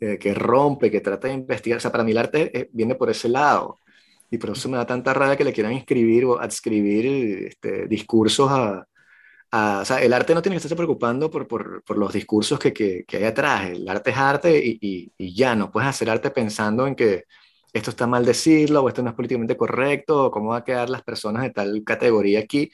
eh, 0.00 0.18
que 0.18 0.34
rompe, 0.34 0.90
que 0.90 1.00
trata 1.00 1.28
de 1.28 1.34
investigar, 1.34 1.76
o 1.78 1.80
sea, 1.80 1.92
para 1.92 2.02
mí 2.02 2.10
el 2.10 2.18
arte 2.18 2.58
eh, 2.58 2.68
viene 2.72 2.96
por 2.96 3.08
ese 3.08 3.28
lado 3.28 3.78
y 4.32 4.38
por 4.38 4.50
eso 4.50 4.68
me 4.68 4.78
da 4.78 4.86
tanta 4.86 5.14
rabia 5.14 5.36
que 5.36 5.44
le 5.44 5.52
quieran 5.52 5.72
inscribir 5.72 6.24
o 6.24 6.40
adscribir 6.40 7.46
este, 7.46 7.86
discursos 7.86 8.50
a, 8.50 8.84
o 9.80 9.84
sea, 9.84 10.02
el 10.02 10.12
arte 10.12 10.34
no 10.34 10.42
tiene 10.42 10.54
que 10.54 10.58
estarse 10.58 10.74
preocupando 10.74 11.30
por, 11.30 11.46
por, 11.46 11.84
por 11.84 11.98
los 11.98 12.12
discursos 12.12 12.58
que, 12.58 12.72
que, 12.72 13.04
que, 13.06 13.18
hay 13.18 13.24
atrás. 13.24 13.70
El 13.70 13.88
arte 13.88 14.10
es 14.10 14.16
arte 14.16 14.58
y, 14.66 14.78
y, 14.80 15.12
y, 15.16 15.34
ya, 15.34 15.54
no 15.54 15.70
puedes 15.70 15.88
hacer 15.88 16.10
arte 16.10 16.30
pensando 16.30 16.86
en 16.86 16.96
que 16.96 17.24
esto 17.76 17.90
está 17.90 18.06
mal 18.06 18.24
decirlo 18.24 18.82
o 18.82 18.88
esto 18.88 19.02
no 19.02 19.10
es 19.10 19.16
políticamente 19.16 19.56
correcto 19.56 20.26
o 20.26 20.30
cómo 20.30 20.50
va 20.50 20.58
a 20.58 20.64
quedar 20.64 20.90
las 20.90 21.02
personas 21.02 21.42
de 21.42 21.50
tal 21.50 21.82
categoría 21.84 22.40
aquí. 22.40 22.70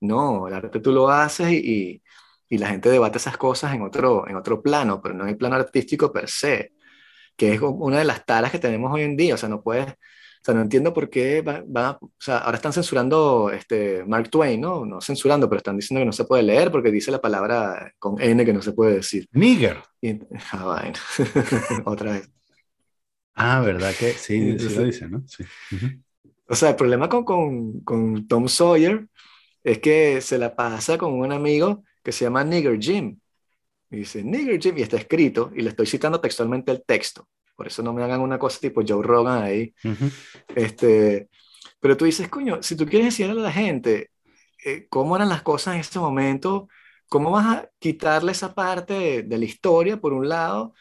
No, 0.00 0.48
el 0.48 0.54
arte 0.54 0.80
tú 0.80 0.92
lo 0.92 1.10
haces 1.10 1.52
y, 1.52 2.02
y 2.48 2.58
la 2.58 2.68
gente 2.68 2.90
debate 2.90 3.18
esas 3.18 3.36
cosas 3.36 3.74
en 3.74 3.82
otro, 3.82 4.28
en 4.28 4.36
otro 4.36 4.62
plano, 4.62 5.00
pero 5.02 5.14
no 5.14 5.24
en 5.24 5.30
el 5.30 5.36
plano 5.36 5.56
artístico 5.56 6.12
per 6.12 6.28
se, 6.28 6.72
que 7.36 7.54
es 7.54 7.60
una 7.60 7.98
de 7.98 8.04
las 8.04 8.24
taras 8.26 8.50
que 8.52 8.58
tenemos 8.58 8.92
hoy 8.92 9.02
en 9.02 9.16
día. 9.16 9.34
O 9.34 9.38
sea, 9.38 9.48
no 9.48 9.62
puedes 9.62 9.94
o 10.40 10.44
sea, 10.44 10.54
no 10.54 10.62
entiendo 10.62 10.94
por 10.94 11.10
qué 11.10 11.42
va, 11.42 11.98
o 12.00 12.10
sea, 12.18 12.38
ahora 12.38 12.56
están 12.56 12.72
censurando 12.72 13.50
este, 13.50 14.04
Mark 14.04 14.30
Twain, 14.30 14.60
¿no? 14.60 14.86
No 14.86 15.00
censurando, 15.00 15.48
pero 15.48 15.58
están 15.58 15.76
diciendo 15.76 16.00
que 16.00 16.06
no 16.06 16.12
se 16.12 16.24
puede 16.24 16.44
leer 16.44 16.70
porque 16.70 16.92
dice 16.92 17.10
la 17.10 17.20
palabra 17.20 17.92
con 17.98 18.20
N 18.20 18.44
que 18.44 18.52
no 18.52 18.62
se 18.62 18.72
puede 18.72 18.94
decir. 18.94 19.26
Nigger. 19.32 19.82
ah, 20.52 20.64
bueno. 20.64 20.98
Otra 21.84 22.12
vez. 22.12 22.37
Ah, 23.38 23.60
¿verdad 23.60 23.94
que 23.94 24.12
sí? 24.12 24.58
sí 24.58 24.74
lo 24.74 24.84
dice, 24.84 25.08
¿no? 25.08 25.22
Sí. 25.26 25.44
O 26.48 26.54
sea, 26.54 26.70
el 26.70 26.76
problema 26.76 27.08
con, 27.08 27.24
con, 27.24 27.80
con, 27.80 28.26
Tom 28.26 28.48
Sawyer 28.48 29.06
es 29.62 29.78
que 29.78 30.20
se 30.20 30.38
la 30.38 30.56
pasa 30.56 30.98
con 30.98 31.14
un 31.14 31.32
amigo 31.32 31.84
que 32.02 32.12
se 32.12 32.24
llama 32.24 32.42
Nigger 32.42 32.78
Jim. 32.80 33.18
Y 33.90 33.98
dice, 33.98 34.22
Nigger 34.24 34.60
Jim, 34.60 34.78
y 34.78 34.82
está 34.82 34.96
escrito, 34.96 35.52
y 35.54 35.62
le 35.62 35.70
estoy 35.70 35.86
citando 35.86 36.20
textualmente 36.20 36.72
el 36.72 36.82
texto. 36.84 37.28
Por 37.54 37.66
eso 37.66 37.82
no 37.82 37.92
me 37.92 38.02
hagan 38.02 38.20
una 38.20 38.38
cosa 38.38 38.60
tipo 38.60 38.82
Joe 38.86 39.02
Rogan 39.02 39.42
ahí. 39.42 39.74
este, 40.54 41.28
pero 41.80 41.96
tú 41.96 42.04
dices, 42.04 42.28
coño, 42.28 42.62
si 42.62 42.76
tú 42.76 42.86
quieres 42.86 43.06
enseñarle 43.06 43.40
a 43.40 43.44
la 43.44 43.52
gente 43.52 44.10
eh, 44.64 44.86
cómo 44.88 45.16
eran 45.16 45.28
las 45.28 45.42
cosas 45.42 45.74
en 45.74 45.80
ese 45.80 45.98
momento, 45.98 46.68
¿cómo 47.08 47.30
vas 47.30 47.46
a 47.46 47.70
quitarle 47.78 48.32
esa 48.32 48.54
parte 48.54 49.22
de, 49.22 49.38
la 49.38 49.44
historia, 49.44 50.00
por 50.00 50.12
un 50.12 50.28
lado? 50.28 50.74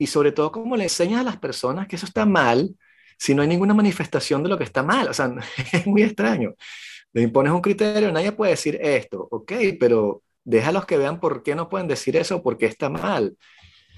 Y 0.00 0.06
sobre 0.06 0.32
todo, 0.32 0.50
¿cómo 0.50 0.76
le 0.78 0.84
enseñas 0.84 1.20
a 1.20 1.24
las 1.24 1.36
personas 1.36 1.86
que 1.86 1.96
eso 1.96 2.06
está 2.06 2.24
mal 2.24 2.74
si 3.18 3.34
no 3.34 3.42
hay 3.42 3.48
ninguna 3.48 3.74
manifestación 3.74 4.42
de 4.42 4.48
lo 4.48 4.56
que 4.56 4.64
está 4.64 4.82
mal? 4.82 5.08
O 5.08 5.12
sea, 5.14 5.30
es 5.72 5.86
muy 5.86 6.02
extraño. 6.02 6.54
Le 7.12 7.22
impones 7.22 7.52
un 7.52 7.60
criterio, 7.60 8.10
nadie 8.10 8.32
puede 8.32 8.52
decir 8.52 8.78
esto, 8.80 9.28
ok, 9.30 9.52
pero 9.78 10.22
déjalos 10.44 10.86
que 10.86 10.96
vean 10.96 11.20
por 11.20 11.42
qué 11.42 11.54
no 11.54 11.68
pueden 11.68 11.86
decir 11.86 12.16
eso 12.16 12.42
por 12.42 12.56
qué 12.56 12.66
está 12.66 12.88
mal 12.88 13.36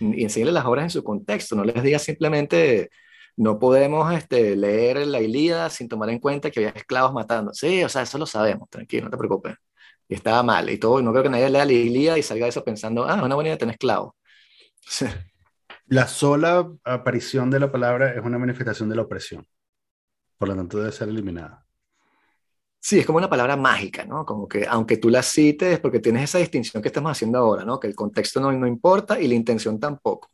y 0.00 0.24
enseñarles 0.24 0.54
las 0.54 0.66
obras 0.66 0.84
en 0.84 0.90
su 0.90 1.04
contexto, 1.04 1.54
no 1.54 1.64
les 1.64 1.82
digas 1.82 2.02
simplemente 2.02 2.90
no 3.36 3.58
podemos 3.60 4.12
este, 4.12 4.56
leer 4.56 5.06
la 5.06 5.20
Ilíada 5.20 5.70
sin 5.70 5.88
tomar 5.88 6.10
en 6.10 6.18
cuenta 6.18 6.50
que 6.50 6.60
había 6.60 6.70
esclavos 6.70 7.12
matando. 7.14 7.54
Sí, 7.54 7.82
o 7.84 7.88
sea, 7.88 8.02
eso 8.02 8.18
lo 8.18 8.26
sabemos, 8.26 8.68
tranquilo, 8.70 9.04
no 9.04 9.10
te 9.10 9.16
preocupes. 9.18 9.54
Y 10.08 10.14
estaba 10.14 10.42
mal 10.42 10.68
y 10.70 10.78
todo, 10.78 11.00
no 11.02 11.12
creo 11.12 11.22
que 11.22 11.30
nadie 11.30 11.48
lea 11.50 11.64
la 11.64 11.72
Ilíada 11.72 12.18
y 12.18 12.22
salga 12.22 12.46
de 12.46 12.50
eso 12.50 12.64
pensando, 12.64 13.04
ah, 13.08 13.22
una 13.24 13.34
buena 13.34 13.48
idea 13.50 13.58
tener 13.58 13.74
esclavos. 13.74 14.14
La 15.86 16.06
sola 16.06 16.70
aparición 16.84 17.50
de 17.50 17.60
la 17.60 17.70
palabra 17.70 18.14
es 18.14 18.24
una 18.24 18.38
manifestación 18.38 18.88
de 18.88 18.96
la 18.96 19.02
opresión, 19.02 19.46
por 20.38 20.48
lo 20.48 20.56
tanto 20.56 20.78
debe 20.78 20.92
ser 20.92 21.08
eliminada. 21.08 21.66
Sí, 22.80 22.98
es 22.98 23.06
como 23.06 23.18
una 23.18 23.30
palabra 23.30 23.56
mágica, 23.56 24.04
¿no? 24.04 24.26
Como 24.26 24.48
que 24.48 24.66
aunque 24.66 24.96
tú 24.96 25.08
la 25.08 25.22
cites, 25.22 25.78
porque 25.78 26.00
tienes 26.00 26.24
esa 26.24 26.38
distinción 26.38 26.82
que 26.82 26.88
estamos 26.88 27.12
haciendo 27.12 27.38
ahora, 27.38 27.64
¿no? 27.64 27.78
Que 27.78 27.86
el 27.86 27.94
contexto 27.94 28.40
no, 28.40 28.50
no 28.52 28.66
importa 28.66 29.20
y 29.20 29.28
la 29.28 29.34
intención 29.34 29.78
tampoco. 29.78 30.30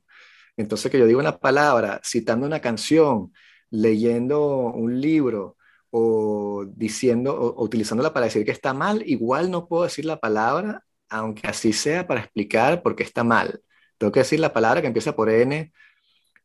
Entonces, 0.56 0.90
que 0.90 0.98
yo 0.98 1.06
diga 1.06 1.20
una 1.20 1.38
palabra 1.38 2.00
citando 2.04 2.46
una 2.46 2.60
canción, 2.60 3.32
leyendo 3.70 4.46
un 4.74 5.00
libro 5.00 5.56
o 5.90 6.64
diciendo 6.66 7.34
o, 7.34 7.62
utilizándola 7.62 8.12
para 8.12 8.26
decir 8.26 8.44
que 8.44 8.50
está 8.50 8.74
mal, 8.74 9.02
igual 9.06 9.50
no 9.50 9.68
puedo 9.68 9.84
decir 9.84 10.04
la 10.04 10.18
palabra, 10.20 10.84
aunque 11.08 11.46
así 11.48 11.72
sea 11.72 12.06
para 12.06 12.20
explicar 12.20 12.82
por 12.82 12.96
qué 12.96 13.04
está 13.04 13.24
mal. 13.24 13.62
Tengo 13.98 14.12
que 14.12 14.20
decir 14.20 14.40
la 14.40 14.52
palabra 14.52 14.80
que 14.80 14.86
empieza 14.86 15.14
por 15.14 15.28
N 15.28 15.72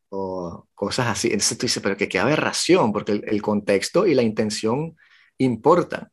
o 0.10 0.68
cosas 0.74 1.08
así. 1.08 1.28
Entonces 1.28 1.58
tú 1.58 1.66
dices, 1.66 1.82
pero 1.82 1.98
que 1.98 2.10
qué 2.10 2.20
aberración, 2.20 2.92
porque 2.92 3.14
el, 3.14 3.24
el 3.28 3.42
contexto 3.42 4.06
y 4.06 4.14
la 4.14 4.24
intención 4.24 4.96
importa. 5.38 6.12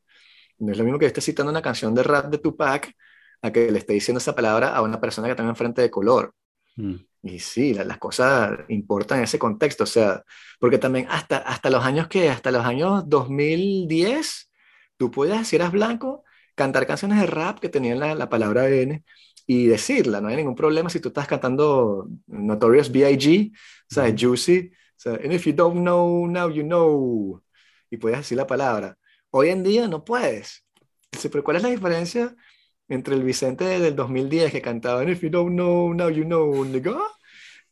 No 0.58 0.72
es 0.72 0.78
lo 0.78 0.84
mismo 0.84 0.98
que 0.98 1.06
esté 1.06 1.20
citando 1.20 1.50
una 1.50 1.62
canción 1.62 1.94
de 1.94 2.02
rap 2.02 2.26
de 2.26 2.38
Tupac 2.38 2.94
a 3.42 3.50
que 3.50 3.70
le 3.70 3.78
esté 3.78 3.94
diciendo 3.94 4.18
esa 4.18 4.34
palabra 4.34 4.74
a 4.74 4.82
una 4.82 5.00
persona 5.00 5.28
que 5.28 5.34
tenga 5.34 5.50
enfrente 5.50 5.82
de 5.82 5.90
color. 5.90 6.34
Mm. 6.76 6.96
Y 7.22 7.38
sí, 7.38 7.74
las 7.74 7.98
cosas 7.98 8.60
importan 8.68 9.18
en 9.18 9.24
ese 9.24 9.38
contexto, 9.38 9.84
o 9.84 9.86
sea, 9.86 10.24
porque 10.58 10.78
también 10.78 11.06
hasta, 11.10 11.38
hasta 11.38 11.68
los 11.68 11.84
años 11.84 12.08
que, 12.08 12.30
hasta 12.30 12.50
los 12.50 12.64
años 12.64 13.04
2010, 13.08 14.50
tú 14.96 15.10
puedes, 15.10 15.46
si 15.48 15.56
eras 15.56 15.72
blanco, 15.72 16.24
cantar 16.54 16.86
canciones 16.86 17.20
de 17.20 17.26
rap 17.26 17.58
que 17.58 17.68
tenían 17.68 18.00
la, 18.00 18.14
la 18.14 18.28
palabra 18.30 18.68
N 18.68 19.04
y 19.52 19.66
decirla, 19.66 20.20
no 20.20 20.28
hay 20.28 20.36
ningún 20.36 20.54
problema 20.54 20.88
si 20.88 21.00
tú 21.00 21.08
estás 21.08 21.26
cantando 21.26 22.08
Notorious 22.28 22.88
B.I.G., 22.88 23.50
sea, 23.88 24.14
Juicy, 24.16 24.70
sea, 24.94 25.14
and 25.14 25.32
if 25.32 25.44
you 25.44 25.52
don't 25.52 25.80
know, 25.80 26.24
now 26.28 26.48
you 26.48 26.62
know, 26.62 27.42
y 27.90 27.96
puedes 27.96 28.18
decir 28.18 28.38
la 28.38 28.46
palabra. 28.46 28.96
Hoy 29.30 29.48
en 29.48 29.64
día 29.64 29.88
no 29.88 30.04
puedes. 30.04 30.64
Pero 31.32 31.42
¿cuál 31.42 31.56
es 31.56 31.64
la 31.64 31.70
diferencia 31.70 32.32
entre 32.86 33.16
el 33.16 33.24
Vicente 33.24 33.64
del 33.64 33.96
2010 33.96 34.52
que 34.52 34.62
cantaba 34.62 35.02
If 35.02 35.20
you 35.20 35.30
don't 35.30 35.50
know, 35.50 35.92
now 35.94 36.10
you 36.10 36.22
know, 36.22 36.64
nigga, 36.64 37.00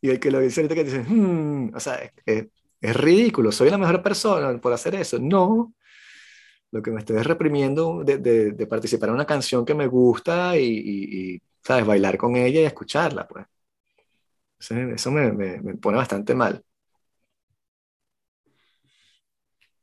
y 0.01 0.11
el 0.11 0.19
que 0.19 0.33
lo 0.33 0.41
dice 0.41 0.63
ahorita 0.63 0.75
que 0.75 0.83
dice, 0.83 1.05
hmm", 1.07 1.77
o 1.77 1.79
sea, 1.79 2.13
es, 2.27 2.47
es, 2.81 2.97
ridículo, 2.97 3.53
soy 3.53 3.71
la 3.71 3.79
mejor 3.79 4.03
persona 4.03 4.61
por 4.61 4.73
hacer 4.73 4.97
eso. 4.97 5.21
No, 5.21 5.75
lo 6.73 6.83
que 6.83 6.91
me 6.91 6.99
estoy 6.99 7.19
reprimiendo 7.23 8.03
de, 8.05 8.19
de, 8.19 8.67
participar 8.67 9.11
en 9.11 9.15
una 9.15 9.27
canción 9.27 9.65
que 9.65 9.75
me 9.75 9.87
gusta 9.87 10.59
y, 10.59 10.65
y, 10.65 11.43
¿sabes? 11.65 11.87
Bailar 11.87 12.17
con 12.17 12.37
ella 12.37 12.61
y 12.61 12.65
escucharla, 12.65 13.27
pues. 13.27 13.47
Eso 14.59 15.11
me, 15.11 15.33
me, 15.33 15.61
me 15.61 15.75
pone 15.77 15.99
bastante 15.99 16.35
mal. 16.35 16.63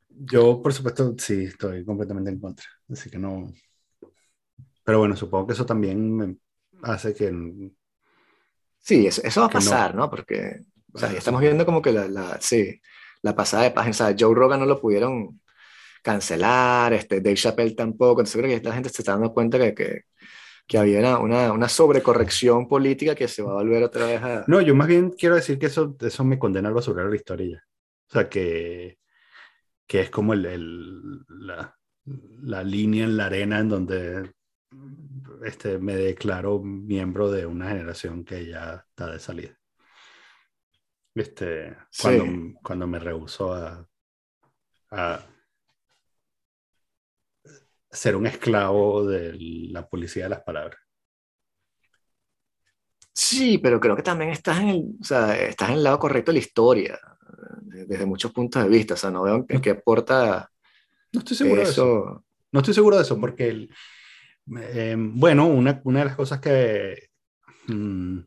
Yo, 0.10 0.62
por 0.62 0.74
supuesto, 0.74 1.14
sí, 1.18 1.46
estoy 1.46 1.84
completamente 1.86 2.30
en 2.32 2.40
contra. 2.40 2.66
Así 2.90 3.10
que 3.10 3.18
no. 3.18 3.52
Pero 4.84 5.00
bueno, 5.00 5.16
supongo 5.16 5.48
que 5.48 5.54
eso 5.54 5.66
también 5.66 6.16
me 6.16 6.38
hace 6.84 7.14
que. 7.14 7.32
Sí, 8.80 9.08
eso, 9.08 9.22
eso 9.24 9.42
va 9.42 9.48
a 9.48 9.50
pasar, 9.50 9.96
no. 9.96 10.10
Porque, 10.10 10.62
o 10.94 11.00
sea, 11.00 11.12
ya 11.12 11.18
estamos 11.18 11.42
viendo 11.42 11.66
como 11.66 11.82
que 11.82 11.92
la, 11.92 12.08
la, 12.08 12.40
sí, 12.40 12.80
la 13.22 13.36
pasada 13.36 13.64
de 13.64 13.72
página. 13.72 13.92
O 13.92 13.94
sea, 13.94 14.16
Joe 14.18 14.36
Rogan 14.36 14.60
no 14.60 14.66
lo 14.66 14.80
pudieron 14.80 15.42
cancelar, 16.04 16.94
este, 16.94 17.20
Dave 17.22 17.36
Chappelle 17.36 17.76
tampoco. 17.76 18.22
Entonces 18.22 18.42
creo 18.42 18.60
que 18.60 18.68
la 18.68 18.76
gente 18.76 18.90
se 18.90 19.02
está 19.02 19.14
dando 19.14 19.34
cuenta 19.34 19.58
que, 19.58 19.74
que, 19.74 20.02
que 20.68 20.78
había 20.78 21.00
una, 21.20 21.52
una, 21.52 21.70
sobrecorrección 21.70 22.68
política 22.68 23.14
que 23.14 23.28
se 23.28 23.44
va 23.44 23.52
a 23.52 23.56
volver 23.56 23.84
otra 23.84 24.06
vez 24.08 24.22
a... 24.22 24.46
No, 24.48 24.62
yo 24.62 24.74
más 24.74 24.88
bien 24.88 25.12
quiero 25.12 25.36
decir 25.36 25.60
que 25.60 25.68
eso, 25.68 25.96
eso 26.00 26.24
me 26.24 26.40
condena 26.40 26.70
a 26.70 26.74
basurar 26.74 27.06
la 27.06 27.16
historia. 27.16 27.64
O 28.10 28.14
sea, 28.14 28.30
que, 28.30 28.98
que 29.86 30.02
es 30.02 30.10
como 30.10 30.34
el, 30.34 30.46
el, 30.46 31.20
la, 31.28 31.78
la 32.42 32.64
línea 32.64 33.06
en 33.06 33.18
la 33.18 33.28
arena 33.28 33.60
en 33.60 33.70
donde 33.70 34.32
este, 35.44 35.78
me 35.78 35.96
declaro 35.96 36.60
miembro 36.60 37.32
de 37.32 37.46
una 37.46 37.70
generación 37.70 38.24
que 38.24 38.48
ya 38.48 38.86
está 38.90 39.12
de 39.12 39.20
salida. 39.20 39.58
Este, 41.14 41.78
cuando, 42.02 42.60
cuando 42.62 42.88
me 42.88 43.00
rehusó 43.00 43.54
a, 43.54 43.88
a, 44.92 45.26
ser 47.96 48.16
un 48.16 48.28
esclavo 48.28 49.06
de 49.06 49.36
la 49.72 49.88
policía 49.88 50.24
de 50.24 50.30
las 50.30 50.42
palabras. 50.42 50.78
Sí, 53.14 53.58
pero 53.60 53.80
creo 53.80 53.96
que 53.96 54.04
también 54.04 54.32
estás 54.32 54.60
en 54.60 54.70
el, 54.70 54.84
o 55.00 55.04
sea, 55.04 55.36
estás 55.38 55.70
en 55.70 55.76
el 55.76 55.84
lado 55.84 56.00
correcto 56.00 56.32
de 56.32 56.40
la 56.40 56.44
historia, 56.44 57.00
desde 57.88 58.06
muchos 58.06 58.32
puntos 58.32 58.62
de 58.62 58.70
vista. 58.70 58.96
O 58.96 58.98
sea, 58.98 59.10
no 59.10 59.24
veo 59.24 59.46
en 59.48 59.62
qué 59.62 59.70
aporta. 59.72 60.52
No 61.14 61.20
estoy 61.20 61.38
seguro 61.38 61.62
de 61.62 61.70
eso. 61.70 62.26
No 62.52 62.60
estoy 62.60 62.74
seguro 62.74 62.98
de 62.98 63.04
eso, 63.04 63.20
porque 63.20 63.48
el, 63.48 63.70
eh, 64.58 64.96
bueno, 64.98 65.48
una, 65.48 65.82
una, 65.84 66.00
de 66.00 66.06
las 66.06 66.16
cosas 66.16 66.40
que 66.40 67.10
mm, 67.68 68.20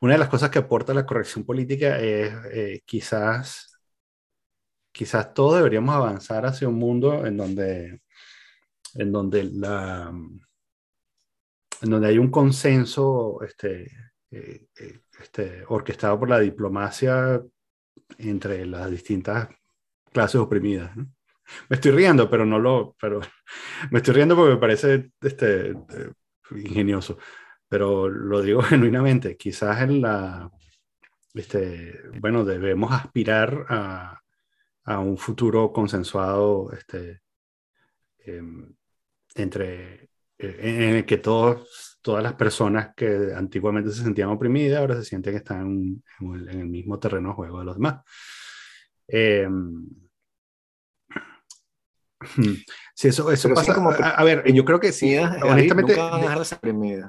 una 0.00 0.12
de 0.12 0.18
las 0.18 0.28
cosas 0.28 0.50
que 0.50 0.58
aporta 0.58 0.94
la 0.94 1.06
corrección 1.06 1.44
política 1.44 1.98
es 1.98 2.32
eh, 2.52 2.82
quizás 2.84 3.70
quizás 4.92 5.32
todos 5.32 5.56
deberíamos 5.56 5.94
avanzar 5.94 6.44
hacia 6.46 6.68
un 6.68 6.74
mundo 6.74 7.24
en 7.26 7.36
donde 7.36 8.00
en 8.94 9.12
donde 9.12 9.44
la 9.44 10.12
en 11.82 11.90
donde 11.90 12.08
hay 12.08 12.18
un 12.18 12.30
consenso 12.30 13.40
este, 13.42 13.90
eh, 14.30 14.66
este, 15.20 15.64
orquestado 15.68 16.18
por 16.18 16.28
la 16.28 16.38
diplomacia 16.38 17.42
entre 18.18 18.66
las 18.66 18.90
distintas 18.90 19.48
clases 20.12 20.40
oprimidas. 20.40 20.94
Me 20.96 21.76
estoy 21.76 21.90
riendo, 21.92 22.30
pero 22.30 22.44
no 22.46 22.58
lo, 22.58 22.96
pero 23.00 23.20
me 23.90 23.98
estoy 23.98 24.14
riendo 24.14 24.36
porque 24.36 24.54
me 24.54 24.60
parece 24.60 25.10
este, 25.20 25.70
eh, 25.70 26.12
ingenioso, 26.52 27.18
pero 27.68 28.08
lo 28.08 28.42
digo 28.42 28.62
genuinamente. 28.62 29.36
Quizás 29.36 29.82
en 29.82 30.02
la, 30.02 30.50
este, 31.34 32.00
bueno, 32.20 32.44
debemos 32.44 32.92
aspirar 32.92 33.66
a, 33.68 34.20
a 34.84 34.98
un 34.98 35.16
futuro 35.16 35.72
consensuado, 35.72 36.70
este, 36.72 37.22
em, 38.18 38.74
entre, 39.34 40.10
eh, 40.38 40.58
en 40.60 40.96
el 40.96 41.06
que 41.06 41.18
todos, 41.18 41.98
todas 42.02 42.22
las 42.22 42.34
personas 42.34 42.94
que 42.94 43.32
antiguamente 43.34 43.90
se 43.90 44.02
sentían 44.02 44.30
oprimidas 44.30 44.78
ahora 44.78 44.96
se 44.96 45.04
sienten 45.04 45.32
que 45.32 45.38
están 45.38 45.60
en, 46.20 46.48
en 46.48 46.60
el 46.60 46.66
mismo 46.66 46.98
terreno 46.98 47.30
de 47.30 47.34
juego 47.34 47.58
de 47.60 47.64
los 47.64 47.76
demás. 47.76 48.02
Eh, 49.08 49.48
Sí, 52.94 53.08
eso, 53.08 53.32
eso 53.32 53.48
pasa. 53.54 53.74
Como 53.74 53.90
a, 53.90 54.24
ver, 54.24 54.44
yo 54.52 54.62
creo 54.66 54.78
que 54.78 54.92
sí, 54.92 55.16
honestamente, 55.16 55.96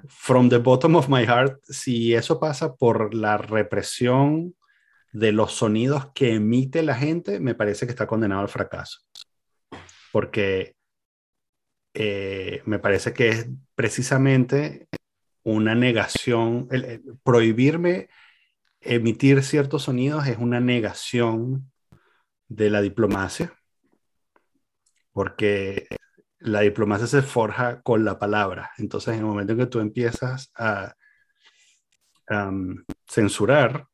from 0.08 0.48
the 0.48 0.58
bottom 0.58 0.96
of 0.96 1.10
my 1.10 1.26
heart, 1.26 1.60
si 1.64 2.14
eso 2.14 2.40
pasa 2.40 2.76
por 2.76 3.14
la 3.14 3.38
represión 3.38 4.56
de 5.12 5.34
los 5.34 5.52
sonidos 5.52 6.12
que 6.14 6.36
emite 6.36 6.82
la 6.82 6.96
gente, 6.96 7.42
me 7.42 7.56
parece 7.56 7.86
que 7.86 7.92
está 7.92 8.08
condenado 8.08 8.40
al 8.42 8.48
fracaso. 8.48 9.02
Porque 10.14 10.76
eh, 11.94 12.62
me 12.66 12.80
parece 12.80 13.14
que 13.14 13.30
es 13.30 13.48
precisamente 13.76 14.88
una 15.44 15.76
negación, 15.76 16.70
prohibirme 17.24 18.10
emitir 18.82 19.44
ciertos 19.44 19.84
sonidos 19.84 20.28
es 20.28 20.38
una 20.38 20.60
negación 20.60 21.72
de 22.48 22.70
la 22.70 22.82
diplomacia 22.82 23.54
porque 25.14 25.88
la 26.40 26.62
diplomacia 26.62 27.08
se 27.08 27.22
forja 27.22 27.82
con 27.82 28.04
la 28.04 28.18
palabra. 28.18 28.72
Entonces, 28.78 29.14
en 29.14 29.20
el 29.20 29.26
momento 29.26 29.54
en 29.54 29.60
que 29.60 29.66
tú 29.68 29.80
empiezas 29.80 30.52
a 30.56 30.96
censurar, 33.08 33.88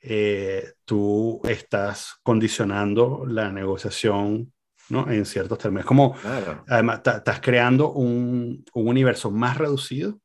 eh, 0.00 0.72
tú 0.84 1.40
estás 1.44 2.16
condicionando 2.22 3.24
la 3.26 3.52
negociación 3.52 4.52
¿no? 4.88 5.10
en 5.10 5.24
ciertos 5.24 5.58
términos. 5.58 5.86
Como, 5.86 6.14
además, 6.66 7.00
estás 7.04 7.40
creando 7.40 7.92
un, 7.92 8.64
un, 8.72 8.88
universo 8.88 9.30
más 9.30 9.58
reducido 9.58 10.20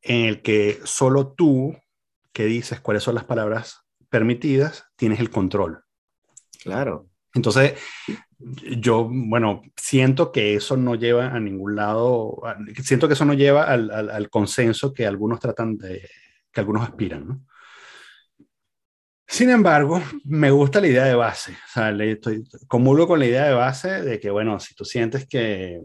en 0.00 0.26
el 0.26 0.42
que 0.42 0.80
solo 0.84 1.32
tú, 1.32 1.76
que 2.32 2.46
dices 2.46 2.80
cuáles 2.80 3.02
son 3.02 3.14
las 3.14 3.24
palabras 3.24 3.82
permitidas, 4.08 4.86
tienes 4.96 5.20
el 5.20 5.30
control. 5.30 5.84
Claro. 6.62 7.08
Entonces, 7.34 7.74
yo, 8.38 9.08
bueno, 9.10 9.62
siento 9.76 10.32
que 10.32 10.54
eso 10.54 10.76
no 10.76 10.94
lleva 10.94 11.28
a 11.28 11.40
ningún 11.40 11.76
lado, 11.76 12.42
siento 12.82 13.08
que 13.08 13.14
eso 13.14 13.24
no 13.24 13.34
lleva 13.34 13.64
al, 13.64 13.90
al, 13.90 14.28
consenso 14.28 14.92
que 14.92 15.06
algunos 15.06 15.40
tratan 15.40 15.78
de, 15.78 16.08
que 16.52 16.60
algunos 16.60 16.82
aspiran, 16.82 17.26
¿no? 17.26 17.46
Sin 19.32 19.48
embargo, 19.48 19.98
me 20.24 20.50
gusta 20.50 20.78
la 20.78 20.88
idea 20.88 21.04
de 21.04 21.14
base, 21.14 21.52
o 21.52 21.72
sea, 21.72 21.90
estoy, 21.90 22.44
comulgo 22.68 23.06
con 23.08 23.18
la 23.18 23.24
idea 23.24 23.46
de 23.46 23.54
base 23.54 24.02
de 24.02 24.20
que, 24.20 24.30
bueno, 24.30 24.60
si 24.60 24.74
tú 24.74 24.84
sientes 24.84 25.26
que, 25.26 25.80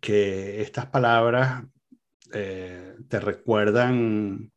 estas 0.00 0.86
palabras 0.86 1.64
eh, 2.32 2.94
te 3.08 3.18
recuerdan 3.18 4.52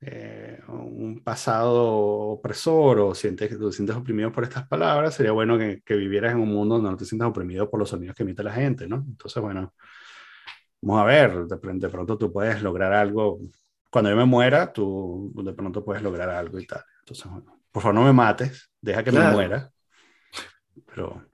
eh, 0.00 0.60
un 0.68 1.20
pasado 1.24 1.88
opresor 1.88 3.00
o 3.00 3.14
sientes 3.16 3.48
que 3.48 3.56
te 3.56 3.72
sientes 3.72 3.96
oprimido 3.96 4.30
por 4.30 4.44
estas 4.44 4.68
palabras, 4.68 5.14
sería 5.14 5.32
bueno 5.32 5.58
que, 5.58 5.82
que, 5.84 5.96
vivieras 5.96 6.32
en 6.34 6.38
un 6.40 6.50
mundo 6.50 6.76
donde 6.76 6.90
no 6.92 6.96
te 6.96 7.04
sientas 7.04 7.30
oprimido 7.30 7.68
por 7.68 7.80
los 7.80 7.90
sonidos 7.90 8.14
que 8.14 8.22
emite 8.22 8.44
la 8.44 8.52
gente, 8.52 8.86
¿no? 8.86 9.04
Entonces, 9.08 9.42
bueno, 9.42 9.74
vamos 10.82 11.02
a 11.02 11.04
ver, 11.04 11.46
de 11.46 11.88
pronto 11.88 12.16
tú 12.16 12.32
puedes 12.32 12.62
lograr 12.62 12.92
algo. 12.92 13.40
Cuando 13.90 14.10
yo 14.10 14.16
me 14.16 14.24
muera, 14.24 14.72
tú 14.72 15.32
de 15.34 15.52
pronto 15.52 15.84
puedes 15.84 16.02
lograr 16.02 16.30
algo 16.30 16.58
y 16.60 16.66
tal. 16.66 16.84
Entonces, 17.08 17.32
bueno, 17.32 17.58
por 17.72 17.82
favor 17.82 17.94
no 17.94 18.04
me 18.04 18.12
mates, 18.12 18.70
deja 18.82 19.02
que 19.02 19.12
me 19.12 19.30
muera. 19.30 19.72
Pero... 20.86 21.24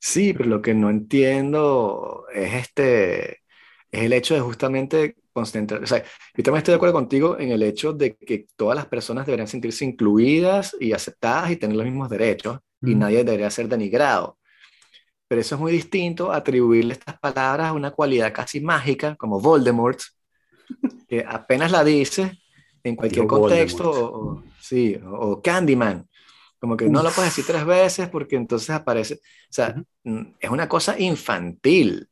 Sí, 0.00 0.32
pero 0.32 0.48
lo 0.48 0.62
que 0.62 0.72
no 0.72 0.88
entiendo 0.88 2.24
es 2.32 2.54
este, 2.54 3.42
es 3.90 4.02
el 4.04 4.12
hecho 4.14 4.34
de 4.34 4.40
justamente 4.40 5.16
concentrar, 5.34 5.82
o 5.82 5.86
sea, 5.86 6.02
yo 6.34 6.42
también 6.42 6.58
estoy 6.58 6.72
de 6.72 6.76
acuerdo 6.76 6.94
contigo 6.94 7.38
en 7.38 7.52
el 7.52 7.62
hecho 7.62 7.92
de 7.92 8.16
que 8.16 8.46
todas 8.56 8.74
las 8.74 8.86
personas 8.86 9.26
deberían 9.26 9.48
sentirse 9.48 9.84
incluidas 9.84 10.74
y 10.80 10.92
aceptadas 10.92 11.50
y 11.50 11.56
tener 11.56 11.76
los 11.76 11.84
mismos 11.84 12.08
derechos 12.08 12.58
y 12.80 12.94
nadie 12.94 13.24
debería 13.24 13.50
ser 13.50 13.68
denigrado. 13.68 14.38
Pero 15.28 15.42
eso 15.42 15.54
es 15.56 15.60
muy 15.60 15.72
distinto 15.72 16.32
a 16.32 16.36
atribuirle 16.36 16.94
estas 16.94 17.18
palabras 17.18 17.68
a 17.68 17.72
una 17.74 17.90
cualidad 17.90 18.32
casi 18.32 18.60
mágica 18.62 19.14
como 19.16 19.40
Voldemort, 19.40 20.00
que 21.06 21.24
apenas 21.26 21.70
la 21.70 21.84
dice 21.84 22.41
en 22.84 22.96
cualquier 22.96 23.26
contexto, 23.26 23.90
o, 23.90 24.44
sí, 24.60 24.98
o, 25.04 25.40
Candyman, 25.40 26.08
como 26.58 26.76
que 26.76 26.88
no 26.88 27.02
lo 27.02 27.10
puedes 27.10 27.34
decir 27.34 27.44
tres 27.46 27.64
veces 27.64 28.08
porque 28.08 28.36
entonces 28.36 28.70
aparece, 28.70 29.14
o 29.14 29.52
sea, 29.52 29.74
es 30.40 30.50
una 30.50 30.68
cosa 30.68 30.98
infantil. 30.98 32.08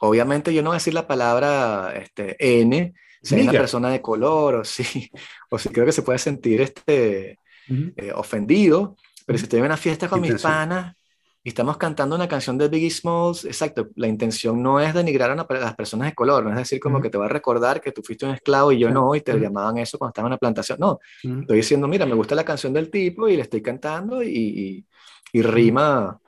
Obviamente 0.00 0.52
yo 0.52 0.62
no 0.62 0.70
voy 0.70 0.74
a 0.74 0.78
decir 0.78 0.94
la 0.94 1.06
palabra 1.06 1.94
este, 1.94 2.36
N 2.60 2.92
si 3.22 3.34
hay 3.34 3.42
una 3.42 3.52
persona 3.52 3.90
de 3.90 4.00
color 4.00 4.54
o 4.56 4.64
si, 4.64 5.10
o 5.50 5.58
si 5.58 5.68
creo 5.68 5.86
que 5.86 5.92
se 5.92 6.02
puede 6.02 6.18
sentir 6.18 6.60
este, 6.60 7.38
eh, 7.68 8.12
ofendido, 8.14 8.96
pero 9.26 9.38
si 9.38 9.44
estoy 9.44 9.60
en 9.60 9.66
una 9.66 9.76
fiesta 9.76 10.08
con 10.08 10.20
mis 10.20 10.40
panas 10.40 10.96
y 11.42 11.48
estamos 11.48 11.78
cantando 11.78 12.16
una 12.16 12.28
canción 12.28 12.58
de 12.58 12.68
Biggie 12.68 12.90
Smalls, 12.90 13.46
exacto, 13.46 13.88
la 13.96 14.06
intención 14.06 14.62
no 14.62 14.78
es 14.78 14.92
denigrar 14.92 15.30
a, 15.30 15.34
las 15.34 15.74
personas 15.74 16.08
de 16.08 16.14
color, 16.14 16.44
no 16.44 16.50
es 16.50 16.56
decir 16.56 16.78
como 16.78 17.00
que 17.00 17.08
te 17.08 17.16
va 17.16 17.26
a 17.26 17.28
recordar 17.28 17.80
que 17.80 17.92
tú 17.92 18.02
fuiste 18.02 18.26
un 18.26 18.32
esclavo 18.32 18.72
y 18.72 18.78
yo 18.78 18.90
no, 18.90 19.14
y 19.14 19.22
te 19.22 19.38
llamaban 19.38 19.78
eso 19.78 19.98
cuando 19.98 20.10
estaba 20.10 20.28
en 20.28 20.32
la 20.32 20.38
plantación, 20.38 20.78
no, 20.78 20.98
estoy 21.22 21.56
diciendo, 21.56 21.88
mira, 21.88 22.04
me 22.04 22.14
gusta 22.14 22.34
la 22.34 22.44
canción 22.44 22.74
del 22.74 22.90
tipo 22.90 23.26
y 23.26 23.36
le 23.36 23.42
estoy 23.42 23.62
cantando 23.62 24.22
y, 24.22 24.84
y 25.32 25.42
rima 25.42 26.20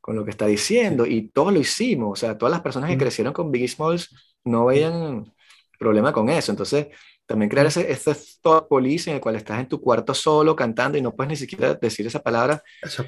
con 0.00 0.14
lo 0.14 0.24
que 0.24 0.30
está 0.30 0.46
diciendo 0.46 1.04
y 1.04 1.28
todos 1.28 1.52
lo 1.52 1.58
hicimos, 1.58 2.12
o 2.12 2.16
sea, 2.16 2.38
todas 2.38 2.52
las 2.52 2.60
personas 2.60 2.90
que 2.90 2.98
crecieron 2.98 3.32
con 3.32 3.50
Biggie 3.50 3.68
Smalls 3.68 4.14
no 4.44 4.66
veían 4.66 5.32
problema 5.80 6.12
con 6.12 6.28
eso, 6.28 6.52
entonces 6.52 6.88
también 7.26 7.48
crear 7.48 7.66
ese, 7.66 7.90
ese 7.90 8.14
thought 8.40 8.68
police 8.68 9.10
en 9.10 9.16
el 9.16 9.20
cual 9.20 9.36
estás 9.36 9.58
en 9.58 9.68
tu 9.68 9.80
cuarto 9.80 10.14
solo 10.14 10.54
cantando 10.54 10.96
y 10.96 11.02
no 11.02 11.14
puedes 11.14 11.30
ni 11.30 11.36
siquiera 11.36 11.74
decir 11.74 12.06
esa 12.06 12.22
palabra, 12.22 12.62
eso 12.82 13.04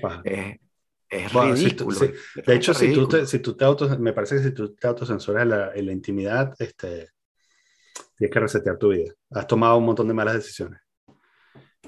es, 1.12 1.26
es 1.26 1.32
ridículo. 1.32 2.00
De 2.46 2.54
hecho, 2.54 2.72
si 2.72 2.92
tú, 2.92 3.06
te, 3.06 3.26
si 3.26 3.38
tú 3.40 3.54
te 3.54 3.64
auto, 3.64 3.98
me 3.98 4.12
parece 4.12 4.36
que 4.36 4.42
si 4.42 4.50
tú 4.52 4.74
te 4.74 4.86
autocensuras 4.86 5.42
en 5.42 5.50
la, 5.50 5.72
en 5.74 5.86
la 5.86 5.92
intimidad, 5.92 6.54
este, 6.58 7.10
tienes 8.16 8.32
que 8.32 8.40
resetear 8.40 8.78
tu 8.78 8.88
vida. 8.88 9.12
Has 9.30 9.46
tomado 9.46 9.76
un 9.76 9.84
montón 9.84 10.08
de 10.08 10.14
malas 10.14 10.34
decisiones. 10.34 10.80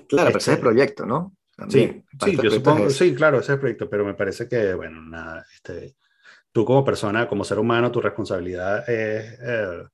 Claro, 0.09 0.27
pero 0.27 0.39
ese 0.39 0.39
es 0.39 0.49
el 0.49 0.55
este 0.55 0.63
proyecto, 0.63 1.07
¿no? 1.07 1.35
Sí, 1.69 2.05
sí, 2.23 2.37
yo 2.43 2.51
supongo, 2.51 2.91
sí, 2.91 3.15
claro, 3.15 3.39
ese 3.39 3.47
es 3.47 3.55
el 3.55 3.61
proyecto, 3.61 3.89
pero 3.89 4.05
me 4.05 4.15
parece 4.15 4.49
que, 4.49 4.75
bueno, 4.75 5.01
nada, 5.01 5.47
este, 5.55 5.97
tú 6.53 6.65
como 6.65 6.85
persona, 6.85 7.29
como 7.29 7.45
ser 7.45 7.59
humano, 7.59 7.93
tu 7.93 8.01
responsabilidad 8.01 8.89
es, 8.91 9.39
eh, 9.41 9.85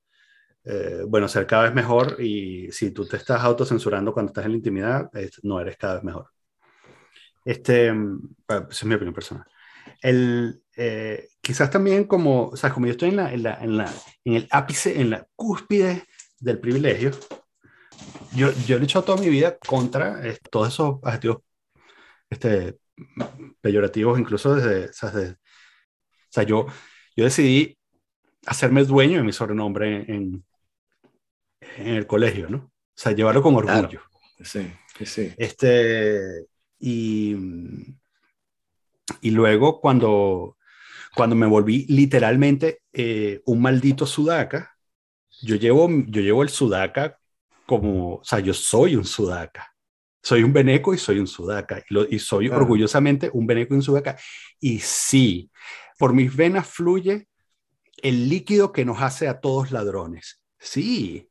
eh, 0.63 1.03
bueno, 1.07 1.27
ser 1.27 1.45
cada 1.45 1.63
vez 1.63 1.73
mejor 1.73 2.17
y 2.19 2.71
si 2.71 2.91
tú 2.91 3.07
te 3.07 3.17
estás 3.17 3.41
autocensurando 3.41 4.11
cuando 4.11 4.31
estás 4.31 4.45
en 4.45 4.51
la 4.51 4.57
intimidad, 4.57 5.09
no 5.43 5.61
eres 5.61 5.77
cada 5.77 5.95
vez 5.95 6.03
mejor. 6.03 6.27
Este, 7.43 7.87
esa 7.87 8.67
es 8.69 8.83
mi 8.85 8.95
opinión 8.95 9.13
personal. 9.13 9.45
El, 10.01 10.61
eh, 10.77 11.29
quizás 11.41 11.69
también 11.69 12.05
como, 12.05 12.47
o 12.47 12.55
sea, 12.55 12.71
como 12.71 12.85
yo 12.85 12.91
estoy 12.91 13.09
en, 13.09 13.17
la, 13.17 13.33
en, 13.33 13.43
la, 13.43 13.53
en, 13.61 13.77
la, 13.77 13.93
en 14.25 14.33
el 14.33 14.47
ápice, 14.51 14.99
en 14.99 15.09
la 15.09 15.27
cúspide 15.35 16.05
del 16.39 16.59
privilegio, 16.59 17.11
yo, 18.35 18.51
yo 18.65 18.77
he 18.77 18.79
luchado 18.79 19.05
toda 19.05 19.21
mi 19.21 19.29
vida 19.29 19.57
contra 19.57 20.21
todos 20.49 20.69
esos 20.69 20.99
adjetivos 21.03 21.39
este, 22.29 22.77
peyorativos, 23.61 24.19
incluso 24.19 24.55
desde, 24.55 24.89
o 24.89 24.93
sea, 24.93 25.09
o 25.09 26.33
sea, 26.33 26.43
yo, 26.43 26.65
yo 27.15 27.25
decidí 27.25 27.77
hacerme 28.45 28.83
dueño 28.83 29.17
de 29.17 29.23
mi 29.23 29.33
sobrenombre 29.33 30.05
en, 30.07 30.43
en 31.77 31.87
el 31.87 32.07
colegio, 32.07 32.49
¿no? 32.49 32.57
O 32.57 32.71
sea, 32.95 33.11
llevarlo 33.11 33.41
con 33.41 33.55
orgullo. 33.55 34.01
Sí, 34.43 34.71
sí. 35.05 35.33
Este, 35.37 36.47
y, 36.81 37.35
y 39.21 39.31
luego 39.31 39.79
cuando, 39.79 40.57
cuando 41.15 41.35
me 41.35 41.47
volví 41.47 41.85
literalmente 41.87 42.81
eh, 42.93 43.41
un 43.45 43.61
maldito 43.61 44.05
sudaca, 44.05 44.75
yo 45.41 45.55
llevo, 45.55 45.89
yo 46.07 46.21
llevo 46.21 46.43
el 46.43 46.49
sudaca 46.49 47.19
como, 47.65 48.15
o 48.15 48.23
sea, 48.23 48.39
yo 48.39 48.53
soy 48.53 48.95
un 48.95 49.05
sudaca. 49.05 49.67
Soy 50.23 50.43
un 50.43 50.53
beneco 50.53 50.93
y 50.93 50.97
soy 50.97 51.19
un 51.19 51.27
sudaca. 51.27 51.83
Y, 51.89 52.15
y 52.15 52.19
soy 52.19 52.47
orgullosamente 52.49 53.29
un 53.33 53.47
beneco 53.47 53.73
y 53.73 53.77
un 53.77 53.83
sudaca. 53.83 54.17
Y 54.59 54.79
sí, 54.79 55.51
por 55.97 56.13
mis 56.13 56.35
venas 56.35 56.67
fluye 56.67 57.27
el 58.01 58.29
líquido 58.29 58.71
que 58.71 58.85
nos 58.85 59.01
hace 59.01 59.27
a 59.27 59.39
todos 59.39 59.71
ladrones. 59.71 60.41
Sí, 60.59 61.29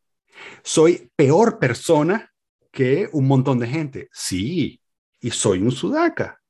soy 0.62 1.10
peor 1.16 1.58
persona 1.58 2.32
que 2.72 3.08
un 3.12 3.26
montón 3.26 3.58
de 3.58 3.66
gente. 3.66 4.08
Sí, 4.12 4.79
y 5.20 5.30
soy 5.30 5.60
un 5.60 5.72
sudaca. 5.72 6.40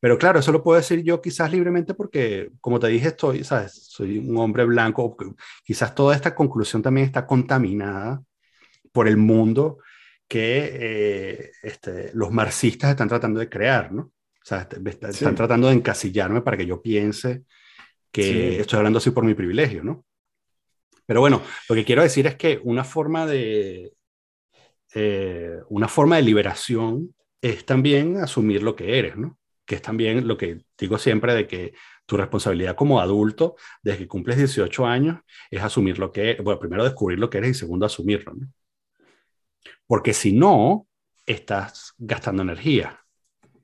Pero 0.00 0.18
claro, 0.18 0.38
eso 0.38 0.52
lo 0.52 0.62
puedo 0.62 0.78
decir 0.78 1.02
yo 1.02 1.20
quizás 1.22 1.50
libremente 1.50 1.94
porque, 1.94 2.50
como 2.60 2.78
te 2.78 2.88
dije, 2.88 3.08
estoy, 3.08 3.42
¿sabes? 3.42 3.72
Soy 3.72 4.18
un 4.18 4.36
hombre 4.36 4.64
blanco. 4.66 5.16
Quizás 5.64 5.94
toda 5.94 6.14
esta 6.14 6.34
conclusión 6.34 6.82
también 6.82 7.06
está 7.06 7.26
contaminada 7.26 8.22
por 8.92 9.08
el 9.08 9.16
mundo 9.16 9.78
que 10.28 10.70
eh, 10.74 11.52
este, 11.62 12.10
los 12.14 12.30
marxistas 12.30 12.90
están 12.90 13.08
tratando 13.08 13.40
de 13.40 13.48
crear, 13.48 13.92
¿no? 13.92 14.02
O 14.02 14.46
sea, 14.46 14.68
este, 14.84 15.08
están 15.08 15.34
tratando 15.34 15.68
de 15.68 15.74
encasillarme 15.74 16.42
para 16.42 16.58
que 16.58 16.66
yo 16.66 16.82
piense 16.82 17.44
que 18.12 18.60
estoy 18.60 18.76
hablando 18.76 18.98
así 18.98 19.10
por 19.10 19.24
mi 19.24 19.34
privilegio, 19.34 19.82
¿no? 19.82 20.04
Pero 21.06 21.20
bueno, 21.20 21.42
lo 21.68 21.74
que 21.74 21.84
quiero 21.84 22.02
decir 22.02 22.26
es 22.26 22.36
que 22.36 22.60
una 22.62 22.84
forma 22.84 23.26
de, 23.26 23.94
eh, 24.94 25.60
una 25.68 25.88
forma 25.88 26.16
de 26.16 26.22
liberación 26.22 27.14
es 27.44 27.66
también 27.66 28.16
asumir 28.16 28.62
lo 28.62 28.74
que 28.74 28.98
eres, 28.98 29.18
¿no? 29.18 29.38
Que 29.66 29.74
es 29.74 29.82
también 29.82 30.26
lo 30.26 30.38
que 30.38 30.64
digo 30.78 30.96
siempre 30.96 31.34
de 31.34 31.46
que 31.46 31.74
tu 32.06 32.16
responsabilidad 32.16 32.74
como 32.74 33.00
adulto, 33.00 33.56
desde 33.82 33.98
que 33.98 34.08
cumples 34.08 34.38
18 34.38 34.86
años, 34.86 35.20
es 35.50 35.62
asumir 35.62 35.98
lo 35.98 36.10
que, 36.10 36.38
bueno, 36.42 36.58
primero 36.58 36.84
descubrir 36.84 37.18
lo 37.18 37.28
que 37.28 37.38
eres 37.38 37.50
y 37.50 37.54
segundo 37.54 37.84
asumirlo, 37.84 38.32
¿no? 38.32 38.46
Porque 39.86 40.14
si 40.14 40.32
no, 40.32 40.86
estás 41.26 41.92
gastando 41.98 42.42
energía. 42.42 42.98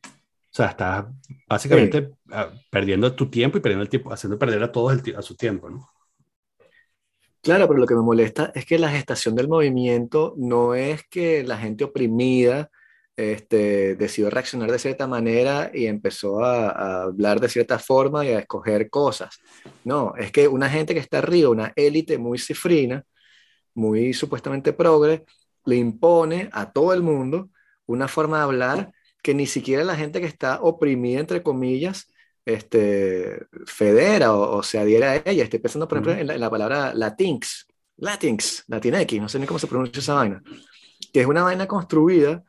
O 0.05 0.53
sea, 0.53 0.67
estás 0.67 1.07
básicamente 1.49 2.11
ah, 2.33 2.51
perdiendo 2.69 3.15
tu 3.15 3.31
tiempo 3.31 3.57
y 3.57 3.61
perdiendo 3.63 3.85
el 3.85 3.89
tiempo, 3.89 4.13
haciendo 4.13 4.39
perder 4.39 4.63
a 4.63 4.71
todos 4.71 4.93
el, 4.93 5.17
a 5.17 5.23
su 5.23 5.37
tiempo, 5.37 5.71
¿no? 5.71 5.89
Claro, 7.43 7.67
pero 7.67 7.81
lo 7.81 7.87
que 7.87 7.95
me 7.95 8.03
molesta 8.03 8.53
es 8.55 8.67
que 8.67 8.79
la 8.79 8.91
gestación 8.91 9.35
del 9.35 9.49
movimiento 9.49 10.35
no 10.37 10.75
es 10.75 11.03
que 11.09 11.43
la 11.45 11.57
gente 11.57 11.85
oprimida 11.85 12.71
este, 13.21 13.97
decidió 13.97 14.31
reaccionar 14.31 14.73
de 14.73 14.79
cierta 14.79 15.07
manera 15.07 15.71
y 15.75 15.87
empezó 15.87 16.43
a, 16.43 17.03
hablar 17.03 17.39
de 17.39 17.51
cierta 17.51 17.79
forma 17.79 18.25
y 18.25 18.31
a 18.31 18.39
escoger 18.39 18.89
cosas. 18.89 19.39
No, 19.85 20.15
es 20.17 20.33
que 20.33 20.49
una 20.49 20.71
gente 20.71 20.95
que 20.95 21.01
está 21.01 21.19
arriba, 21.19 21.51
una 21.51 21.73
élite 21.77 22.17
muy 22.17 22.39
cifrina, 22.39 23.05
muy 23.75 24.15
supuestamente 24.15 24.73
progre, 24.73 25.27
le 25.67 25.77
impone 25.77 26.49
a 26.53 26.73
todo 26.73 26.95
el 26.95 27.03
mundo 27.03 27.51
una 27.87 28.09
forma 28.09 28.39
de 28.39 28.43
hablar 28.45 28.93
que 29.23 29.35
ni 29.35 29.47
siquiera 29.47 29.85
la 29.85 29.97
gente 29.97 30.21
que 30.21 30.27
está 30.27 30.63
oprimida, 30.63 31.21
entre 31.21 31.43
comillas, 31.43 32.07
este, 32.47 33.47
federa 33.67 34.33
o, 34.35 34.63
se 34.63 34.79
adhiere 34.79 35.07
a 35.07 35.17
ella. 35.27 35.45
Estoy 35.45 35.59
pensando, 35.59 35.87
por 35.87 35.99
ejemplo, 35.99 36.33
en, 36.35 36.41
la, 36.41 36.51
palabra 36.51 36.95
latinx, 36.95 37.67
latinx, 37.99 38.65
latinex, 38.67 39.13
no 39.21 39.29
sé 39.29 39.39
ni 39.39 39.47
cómo 39.47 39.59
se 39.59 39.67
pronuncia 39.67 40.01
esa 40.01 40.15
vaina, 40.15 40.43
que 41.13 41.21
es 41.21 41.27
una 41.27 41.43
vaina 41.43 41.67
construida 41.67 42.43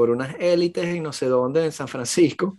por 0.00 0.08
unas 0.08 0.34
élites 0.40 0.86
en 0.86 1.02
no 1.02 1.12
sé 1.12 1.26
dónde, 1.26 1.62
en 1.62 1.72
San 1.72 1.86
Francisco, 1.86 2.56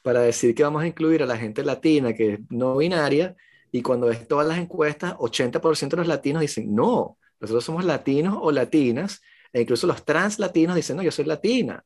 para 0.00 0.22
decir 0.22 0.54
que 0.54 0.62
vamos 0.62 0.82
a 0.82 0.86
incluir 0.86 1.22
a 1.22 1.26
la 1.26 1.36
gente 1.36 1.62
latina 1.62 2.14
que 2.14 2.32
es 2.32 2.40
no 2.48 2.78
binaria, 2.78 3.36
y 3.70 3.82
cuando 3.82 4.06
ves 4.06 4.26
todas 4.26 4.48
las 4.48 4.56
encuestas, 4.56 5.12
80% 5.18 5.90
de 5.90 5.96
los 5.98 6.06
latinos 6.06 6.40
dicen, 6.40 6.74
no, 6.74 7.18
nosotros 7.38 7.62
somos 7.62 7.84
latinos 7.84 8.38
o 8.40 8.50
latinas, 8.50 9.20
e 9.52 9.60
incluso 9.60 9.86
los 9.86 10.06
trans 10.06 10.38
latinos 10.38 10.74
dicen, 10.74 10.96
no, 10.96 11.02
yo 11.02 11.10
soy 11.10 11.26
latina. 11.26 11.84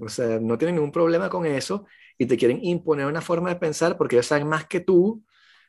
O 0.00 0.08
sea, 0.08 0.38
no 0.38 0.56
tienen 0.56 0.76
ningún 0.76 0.92
problema 0.92 1.28
con 1.28 1.44
eso 1.44 1.86
y 2.16 2.26
te 2.26 2.36
quieren 2.36 2.60
imponer 2.62 3.06
una 3.06 3.20
forma 3.20 3.48
de 3.48 3.56
pensar 3.56 3.96
porque 3.96 4.14
ellos 4.14 4.26
saben 4.26 4.46
más 4.46 4.64
que 4.66 4.78
tú 4.78 5.24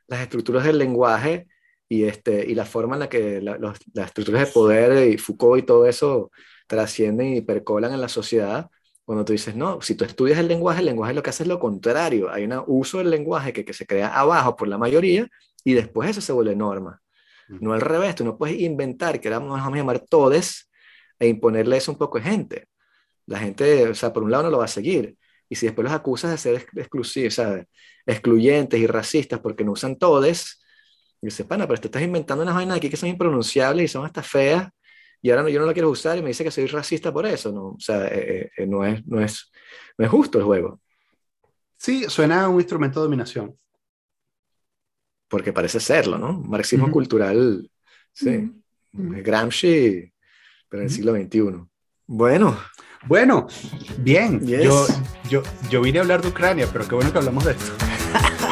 las 0.06 0.22
estructuras 0.22 0.66
del 0.66 0.78
lenguaje 0.78 1.48
y, 1.90 2.04
este, 2.04 2.46
y 2.48 2.54
la 2.54 2.66
forma 2.66 2.96
en 2.96 3.00
la 3.00 3.10
que 3.10 3.42
las 3.42 4.06
estructuras 4.06 4.46
de 4.46 4.54
poder 4.54 5.10
y 5.10 5.18
Foucault 5.18 5.64
y 5.64 5.66
todo 5.66 5.88
eso 5.88 6.30
trascienden 6.72 7.36
y 7.36 7.42
percolan 7.42 7.94
en 7.94 8.02
la 8.02 8.10
sociedad. 8.10 8.70
Cuando 9.06 9.26
tú 9.26 9.34
dices, 9.34 9.56
no, 9.56 9.82
si 9.82 9.96
tú 9.96 10.06
estudias 10.06 10.40
el 10.40 10.48
lenguaje, 10.48 10.80
el 10.80 10.86
lenguaje 10.88 11.14
lo 11.14 11.24
que 11.24 11.30
hace 11.32 11.44
es 11.44 11.50
lo 11.50 11.60
contrario. 11.60 12.32
Hay 12.32 12.46
un 12.46 12.64
uso 12.68 13.00
del 13.00 13.10
lenguaje 13.10 13.54
que, 13.54 13.66
que 13.66 13.74
se 13.74 13.86
crea 13.86 14.08
abajo 14.08 14.56
por 14.56 14.68
la 14.68 14.78
mayoría 14.78 15.28
y 15.64 15.74
después 15.74 16.10
eso 16.10 16.22
se 16.22 16.34
vuelve 16.34 16.56
norma. 16.56 17.02
No 17.50 17.74
al 17.74 17.82
revés, 17.82 18.16
tú 18.16 18.24
no 18.24 18.38
puedes 18.38 18.60
inventar 18.60 19.20
que 19.20 19.30
vamos 19.30 19.60
a 19.60 19.70
llamar 19.70 20.00
todes 20.00 20.70
e 21.20 21.28
imponerle 21.28 21.78
eso 21.78 21.92
a 21.92 21.94
un 21.94 22.00
poco 22.00 22.18
de 22.18 22.24
gente 22.24 22.68
la 23.32 23.40
gente, 23.40 23.90
o 23.90 23.96
sea, 23.96 24.14
por 24.14 24.24
un 24.24 24.32
lado 24.32 24.44
no 24.44 24.50
lo 24.52 24.58
va 24.60 24.66
a 24.66 24.68
seguir. 24.68 25.18
Y 25.50 25.56
si 25.56 25.66
después 25.66 25.84
los 25.84 25.94
acusas 25.94 26.32
de 26.32 26.38
ser 26.38 26.68
exclusivos, 26.76 27.40
excluyentes 28.06 28.80
y 28.80 28.88
racistas 28.88 29.40
porque 29.40 29.64
no 29.64 29.72
usan 29.74 29.98
todes, 29.98 30.62
dices, 31.22 31.46
pana, 31.46 31.68
pero 31.68 31.80
te 31.80 31.88
estás 31.88 32.02
inventando 32.02 32.44
unas 32.44 32.56
vainas 32.56 32.78
aquí 32.78 32.90
que 32.90 32.98
son 32.98 33.10
impronunciables 33.10 33.86
y 33.86 33.88
son 33.88 34.06
hasta 34.06 34.24
feas, 34.24 34.70
y 35.22 35.30
ahora 35.30 35.44
no, 35.44 35.50
yo 35.50 35.60
no 35.60 35.66
la 35.66 35.74
quiero 35.74 35.90
usar 35.90 36.18
y 36.18 36.22
me 36.22 36.30
dice 36.30 36.44
que 36.44 36.52
soy 36.52 36.66
racista 36.66 37.14
por 37.14 37.26
eso, 37.26 37.52
¿no? 37.52 37.68
O 37.70 37.80
sea, 37.80 38.08
eh, 38.08 38.52
eh, 38.58 38.66
no, 38.66 38.84
es, 38.86 39.06
no, 39.06 39.22
es, 39.22 39.52
no 39.98 40.06
es 40.06 40.12
justo 40.12 40.40
el 40.40 40.44
juego. 40.44 40.82
Sí, 41.78 42.06
suena 42.08 42.44
a 42.44 42.50
un 42.50 42.60
instrumento 42.60 43.00
de 43.00 43.06
dominación. 43.06 43.56
Porque 45.28 45.54
parece 45.54 45.80
serlo, 45.80 46.18
¿no? 46.18 46.34
Marxismo 46.34 46.92
cultural, 46.92 47.70
sí. 48.12 48.52
Gramsci, 48.92 50.12
pero 50.68 50.82
en 50.82 50.88
el 50.88 50.94
siglo 50.94 51.16
XXI. 51.16 51.66
Bueno, 52.08 52.58
bueno, 53.08 53.48
bien. 54.00 54.46
Yo, 54.46 54.86
yo, 55.30 55.44
yo 55.70 55.82
vine 55.82 56.00
a 56.00 56.02
hablar 56.02 56.22
de 56.22 56.28
Ucrania, 56.28 56.68
pero 56.72 56.88
qué 56.88 56.96
bueno 56.96 57.12
que 57.12 57.18
hablamos 57.20 57.46
de 57.46 57.52
esto. 57.52 57.72